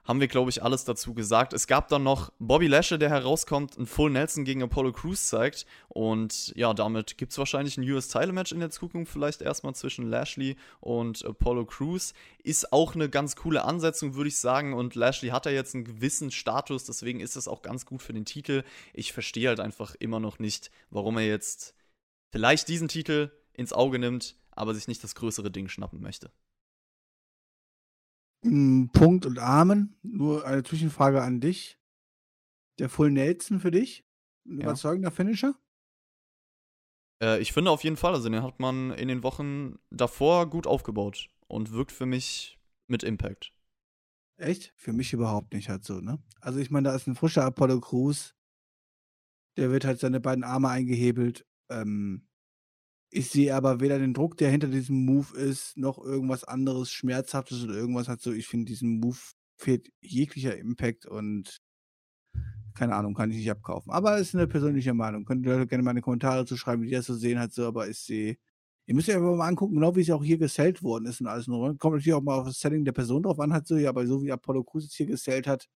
haben 0.05 0.21
wir, 0.21 0.29
glaube 0.29 0.51
ich, 0.51 0.63
alles 0.63 0.85
dazu 0.85 1.15
gesagt. 1.15 1.53
Es 1.53 1.67
gab 1.67 1.89
dann 1.89 2.03
noch 2.03 2.33
Bobby 2.39 2.67
Lashley, 2.67 2.99
der 2.99 3.11
herauskommt, 3.11 3.79
ein 3.79 3.87
Full 3.87 4.11
Nelson 4.11 4.45
gegen 4.45 4.63
Apollo 4.63 4.93
Crews 4.93 5.29
zeigt. 5.29 5.67
Und 5.89 6.53
ja, 6.57 6.75
damit 6.75 7.19
gibt 7.19 7.33
es 7.33 7.39
wahrscheinlich 7.39 7.77
ein 7.77 7.89
US-Title-Match 7.89 8.53
in 8.53 8.61
der 8.61 8.71
Zukunft, 8.71 9.13
vielleicht 9.13 9.43
erstmal 9.43 9.75
zwischen 9.75 10.09
Lashley 10.09 10.57
und 10.81 11.25
Apollo 11.25 11.67
Crews. 11.67 12.15
Ist 12.43 12.73
auch 12.73 12.95
eine 12.95 13.09
ganz 13.09 13.37
coole 13.37 13.63
Ansetzung, 13.65 14.15
würde 14.15 14.29
ich 14.29 14.39
sagen. 14.39 14.73
Und 14.75 14.95
Lashley 14.95 15.31
hat 15.31 15.47
ja 15.47 15.53
jetzt 15.53 15.75
einen 15.75 15.85
gewissen 15.85 16.31
Status, 16.31 16.85
deswegen 16.85 17.21
ist 17.21 17.37
es 17.37 17.47
auch 17.47 17.63
ganz 17.63 17.87
gut 17.87 18.03
für 18.03 18.13
den 18.13 18.25
Titel. 18.25 18.65
Ich 18.95 19.13
verstehe 19.13 19.49
halt 19.49 19.61
einfach 19.61 19.95
immer 19.97 20.19
noch 20.19 20.39
nicht, 20.39 20.71
warum 20.91 21.19
er 21.19 21.27
jetzt 21.27 21.75
vielleicht 22.33 22.69
diesen 22.69 22.89
Titel 22.89 23.31
ins 23.53 23.73
Auge 23.73 23.99
nimmt, 23.99 24.37
aber 24.51 24.75
sich 24.75 24.89
nicht 24.89 25.05
das 25.05 25.15
größere 25.15 25.51
Ding 25.51 25.69
schnappen 25.69 26.01
möchte. 26.01 26.33
Punkt 28.43 29.27
und 29.27 29.39
Amen. 29.39 29.97
Nur 30.03 30.47
eine 30.47 30.63
Zwischenfrage 30.63 31.23
an 31.23 31.41
dich. 31.41 31.79
Der 32.79 32.89
Full 32.89 33.11
Nelson 33.11 33.61
für 33.61 33.71
dich? 33.71 34.05
Ein 34.47 34.59
Ja. 34.59 34.65
überzeugender 34.65 35.11
Finisher? 35.11 35.55
Äh, 37.23 37.41
ich 37.41 37.53
finde 37.53 37.71
auf 37.71 37.85
jeden 37.85 37.97
Fall, 37.99 38.15
also 38.15 38.29
den 38.29 38.43
hat 38.43 38.59
man 38.59 38.93
in 38.93 39.09
den 39.09 39.23
Wochen 39.23 39.79
davor 39.91 40.49
gut 40.49 40.67
aufgebaut 40.67 41.29
und 41.49 41.73
wirkt 41.73 41.93
für 41.93 42.07
mich 42.07 42.59
mit 42.87 43.03
Impact. 43.03 43.53
Echt? 44.39 44.73
Für 44.77 44.95
mich 44.95 45.13
überhaupt 45.13 45.53
nicht 45.53 45.69
halt 45.69 45.85
so, 45.85 46.01
ne? 46.01 46.23
Also 46.41 46.61
ich 46.61 46.71
meine, 46.71 46.89
da 46.89 46.95
ist 46.95 47.07
ein 47.07 47.15
frischer 47.15 47.45
Apollo 47.45 47.81
Crews. 47.83 48.35
Der 49.59 49.71
wird 49.71 49.85
halt 49.85 50.01
seine 50.01 50.21
beiden 50.21 50.45
Arme 50.45 50.71
eingehebelt. 50.71 51.47
Ähm, 51.69 52.27
ich 53.11 53.31
sehe 53.31 53.55
aber 53.55 53.81
weder 53.81 53.99
den 53.99 54.15
Druck, 54.15 54.37
der 54.37 54.51
hinter 54.51 54.69
diesem 54.69 55.05
Move 55.05 55.37
ist, 55.37 55.77
noch 55.77 55.99
irgendwas 55.99 56.45
anderes 56.45 56.91
Schmerzhaftes 56.91 57.65
oder 57.65 57.75
irgendwas 57.75 58.09
hat 58.09 58.21
so. 58.21 58.33
Ich 58.33 58.47
finde, 58.47 58.67
diesem 58.67 59.01
Move 59.01 59.19
fehlt 59.57 59.91
jeglicher 60.01 60.57
Impact 60.57 61.07
und 61.07 61.61
keine 62.75 62.95
Ahnung, 62.95 63.15
kann 63.15 63.31
ich 63.31 63.39
nicht 63.39 63.51
abkaufen. 63.51 63.93
Aber 63.93 64.17
es 64.17 64.29
ist 64.29 64.37
eine 64.37 64.47
persönliche 64.47 64.95
Meinung. 64.95 65.25
Könnt 65.25 65.45
ihr 65.45 65.67
gerne 65.67 65.83
mal 65.83 65.91
in 65.91 65.97
die 65.97 66.03
Kommentare 66.03 66.47
zu 66.47 66.57
schreiben, 66.57 66.83
wie 66.83 66.87
die 66.87 66.95
das 66.95 67.07
so 67.07 67.15
sehen 67.15 67.39
halt 67.39 67.53
so, 67.53 67.67
aber 67.67 67.89
ich 67.89 67.99
sehe. 67.99 68.39
Ihr 68.87 68.95
müsst 68.95 69.09
ja 69.09 69.17
aber 69.17 69.37
mal 69.37 69.49
angucken, 69.49 69.75
genau 69.75 69.95
wie 69.97 70.01
es 70.01 70.11
auch 70.11 70.25
hier 70.25 70.39
gesellt 70.39 70.83
worden 70.83 71.07
ist 71.07 71.21
und 71.21 71.27
alles. 71.27 71.47
Nur. 71.47 71.77
Kommt 71.79 71.97
natürlich 71.97 72.15
auch 72.15 72.23
mal 72.23 72.39
auf 72.39 72.47
das 72.47 72.59
Setting 72.59 72.85
der 72.85 72.93
Person 72.93 73.23
drauf 73.23 73.39
an, 73.41 73.53
halt 73.53 73.67
so, 73.67 73.77
ja, 73.77 73.91
aber 73.91 74.07
so 74.07 74.23
wie 74.23 74.33
Apollo 74.33 74.65
Crews 74.65 74.85
jetzt 74.85 74.95
hier 74.95 75.07
gesellt 75.07 75.47
hat, 75.47 75.69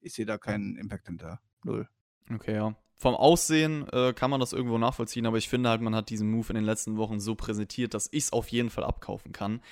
ich 0.00 0.12
sehe 0.12 0.26
da 0.26 0.38
keinen 0.38 0.76
Impact 0.76 1.06
hinter. 1.08 1.40
Null. 1.64 1.88
Okay, 2.30 2.54
ja. 2.54 2.76
Vom 3.00 3.14
Aussehen 3.14 3.86
äh, 3.92 4.12
kann 4.12 4.28
man 4.30 4.40
das 4.40 4.52
irgendwo 4.52 4.76
nachvollziehen, 4.76 5.24
aber 5.24 5.38
ich 5.38 5.48
finde 5.48 5.68
halt, 5.70 5.80
man 5.80 5.94
hat 5.94 6.10
diesen 6.10 6.28
Move 6.30 6.48
in 6.48 6.56
den 6.56 6.64
letzten 6.64 6.96
Wochen 6.96 7.20
so 7.20 7.36
präsentiert, 7.36 7.94
dass 7.94 8.08
ich 8.10 8.24
es 8.24 8.32
auf 8.32 8.48
jeden 8.48 8.70
Fall 8.70 8.82
abkaufen 8.82 9.30
kann. 9.32 9.62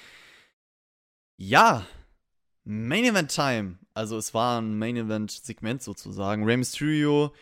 Ja, 1.36 1.84
Main 2.64 3.04
Event 3.04 3.30
Time. 3.34 3.78
Also 3.94 4.16
es 4.16 4.32
war 4.34 4.60
ein 4.60 4.78
Main 4.78 4.96
Event 4.96 5.30
Segment 5.30 5.82
sozusagen. 5.82 6.44
Rey 6.44 6.56
Mysterio 6.56 7.32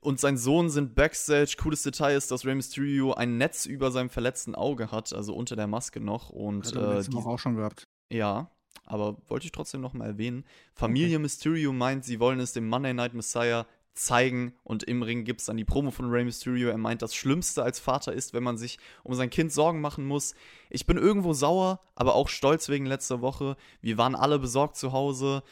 und 0.00 0.20
sein 0.20 0.36
Sohn 0.36 0.70
sind 0.70 0.94
backstage. 0.94 1.56
Cooles 1.58 1.82
Detail 1.82 2.16
ist, 2.16 2.30
dass 2.30 2.44
Rey 2.44 2.54
Mysterio 2.54 3.12
ein 3.14 3.36
Netz 3.38 3.66
über 3.66 3.90
seinem 3.90 4.10
verletzten 4.10 4.54
Auge 4.54 4.90
hat, 4.90 5.12
also 5.12 5.34
unter 5.34 5.56
der 5.56 5.66
Maske 5.66 6.00
noch. 6.00 6.30
Und 6.30 6.66
Hat 6.66 6.74
er 6.76 6.98
äh, 6.98 7.02
die- 7.02 7.16
auch 7.16 7.38
schon 7.38 7.56
gehabt. 7.56 7.88
ja, 8.12 8.50
aber 8.84 9.16
wollte 9.28 9.46
ich 9.46 9.52
trotzdem 9.52 9.80
noch 9.80 9.92
mal 9.94 10.06
erwähnen. 10.06 10.44
Familie 10.74 11.18
Mysterio 11.18 11.72
meint, 11.72 12.04
sie 12.04 12.20
wollen 12.20 12.40
es 12.40 12.52
dem 12.52 12.68
Monday 12.68 12.92
Night 12.94 13.14
Messiah 13.14 13.66
zeigen 13.94 14.54
und 14.62 14.84
im 14.84 15.02
Ring 15.02 15.24
gibt 15.24 15.40
es 15.40 15.46
dann 15.46 15.56
die 15.56 15.64
Promo 15.64 15.90
von 15.90 16.10
Rey 16.10 16.24
Mysterio. 16.24 16.68
Er 16.68 16.78
meint, 16.78 17.02
das 17.02 17.14
Schlimmste 17.14 17.62
als 17.62 17.78
Vater 17.80 18.12
ist, 18.12 18.32
wenn 18.32 18.42
man 18.42 18.56
sich 18.56 18.78
um 19.02 19.14
sein 19.14 19.30
Kind 19.30 19.52
Sorgen 19.52 19.80
machen 19.80 20.06
muss. 20.06 20.34
Ich 20.70 20.86
bin 20.86 20.96
irgendwo 20.96 21.32
sauer, 21.32 21.80
aber 21.94 22.14
auch 22.14 22.28
stolz 22.28 22.68
wegen 22.68 22.86
letzter 22.86 23.20
Woche. 23.20 23.56
Wir 23.80 23.98
waren 23.98 24.14
alle 24.14 24.38
besorgt 24.38 24.76
zu 24.76 24.92
Hause. 24.92 25.42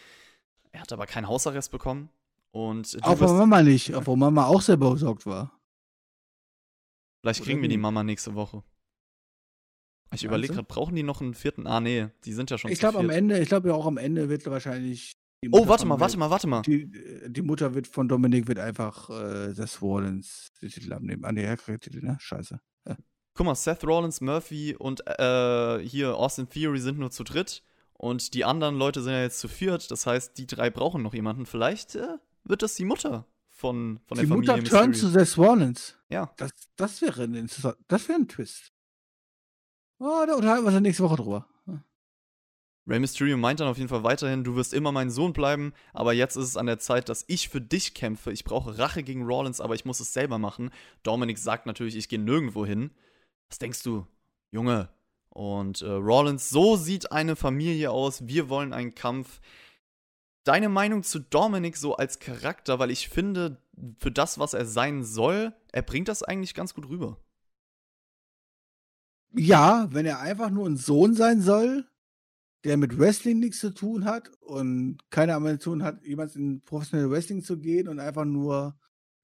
Er 0.72 0.80
hat 0.82 0.92
aber 0.92 1.06
keinen 1.06 1.28
Hausarrest 1.28 1.70
bekommen. 1.70 2.10
Und 2.50 2.96
Auch 3.02 3.18
von 3.18 3.36
Mama 3.36 3.62
nicht, 3.62 3.94
obwohl 3.94 4.16
Mama 4.16 4.46
auch 4.46 4.62
selber 4.62 4.92
besorgt 4.92 5.26
war. 5.26 5.52
vielleicht 7.20 7.42
kriegen 7.44 7.60
wir 7.60 7.68
die? 7.68 7.76
Mama 7.76 8.02
nächste 8.02 8.34
Woche. 8.34 8.62
Ich 10.14 10.24
überlege 10.24 10.54
gerade, 10.54 10.66
brauchen 10.66 10.94
die 10.96 11.02
noch 11.02 11.20
einen 11.20 11.34
vierten? 11.34 11.66
Ah, 11.66 11.80
nee, 11.80 12.08
die 12.24 12.32
sind 12.32 12.50
ja 12.50 12.56
schon 12.56 12.70
Ich 12.70 12.78
glaube 12.78 12.98
am. 12.98 13.10
Ende, 13.10 13.38
ich 13.38 13.48
glaube 13.48 13.68
ja 13.68 13.74
auch 13.74 13.84
am 13.86 13.98
Ende 13.98 14.30
wird 14.30 14.46
wahrscheinlich. 14.46 15.18
Die 15.42 15.48
Oh, 15.52 15.58
Mutter 15.58 15.68
warte 15.68 15.86
mal, 15.86 16.00
warte 16.00 16.18
mal, 16.18 16.30
warte 16.30 16.46
mal. 16.46 16.62
Die, 16.62 16.82
äh, 16.82 17.30
die 17.30 17.42
Mutter 17.42 17.74
wird 17.74 17.86
von 17.86 18.08
Dominik 18.08 18.48
wird 18.48 18.58
einfach 18.58 19.08
äh, 19.10 19.52
des 19.54 19.80
Rollins 19.82 20.52
den 20.60 20.68
Titel 20.70 20.92
abnehmen. 20.92 21.24
Ah, 21.24 21.32
nee, 21.32 21.44
er 21.44 21.56
kriegt 21.56 21.84
den 21.86 21.92
Titel, 21.92 22.04
ne? 22.06 22.16
Scheiße. 22.20 22.60
Guck 23.34 23.46
mal, 23.46 23.54
Seth 23.54 23.84
Rollins, 23.84 24.20
Murphy 24.20 24.74
und 24.76 25.06
äh, 25.06 25.78
hier 25.78 26.16
Austin 26.16 26.48
Theory 26.48 26.80
sind 26.80 26.98
nur 26.98 27.12
zu 27.12 27.22
dritt. 27.22 27.62
Und 27.92 28.34
die 28.34 28.44
anderen 28.44 28.76
Leute 28.76 29.00
sind 29.02 29.12
ja 29.12 29.22
jetzt 29.22 29.38
zu 29.38 29.46
viert. 29.48 29.90
Das 29.92 30.06
heißt, 30.06 30.38
die 30.38 30.46
drei 30.46 30.70
brauchen 30.70 31.02
noch 31.02 31.14
jemanden. 31.14 31.46
Vielleicht 31.46 31.94
äh, 31.94 32.18
wird 32.44 32.62
das 32.62 32.74
die 32.74 32.84
Mutter 32.84 33.26
von, 33.48 34.00
von 34.06 34.18
die 34.18 34.26
der 34.26 34.36
Mutter 34.36 34.52
Familie 34.54 34.70
turnt 34.70 34.96
zu 34.96 35.06
Mysterio. 35.06 35.24
Seth 35.24 35.38
Rollins. 35.38 35.96
Ja, 36.08 36.32
Das, 36.36 36.50
das 36.76 37.00
wäre 37.00 37.22
ein. 37.24 37.48
Das 37.86 38.08
wäre 38.08 38.18
ein 38.18 38.26
Twist. 38.28 38.72
Oh, 40.00 40.24
da 40.26 40.34
unterhalten 40.34 40.64
wir 40.64 40.72
uns 40.72 40.80
nächste 40.80 41.02
Woche 41.04 41.16
drüber. 41.16 41.46
Rey 42.88 42.98
Mysterio 42.98 43.36
meint 43.36 43.60
dann 43.60 43.68
auf 43.68 43.76
jeden 43.76 43.90
Fall 43.90 44.02
weiterhin, 44.02 44.44
du 44.44 44.56
wirst 44.56 44.72
immer 44.72 44.92
mein 44.92 45.10
Sohn 45.10 45.34
bleiben, 45.34 45.74
aber 45.92 46.14
jetzt 46.14 46.36
ist 46.36 46.46
es 46.46 46.56
an 46.56 46.64
der 46.66 46.78
Zeit, 46.78 47.10
dass 47.10 47.24
ich 47.28 47.50
für 47.50 47.60
dich 47.60 47.92
kämpfe. 47.92 48.32
Ich 48.32 48.44
brauche 48.44 48.78
Rache 48.78 49.02
gegen 49.02 49.24
Rollins, 49.24 49.60
aber 49.60 49.74
ich 49.74 49.84
muss 49.84 50.00
es 50.00 50.14
selber 50.14 50.38
machen. 50.38 50.70
Dominic 51.02 51.36
sagt 51.38 51.66
natürlich, 51.66 51.96
ich 51.96 52.08
gehe 52.08 52.18
nirgendwo 52.18 52.64
hin. 52.64 52.90
Was 53.50 53.58
denkst 53.58 53.82
du, 53.82 54.06
Junge? 54.50 54.88
Und 55.28 55.82
äh, 55.82 55.90
Rollins, 55.90 56.48
so 56.48 56.76
sieht 56.76 57.12
eine 57.12 57.36
Familie 57.36 57.90
aus. 57.90 58.26
Wir 58.26 58.48
wollen 58.48 58.72
einen 58.72 58.94
Kampf. 58.94 59.40
deine 60.44 60.70
Meinung 60.70 61.02
zu 61.02 61.18
Dominik 61.20 61.76
so 61.76 61.96
als 61.96 62.20
Charakter, 62.20 62.78
weil 62.78 62.90
ich 62.90 63.08
finde, 63.10 63.60
für 63.98 64.10
das, 64.10 64.38
was 64.38 64.54
er 64.54 64.64
sein 64.64 65.04
soll, 65.04 65.54
er 65.72 65.82
bringt 65.82 66.08
das 66.08 66.22
eigentlich 66.22 66.54
ganz 66.54 66.72
gut 66.74 66.88
rüber. 66.88 67.18
Ja, 69.34 69.88
wenn 69.90 70.06
er 70.06 70.20
einfach 70.20 70.50
nur 70.50 70.66
ein 70.66 70.76
Sohn 70.76 71.14
sein 71.14 71.42
soll, 71.42 71.86
der 72.64 72.76
mit 72.76 72.98
Wrestling 72.98 73.38
nichts 73.38 73.60
zu 73.60 73.70
tun 73.72 74.04
hat 74.04 74.30
und 74.40 74.98
keine 75.10 75.34
Ambition 75.34 75.82
hat, 75.82 76.04
jemals 76.04 76.36
in 76.36 76.62
professionelle 76.62 77.10
Wrestling 77.10 77.42
zu 77.42 77.58
gehen 77.58 77.88
und 77.88 78.00
einfach 78.00 78.24
nur 78.24 78.78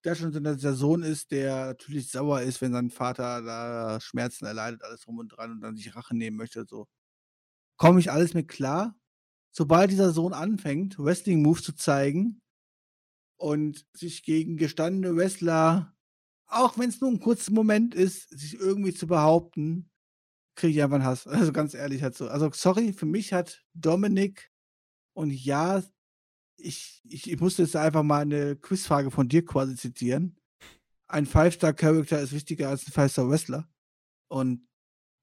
der 0.04 0.14
schon 0.14 0.32
der 0.32 0.58
Sohn 0.74 1.02
ist, 1.02 1.30
der 1.30 1.66
natürlich 1.66 2.10
sauer 2.10 2.42
ist, 2.42 2.60
wenn 2.60 2.72
sein 2.72 2.90
Vater 2.90 3.40
da 3.42 4.00
Schmerzen 4.00 4.44
erleidet, 4.44 4.82
alles 4.82 5.00
drum 5.02 5.18
und 5.18 5.28
dran 5.30 5.52
und 5.52 5.60
dann 5.62 5.76
sich 5.76 5.96
Rache 5.96 6.14
nehmen 6.16 6.36
möchte. 6.36 6.66
So 6.68 6.86
komme 7.76 8.00
ich 8.00 8.10
alles 8.10 8.34
mit 8.34 8.48
klar. 8.48 8.96
Sobald 9.52 9.90
dieser 9.90 10.12
Sohn 10.12 10.32
anfängt, 10.32 10.98
Wrestling-Moves 10.98 11.62
zu 11.62 11.74
zeigen 11.74 12.42
und 13.36 13.86
sich 13.94 14.22
gegen 14.24 14.56
gestandene 14.56 15.16
Wrestler, 15.16 15.94
auch 16.46 16.78
wenn 16.78 16.90
es 16.90 17.00
nur 17.00 17.10
ein 17.10 17.20
kurzer 17.20 17.52
Moment 17.52 17.94
ist, 17.94 18.28
sich 18.30 18.54
irgendwie 18.54 18.94
zu 18.94 19.06
behaupten, 19.06 19.90
kriege 20.54 20.72
ich 20.72 20.82
einfach 20.82 20.96
einen 20.96 21.04
Hass. 21.04 21.26
Also 21.26 21.52
ganz 21.52 21.74
ehrlich 21.74 22.02
halt 22.02 22.16
so. 22.16 22.28
Also 22.28 22.50
sorry, 22.52 22.92
für 22.92 23.06
mich 23.06 23.32
hat 23.32 23.64
Dominik 23.74 24.50
und 25.14 25.30
ja, 25.30 25.82
ich, 26.56 27.02
ich, 27.04 27.30
ich 27.30 27.40
musste 27.40 27.62
jetzt 27.62 27.76
einfach 27.76 28.02
mal 28.02 28.22
eine 28.22 28.56
Quizfrage 28.56 29.10
von 29.10 29.28
dir 29.28 29.44
quasi 29.44 29.76
zitieren. 29.76 30.36
Ein 31.08 31.26
Five-Star-Charakter 31.26 32.20
ist 32.20 32.32
wichtiger 32.32 32.68
als 32.68 32.86
ein 32.86 32.92
Five-Star-Wrestler. 32.92 33.68
Und 34.28 34.66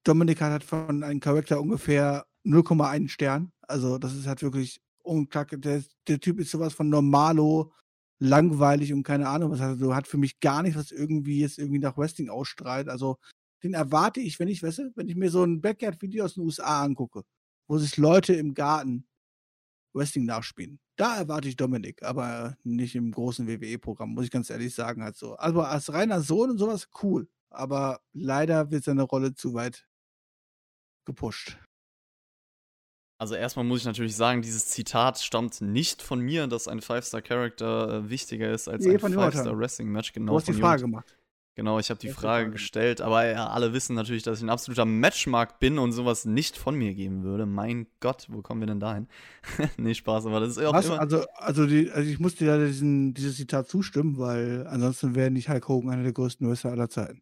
Dominik 0.04 0.40
hat 0.40 0.52
halt 0.52 0.64
von 0.64 1.02
einem 1.02 1.20
Charakter 1.20 1.60
ungefähr 1.60 2.26
0,1 2.44 3.08
Stern. 3.08 3.52
Also 3.62 3.98
das 3.98 4.14
ist 4.14 4.26
halt 4.26 4.42
wirklich 4.42 4.80
unkacke. 5.02 5.58
Der, 5.58 5.82
der 6.08 6.20
Typ 6.20 6.38
ist 6.38 6.50
sowas 6.50 6.74
von 6.74 6.88
normalo, 6.88 7.72
langweilig 8.18 8.92
und 8.92 9.02
keine 9.02 9.28
Ahnung 9.28 9.50
was. 9.50 9.60
Also 9.60 9.94
hat 9.94 10.06
für 10.06 10.18
mich 10.18 10.40
gar 10.40 10.62
nichts, 10.62 10.78
was 10.78 10.92
irgendwie 10.92 11.40
jetzt 11.40 11.58
irgendwie 11.58 11.80
nach 11.80 11.96
Wrestling 11.96 12.28
ausstrahlt. 12.30 12.88
Also 12.88 13.18
den 13.62 13.74
erwarte 13.74 14.20
ich, 14.20 14.38
wenn 14.38 14.48
ich, 14.48 14.62
weißt 14.62 14.78
du, 14.78 14.92
wenn 14.96 15.08
ich 15.08 15.16
mir 15.16 15.30
so 15.30 15.44
ein 15.44 15.60
Backyard-Video 15.60 16.24
aus 16.24 16.34
den 16.34 16.44
USA 16.44 16.82
angucke, 16.82 17.22
wo 17.68 17.78
sich 17.78 17.96
Leute 17.96 18.34
im 18.34 18.54
Garten 18.54 19.06
Wrestling 19.94 20.24
nachspielen. 20.24 20.80
Da 20.96 21.16
erwarte 21.16 21.48
ich 21.48 21.56
Dominik, 21.56 22.02
aber 22.02 22.56
nicht 22.64 22.94
im 22.94 23.12
großen 23.12 23.46
WWE-Programm, 23.46 24.10
muss 24.14 24.24
ich 24.24 24.30
ganz 24.30 24.50
ehrlich 24.50 24.74
sagen. 24.74 25.02
Halt 25.02 25.16
so. 25.16 25.34
Also 25.36 25.60
als 25.62 25.92
reiner 25.92 26.20
Sohn 26.20 26.50
und 26.50 26.58
sowas, 26.58 26.88
cool. 27.02 27.28
Aber 27.50 28.00
leider 28.12 28.70
wird 28.70 28.84
seine 28.84 29.02
Rolle 29.02 29.34
zu 29.34 29.54
weit 29.54 29.86
gepusht. 31.04 31.58
Also 33.18 33.34
erstmal 33.34 33.64
muss 33.64 33.80
ich 33.80 33.86
natürlich 33.86 34.16
sagen, 34.16 34.42
dieses 34.42 34.66
Zitat 34.66 35.20
stammt 35.20 35.60
nicht 35.60 36.02
von 36.02 36.20
mir, 36.20 36.48
dass 36.48 36.66
ein 36.66 36.80
Five-Star-Character 36.80 37.88
äh, 37.88 38.10
wichtiger 38.10 38.50
ist 38.50 38.68
als 38.68 38.84
nee, 38.84 38.94
ein 38.94 38.98
Five-Star-Wrestling-Match. 38.98 40.12
Genau, 40.12 40.32
du 40.32 40.38
hast 40.38 40.48
die 40.48 40.54
Frage 40.54 40.82
gemacht. 40.82 41.16
Genau, 41.54 41.78
ich 41.78 41.90
habe 41.90 42.00
die 42.00 42.08
Frage 42.08 42.50
gestellt, 42.50 43.02
aber 43.02 43.26
ja, 43.26 43.48
alle 43.48 43.74
wissen 43.74 43.94
natürlich, 43.94 44.22
dass 44.22 44.38
ich 44.38 44.44
ein 44.44 44.48
absoluter 44.48 44.86
Matchmark 44.86 45.58
bin 45.58 45.78
und 45.78 45.92
sowas 45.92 46.24
nicht 46.24 46.56
von 46.56 46.74
mir 46.74 46.94
geben 46.94 47.24
würde. 47.24 47.44
Mein 47.44 47.86
Gott, 48.00 48.26
wo 48.30 48.40
kommen 48.40 48.60
wir 48.60 48.66
denn 48.66 48.80
dahin? 48.80 49.06
nee, 49.76 49.92
Spaß, 49.92 50.24
aber 50.26 50.40
das 50.40 50.56
ist 50.56 50.64
auch 50.64 50.72
Was? 50.72 50.86
immer... 50.86 50.98
Also, 50.98 51.26
also, 51.34 51.66
die, 51.66 51.90
also 51.90 52.08
ich 52.08 52.18
muss 52.18 52.36
dir 52.36 52.46
ja 52.46 52.64
diesen, 52.64 53.12
dieses 53.12 53.36
Zitat 53.36 53.68
zustimmen, 53.68 54.16
weil 54.16 54.66
ansonsten 54.66 55.14
wäre 55.14 55.30
nicht 55.30 55.50
Hulk 55.50 55.68
Hogan 55.68 55.90
einer 55.90 56.04
der 56.04 56.14
größten 56.14 56.48
Wrestler 56.48 56.70
aller 56.70 56.88
Zeiten. 56.88 57.20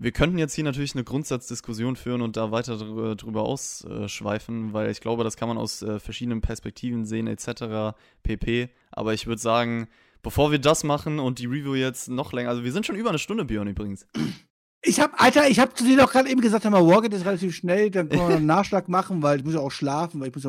Wir 0.00 0.12
könnten 0.12 0.38
jetzt 0.38 0.54
hier 0.54 0.64
natürlich 0.64 0.94
eine 0.94 1.04
Grundsatzdiskussion 1.04 1.96
führen 1.96 2.22
und 2.22 2.36
da 2.38 2.52
weiter 2.52 2.78
drüber, 2.78 3.16
drüber 3.16 3.42
ausschweifen, 3.42 4.72
weil 4.72 4.90
ich 4.90 5.00
glaube, 5.00 5.24
das 5.24 5.36
kann 5.36 5.48
man 5.48 5.58
aus 5.58 5.82
äh, 5.82 5.98
verschiedenen 5.98 6.40
Perspektiven 6.40 7.04
sehen, 7.04 7.26
etc. 7.26 7.96
pp. 8.22 8.70
Aber 8.92 9.12
ich 9.12 9.26
würde 9.26 9.42
sagen, 9.42 9.88
bevor 10.22 10.50
wir 10.50 10.58
das 10.58 10.84
machen 10.84 11.18
und 11.18 11.38
die 11.38 11.46
Review 11.46 11.74
jetzt 11.74 12.08
noch 12.08 12.32
länger, 12.32 12.50
also 12.50 12.64
wir 12.64 12.72
sind 12.72 12.86
schon 12.86 12.96
über 12.96 13.10
eine 13.10 13.18
Stunde, 13.18 13.44
Björn 13.44 13.68
übrigens. 13.68 14.06
Ich 14.82 15.00
hab, 15.00 15.20
Alter, 15.20 15.48
ich 15.48 15.58
hab 15.58 15.76
zu 15.76 15.84
dir 15.84 15.96
doch 15.96 16.12
gerade 16.12 16.30
eben 16.30 16.40
gesagt, 16.40 16.64
mal, 16.64 16.86
Wargate 16.86 17.16
ist 17.16 17.24
relativ 17.24 17.54
schnell, 17.54 17.90
dann 17.90 18.08
können 18.08 18.28
wir 18.28 18.36
einen 18.36 18.46
Nachschlag 18.46 18.88
machen, 18.88 19.22
weil 19.22 19.38
ich 19.38 19.44
muss 19.44 19.54
ja 19.54 19.60
auch 19.60 19.70
schlafen, 19.70 20.20
weil 20.20 20.28
ich 20.28 20.34
muss, 20.34 20.46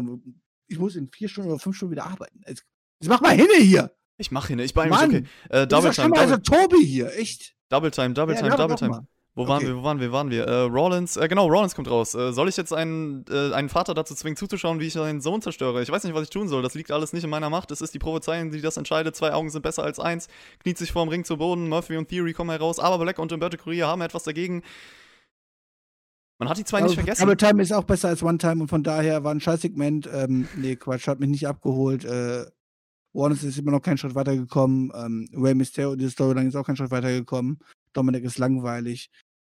ich 0.68 0.80
muss 0.80 0.96
in 0.96 1.08
vier 1.08 1.30
Stunden 1.30 1.50
oder 1.50 1.60
fünf 1.60 1.76
Stunden 1.76 1.94
wieder 1.94 2.06
arbeiten. 2.06 2.42
Jetzt, 2.48 2.64
jetzt 3.02 3.10
mach 3.10 3.22
mal 3.22 3.36
hinne 3.36 3.56
hier! 3.60 3.92
Ich 4.18 4.32
mach 4.32 4.48
hinne, 4.48 4.64
ich 4.64 4.74
bin 4.74 4.92
okay. 4.92 5.24
Äh, 5.50 5.66
Double 5.66 5.92
Time. 5.92 6.16
Also 6.18 6.38
Tobi 6.38 6.86
hier, 6.86 7.18
echt. 7.18 7.56
Double 7.70 7.90
Time, 7.90 8.14
Double 8.14 8.36
Time, 8.36 8.56
Double 8.56 8.76
Time. 8.76 9.08
Wo 9.36 9.48
waren 9.48 9.58
okay. 9.58 9.68
wir, 9.68 9.78
wo 9.78 9.84
waren 9.84 10.00
wir, 10.00 10.10
wo 10.10 10.14
waren 10.14 10.30
wir? 10.32 10.44
Äh, 10.46 10.62
Rollins, 10.64 11.16
äh, 11.16 11.28
genau, 11.28 11.48
Rollins 11.48 11.76
kommt 11.76 11.90
raus. 11.90 12.14
Äh, 12.16 12.34
soll 12.34 12.50
ich 12.50 12.58
jetzt 12.58 12.74
einen, 12.74 13.24
äh, 13.30 13.54
einen 13.54 13.70
Vater 13.70 13.94
dazu 13.94 14.14
zwingen, 14.16 14.36
zuzuschauen, 14.36 14.80
wie 14.80 14.88
ich 14.88 14.94
seinen 14.94 15.22
Sohn 15.22 15.42
zerstöre? 15.42 15.82
Ich 15.82 15.92
weiß 15.92 16.04
nicht, 16.04 16.14
was 16.14 16.24
ich 16.24 16.30
tun 16.30 16.48
soll. 16.48 16.62
Das 16.62 16.74
liegt 16.74 16.92
alles 16.92 17.14
nicht 17.14 17.24
in 17.24 17.30
meiner 17.30 17.50
Macht. 17.50 17.72
Es 17.72 17.82
ist 17.82 17.94
die 17.94 18.00
Prophezeiung, 18.00 18.52
die 18.52 18.62
das 18.62 18.76
entscheidet. 18.76 19.16
Zwei 19.16 19.34
Augen 19.34 19.50
sind 19.50 19.62
besser 19.62 19.84
als 19.84 20.00
eins. 20.00 20.28
Kniet 20.60 20.78
sich 20.78 20.92
vorm 20.92 21.10
Ring 21.10 21.24
zu 21.24 21.38
Boden. 21.38 21.70
Murphy 21.70 21.96
und 21.96 22.10
Theory 22.10 22.34
kommen 22.34 22.50
heraus. 22.50 22.80
Aber 22.80 22.98
Black 22.98 23.20
und 23.20 23.32
Umberto 23.32 23.58
Correa 23.58 23.88
haben 23.88 24.02
etwas 24.02 24.24
dagegen. 24.24 24.64
Man 26.40 26.50
hat 26.50 26.58
die 26.58 26.64
zwei 26.64 26.78
also, 26.78 26.88
nicht 26.88 26.96
vergessen. 26.96 27.22
Double 27.22 27.38
Time 27.38 27.62
ist 27.62 27.74
auch 27.74 27.84
besser 27.84 28.08
als 28.08 28.24
One 28.24 28.38
Time 28.38 28.62
und 28.62 28.70
von 28.70 28.82
daher 28.82 29.24
war 29.24 29.34
ein 29.34 29.42
Scheißsegment. 29.42 30.10
Ähm, 30.12 30.48
nee, 30.56 30.78
Quatsch, 30.78 31.08
hat 31.08 31.20
mich 31.20 31.30
nicht 31.30 31.48
abgeholt. 31.48 32.06
Äh, 32.06 32.46
Warnes 33.20 33.44
ist 33.44 33.58
immer 33.58 33.72
noch 33.72 33.82
keinen 33.82 33.98
Schritt 33.98 34.16
weitergekommen. 34.16 34.92
Ähm, 34.96 35.30
Ray 35.34 35.54
Mysterio, 35.54 35.96
diese 35.96 36.12
Storyline 36.12 36.48
ist 36.48 36.56
auch 36.56 36.66
keinen 36.66 36.78
Schritt 36.78 36.92
weitergekommen. 36.92 37.60
Dominic 37.94 38.24
ist 38.24 38.38
langweilig. 38.38 39.10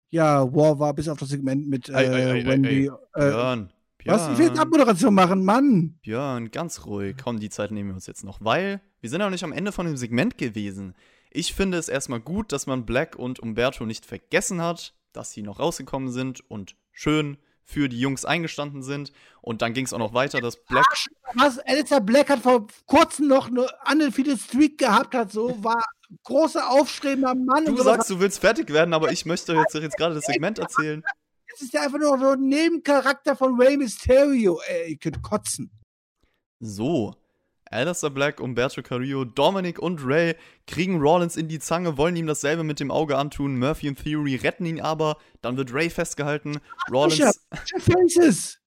Ja, 0.09 0.51
War 0.53 0.79
war 0.79 0.93
bis 0.93 1.07
auf 1.07 1.19
das 1.19 1.29
Segment 1.29 1.67
mit 1.67 1.89
äh, 1.89 1.93
ei, 1.93 2.31
ei, 2.31 2.45
Wendy. 2.45 2.89
Ei, 3.13 3.27
äh, 3.27 3.29
Björn, 3.29 3.69
Björn. 3.99 4.19
Was? 4.19 4.31
Ich 4.31 4.37
will 4.39 4.47
jetzt 4.47 4.59
Abmoderation 4.59 5.13
machen, 5.13 5.45
Mann. 5.45 5.99
Björn, 6.01 6.49
ganz 6.51 6.85
ruhig. 6.85 7.15
Komm, 7.23 7.39
die 7.39 7.49
Zeit 7.49 7.71
nehmen 7.71 7.89
wir 7.89 7.95
uns 7.95 8.07
jetzt 8.07 8.23
noch, 8.23 8.39
weil 8.41 8.81
wir 9.01 9.09
sind 9.09 9.19
ja 9.19 9.27
noch 9.27 9.31
nicht 9.31 9.43
am 9.43 9.53
Ende 9.53 9.71
von 9.71 9.85
dem 9.85 9.97
Segment 9.97 10.37
gewesen. 10.37 10.95
Ich 11.31 11.53
finde 11.53 11.77
es 11.77 11.89
erstmal 11.89 12.19
gut, 12.19 12.51
dass 12.51 12.65
man 12.65 12.85
Black 12.85 13.15
und 13.15 13.39
Umberto 13.39 13.85
nicht 13.85 14.05
vergessen 14.05 14.61
hat, 14.61 14.95
dass 15.13 15.31
sie 15.31 15.43
noch 15.43 15.59
rausgekommen 15.59 16.11
sind 16.11 16.41
und 16.49 16.75
schön 16.91 17.37
für 17.69 17.87
die 17.87 17.99
Jungs 17.99 18.25
eingestanden 18.25 18.81
sind. 18.81 19.11
Und 19.41 19.61
dann 19.61 19.73
ging 19.73 19.85
es 19.85 19.93
auch 19.93 19.99
noch 19.99 20.13
weiter, 20.13 20.41
dass 20.41 20.57
Black. 20.65 20.87
Was? 21.35 21.59
Alistair 21.59 22.01
Black 22.01 22.29
hat 22.29 22.39
vor 22.39 22.65
kurzem 22.87 23.27
noch 23.27 23.47
eine 23.47 23.67
undefeated 23.91 24.39
Streak 24.39 24.79
gehabt, 24.79 25.13
hat 25.13 25.31
so, 25.31 25.63
war 25.63 25.83
großer, 26.23 26.67
aufstrebender 26.67 27.35
Mann. 27.35 27.65
Du 27.65 27.77
sagst, 27.77 28.09
du 28.09 28.19
willst 28.19 28.39
fertig 28.39 28.73
werden, 28.73 28.93
aber 28.95 29.11
ich 29.11 29.25
möchte 29.25 29.53
jetzt, 29.53 29.75
jetzt 29.75 29.97
gerade 29.97 30.15
das 30.15 30.25
Segment 30.25 30.57
erzählen. 30.57 31.03
Das 31.51 31.61
ist 31.61 31.73
ja 31.73 31.81
einfach 31.81 31.99
nur 31.99 32.17
so 32.17 32.29
ein 32.29 32.41
Nebencharakter 32.41 33.35
von 33.35 33.59
Rey 33.61 33.77
Mysterio. 33.77 34.59
Ey, 34.67 34.93
ich 34.93 34.99
könnte 34.99 35.21
kotzen. 35.21 35.71
So, 36.59 37.15
Alistair 37.71 38.09
Black, 38.09 38.39
Umberto 38.39 38.81
Carrillo, 38.81 39.25
Dominic 39.25 39.79
und 39.79 40.03
Ray 40.03 40.35
kriegen 40.65 40.99
Rollins 40.99 41.35
in 41.35 41.47
die 41.47 41.59
Zange, 41.59 41.97
wollen 41.97 42.15
ihm 42.15 42.27
dasselbe 42.27 42.63
mit 42.63 42.79
dem 42.79 42.89
Auge 42.89 43.17
antun. 43.17 43.59
Murphy 43.59 43.89
und 43.89 44.03
Theory 44.03 44.35
retten 44.35 44.65
ihn 44.65 44.81
aber. 44.81 45.17
Dann 45.41 45.57
wird 45.57 45.73
Ray 45.73 45.89
festgehalten. 45.89 46.59
Rollins. 46.91 47.45
Faces. 47.79 48.59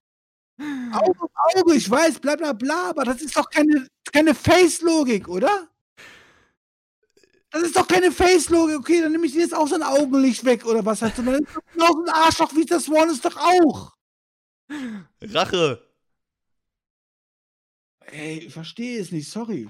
Auge 0.57 1.19
um 1.19 1.29
Auge, 1.55 1.75
ich 1.75 1.89
weiß, 1.89 2.19
bla 2.19 2.35
bla 2.35 2.53
bla, 2.53 2.89
aber 2.89 3.03
das 3.03 3.21
ist 3.21 3.35
doch 3.35 3.49
keine, 3.49 3.87
keine 4.11 4.35
Face-Logik, 4.35 5.27
oder? 5.27 5.67
Das 7.49 7.63
ist 7.63 7.75
doch 7.75 7.87
keine 7.87 8.11
Face-Logik. 8.11 8.77
Okay, 8.77 9.01
dann 9.01 9.11
nehme 9.11 9.25
ich 9.25 9.33
jetzt 9.33 9.55
auch 9.55 9.67
sein 9.67 9.83
Augenlicht 9.83 10.45
weg, 10.45 10.65
oder 10.65 10.85
was 10.85 11.01
hast 11.01 11.17
du? 11.17 11.23
Dann 11.23 11.43
ist 11.43 11.55
doch 11.75 11.95
ein 11.97 12.09
Arschloch 12.09 12.55
wie 12.55 12.65
das 12.65 12.87
ist 12.87 13.25
doch 13.25 13.37
auch. 13.37 13.93
Rache. 15.21 15.92
Ey, 18.13 18.39
ich 18.39 18.53
verstehe 18.53 18.99
es 18.99 19.11
nicht, 19.11 19.27
sorry. 19.27 19.67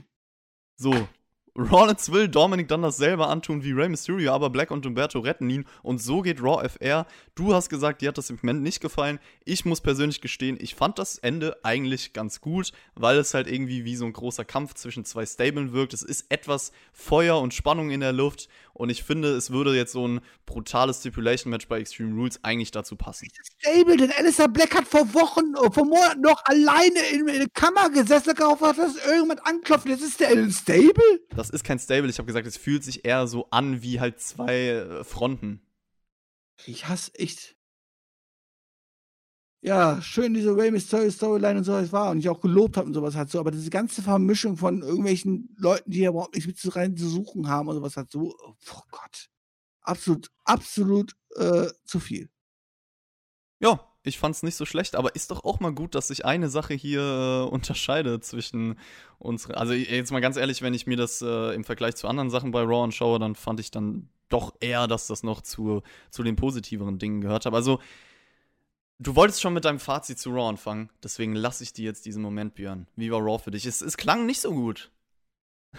So, 0.75 1.07
Rollins 1.57 2.11
will 2.11 2.27
Dominic 2.27 2.67
dann 2.67 2.81
dasselbe 2.81 3.27
antun 3.27 3.63
wie 3.63 3.71
Rey 3.71 3.87
Mysterio, 3.87 4.33
aber 4.33 4.49
Black 4.49 4.69
und 4.69 4.85
Umberto 4.85 5.19
retten 5.19 5.49
ihn 5.49 5.65
und 5.81 6.01
so 6.01 6.21
geht 6.21 6.41
Raw 6.41 6.67
FR. 6.67 7.05
Du 7.35 7.53
hast 7.53 7.69
gesagt, 7.69 8.01
dir 8.01 8.09
hat 8.09 8.17
das 8.17 8.27
Segment 8.27 8.63
nicht 8.63 8.81
gefallen. 8.81 9.19
Ich 9.45 9.63
muss 9.63 9.79
persönlich 9.79 10.19
gestehen, 10.19 10.57
ich 10.59 10.75
fand 10.75 10.99
das 10.99 11.19
Ende 11.19 11.63
eigentlich 11.63 12.11
ganz 12.11 12.41
gut, 12.41 12.73
weil 12.95 13.17
es 13.17 13.33
halt 13.33 13.47
irgendwie 13.47 13.85
wie 13.85 13.95
so 13.95 14.05
ein 14.05 14.13
großer 14.13 14.43
Kampf 14.43 14.73
zwischen 14.73 15.05
zwei 15.05 15.25
Stablen 15.25 15.71
wirkt. 15.71 15.93
Es 15.93 16.01
ist 16.01 16.25
etwas 16.29 16.73
Feuer 16.91 17.39
und 17.39 17.53
Spannung 17.53 17.91
in 17.91 18.01
der 18.01 18.13
Luft 18.13 18.49
und 18.73 18.89
ich 18.89 19.03
finde, 19.03 19.29
es 19.29 19.51
würde 19.51 19.75
jetzt 19.75 19.91
so 19.91 20.07
ein 20.07 20.19
brutales 20.47 20.99
Stipulation-Match 20.99 21.67
bei 21.67 21.79
Extreme 21.79 22.15
Rules 22.15 22.39
eigentlich 22.43 22.71
dazu 22.71 22.95
passen. 22.95 23.29
Stable, 23.59 23.97
denn 23.97 24.11
Alistair 24.11 24.47
Black 24.47 24.75
hat 24.75 24.87
vor 24.87 25.13
Wochen, 25.13 25.53
oh, 25.55 25.71
vor 25.71 25.85
Monaten 25.85 26.21
noch 26.21 26.43
alleine 26.45 26.99
in, 27.11 27.27
in 27.27 27.39
der 27.39 27.49
Kammer 27.49 27.91
gesessen, 27.91 28.33
darauf 28.35 28.61
hat, 28.61 28.79
dass 28.79 28.95
irgendjemand 28.95 29.45
anklopft. 29.45 29.87
Jetzt 29.87 30.01
ist 30.01 30.19
der 30.19 30.31
in 30.31 30.51
Stable? 30.51 31.21
Das 31.29 31.51
ist 31.51 31.63
kein 31.63 31.77
Stable. 31.77 32.09
Ich 32.09 32.17
habe 32.17 32.25
gesagt, 32.25 32.47
es 32.47 32.57
fühlt 32.57 32.83
sich 32.83 33.05
eher 33.05 33.27
so 33.27 33.47
an 33.51 33.83
wie 33.83 33.99
halt 33.99 34.19
zwei 34.19 34.69
äh, 34.69 35.03
Fronten. 35.03 35.61
Ich 36.65 36.87
hasse 36.87 37.11
echt. 37.15 37.55
Ja, 39.65 40.01
schön 40.01 40.33
diese 40.33 40.53
Ray 40.57 40.71
Mysterio 40.71 41.09
Storyline 41.09 41.59
und 41.59 41.63
sowas 41.63 41.93
war 41.93 42.11
und 42.11 42.19
ich 42.19 42.27
auch 42.27 42.41
gelobt 42.41 42.75
habe 42.75 42.85
und 42.85 42.93
sowas 42.93 43.15
hat 43.15 43.29
so, 43.29 43.39
aber 43.39 43.49
diese 43.49 43.69
ganze 43.69 44.01
Vermischung 44.01 44.57
von 44.57 44.81
irgendwelchen 44.81 45.55
Leuten, 45.57 45.89
die 45.89 46.01
ja 46.01 46.09
überhaupt 46.09 46.35
nichts 46.35 46.65
mit 46.65 46.75
rein 46.75 46.97
zu 46.97 47.07
suchen 47.07 47.47
haben 47.47 47.69
und 47.69 47.75
sowas 47.75 47.95
hat 47.95 48.11
so, 48.11 48.35
oh 48.45 48.81
Gott, 48.91 49.29
absolut, 49.79 50.27
absolut 50.43 51.15
äh, 51.37 51.67
zu 51.85 52.01
viel. 52.01 52.29
Ja, 53.61 53.79
ich 54.03 54.19
fand 54.19 54.35
es 54.35 54.43
nicht 54.43 54.57
so 54.57 54.65
schlecht, 54.65 54.97
aber 54.97 55.15
ist 55.15 55.31
doch 55.31 55.45
auch 55.45 55.61
mal 55.61 55.71
gut, 55.71 55.95
dass 55.95 56.09
sich 56.09 56.25
eine 56.25 56.49
Sache 56.49 56.73
hier 56.73 57.45
äh, 57.47 57.49
unterscheidet 57.49 58.25
zwischen 58.25 58.77
uns. 59.17 59.49
Also 59.49 59.71
jetzt 59.71 60.11
mal 60.11 60.19
ganz 60.19 60.35
ehrlich, 60.35 60.61
wenn 60.61 60.73
ich 60.73 60.87
mir 60.87 60.97
das 60.97 61.21
äh, 61.21 61.55
im 61.55 61.63
Vergleich 61.63 61.95
zu 61.95 62.09
anderen 62.09 62.29
Sachen 62.29 62.51
bei 62.51 62.63
Raw 62.63 62.83
anschaue, 62.83 63.17
dann 63.17 63.35
fand 63.35 63.61
ich 63.61 63.71
dann 63.71 64.09
doch 64.27 64.55
eher, 64.59 64.87
dass 64.87 65.07
das 65.07 65.23
noch 65.23 65.39
zu, 65.39 65.83
zu 66.09 66.21
den 66.21 66.35
positiveren 66.35 66.99
Dingen 66.99 67.21
gehört 67.21 67.45
hat. 67.45 67.53
Also 67.53 67.79
du 69.03 69.15
wolltest 69.15 69.41
schon 69.41 69.53
mit 69.53 69.65
deinem 69.65 69.79
Fazit 69.79 70.17
zu 70.17 70.31
Raw 70.31 70.49
anfangen, 70.49 70.89
deswegen 71.03 71.35
lasse 71.35 71.63
ich 71.63 71.73
dir 71.73 71.85
jetzt 71.85 72.05
diesen 72.05 72.21
Moment, 72.21 72.55
Björn. 72.55 72.87
Wie 72.95 73.11
war 73.11 73.19
Raw 73.19 73.37
für 73.37 73.51
dich? 73.51 73.65
Es, 73.65 73.81
es 73.81 73.97
klang 73.97 74.25
nicht 74.25 74.41
so 74.41 74.51
gut. 74.51 74.91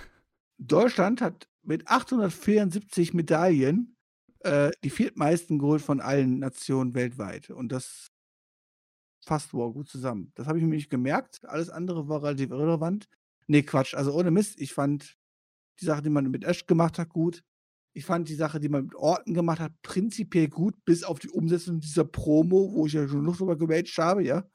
Deutschland 0.58 1.20
hat 1.20 1.48
mit 1.62 1.88
874 1.88 3.14
Medaillen 3.14 3.96
äh, 4.40 4.70
die 4.84 4.90
viertmeisten 4.90 5.58
geholt 5.58 5.82
von 5.82 6.00
allen 6.00 6.38
Nationen 6.38 6.94
weltweit. 6.94 7.50
Und 7.50 7.72
das 7.72 8.12
fasst 9.24 9.54
War 9.54 9.72
gut 9.72 9.88
zusammen. 9.88 10.32
Das 10.34 10.46
habe 10.46 10.58
ich 10.58 10.64
mir 10.64 10.76
nicht 10.76 10.90
gemerkt. 10.90 11.44
Alles 11.46 11.70
andere 11.70 12.08
war 12.08 12.22
relativ 12.22 12.50
irrelevant. 12.50 13.08
Nee, 13.46 13.62
Quatsch. 13.62 13.94
Also 13.94 14.12
ohne 14.12 14.30
Mist, 14.30 14.60
ich 14.60 14.74
fand 14.74 15.16
die 15.80 15.86
Sache, 15.86 16.02
die 16.02 16.10
man 16.10 16.30
mit 16.30 16.44
Ash 16.44 16.66
gemacht 16.66 16.98
hat, 16.98 17.08
gut. 17.08 17.42
Ich 17.96 18.04
fand 18.04 18.28
die 18.28 18.34
Sache, 18.34 18.58
die 18.58 18.68
man 18.68 18.84
mit 18.84 18.94
Orten 18.96 19.34
gemacht 19.34 19.60
hat, 19.60 19.72
prinzipiell 19.82 20.48
gut, 20.48 20.74
bis 20.84 21.04
auf 21.04 21.20
die 21.20 21.30
Umsetzung 21.30 21.80
dieser 21.80 22.04
Promo, 22.04 22.72
wo 22.72 22.86
ich 22.86 22.92
ja 22.92 23.06
schon 23.06 23.24
noch 23.24 23.36
drüber 23.36 23.56
gewaged 23.56 23.96
habe, 23.98 24.24
ja. 24.24 24.48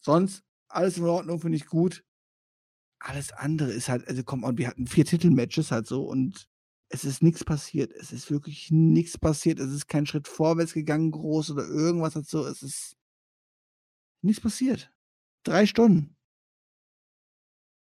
Sonst 0.00 0.42
alles 0.68 0.96
in 0.96 1.04
Ordnung, 1.04 1.40
finde 1.40 1.56
ich 1.56 1.66
gut. 1.66 2.02
Alles 2.98 3.32
andere 3.32 3.72
ist 3.72 3.88
halt, 3.88 4.08
also 4.08 4.24
komm 4.24 4.42
wir 4.56 4.68
hatten 4.68 4.86
vier 4.86 5.04
Titelmatches 5.04 5.70
halt 5.70 5.86
so 5.86 6.04
und 6.04 6.48
es 6.88 7.04
ist 7.04 7.22
nichts 7.22 7.44
passiert. 7.44 7.92
Es 7.92 8.12
ist 8.12 8.30
wirklich 8.30 8.70
nichts 8.70 9.18
passiert. 9.18 9.58
Es 9.58 9.72
ist 9.72 9.88
kein 9.88 10.06
Schritt 10.06 10.28
vorwärts 10.28 10.72
gegangen, 10.72 11.10
groß 11.10 11.50
oder 11.50 11.66
irgendwas 11.66 12.14
halt 12.14 12.26
so. 12.26 12.46
Es 12.46 12.62
ist 12.62 12.96
nichts 14.22 14.40
passiert. 14.40 14.92
Drei 15.42 15.66
Stunden. 15.66 16.16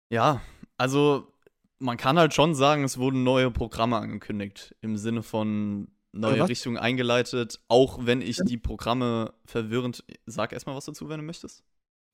Ja, 0.10 0.42
also 0.78 1.35
man 1.80 1.98
kann 1.98 2.18
halt 2.18 2.34
schon 2.34 2.56
sagen, 2.56 2.84
es 2.84 2.98
wurden 2.98 3.24
neue 3.24 3.52
Programme 3.52 3.98
angekündigt. 3.98 4.76
Im 4.82 4.98
Sinne 4.98 5.24
von 5.24 5.90
neue 6.12 6.40
was? 6.40 6.50
Richtungen 6.50 6.78
eingeleitet. 6.78 7.60
Auch 7.68 8.06
wenn 8.06 8.22
ich 8.22 8.38
die 8.46 8.58
Programme 8.58 9.34
verwirrend. 9.46 10.04
Sag 10.26 10.54
erstmal 10.54 10.76
was 10.76 10.86
dazu, 10.86 11.10
wenn 11.10 11.20
du 11.20 11.26
möchtest. 11.26 11.64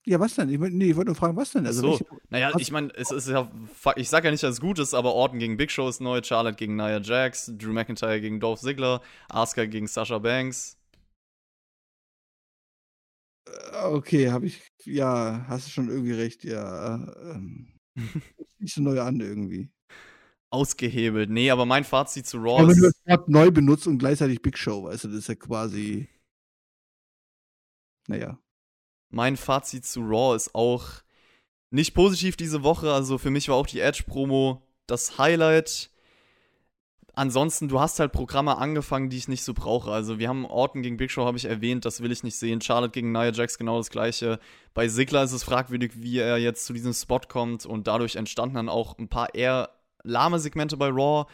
Ja, 0.04 0.18
was 0.18 0.34
denn? 0.34 0.48
Ich, 0.48 0.58
nee, 0.58 0.90
ich 0.90 0.96
wollte 0.96 1.10
nur 1.10 1.14
fragen, 1.14 1.36
was 1.36 1.52
denn? 1.52 1.64
Also, 1.64 1.80
so, 1.80 1.88
welche- 1.90 2.06
naja, 2.28 2.52
ich 2.58 2.72
meine, 2.72 2.92
es 2.96 3.12
ist 3.12 3.28
ja, 3.28 3.48
ich 3.94 4.08
sag 4.10 4.24
ja 4.24 4.32
nicht, 4.32 4.42
dass 4.42 4.54
es 4.54 4.60
gut 4.60 4.80
ist, 4.80 4.94
aber 4.94 5.14
Orton 5.14 5.38
gegen 5.38 5.56
Big 5.56 5.70
Show 5.70 5.88
ist 5.88 6.00
neu, 6.00 6.20
Charlotte 6.24 6.56
gegen 6.56 6.74
Nia 6.74 6.98
Jax, 7.00 7.52
Drew 7.56 7.72
McIntyre 7.72 8.20
gegen 8.20 8.40
Dolph 8.40 8.60
Ziggler, 8.60 9.00
Asuka 9.28 9.66
gegen 9.66 9.86
Sasha 9.86 10.18
Banks. 10.18 10.76
Äh, 13.46 13.84
Okay, 13.84 14.30
habe 14.30 14.46
ich, 14.46 14.60
ja, 14.84 15.44
hast 15.48 15.66
du 15.66 15.70
schon 15.70 15.88
irgendwie 15.88 16.12
recht, 16.14 16.42
ja. 16.44 17.12
Ähm, 17.22 17.68
nicht 18.58 18.74
so 18.74 18.82
neu 18.82 19.00
an 19.00 19.20
irgendwie. 19.20 19.70
Ausgehebelt. 20.50 21.30
Nee, 21.30 21.50
aber 21.50 21.64
mein 21.64 21.84
Fazit 21.84 22.26
zu 22.26 22.36
Ja, 22.38 22.42
Raw 22.42 22.68
wenn 22.68 22.76
du 22.78 22.86
ist. 22.86 23.00
das 23.06 23.06
Wort 23.06 23.28
neu 23.28 23.50
benutzt 23.50 23.86
und 23.86 23.98
gleichzeitig 23.98 24.42
Big 24.42 24.58
Show, 24.58 24.84
weißt 24.84 25.04
du, 25.04 25.08
das 25.08 25.18
ist 25.18 25.28
ja 25.28 25.34
quasi. 25.34 26.08
Naja. 28.08 28.38
Mein 29.10 29.36
Fazit 29.36 29.84
zu 29.86 30.00
Raw 30.00 30.34
ist 30.34 30.54
auch 30.54 31.02
nicht 31.70 31.94
positiv 31.94 32.36
diese 32.36 32.62
Woche. 32.62 32.92
Also 32.92 33.18
für 33.18 33.30
mich 33.30 33.48
war 33.48 33.56
auch 33.56 33.66
die 33.66 33.80
Edge-Promo 33.80 34.62
das 34.86 35.18
Highlight. 35.18 35.90
Ansonsten, 37.14 37.68
du 37.68 37.78
hast 37.78 38.00
halt 38.00 38.12
Programme 38.12 38.56
angefangen, 38.56 39.10
die 39.10 39.18
ich 39.18 39.28
nicht 39.28 39.44
so 39.44 39.52
brauche. 39.52 39.90
Also 39.90 40.18
wir 40.18 40.28
haben 40.28 40.46
Orton 40.46 40.82
gegen 40.82 40.96
Big 40.96 41.10
Show, 41.10 41.26
habe 41.26 41.36
ich 41.36 41.44
erwähnt, 41.44 41.84
das 41.84 42.02
will 42.02 42.10
ich 42.10 42.22
nicht 42.22 42.36
sehen. 42.36 42.62
Charlotte 42.62 42.92
gegen 42.92 43.12
Nia 43.12 43.30
Jax 43.32 43.58
genau 43.58 43.76
das 43.76 43.90
gleiche. 43.90 44.38
Bei 44.72 44.88
Sigler 44.88 45.22
ist 45.22 45.32
es 45.32 45.44
fragwürdig, 45.44 45.92
wie 45.96 46.18
er 46.18 46.38
jetzt 46.38 46.64
zu 46.64 46.72
diesem 46.72 46.94
Spot 46.94 47.20
kommt 47.28 47.66
und 47.66 47.86
dadurch 47.86 48.16
entstanden 48.16 48.54
dann 48.54 48.70
auch 48.70 48.98
ein 48.98 49.08
paar 49.08 49.34
eher 49.34 49.68
lahme 50.04 50.38
Segmente 50.38 50.78
bei 50.78 50.88
Raw. 50.88 51.26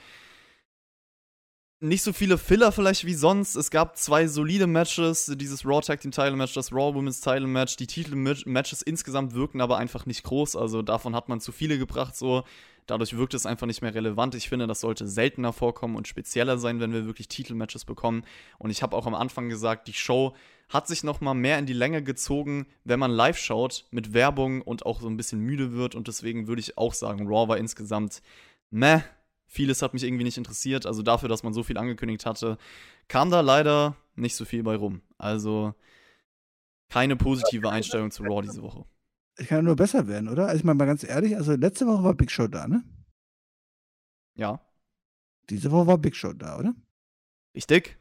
Nicht 1.80 2.02
so 2.02 2.12
viele 2.12 2.38
Filler 2.38 2.72
vielleicht 2.72 3.04
wie 3.04 3.14
sonst. 3.14 3.54
Es 3.54 3.70
gab 3.70 3.96
zwei 3.96 4.26
solide 4.26 4.66
Matches. 4.66 5.32
Dieses 5.36 5.64
Raw 5.64 5.80
Tag 5.80 6.00
Team 6.00 6.10
Title 6.10 6.34
Match, 6.34 6.54
das 6.54 6.72
Raw 6.72 6.92
Women's 6.92 7.20
Title 7.20 7.46
Match. 7.46 7.76
Die 7.76 7.86
Titel-Matches 7.86 8.82
insgesamt 8.82 9.32
wirken 9.32 9.60
aber 9.60 9.76
einfach 9.78 10.04
nicht 10.04 10.24
groß. 10.24 10.56
Also 10.56 10.82
davon 10.82 11.14
hat 11.14 11.28
man 11.28 11.40
zu 11.40 11.52
viele 11.52 11.78
gebracht. 11.78 12.16
So. 12.16 12.42
Dadurch 12.88 13.16
wirkt 13.18 13.34
es 13.34 13.44
einfach 13.44 13.66
nicht 13.66 13.82
mehr 13.82 13.94
relevant. 13.94 14.34
Ich 14.34 14.48
finde, 14.48 14.66
das 14.66 14.80
sollte 14.80 15.06
seltener 15.06 15.52
vorkommen 15.52 15.94
und 15.94 16.08
spezieller 16.08 16.56
sein, 16.56 16.80
wenn 16.80 16.92
wir 16.94 17.04
wirklich 17.04 17.28
Titelmatches 17.28 17.84
bekommen. 17.84 18.24
Und 18.56 18.70
ich 18.70 18.82
habe 18.82 18.96
auch 18.96 19.06
am 19.06 19.14
Anfang 19.14 19.50
gesagt, 19.50 19.88
die 19.88 19.92
Show 19.92 20.34
hat 20.70 20.88
sich 20.88 21.04
noch 21.04 21.20
mal 21.20 21.34
mehr 21.34 21.58
in 21.58 21.66
die 21.66 21.74
Länge 21.74 22.02
gezogen, 22.02 22.66
wenn 22.84 22.98
man 22.98 23.10
live 23.10 23.36
schaut, 23.36 23.84
mit 23.90 24.14
Werbung 24.14 24.62
und 24.62 24.86
auch 24.86 25.02
so 25.02 25.06
ein 25.06 25.18
bisschen 25.18 25.40
müde 25.40 25.72
wird. 25.72 25.94
Und 25.94 26.08
deswegen 26.08 26.46
würde 26.48 26.60
ich 26.60 26.78
auch 26.78 26.94
sagen, 26.94 27.28
Raw 27.28 27.46
war 27.46 27.58
insgesamt 27.58 28.22
meh. 28.70 29.00
Vieles 29.46 29.82
hat 29.82 29.92
mich 29.92 30.04
irgendwie 30.04 30.24
nicht 30.24 30.38
interessiert. 30.38 30.86
Also 30.86 31.02
dafür, 31.02 31.28
dass 31.28 31.42
man 31.42 31.52
so 31.52 31.62
viel 31.62 31.76
angekündigt 31.76 32.24
hatte, 32.24 32.56
kam 33.06 33.30
da 33.30 33.42
leider 33.42 33.96
nicht 34.14 34.34
so 34.34 34.46
viel 34.46 34.62
bei 34.62 34.76
rum. 34.76 35.02
Also 35.18 35.74
keine 36.88 37.16
positive 37.16 37.68
Einstellung 37.68 38.10
zu 38.10 38.22
Raw 38.22 38.40
diese 38.40 38.62
Woche. 38.62 38.86
Es 39.38 39.46
kann 39.46 39.58
ja 39.58 39.62
nur 39.62 39.76
besser 39.76 40.06
werden, 40.08 40.28
oder? 40.28 40.46
Also 40.46 40.56
ich 40.58 40.64
meine 40.64 40.76
mal 40.78 40.84
ganz 40.86 41.04
ehrlich, 41.04 41.36
also 41.36 41.54
letzte 41.54 41.86
Woche 41.86 42.04
war 42.04 42.14
Big 42.14 42.30
Show 42.30 42.48
da, 42.48 42.66
ne? 42.68 42.84
Ja, 44.34 44.60
Diese 45.50 45.70
Woche 45.72 45.86
war 45.86 45.98
Big 45.98 46.14
Show 46.14 46.32
da, 46.32 46.58
oder? 46.58 46.74
richtig. 47.54 47.98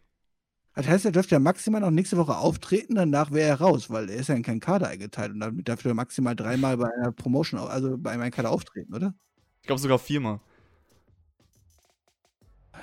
Das 0.75 0.87
heißt, 0.87 1.05
er 1.05 1.11
dürfte 1.11 1.33
ja 1.33 1.39
maximal 1.39 1.81
noch 1.81 1.89
nächste 1.89 2.17
Woche 2.17 2.37
auftreten, 2.37 2.93
danach 2.95 3.31
wäre 3.31 3.49
er 3.49 3.59
raus, 3.61 3.89
weil 3.89 4.09
er 4.11 4.17
ist 4.17 4.27
ja 4.29 4.35
in 4.35 4.43
keinen 4.43 4.59
Kader 4.59 4.87
eingeteilt 4.89 5.31
und 5.33 5.39
damit 5.39 5.67
darf 5.67 5.83
er 5.83 5.95
maximal 5.95 6.35
dreimal 6.35 6.77
bei 6.77 6.87
einer 6.99 7.11
Promotion, 7.11 7.59
also 7.59 7.97
bei 7.97 8.11
einem 8.11 8.29
Kader 8.29 8.51
auftreten, 8.51 8.93
oder? 8.93 9.15
Ich 9.61 9.67
glaube 9.67 9.81
sogar 9.81 9.97
viermal. 9.97 10.39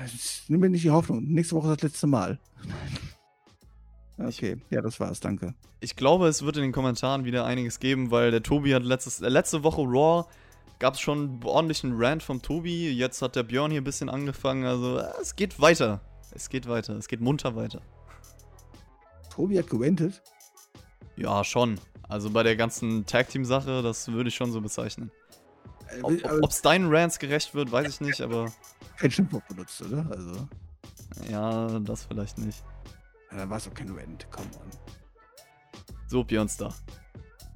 Ich 0.07 0.45
Nimm 0.49 0.61
mir 0.61 0.71
nicht 0.71 0.85
die 0.85 0.91
Hoffnung. 0.91 1.23
Nächste 1.25 1.55
Woche 1.55 1.69
ist 1.73 1.83
das 1.83 1.91
letzte 1.93 2.07
Mal. 2.09 2.41
Okay, 4.19 4.57
ja, 4.71 4.81
das 4.81 5.01
war's, 5.01 5.21
danke. 5.21 5.55
Ich 5.81 5.97
glaube, 5.97 6.29
es 6.29 6.43
wird 6.45 6.57
in 6.57 6.63
den 6.63 6.73
Kommentaren 6.73 7.25
wieder 7.25 7.45
einiges 7.45 7.81
geben, 7.81 8.11
weil 8.11 8.31
der 8.31 8.43
Tobi 8.43 8.75
hat 8.75 8.85
letztes, 8.85 9.21
äh, 9.21 9.29
letzte 9.29 9.65
Woche 9.65 9.83
Raw 9.83 10.25
gab 10.79 10.95
es 10.95 11.01
schon 11.01 11.19
einen 11.19 11.45
ordentlichen 11.45 11.95
Rant 11.97 12.23
vom 12.23 12.41
Tobi. 12.41 12.91
Jetzt 12.91 13.23
hat 13.23 13.37
der 13.37 13.43
Björn 13.43 13.71
hier 13.71 13.81
ein 13.81 13.85
bisschen 13.85 14.09
angefangen. 14.09 14.65
Also 14.65 14.99
äh, 14.99 15.07
es 15.21 15.35
geht 15.35 15.61
weiter. 15.61 16.01
Es 16.31 16.49
geht 16.49 16.69
weiter. 16.69 16.97
Es 16.97 17.09
geht 17.09 17.21
munter 17.21 17.57
weiter. 17.57 17.81
Tobi 19.31 19.59
hat 19.59 19.69
gewendet. 19.69 20.23
Ja, 21.17 21.43
schon. 21.43 21.81
Also 22.09 22.31
bei 22.31 22.43
der 22.43 22.57
ganzen 22.57 23.07
Tag-Team-Sache, 23.07 23.83
das 23.83 24.09
würde 24.09 24.29
ich 24.29 24.35
schon 24.35 24.53
so 24.53 24.61
bezeichnen. 24.61 25.11
Äh, 25.89 26.03
Ob 26.03 26.51
es 26.51 26.63
deinen 26.63 26.93
Rants 26.93 27.19
gerecht 27.19 27.55
wird, 27.55 27.73
weiß 27.73 27.89
ich 27.89 28.01
nicht, 28.01 28.21
aber 28.21 28.53
kein 28.97 29.11
Schimpfwort 29.11 29.47
benutzt, 29.49 29.83
oder? 29.83 30.07
Also, 30.11 30.49
ja, 31.31 31.79
das 31.81 32.05
vielleicht 32.05 32.39
nicht. 32.39 32.63
Ja, 33.35 33.41
dann 33.41 33.51
war 33.51 33.57
es 33.57 33.65
doch 33.65 33.75
kein 33.75 33.91
Rent. 33.91 34.29
Come 34.31 34.47
on. 34.61 34.71
So, 36.07 36.23
Björnstar. 36.23 36.73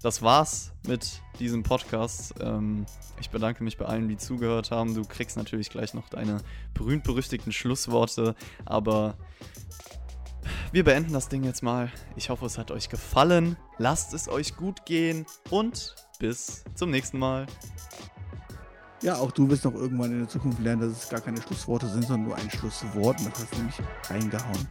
Das 0.03 0.23
war's 0.23 0.73
mit 0.87 1.23
diesem 1.39 1.63
Podcast. 1.63 2.35
Ähm, 2.41 2.85
ich 3.21 3.31
bedanke 3.31 3.63
mich 3.63 3.79
bei 3.79 3.85
allen, 3.85 4.09
die 4.09 4.17
zugehört 4.17 4.73
haben. 4.73 4.95
Du 4.95 5.03
kriegst 5.03 5.37
natürlich 5.37 5.71
gleich 5.71 5.95
noch 5.95 6.09
deine 6.09 6.39
berühmt-berüchtigten 6.75 7.53
Schlussworte, 7.53 8.35
aber 8.65 9.17
wir 10.73 10.83
beenden 10.83 11.13
das 11.13 11.29
Ding 11.29 11.45
jetzt 11.45 11.63
mal. 11.63 11.93
Ich 12.17 12.31
hoffe, 12.31 12.47
es 12.47 12.59
hat 12.59 12.73
euch 12.73 12.89
gefallen. 12.89 13.57
Lasst 13.79 14.15
es 14.15 14.29
euch 14.29 14.57
gut 14.57 14.85
gehen 14.85 15.27
und 15.51 15.95
bis 16.19 16.65
zum 16.75 16.91
nächsten 16.91 17.19
Mal. 17.19 17.47
Ja, 19.03 19.17
auch 19.17 19.31
du 19.31 19.49
wirst 19.49 19.65
noch 19.65 19.75
irgendwann 19.75 20.11
in 20.11 20.19
der 20.19 20.29
Zukunft 20.29 20.59
lernen, 20.59 20.83
dass 20.83 21.05
es 21.05 21.09
gar 21.09 21.21
keine 21.21 21.41
Schlussworte 21.41 21.87
sind, 21.89 22.03
sondern 22.03 22.29
nur 22.29 22.37
ein 22.37 22.51
Schlusswort. 22.51 23.21
Und 23.21 23.33
das 23.33 23.43
hast 23.43 23.53
du 23.53 23.59
nämlich 23.59 23.81
reingehauen. 24.09 24.69